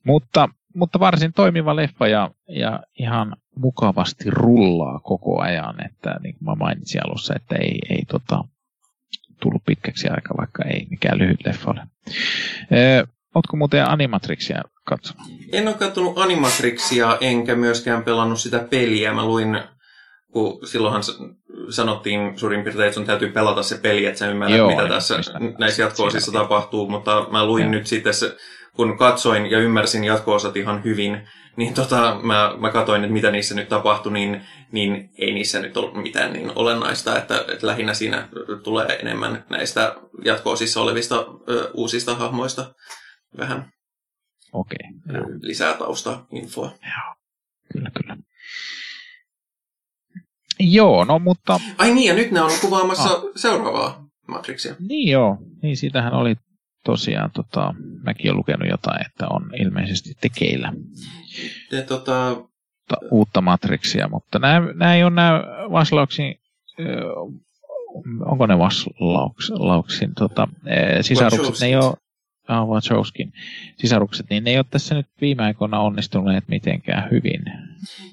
Mutta 0.05 0.49
mutta 0.75 1.01
varsin 1.01 1.33
toimiva 1.33 1.77
leffa 1.77 2.09
ja, 2.09 2.31
ja 2.49 2.81
ihan 2.99 3.37
mukavasti 3.57 4.25
rullaa 4.31 4.99
koko 4.99 5.41
ajan, 5.41 5.87
että 5.87 6.17
niin 6.23 6.35
kuin 6.35 6.45
mä 6.45 6.55
mainitsin 6.55 7.01
alussa, 7.07 7.35
että 7.37 7.57
ei, 7.57 7.79
ei 7.91 8.03
tota, 8.09 8.45
tullut 9.43 9.65
pitkäksi 9.67 10.09
aika, 10.09 10.35
vaikka 10.39 10.65
ei 10.65 10.87
mikään 10.91 11.19
lyhyt 11.19 11.47
leffa 11.47 11.71
ole. 11.71 11.81
Ee, 12.71 13.05
Oletko 13.37 13.57
muuten 13.57 13.91
Animatrixia 13.91 14.63
katsonut? 14.85 15.27
En 15.53 15.69
ole 15.69 15.77
katsonut 15.77 16.19
Animatrixia, 16.19 17.19
enkä 17.21 17.55
myöskään 17.55 18.03
pelannut 18.03 18.41
sitä 18.41 18.59
peliä. 18.71 19.13
Mä 19.13 19.25
luin, 19.25 19.61
kun 20.37 20.67
silloinhan 20.67 21.03
sanottiin 21.71 22.39
suurin 22.39 22.63
piirtein, 22.63 22.87
että 22.87 22.95
sun 22.95 23.07
täytyy 23.07 23.33
pelata 23.33 23.63
se 23.63 23.79
peli, 23.79 24.07
että 24.07 24.19
sä 24.19 24.31
ymmärrät, 24.31 24.59
Joo, 24.59 24.69
mitä 24.69 24.89
tässä 24.89 25.15
näissä 25.59 25.83
jatkoosissa 25.83 26.33
tapahtuu, 26.33 26.89
mutta 26.89 27.27
mä 27.31 27.47
luin 27.47 27.65
ja. 27.65 27.71
nyt 27.71 27.87
sitten 27.87 28.13
kun 28.73 28.99
katsoin 28.99 29.51
ja 29.51 29.59
ymmärsin 29.59 30.05
jatko-osat 30.05 30.57
ihan 30.57 30.85
hyvin, 30.85 31.29
niin 31.57 31.75
tota, 31.75 32.21
mä, 32.23 32.55
mä 32.59 32.71
katsoin, 32.71 33.05
että 33.05 33.13
mitä 33.13 33.31
niissä 33.31 33.55
nyt 33.55 33.69
tapahtui, 33.69 34.13
niin, 34.13 34.43
niin 34.73 35.11
ei 35.19 35.35
niissä 35.35 35.61
nyt 35.61 35.77
ollut 35.77 36.03
mitään 36.03 36.33
niin 36.33 36.53
olennaista, 36.55 37.19
että, 37.19 37.45
että 37.53 37.67
lähinnä 37.67 37.95
siinä 37.95 38.29
tulee 38.63 38.87
enemmän 38.87 39.45
näistä 39.51 39.95
jatko-osissa 40.25 40.81
olevista 40.81 41.27
ö, 41.49 41.71
uusista 41.75 42.15
hahmoista 42.15 42.75
vähän 43.39 43.73
Okei, 44.53 44.79
okay, 45.11 45.39
lisää 45.41 45.75
tausta-infoa. 45.75 46.71
Joo, 46.83 47.15
kyllä, 47.73 47.91
kyllä. 48.01 48.17
Joo, 50.61 51.05
no 51.05 51.19
mutta... 51.19 51.61
Ai 51.79 51.95
niin, 51.95 52.09
ja 52.09 52.15
nyt 52.15 52.31
ne 52.31 52.41
on 52.41 52.51
kuvaamassa 52.61 53.09
ah. 53.09 53.23
seuraavaa 53.37 54.07
Matrixia. 54.29 54.75
Niin 54.89 55.11
joo, 55.11 55.39
niin 55.63 55.77
siitähän 55.77 56.13
oli 56.15 56.37
tosiaan 56.85 57.31
tota, 57.31 57.75
mäkin 58.03 58.31
olen 58.31 58.39
lukenut 58.39 58.69
jotain, 58.69 59.07
että 59.07 59.29
on 59.29 59.51
ilmeisesti 59.61 60.15
tekeillä 60.21 60.73
ja, 61.73 61.83
tota... 61.83 62.37
uutta 63.11 63.41
Matrixia, 63.41 64.09
mutta 64.09 64.39
nämä, 64.39 64.73
nämä 64.75 64.95
ei 64.95 65.05
ole 65.05 65.15
nämä 65.15 65.43
Vaslauksin, 65.73 66.35
onko 68.27 68.47
ne 68.47 68.59
Vaslauksin 68.59 70.15
tota, 70.15 70.49
sisarukset, 71.01 71.61
ne 71.61 71.67
ei 71.67 71.77
ole 71.77 71.95
ah, 72.49 72.69
Wachowskin 72.69 73.33
sisarukset, 73.77 74.27
niin 74.31 74.45
ne 74.45 74.51
ei 74.51 74.57
ole 74.57 74.65
tässä 74.71 74.95
nyt 74.95 75.07
viime 75.21 75.45
aikoina 75.45 75.81
onnistuneet 75.81 76.49
mitenkään 76.49 77.11
hyvin. 77.11 77.41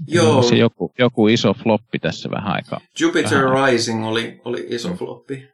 Joo. 0.08 0.44
Se 0.44 0.56
joku, 0.56 0.94
joku 1.00 1.28
iso 1.28 1.54
floppi 1.54 2.00
tässä 2.00 2.30
vähän 2.32 2.54
aikaa. 2.54 2.82
Jupiter 3.00 3.46
vähän. 3.46 3.72
Rising 3.72 4.06
oli, 4.06 4.42
oli 4.46 4.66
iso 4.70 4.90
mm. 4.90 4.98
floppi. 4.98 5.48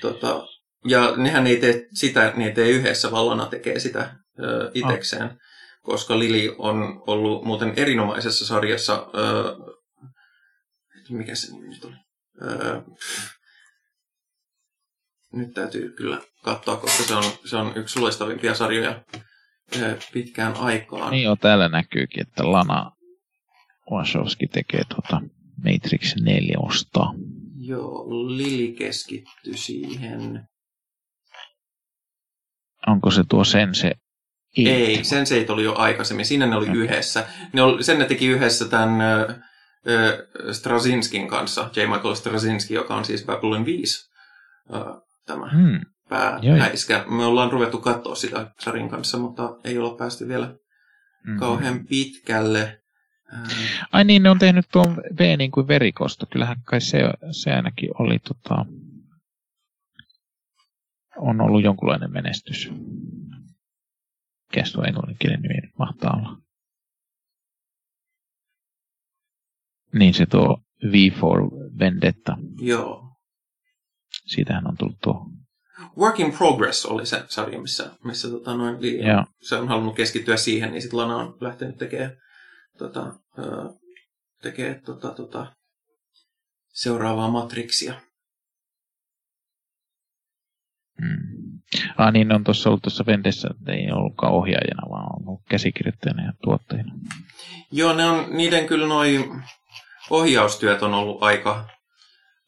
Tota, 0.00 0.46
ja 0.88 1.16
nehän 1.16 1.46
ei 1.46 1.56
tee 1.56 1.86
sitä, 1.94 2.32
niin 2.36 2.54
tee 2.54 2.68
yhdessä, 2.68 3.10
Vallona 3.10 3.46
tekee 3.46 3.78
sitä 3.78 4.14
ö, 4.38 4.70
itekseen, 4.74 5.24
oh. 5.24 5.36
koska 5.82 6.18
Lili 6.18 6.54
on 6.58 7.02
ollut 7.06 7.44
muuten 7.44 7.72
erinomaisessa 7.76 8.46
sarjassa, 8.46 9.06
ö, 9.14 9.56
mikä 11.10 11.34
se 11.34 11.52
nimi 11.52 11.68
nyt 11.68 11.84
oli? 11.84 11.94
Nyt 15.32 15.54
täytyy 15.54 15.92
kyllä 15.92 16.20
katsoa, 16.42 16.76
koska 16.76 17.02
se 17.02 17.14
on, 17.14 17.24
se 17.44 17.56
on 17.56 17.72
yksi 17.76 18.00
loistavimpia 18.00 18.54
sarjoja 18.54 19.02
pitkään 20.12 20.56
aikaan. 20.56 21.10
Niin 21.10 21.24
jo, 21.24 21.36
täällä 21.36 21.68
näkyykin, 21.68 22.22
että 22.22 22.52
Lana 22.52 22.91
Wachowski 23.90 24.46
tekee 24.46 24.82
tuota 24.88 25.20
Matrix 25.56 26.14
4 26.20 26.56
ostaa. 26.58 27.14
Joo, 27.56 28.06
Lili 28.08 28.72
keskittyi 28.72 29.56
siihen 29.56 30.48
Onko 32.86 33.10
se 33.10 33.22
tuo 33.28 33.44
Sense? 33.44 33.92
It? 34.56 34.68
Ei, 34.68 35.04
Senseit 35.04 35.50
oli 35.50 35.64
jo 35.64 35.74
aikaisemmin. 35.74 36.26
Siinä 36.26 36.46
ne 36.46 36.56
oli 36.56 36.68
okay. 36.68 36.76
yhdessä. 36.76 37.26
Ne 37.52 37.62
oli, 37.62 37.84
sen 37.84 37.98
ne 37.98 38.04
teki 38.04 38.26
yhdessä 38.26 38.68
tämän 38.68 39.00
äh, 39.00 39.36
Strazinskin 40.52 41.28
kanssa, 41.28 41.70
J. 41.76 41.80
Michael 41.80 42.14
Strazinski, 42.14 42.74
joka 42.74 42.94
on 42.94 43.04
siis 43.04 43.24
Babylon 43.24 43.64
5 43.64 44.10
äh, 44.74 44.80
tämä 45.26 45.50
hmm. 45.50 45.80
päähäiskä. 46.08 47.04
Me 47.08 47.24
ollaan 47.24 47.52
ruvettu 47.52 47.78
katsoa 47.78 48.14
sitä 48.14 48.50
Sarin 48.60 48.88
kanssa, 48.88 49.18
mutta 49.18 49.56
ei 49.64 49.78
olla 49.78 49.96
päästy 49.96 50.28
vielä 50.28 50.46
mm-hmm. 50.46 51.38
kauhean 51.38 51.86
pitkälle. 51.86 52.81
Ai 53.92 54.04
niin, 54.04 54.22
ne 54.22 54.30
on 54.30 54.38
tehnyt 54.38 54.66
tuon 54.72 54.96
V 54.96 55.36
niin 55.38 55.50
kuin 55.50 55.68
verikosto. 55.68 56.26
Kyllähän 56.26 56.62
kai 56.64 56.80
se, 56.80 56.98
se 57.30 57.52
ainakin 57.52 57.90
oli 57.98 58.18
tota, 58.18 58.64
on 61.16 61.40
ollut 61.40 61.64
jonkunlainen 61.64 62.12
menestys. 62.12 62.70
Mikä 64.50 64.70
tuo 64.72 64.84
englanninkielen 64.84 65.40
nimi 65.40 65.72
mahtaa 65.78 66.16
olla? 66.16 66.38
Niin 69.94 70.14
se 70.14 70.26
tuo 70.26 70.62
V 70.92 71.12
for 71.20 71.50
Vendetta. 71.78 72.36
Joo. 72.60 73.16
Siitähän 74.26 74.66
on 74.66 74.76
tullut 74.76 75.00
tuo. 75.02 75.30
Work 75.98 76.20
in 76.20 76.32
Progress 76.32 76.86
oli 76.86 77.06
se 77.06 77.24
sarja, 77.28 77.60
missä, 77.60 77.90
missä 78.04 78.28
tota, 78.28 78.56
noin, 78.56 78.76
se 79.42 79.56
on 79.56 79.68
halunnut 79.68 79.96
keskittyä 79.96 80.36
siihen, 80.36 80.70
niin 80.70 80.82
sitten 80.82 80.98
Lana 80.98 81.16
on 81.16 81.36
lähtenyt 81.40 81.76
tekemään 81.76 82.16
tota, 82.78 83.14
tekee, 84.42 84.80
tota, 84.84 85.10
tota, 85.14 85.52
seuraavaa 86.72 87.30
Matrixia. 87.30 87.94
Mm. 91.00 91.42
Ah 91.98 92.12
niin, 92.12 92.32
on 92.32 92.44
tuossa 92.44 92.68
ollut 92.68 92.82
tuossa 92.82 93.06
Vendessä, 93.06 93.48
ei 93.68 93.92
ollutkaan 93.92 94.32
ohjaajana, 94.32 94.90
vaan 94.90 95.04
on 95.04 95.28
ollut 95.28 95.42
käsikirjoittajana 95.48 96.24
ja 96.24 96.32
tuottajana. 96.42 96.94
Joo, 97.70 97.92
ne 97.92 98.06
on, 98.06 98.26
niiden 98.36 98.66
kyllä 98.66 98.86
noin 98.86 99.42
ohjaustyöt 100.10 100.82
on 100.82 100.94
ollut 100.94 101.22
aika, 101.22 101.68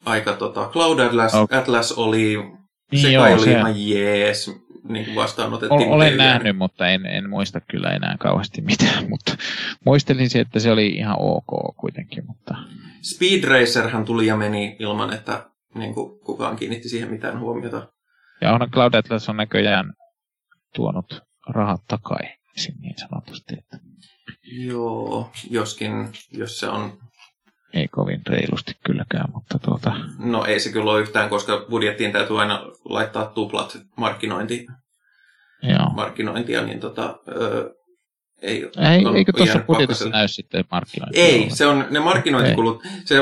aika 0.05 0.33
tota, 0.33 0.69
Cloud 0.69 0.99
Atlas, 0.99 1.33
okay. 1.33 1.59
Atlas 1.59 1.91
oli, 1.91 2.35
niin 2.91 3.01
se 3.01 3.11
joo, 3.11 3.25
oli 3.25 3.43
se... 3.43 3.51
ihan 3.51 3.87
jees, 3.89 4.51
niin 4.89 5.15
vastaanotettiin. 5.15 5.89
Olen 5.89 6.07
teille. 6.07 6.23
nähnyt, 6.23 6.57
mutta 6.57 6.87
en, 6.87 7.05
en 7.05 7.29
muista 7.29 7.61
kyllä 7.61 7.89
enää 7.89 8.15
kauheasti 8.19 8.61
mitään, 8.61 9.09
mutta 9.09 9.37
muistelin 9.85 10.29
se, 10.29 10.39
että 10.39 10.59
se 10.59 10.71
oli 10.71 10.87
ihan 10.87 11.15
ok 11.19 11.77
kuitenkin. 11.77 12.23
Mutta... 12.27 12.55
Speed 13.01 13.43
Racerhan 13.43 14.05
tuli 14.05 14.25
ja 14.25 14.37
meni 14.37 14.75
ilman, 14.79 15.13
että 15.13 15.49
niin 15.75 15.93
kuin, 15.93 16.19
kukaan 16.19 16.55
kiinnitti 16.55 16.89
siihen 16.89 17.11
mitään 17.11 17.39
huomiota. 17.39 17.87
Ja 18.41 18.53
onhan 18.53 18.71
Cloud 18.71 18.93
Atlas 18.93 19.29
on 19.29 19.37
näköjään 19.37 19.93
tuonut 20.75 21.21
rahat 21.49 21.81
takaisin 21.87 22.75
niin 22.81 22.95
sanotusti. 22.97 23.53
Että... 23.57 23.77
Joo, 24.43 25.31
joskin 25.49 25.91
jos 26.31 26.59
se 26.59 26.67
on... 26.67 26.97
Ei 27.73 27.87
kovin 27.87 28.21
reilusti 28.27 28.73
kylläkään, 28.85 29.31
mutta 29.33 29.59
tuota... 29.59 29.93
No 30.19 30.45
ei 30.45 30.59
se 30.59 30.71
kyllä 30.71 30.91
ole 30.91 31.01
yhtään, 31.01 31.29
koska 31.29 31.65
budjettiin 31.69 32.11
täytyy 32.11 32.39
aina 32.39 32.61
laittaa 32.85 33.25
tuplat 33.25 33.77
markkinointi... 33.97 34.67
Joo. 35.61 35.89
markkinointia, 35.89 36.61
niin 36.61 36.79
tota, 36.79 37.19
öö, 37.27 37.69
ei, 38.41 38.69
ei, 38.77 39.15
eikö 39.15 39.31
tuossa 39.31 39.59
budjetissa 39.59 40.09
näy 40.09 40.27
sitten 40.27 40.65
markkinointi? 40.71 41.19
Ei, 41.19 41.49
se 41.49 41.65
on 41.65 41.87
ne 41.89 41.99
markkinointikulut. 41.99 42.83
Se 43.05 43.15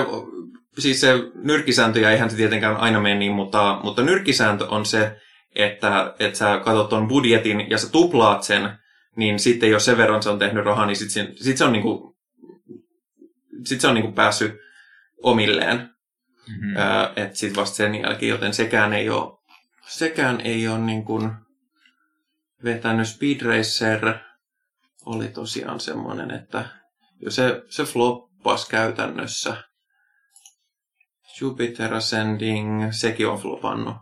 siis 0.79 1.01
se 1.01 1.13
nyrkkisääntöjä 1.35 2.11
eihän 2.11 2.29
se 2.29 2.35
tietenkään 2.35 2.77
aina 2.77 2.99
mene 2.99 3.15
niin, 3.15 3.31
mutta, 3.31 3.79
mutta 3.83 4.01
nyrkkisääntö 4.01 4.67
on 4.67 4.85
se, 4.85 5.17
että, 5.55 6.13
että 6.19 6.37
sä 6.37 6.61
katsot 6.65 6.89
ton 6.89 7.07
budjetin 7.07 7.69
ja 7.69 7.77
sä 7.77 7.91
tuplaat 7.91 8.43
sen 8.43 8.69
niin 9.15 9.39
sitten 9.39 9.71
jos 9.71 9.85
sen 9.85 9.97
verran 9.97 10.23
se 10.23 10.29
on 10.29 10.39
tehnyt 10.39 10.65
rahaa, 10.65 10.85
niin 10.85 10.95
sitten 10.95 11.27
sit, 11.27 11.37
sit 11.37 11.57
se 11.57 11.65
on 11.65 11.71
niinku, 11.71 12.12
sit 13.65 13.81
se 13.81 13.87
on 13.87 13.95
niinku 13.95 14.11
päässyt 14.11 14.53
omilleen. 15.23 15.93
Mm-hmm. 16.47 16.75
että 17.15 17.37
sitten 17.37 17.55
vasta 17.55 17.75
sen 17.75 17.95
jälkeen, 17.95 18.29
joten 18.29 18.53
sekään 18.53 18.93
ei 18.93 19.09
ole, 19.09 19.39
sekään 19.87 20.41
ei 20.41 20.67
ole 20.67 20.79
niin 20.79 21.05
kuin 21.05 21.31
vetänyt 22.63 23.07
Speed 23.07 23.41
Racer 23.41 24.17
oli 25.05 25.27
tosiaan 25.27 25.79
semmoinen, 25.79 26.31
että 26.31 26.65
jo 27.19 27.31
se, 27.31 27.63
se 27.69 27.83
floppasi 27.83 28.69
käytännössä. 28.69 29.63
Jupiter 31.41 31.93
Ascending, 31.93 32.91
sekin 32.91 33.27
on 33.27 33.37
flopannut. 33.37 33.95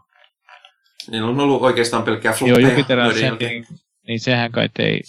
Niin 1.07 1.23
on 1.23 1.39
ollut 1.39 1.61
oikeastaan 1.61 2.03
pelkkää 2.03 2.33
floppeja. 2.33 2.59
Joo, 2.59 2.69
Jupiter 2.69 2.99
Ascending, 2.99 3.65
niin 4.07 4.19
sehän 4.19 4.51
kai 4.51 4.69
ei, 4.79 5.01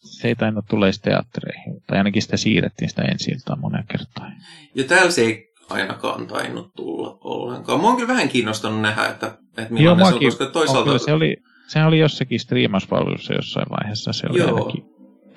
se 0.00 0.28
ei 0.28 0.34
tainnut 0.34 0.64
tulla 0.70 0.86
teattereihin. 1.02 1.82
Tai 1.86 1.98
ainakin 1.98 2.22
sitä 2.22 2.36
siirrettiin 2.36 2.88
sitä 2.88 3.02
ensi 3.02 3.36
monen 3.60 3.84
kertaan. 3.86 4.32
Ja 4.74 4.84
täällä 4.84 5.10
se 5.10 5.20
ei 5.20 5.50
ainakaan 5.70 6.26
tainnut 6.26 6.74
tulla 6.76 7.18
ollenkaan. 7.20 7.80
Mä 7.80 7.86
oon 7.86 7.96
kyllä 7.96 8.08
vähän 8.08 8.28
kiinnostanut 8.28 8.80
nähdä, 8.80 9.06
että, 9.06 9.26
että 9.58 9.74
millainen 9.74 10.02
Joo, 10.02 10.10
se 10.10 10.14
on, 10.14 10.24
koska 10.24 10.46
toisaalta... 10.46 10.90
On, 10.90 11.00
se, 11.00 11.12
oli, 11.12 11.36
se 11.68 11.84
oli 11.84 11.98
jossakin 11.98 12.40
striimauspalvelussa 12.40 13.34
jossain 13.34 13.66
vaiheessa. 13.70 14.12
Se 14.12 14.26
oli 14.30 14.38
Joo. 14.38 14.54
ainakin 14.54 14.84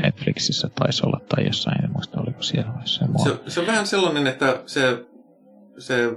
Netflixissä 0.04 0.70
taisi 0.70 1.06
olla 1.06 1.20
tai 1.30 1.46
jossain, 1.46 1.84
en 1.84 1.92
muista 1.92 2.22
oliko 2.22 2.42
siellä 2.42 2.72
vaiheessa. 2.72 3.06
Se, 3.24 3.52
se 3.52 3.60
on 3.60 3.68
vähän 3.68 3.88
sellainen, 3.88 4.28
että 4.28 4.64
se, 4.66 5.06
se, 5.78 6.12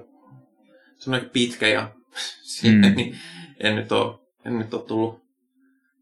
se 0.98 1.10
on 1.10 1.14
aika 1.14 1.28
pitkä 1.32 1.68
ja 1.68 1.90
mm. 2.62 2.94
niin 2.96 3.16
en 3.64 3.76
nyt 3.76 3.92
ole, 3.92 4.18
en 4.44 4.58
nyt 4.58 4.74
ole 4.74 4.82
tullut 4.82 5.20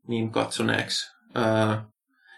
niin 0.09 0.31
katsoneeksi. 0.31 1.12
Ää, 1.35 1.85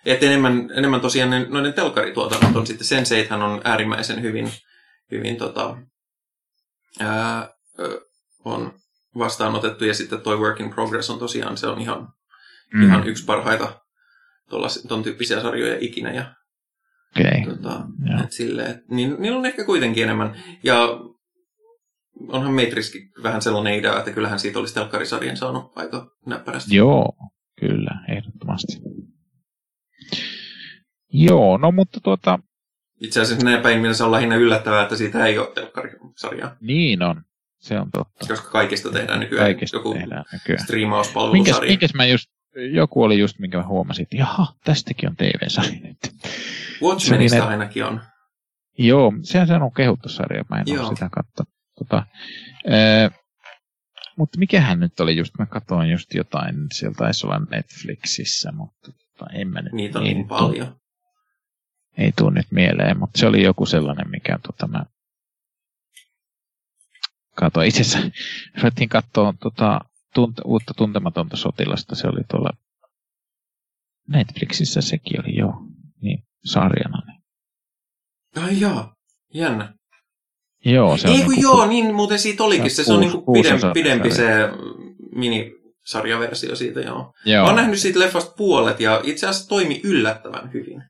et 0.07 0.23
enemmän, 0.23 0.71
enemmän 0.75 1.01
tosiaan 1.01 1.31
ne, 1.31 1.47
noiden 1.49 1.73
telkarituotannot 1.73 2.57
on 2.57 2.67
sitten, 2.67 2.87
Senseithän 2.87 3.43
on 3.43 3.61
äärimmäisen 3.65 4.23
hyvin, 4.23 4.51
hyvin 5.11 5.37
tota, 5.37 5.77
ää, 7.01 7.49
on 8.45 8.73
vastaanotettu 9.19 9.85
ja 9.85 9.95
sitten 9.95 10.21
toi 10.21 10.39
Work 10.39 10.61
in 10.61 10.71
Progress 10.71 11.11
on 11.11 11.19
tosiaan, 11.19 11.57
se 11.57 11.67
on 11.67 11.81
ihan, 11.81 12.09
mm. 12.75 12.83
ihan 12.83 13.07
yksi 13.07 13.25
parhaita 13.25 13.81
tuon 14.89 15.03
tyyppisiä 15.03 15.41
sarjoja 15.41 15.77
ikinä. 15.81 16.13
Ja, 16.13 16.35
okay. 17.21 17.57
tota, 17.57 17.81
et 18.25 18.33
silleen, 18.33 18.71
et, 18.71 18.89
niin, 18.91 19.17
niillä 19.19 19.39
on 19.39 19.47
ehkä 19.47 19.65
kuitenkin 19.65 20.05
enemmän. 20.05 20.37
Ja 20.63 21.01
onhan 22.29 22.53
Matrixkin 22.53 23.11
vähän 23.23 23.43
sellainen 23.43 23.75
idea, 23.75 23.99
että 23.99 24.11
kyllähän 24.11 24.39
siitä 24.39 24.59
olisi 24.59 24.75
telkkarisarjan 24.75 25.37
saanut 25.37 25.73
aika 25.75 26.11
näppärästi. 26.27 26.77
Joo, 26.77 27.13
kyllä, 27.61 27.91
ehdottomasti. 28.09 28.73
Joo, 31.13 31.57
no 31.57 31.71
mutta 31.71 32.01
tuota... 32.01 32.39
Itse 33.01 33.21
asiassa 33.21 33.45
näin 33.45 33.63
päin 33.63 33.81
mielessä 33.81 34.05
on 34.05 34.13
lähinnä 34.13 34.37
yllättävää, 34.37 34.83
että 34.83 34.97
siitä 34.97 35.27
ei 35.27 35.39
ole 35.39 35.53
telkkarisarjaa. 35.55 36.57
Niin 36.61 37.03
on, 37.03 37.23
se 37.59 37.81
on 37.81 37.91
totta. 37.91 38.27
Koska 38.29 38.51
kaikista 38.51 38.93
tehdään 38.93 39.21
nykyään 39.21 39.47
kaikista 39.47 39.77
joku 39.77 39.95
tehdään 39.95 40.25
nykyään. 40.33 40.65
striimauspalvelusarja. 40.65 41.61
Minkäs, 41.61 41.69
minkäs 41.69 41.95
mä 41.95 42.07
just 42.07 42.31
joku 42.73 43.03
oli 43.03 43.19
just, 43.19 43.39
minkä 43.39 43.59
mä 43.59 43.67
huomasin, 43.67 44.03
että 44.03 44.17
jaha, 44.17 44.47
tästäkin 44.65 45.09
on 45.09 45.17
TV-sarja 45.17 45.81
nyt. 45.83 46.15
Watchmenista 46.83 47.39
niin, 47.39 47.49
ainakin 47.49 47.85
on. 47.85 48.01
Joo, 48.79 49.13
sehän 49.23 49.47
se 49.47 49.55
on 49.55 49.73
kehuttu 49.73 50.09
sarja, 50.09 50.45
mä 50.51 50.57
en 50.57 50.65
Joo. 50.67 50.87
ole 50.87 50.95
sitä 50.97 51.09
katsoa. 51.13 51.47
Tota, 51.79 52.07
ää, 52.71 53.11
mutta 54.19 54.39
mikähän 54.39 54.81
nyt 54.81 55.01
oli 55.01 55.17
just, 55.17 55.39
mä 55.39 55.47
katsoin 55.47 55.91
just 55.91 56.15
jotain, 56.15 56.55
sieltä 56.73 56.97
taisi 56.97 57.27
olla 57.27 57.41
Netflixissä, 57.51 58.53
mutta 58.53 58.93
tota, 58.93 59.33
en 59.33 59.49
mä 59.49 59.63
nyt. 59.63 59.73
Niitä 59.73 59.99
on 59.99 60.05
niin, 60.05 60.17
niin 60.17 60.29
paljon. 60.29 60.77
Ei 61.99 62.13
tuu 62.17 62.31
nyt 62.31 62.47
mieleen, 62.51 62.99
mutta 62.99 63.19
se 63.19 63.27
oli 63.27 63.43
joku 63.43 63.67
sellainen, 63.67 64.11
mikä 64.11 64.39
tota, 64.47 64.67
mä 64.67 64.85
katsoin. 67.37 67.69
Itse 67.69 67.81
asiassa 67.81 68.11
ruvettiin 68.57 68.89
katsoa 68.89 69.35
tota, 69.41 69.81
tunt, 70.15 70.41
uutta 70.45 70.75
tuntematonta 70.75 71.37
sotilasta. 71.37 71.95
Se 71.95 72.07
oli 72.07 72.21
tuolla 72.31 72.51
Netflixissä 74.09 74.81
sekin 74.81 75.21
oli 75.21 75.37
jo 75.37 75.53
niin, 76.03 76.23
sarjana. 76.45 77.03
Niin. 77.07 77.23
Ai 78.45 78.61
joo, 78.61 78.93
jännä. 79.35 79.75
Joo, 80.65 80.97
se 80.97 81.09
Ei 81.09 81.23
kun 81.23 81.35
niin 81.35 81.43
joo, 81.43 81.67
niin 81.67 81.95
muuten 81.95 82.19
siitä 82.19 82.45
olikin. 82.45 82.71
Se, 82.71 82.85
se 82.85 82.93
on 82.93 83.01
niin 83.01 83.13
pidempi, 83.33 83.67
pidempi 83.75 84.11
se 84.11 84.25
minisarjaversio 85.15 86.57
siitä, 86.57 86.81
joo. 86.81 87.13
joo. 87.25 87.43
Mä 87.43 87.47
oon 87.47 87.57
nähnyt 87.57 87.79
siitä 87.79 87.99
leffasta 87.99 88.35
puolet 88.37 88.81
ja 88.81 89.01
itse 89.05 89.27
asiassa 89.27 89.49
toimi 89.49 89.81
yllättävän 89.85 90.53
hyvin. 90.53 90.83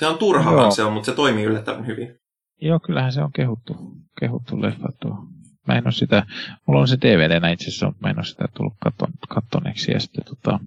Se 0.00 0.06
on 0.06 0.18
turhaa 0.18 0.70
se 0.70 0.84
on, 0.84 0.92
mutta 0.92 1.06
se 1.06 1.16
toimii 1.16 1.44
yllättävän 1.44 1.86
hyvin. 1.86 2.18
Joo, 2.60 2.80
kyllähän 2.80 3.12
se 3.12 3.22
on 3.22 3.32
kehuttu, 3.32 3.76
kehuttu 4.20 4.62
leffa 4.62 4.88
tuo 5.00 5.16
mä 5.68 5.78
en 5.78 5.86
ole 5.86 5.92
sitä, 5.92 6.26
mulla 6.66 6.80
on 6.80 6.88
se 6.88 6.98
DVD 7.00 7.52
itse 7.52 7.64
asiassa, 7.64 7.86
mutta 7.86 8.02
mä 8.02 8.10
en 8.10 8.18
ole 8.18 8.24
sitä 8.24 8.44
tullut 8.54 8.74
katon, 8.82 9.12
kattoneeksi. 9.28 9.92
Ja 9.92 10.00
sitten 10.00 10.24
tota, 10.24 10.60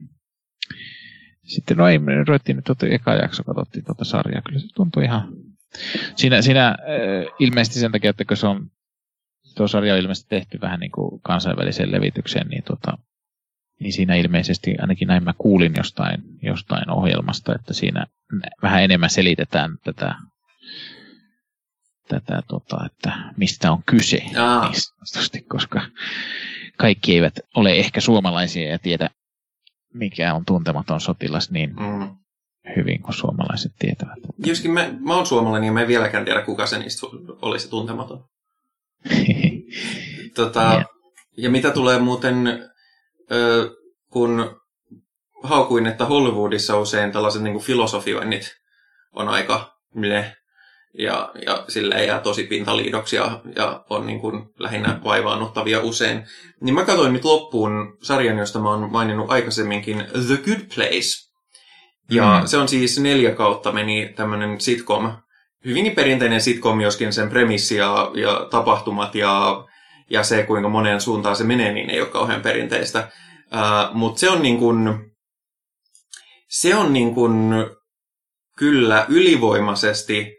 sitten 1.44 1.78
no 1.78 1.88
ei, 1.88 2.00
me 2.00 2.24
ruvettiin 2.24 2.56
nyt 2.56 2.66
tuota, 2.66 2.88
eka 2.88 3.14
jakso, 3.14 3.44
katsottiin 3.44 3.86
tuota 3.86 4.06
sarjaa. 4.06 4.42
Kyllä 4.42 4.60
se 4.60 4.68
tuntui 4.76 5.04
ihan, 5.04 5.34
siinä, 6.16 6.42
siinä 6.42 6.68
äh, 6.68 6.76
ilmeisesti 7.40 7.80
sen 7.80 7.92
takia, 7.92 8.10
että 8.10 8.26
kun 8.26 8.38
se 8.38 8.48
on, 8.48 8.68
tuo 9.56 9.68
sarja 9.68 9.94
on 9.94 10.00
ilmeisesti 10.00 10.30
tehty 10.30 10.62
vähän 10.62 10.80
niin 10.80 10.92
kuin 10.92 11.22
kansainväliseen 11.22 11.92
levitykseen, 11.92 12.48
niin, 12.48 12.64
tota, 12.64 12.98
niin 13.84 13.94
siinä 13.94 14.16
ilmeisesti, 14.16 14.76
ainakin 14.82 15.08
näin 15.08 15.24
mä 15.24 15.34
kuulin 15.38 15.74
jostain, 15.78 16.24
jostain 16.42 16.90
ohjelmasta, 16.90 17.56
että 17.56 17.74
siinä 17.74 18.06
vähän 18.62 18.84
enemmän 18.84 19.10
selitetään 19.10 19.78
tätä 19.84 20.16
tätä, 22.08 22.42
tota, 22.48 22.86
että 22.86 23.34
mistä 23.38 23.72
on 23.72 23.84
kyse 23.86 24.18
niin 25.34 25.46
koska 25.48 25.82
kaikki 26.78 27.16
eivät 27.16 27.40
ole 27.56 27.72
ehkä 27.72 28.02
suomalaisia 28.02 28.70
ja 28.70 28.80
tiedä, 28.80 29.10
mikä 29.94 30.34
on 30.34 30.46
tuntematon 30.46 31.02
sotilas 31.02 31.52
niin 31.52 31.70
mm. 31.70 32.16
hyvin 32.76 33.02
kuin 33.02 33.14
suomalaiset 33.14 33.72
tietävät. 33.80 34.20
Joskin 34.46 34.72
mä, 34.72 34.90
mä 35.00 35.16
oon 35.16 35.26
suomalainen 35.26 35.68
ja 35.68 35.74
mä 35.74 35.82
en 35.82 35.88
vieläkään 35.88 36.26
tiedä, 36.26 36.42
kuka 36.42 36.66
se 36.66 36.80
niistä 36.80 37.08
oli 37.42 37.60
se 37.60 37.70
tuntematon. 37.70 38.26
tota, 40.36 40.60
ja. 40.60 40.86
ja 41.38 41.50
mitä 41.50 41.72
tulee 41.72 42.00
muuten, 42.00 42.36
ö, 43.32 43.70
kun 44.12 44.60
haukuin, 45.44 45.88
että 45.88 46.06
Hollywoodissa 46.06 46.80
usein 46.80 47.12
tällaiset 47.12 47.42
niin 47.42 47.54
kuin 47.54 47.66
filosofioinnit 47.66 48.56
on 49.12 49.28
aika 49.28 49.74
mille 49.96 50.36
ja, 50.98 51.32
ja 51.46 51.66
sille 51.68 52.06
jää 52.06 52.20
tosi 52.20 52.44
pintaliidoksia 52.44 53.40
ja 53.56 53.86
on 53.90 54.08
niin 54.08 54.20
kuin 54.20 54.44
lähinnä 54.60 55.00
vaivaannuttavia 55.04 55.80
usein. 55.80 56.24
Niin 56.62 56.76
mä 56.76 56.86
katsoin 56.86 57.14
nyt 57.14 57.26
loppuun 57.26 57.98
sarjan, 58.04 58.38
josta 58.38 58.60
mä 58.60 58.70
oon 58.70 58.92
maininnut 58.92 59.32
aikaisemminkin, 59.32 60.06
The 60.28 60.38
Good 60.46 60.76
Place. 60.76 61.34
Ja 62.12 62.40
mm. 62.42 62.48
se 62.48 62.58
on 62.58 62.68
siis 62.68 63.00
neljä 63.00 63.36
kautta 63.36 63.72
meni 63.72 64.14
tämmönen 64.16 64.62
sitcom, 64.62 65.12
hyvinkin 65.66 65.96
perinteinen 65.96 66.42
sitcom, 66.42 66.82
joskin 66.82 67.14
sen 67.14 67.30
premissi 67.30 67.76
ja, 67.76 68.12
ja 68.14 68.48
tapahtumat 68.52 69.16
ja, 69.16 69.66
ja 70.14 70.24
se, 70.24 70.44
kuinka 70.44 70.70
moneen 70.70 71.02
suuntaan 71.02 71.36
se 71.36 71.44
menee, 71.44 71.74
niin 71.74 71.90
ei 71.90 72.02
ole 72.02 72.10
kauhean 72.10 72.42
perinteistä. 72.42 73.08
Uh, 73.54 73.96
Mutta 73.96 74.20
se 74.20 74.30
on 74.30 74.42
niin 74.42 74.58
kuin, 74.58 74.90
se 76.50 76.76
on 76.76 76.94
niin 76.94 77.14
kuin 77.14 77.54
kyllä 78.58 79.06
ylivoimaisesti 79.10 80.38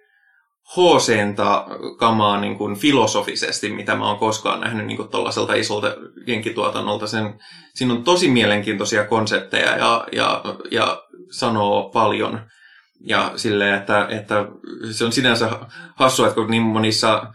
HCnta 0.76 1.66
kamaa 1.98 2.40
niin 2.40 2.58
kuin 2.58 2.76
filosofisesti, 2.76 3.72
mitä 3.72 3.94
mä 3.94 4.08
oon 4.08 4.18
koskaan 4.18 4.60
nähnyt 4.60 4.86
niin 4.86 5.08
tuollaiselta 5.08 5.54
isolta 5.54 5.96
jenkituotannolta. 6.26 7.06
Sen, 7.06 7.34
siinä 7.74 7.94
on 7.94 8.04
tosi 8.04 8.30
mielenkiintoisia 8.30 9.04
konsepteja 9.04 9.76
ja, 9.76 10.06
ja, 10.12 10.42
ja 10.70 11.02
sanoo 11.30 11.90
paljon. 11.90 12.40
Ja 13.06 13.32
sille, 13.36 13.74
että, 13.74 14.06
että 14.10 14.46
se 14.90 15.04
on 15.04 15.12
sinänsä 15.12 15.50
hassua, 15.94 16.26
että 16.26 16.34
kun 16.34 16.50
niin 16.50 16.62
monissa 16.62 17.32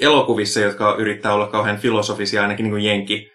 elokuvissa, 0.00 0.60
jotka 0.60 0.96
yrittää 0.98 1.34
olla 1.34 1.46
kauhean 1.46 1.78
filosofisia, 1.78 2.42
ainakin 2.42 2.64
niin 2.64 2.72
kuin 2.72 2.84
jenki 2.84 3.30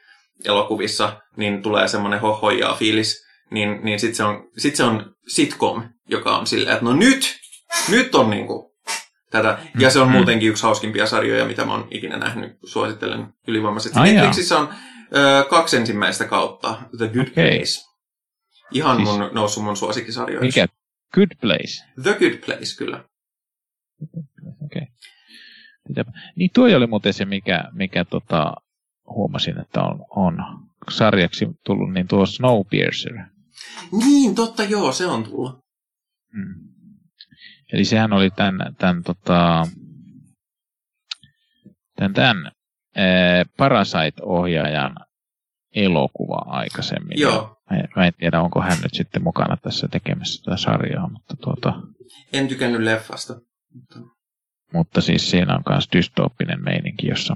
elokuvissa, 0.46 1.22
niin 1.38 1.62
tulee 1.62 1.88
semmoinen 1.88 2.20
hohojaa 2.20 2.76
fiilis, 2.76 3.26
niin, 3.52 3.80
niin 3.84 4.00
sitten 4.00 4.16
se, 4.16 4.24
on, 4.24 4.50
sit 4.58 4.76
se 4.76 4.84
on 4.84 5.16
sitcom, 5.28 5.84
joka 6.10 6.38
on 6.38 6.48
silleen, 6.48 6.74
että 6.74 6.86
no 6.86 6.94
nyt, 6.94 7.38
nyt 7.90 8.16
on 8.16 8.30
niin 8.30 8.48
kuin 8.48 8.72
tätä. 9.32 9.58
Ja 9.80 9.90
se 9.90 10.00
on 10.00 10.08
mm-hmm. 10.08 10.18
muutenkin 10.18 10.50
yksi 10.50 10.64
hauskimpia 10.64 11.06
sarjoja, 11.06 11.46
mitä 11.46 11.66
mä 11.66 11.72
oon 11.72 11.88
ikinä 11.92 12.18
nähnyt. 12.18 12.52
Suosittelen 12.66 13.28
ylivoimaisesti. 13.48 14.00
Ai 14.00 14.14
Netflixissä 14.14 14.60
on 14.60 14.70
ö, 15.16 15.46
kaksi 15.50 15.78
ensimmäistä 15.78 16.26
kautta. 16.26 16.78
The 16.98 17.08
Good 17.08 17.28
okay. 17.28 17.34
Place. 17.34 17.82
Ihan 18.72 18.98
siis... 18.98 19.10
mun, 19.10 19.30
noussut 19.34 19.64
mun 19.64 19.78
suosikkisarjoiksi. 19.78 20.46
Mikä? 20.46 20.68
Good 21.14 21.30
Place? 21.42 22.02
The 22.04 22.14
Good 22.14 22.38
Place, 22.46 22.76
kyllä. 22.78 22.98
Okay. 24.04 24.24
Niin 26.36 26.50
tuo 26.54 26.66
oli 26.66 26.88
muuten 26.88 27.14
se, 27.14 27.26
mikä, 27.26 27.64
mikä 27.72 28.06
tota, 28.06 28.54
huomasin, 29.08 29.60
että 29.60 29.82
on, 29.82 30.06
on 30.10 30.38
sarjaksi 30.90 31.48
tullut, 31.66 31.94
niin 31.94 32.08
tuo 32.08 32.26
Snowpiercer. 32.26 33.14
Niin, 33.92 34.36
totta 34.36 34.64
joo, 34.64 34.92
se 34.92 35.06
on 35.06 35.24
tullut. 35.24 35.60
Mm. 36.34 36.56
Eli 37.74 37.86
sehän 37.86 38.14
oli 38.14 38.30
tämän, 38.30 38.76
tämän, 38.78 39.04
tota, 39.04 39.68
tämän, 41.96 42.14
tämän 42.14 42.52
ää, 42.96 43.46
Parasite-ohjaajan 43.58 44.96
elokuva 45.76 46.44
aikaisemmin. 46.46 47.20
Joo. 47.20 47.58
Mä, 47.72 47.78
mä 47.96 48.08
en 48.08 48.14
tiedä, 48.18 48.42
onko 48.42 48.62
hän 48.62 48.78
nyt 48.84 48.94
sitten 48.94 49.24
mukana 49.24 49.58
tässä 49.58 49.88
tekemässä 49.88 50.44
tätä 50.44 50.58
sarjaa, 50.58 51.10
mutta, 51.10 51.36
tuota, 51.42 51.82
En 52.34 52.48
tykännyt 52.48 52.82
leffasta. 52.82 53.34
Mutta 53.74 54.00
mutta 54.76 55.02
siis 55.02 55.30
siinä 55.32 55.56
on 55.56 55.64
myös 55.70 55.88
dystooppinen 55.96 56.64
meininki, 56.64 57.08
jossa... 57.08 57.36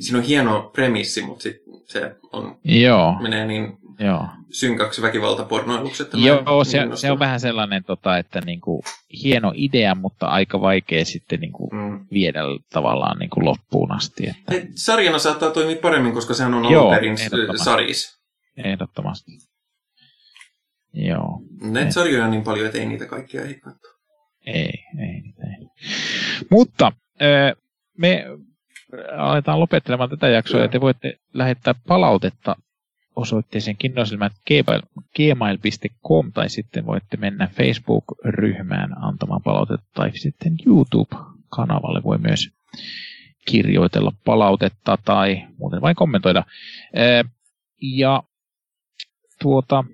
Siinä 0.00 0.18
on 0.18 0.24
hieno 0.24 0.70
premissi, 0.74 1.22
mutta 1.22 1.42
sit 1.42 1.56
se 1.86 2.16
on, 2.32 2.58
Joo, 2.64 3.16
menee 3.22 3.46
niin 3.46 3.78
joo. 4.00 4.26
synkäksi 4.50 5.02
väkivaltapornoiluksi, 5.02 6.02
että 6.02 6.16
Joo, 6.18 6.64
se, 6.64 6.78
se 6.94 7.10
on 7.12 7.18
vähän 7.18 7.40
sellainen, 7.40 7.84
tota, 7.84 8.18
että 8.18 8.40
niinku, 8.40 8.82
hieno 9.22 9.52
idea, 9.54 9.94
mutta 9.94 10.26
aika 10.26 10.60
vaikea 10.60 11.04
sitten 11.04 11.40
niinku, 11.40 11.68
Mm. 11.72 12.06
viedä 12.12 12.40
tavallaan 12.72 13.18
niinku, 13.18 13.44
loppuun 13.44 13.92
asti. 13.92 14.26
Että, 14.28 14.54
Et 14.54 14.68
Sarjana 14.74 15.18
saattaa 15.18 15.50
toimia 15.50 15.76
paremmin, 15.82 16.12
koska 16.12 16.34
sehän 16.34 16.54
on 16.54 16.70
Joo, 16.72 16.90
alun 16.90 17.04
ehdottomasti. 17.04 17.64
saris. 17.64 18.20
ehdottomasti. 18.64 19.32
Joo, 20.92 21.42
Näitä 21.62 21.88
Et- 21.88 21.92
sarjoja 21.94 22.24
on 22.24 22.30
niin 22.30 22.42
paljon, 22.44 22.66
että 22.66 22.78
ei 22.78 22.86
niitä 22.86 23.06
kaikkia 23.06 23.42
ehdi 23.42 23.54
katsoa. 23.54 23.90
ei, 24.46 24.72
ei, 24.98 25.22
ei. 25.50 25.68
Mutta 26.50 26.92
me 27.98 28.24
aletaan 29.16 29.60
lopettelemaan 29.60 30.10
tätä 30.10 30.28
jaksoa 30.28 30.60
ja 30.60 30.68
te 30.68 30.80
voitte 30.80 31.18
lähettää 31.32 31.74
palautetta 31.88 32.56
osoitteeseen 33.16 33.76
kinnosilmät.gmail.com 33.76 36.32
tai 36.32 36.48
sitten 36.48 36.86
voitte 36.86 37.16
mennä 37.16 37.46
Facebook-ryhmään 37.46 39.04
antamaan 39.04 39.42
palautetta 39.42 39.86
tai 39.94 40.10
sitten 40.14 40.56
YouTube-kanavalle 40.66 42.02
voi 42.02 42.18
myös 42.18 42.48
kirjoitella 43.46 44.12
palautetta 44.24 44.98
tai 45.04 45.46
muuten 45.58 45.80
vain 45.80 45.96
kommentoida. 45.96 46.44
Ja 47.82 48.22
tuota, 49.42 49.84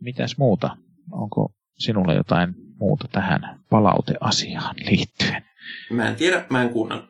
mitäs 0.00 0.38
muuta? 0.38 0.76
Onko 1.12 1.52
sinulla 1.78 2.14
jotain 2.14 2.54
muuta 2.78 3.08
tähän 3.12 3.60
palauteasiaan 3.70 4.74
liittyen? 4.78 5.44
Mä 5.90 6.08
en 6.08 6.16
tiedä, 6.16 6.44
mä 6.50 6.62
en 6.62 6.70
kuunnella. 6.70 7.08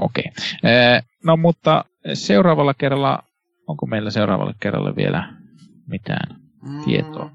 Okei. 0.00 0.24
Okay. 0.28 1.00
No 1.24 1.36
mutta 1.36 1.84
seuraavalla 2.14 2.74
kerralla, 2.74 3.22
onko 3.66 3.86
meillä 3.86 4.10
seuraavalle 4.10 4.54
kerralle 4.60 4.96
vielä 4.96 5.32
mitään? 5.86 6.40
Mm. 6.62 6.84
Tietoa. 6.84 7.30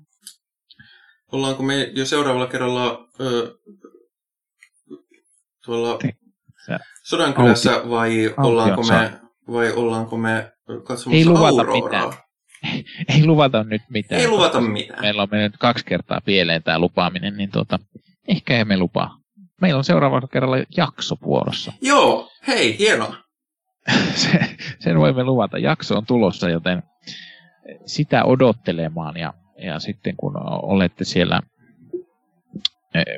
Ollaanko 1.31 1.63
me 1.63 1.83
jo 1.83 2.05
seuraavalla 2.05 2.47
kerralla 2.47 3.07
ö, 3.19 3.55
tuolla 5.65 5.97
Te- 5.97 6.15
sä- 6.65 6.79
Sodankylässä 7.03 7.89
vai 7.89 8.33
ollaanko 8.37 8.83
me, 8.83 9.19
vai 9.51 9.71
ollaanko 9.71 10.17
me 10.17 10.51
katsomassa 10.83 11.11
Ei 11.11 11.25
luvata 11.25 11.61
Auroraa? 11.61 12.05
mitään. 12.05 12.24
Ei 13.09 13.25
luvata 13.25 13.63
nyt 13.63 13.81
mitään. 13.89 14.21
Ei 14.21 14.27
luvata 14.27 14.61
mitään. 14.61 15.01
Meillä 15.01 15.21
on 15.21 15.27
mennyt 15.31 15.57
kaksi 15.59 15.85
kertaa 15.85 16.21
pieleen 16.25 16.63
tämä 16.63 16.79
lupaaminen, 16.79 17.37
niin 17.37 17.51
tuota, 17.51 17.79
ehkä 18.27 18.57
emme 18.57 18.77
lupaa. 18.77 19.17
Meillä 19.61 19.77
on 19.77 19.83
seuraavalla 19.83 20.27
kerralla 20.27 20.57
jakso 20.77 21.15
vuorossa. 21.23 21.73
Joo, 21.81 22.29
hei, 22.47 22.79
hienoa. 22.79 23.15
Se, 24.13 24.39
sen 24.79 24.99
voimme 24.99 25.23
luvata. 25.23 25.57
Jakso 25.57 25.97
on 25.97 26.05
tulossa, 26.05 26.49
joten 26.49 26.83
sitä 27.85 28.23
odottelemaan 28.23 29.17
ja, 29.17 29.33
ja 29.57 29.79
sitten 29.79 30.15
kun 30.17 30.33
olette 30.61 31.03
siellä 31.03 31.41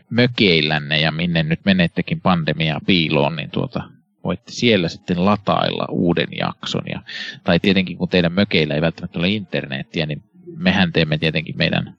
mökeillänne 0.09 0.99
ja 0.99 1.11
minne 1.11 1.43
nyt 1.43 1.59
menettekin 1.65 2.21
pandemiaa 2.21 2.79
piiloon, 2.85 3.35
niin 3.35 3.51
tuota, 3.51 3.83
voitte 4.27 4.51
siellä 4.51 4.87
sitten 4.89 5.25
latailla 5.25 5.85
uuden 5.89 6.27
jakson. 6.39 6.83
Ja, 6.89 7.01
tai 7.43 7.59
tietenkin 7.59 7.97
kun 7.97 8.09
teidän 8.09 8.31
mökeillä 8.33 8.75
ei 8.75 8.81
välttämättä 8.81 9.19
ole 9.19 9.29
internettiä, 9.29 10.05
niin 10.05 10.23
mehän 10.57 10.93
teemme 10.93 11.17
tietenkin 11.17 11.57
meidän 11.57 11.93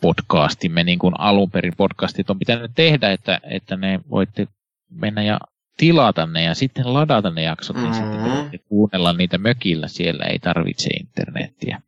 podcastimme 0.00 0.84
niin 0.84 0.98
kuin 0.98 1.14
alun 1.20 1.50
perin 1.50 1.72
podcastit 1.76 2.30
on 2.30 2.38
pitänyt 2.38 2.70
tehdä, 2.74 3.12
että, 3.12 3.40
että 3.50 3.76
ne 3.76 4.00
voitte 4.10 4.48
mennä 4.90 5.22
ja 5.22 5.40
tilata 5.76 6.26
ne 6.26 6.42
ja 6.42 6.54
sitten 6.54 6.94
ladata 6.94 7.30
ne 7.30 7.42
jaksot, 7.42 7.76
niin 7.76 7.94
sitten 7.94 8.12
te 8.12 8.18
Mhm. 8.18 8.30
voitte 8.36 8.58
kuunnella 8.58 9.12
niitä 9.12 9.38
mökillä, 9.38 9.88
siellä 9.88 10.24
ei 10.24 10.38
tarvitse 10.38 10.90
internettiä. 10.90 11.80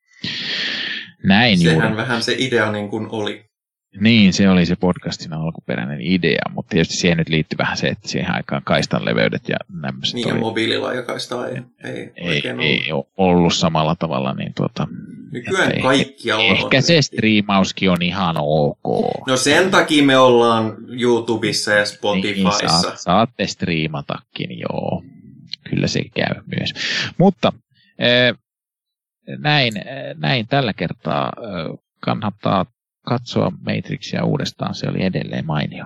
Näin 1.24 1.58
Sehän 1.58 1.74
juuri. 1.82 1.96
vähän 1.96 2.22
se 2.22 2.34
idea 2.38 2.72
niin 2.72 2.88
kuin 2.88 3.06
oli. 3.10 3.45
Niin, 4.00 4.32
se 4.32 4.50
oli 4.50 4.66
se 4.66 4.76
podcastin 4.76 5.32
alkuperäinen 5.32 6.00
idea, 6.00 6.42
mutta 6.54 6.70
tietysti 6.70 6.94
siihen 6.96 7.18
nyt 7.18 7.28
liittyy 7.28 7.58
vähän 7.58 7.76
se, 7.76 7.86
että 7.88 8.08
siihen 8.08 8.34
aikaan 8.34 8.62
kaistan 8.64 9.04
leveydet 9.04 9.48
ja 9.48 9.56
nämmäiset 9.80 10.14
Niin 10.14 10.28
ja 10.28 10.34
oli, 10.34 10.40
mobiililaajakaista 10.40 11.48
ei, 11.48 11.56
ei, 11.84 12.12
ei, 12.16 12.42
ollut. 12.50 12.64
ei 12.64 12.92
ole 12.92 13.04
ollut 13.16 13.54
samalla 13.54 13.94
tavalla, 13.94 14.32
niin 14.34 14.52
tuota, 14.56 14.88
Nykyään 15.32 15.72
kaikkialla 15.82 16.44
on. 16.44 16.50
ehkä 16.56 16.80
se 16.80 17.02
striimauskin 17.02 17.90
on 17.90 18.02
ihan 18.02 18.36
ok. 18.38 19.26
No 19.26 19.36
sen 19.36 19.70
takia 19.70 20.02
me 20.02 20.16
ollaan 20.18 20.76
YouTubessa 21.00 21.70
ja 21.70 21.76
Niin, 21.76 21.86
Spotifyssa. 21.86 22.68
saat, 22.68 22.98
saatte 22.98 23.46
striimatakin, 23.46 24.58
joo. 24.58 25.02
Kyllä 25.70 25.86
se 25.86 26.02
käy 26.14 26.42
myös. 26.58 26.72
Mutta 27.18 27.52
eh, 27.98 28.34
näin, 29.38 29.76
eh, 29.76 30.14
näin 30.16 30.46
tällä 30.48 30.72
kertaa 30.72 31.32
eh, 31.38 31.78
kannattaa 32.00 32.66
katsoa 33.06 33.50
Matrixia 33.50 34.24
uudestaan, 34.24 34.74
se 34.74 34.88
oli 34.88 35.02
edelleen 35.04 35.46
mainio. 35.46 35.84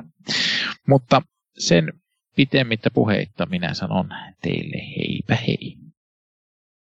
Mutta 0.88 1.22
sen 1.58 1.92
pitemmittä 2.36 2.90
puheitta 2.90 3.46
minä 3.46 3.74
sanon 3.74 4.08
teille 4.42 4.82
heipä 4.96 5.36
hei. 5.46 5.79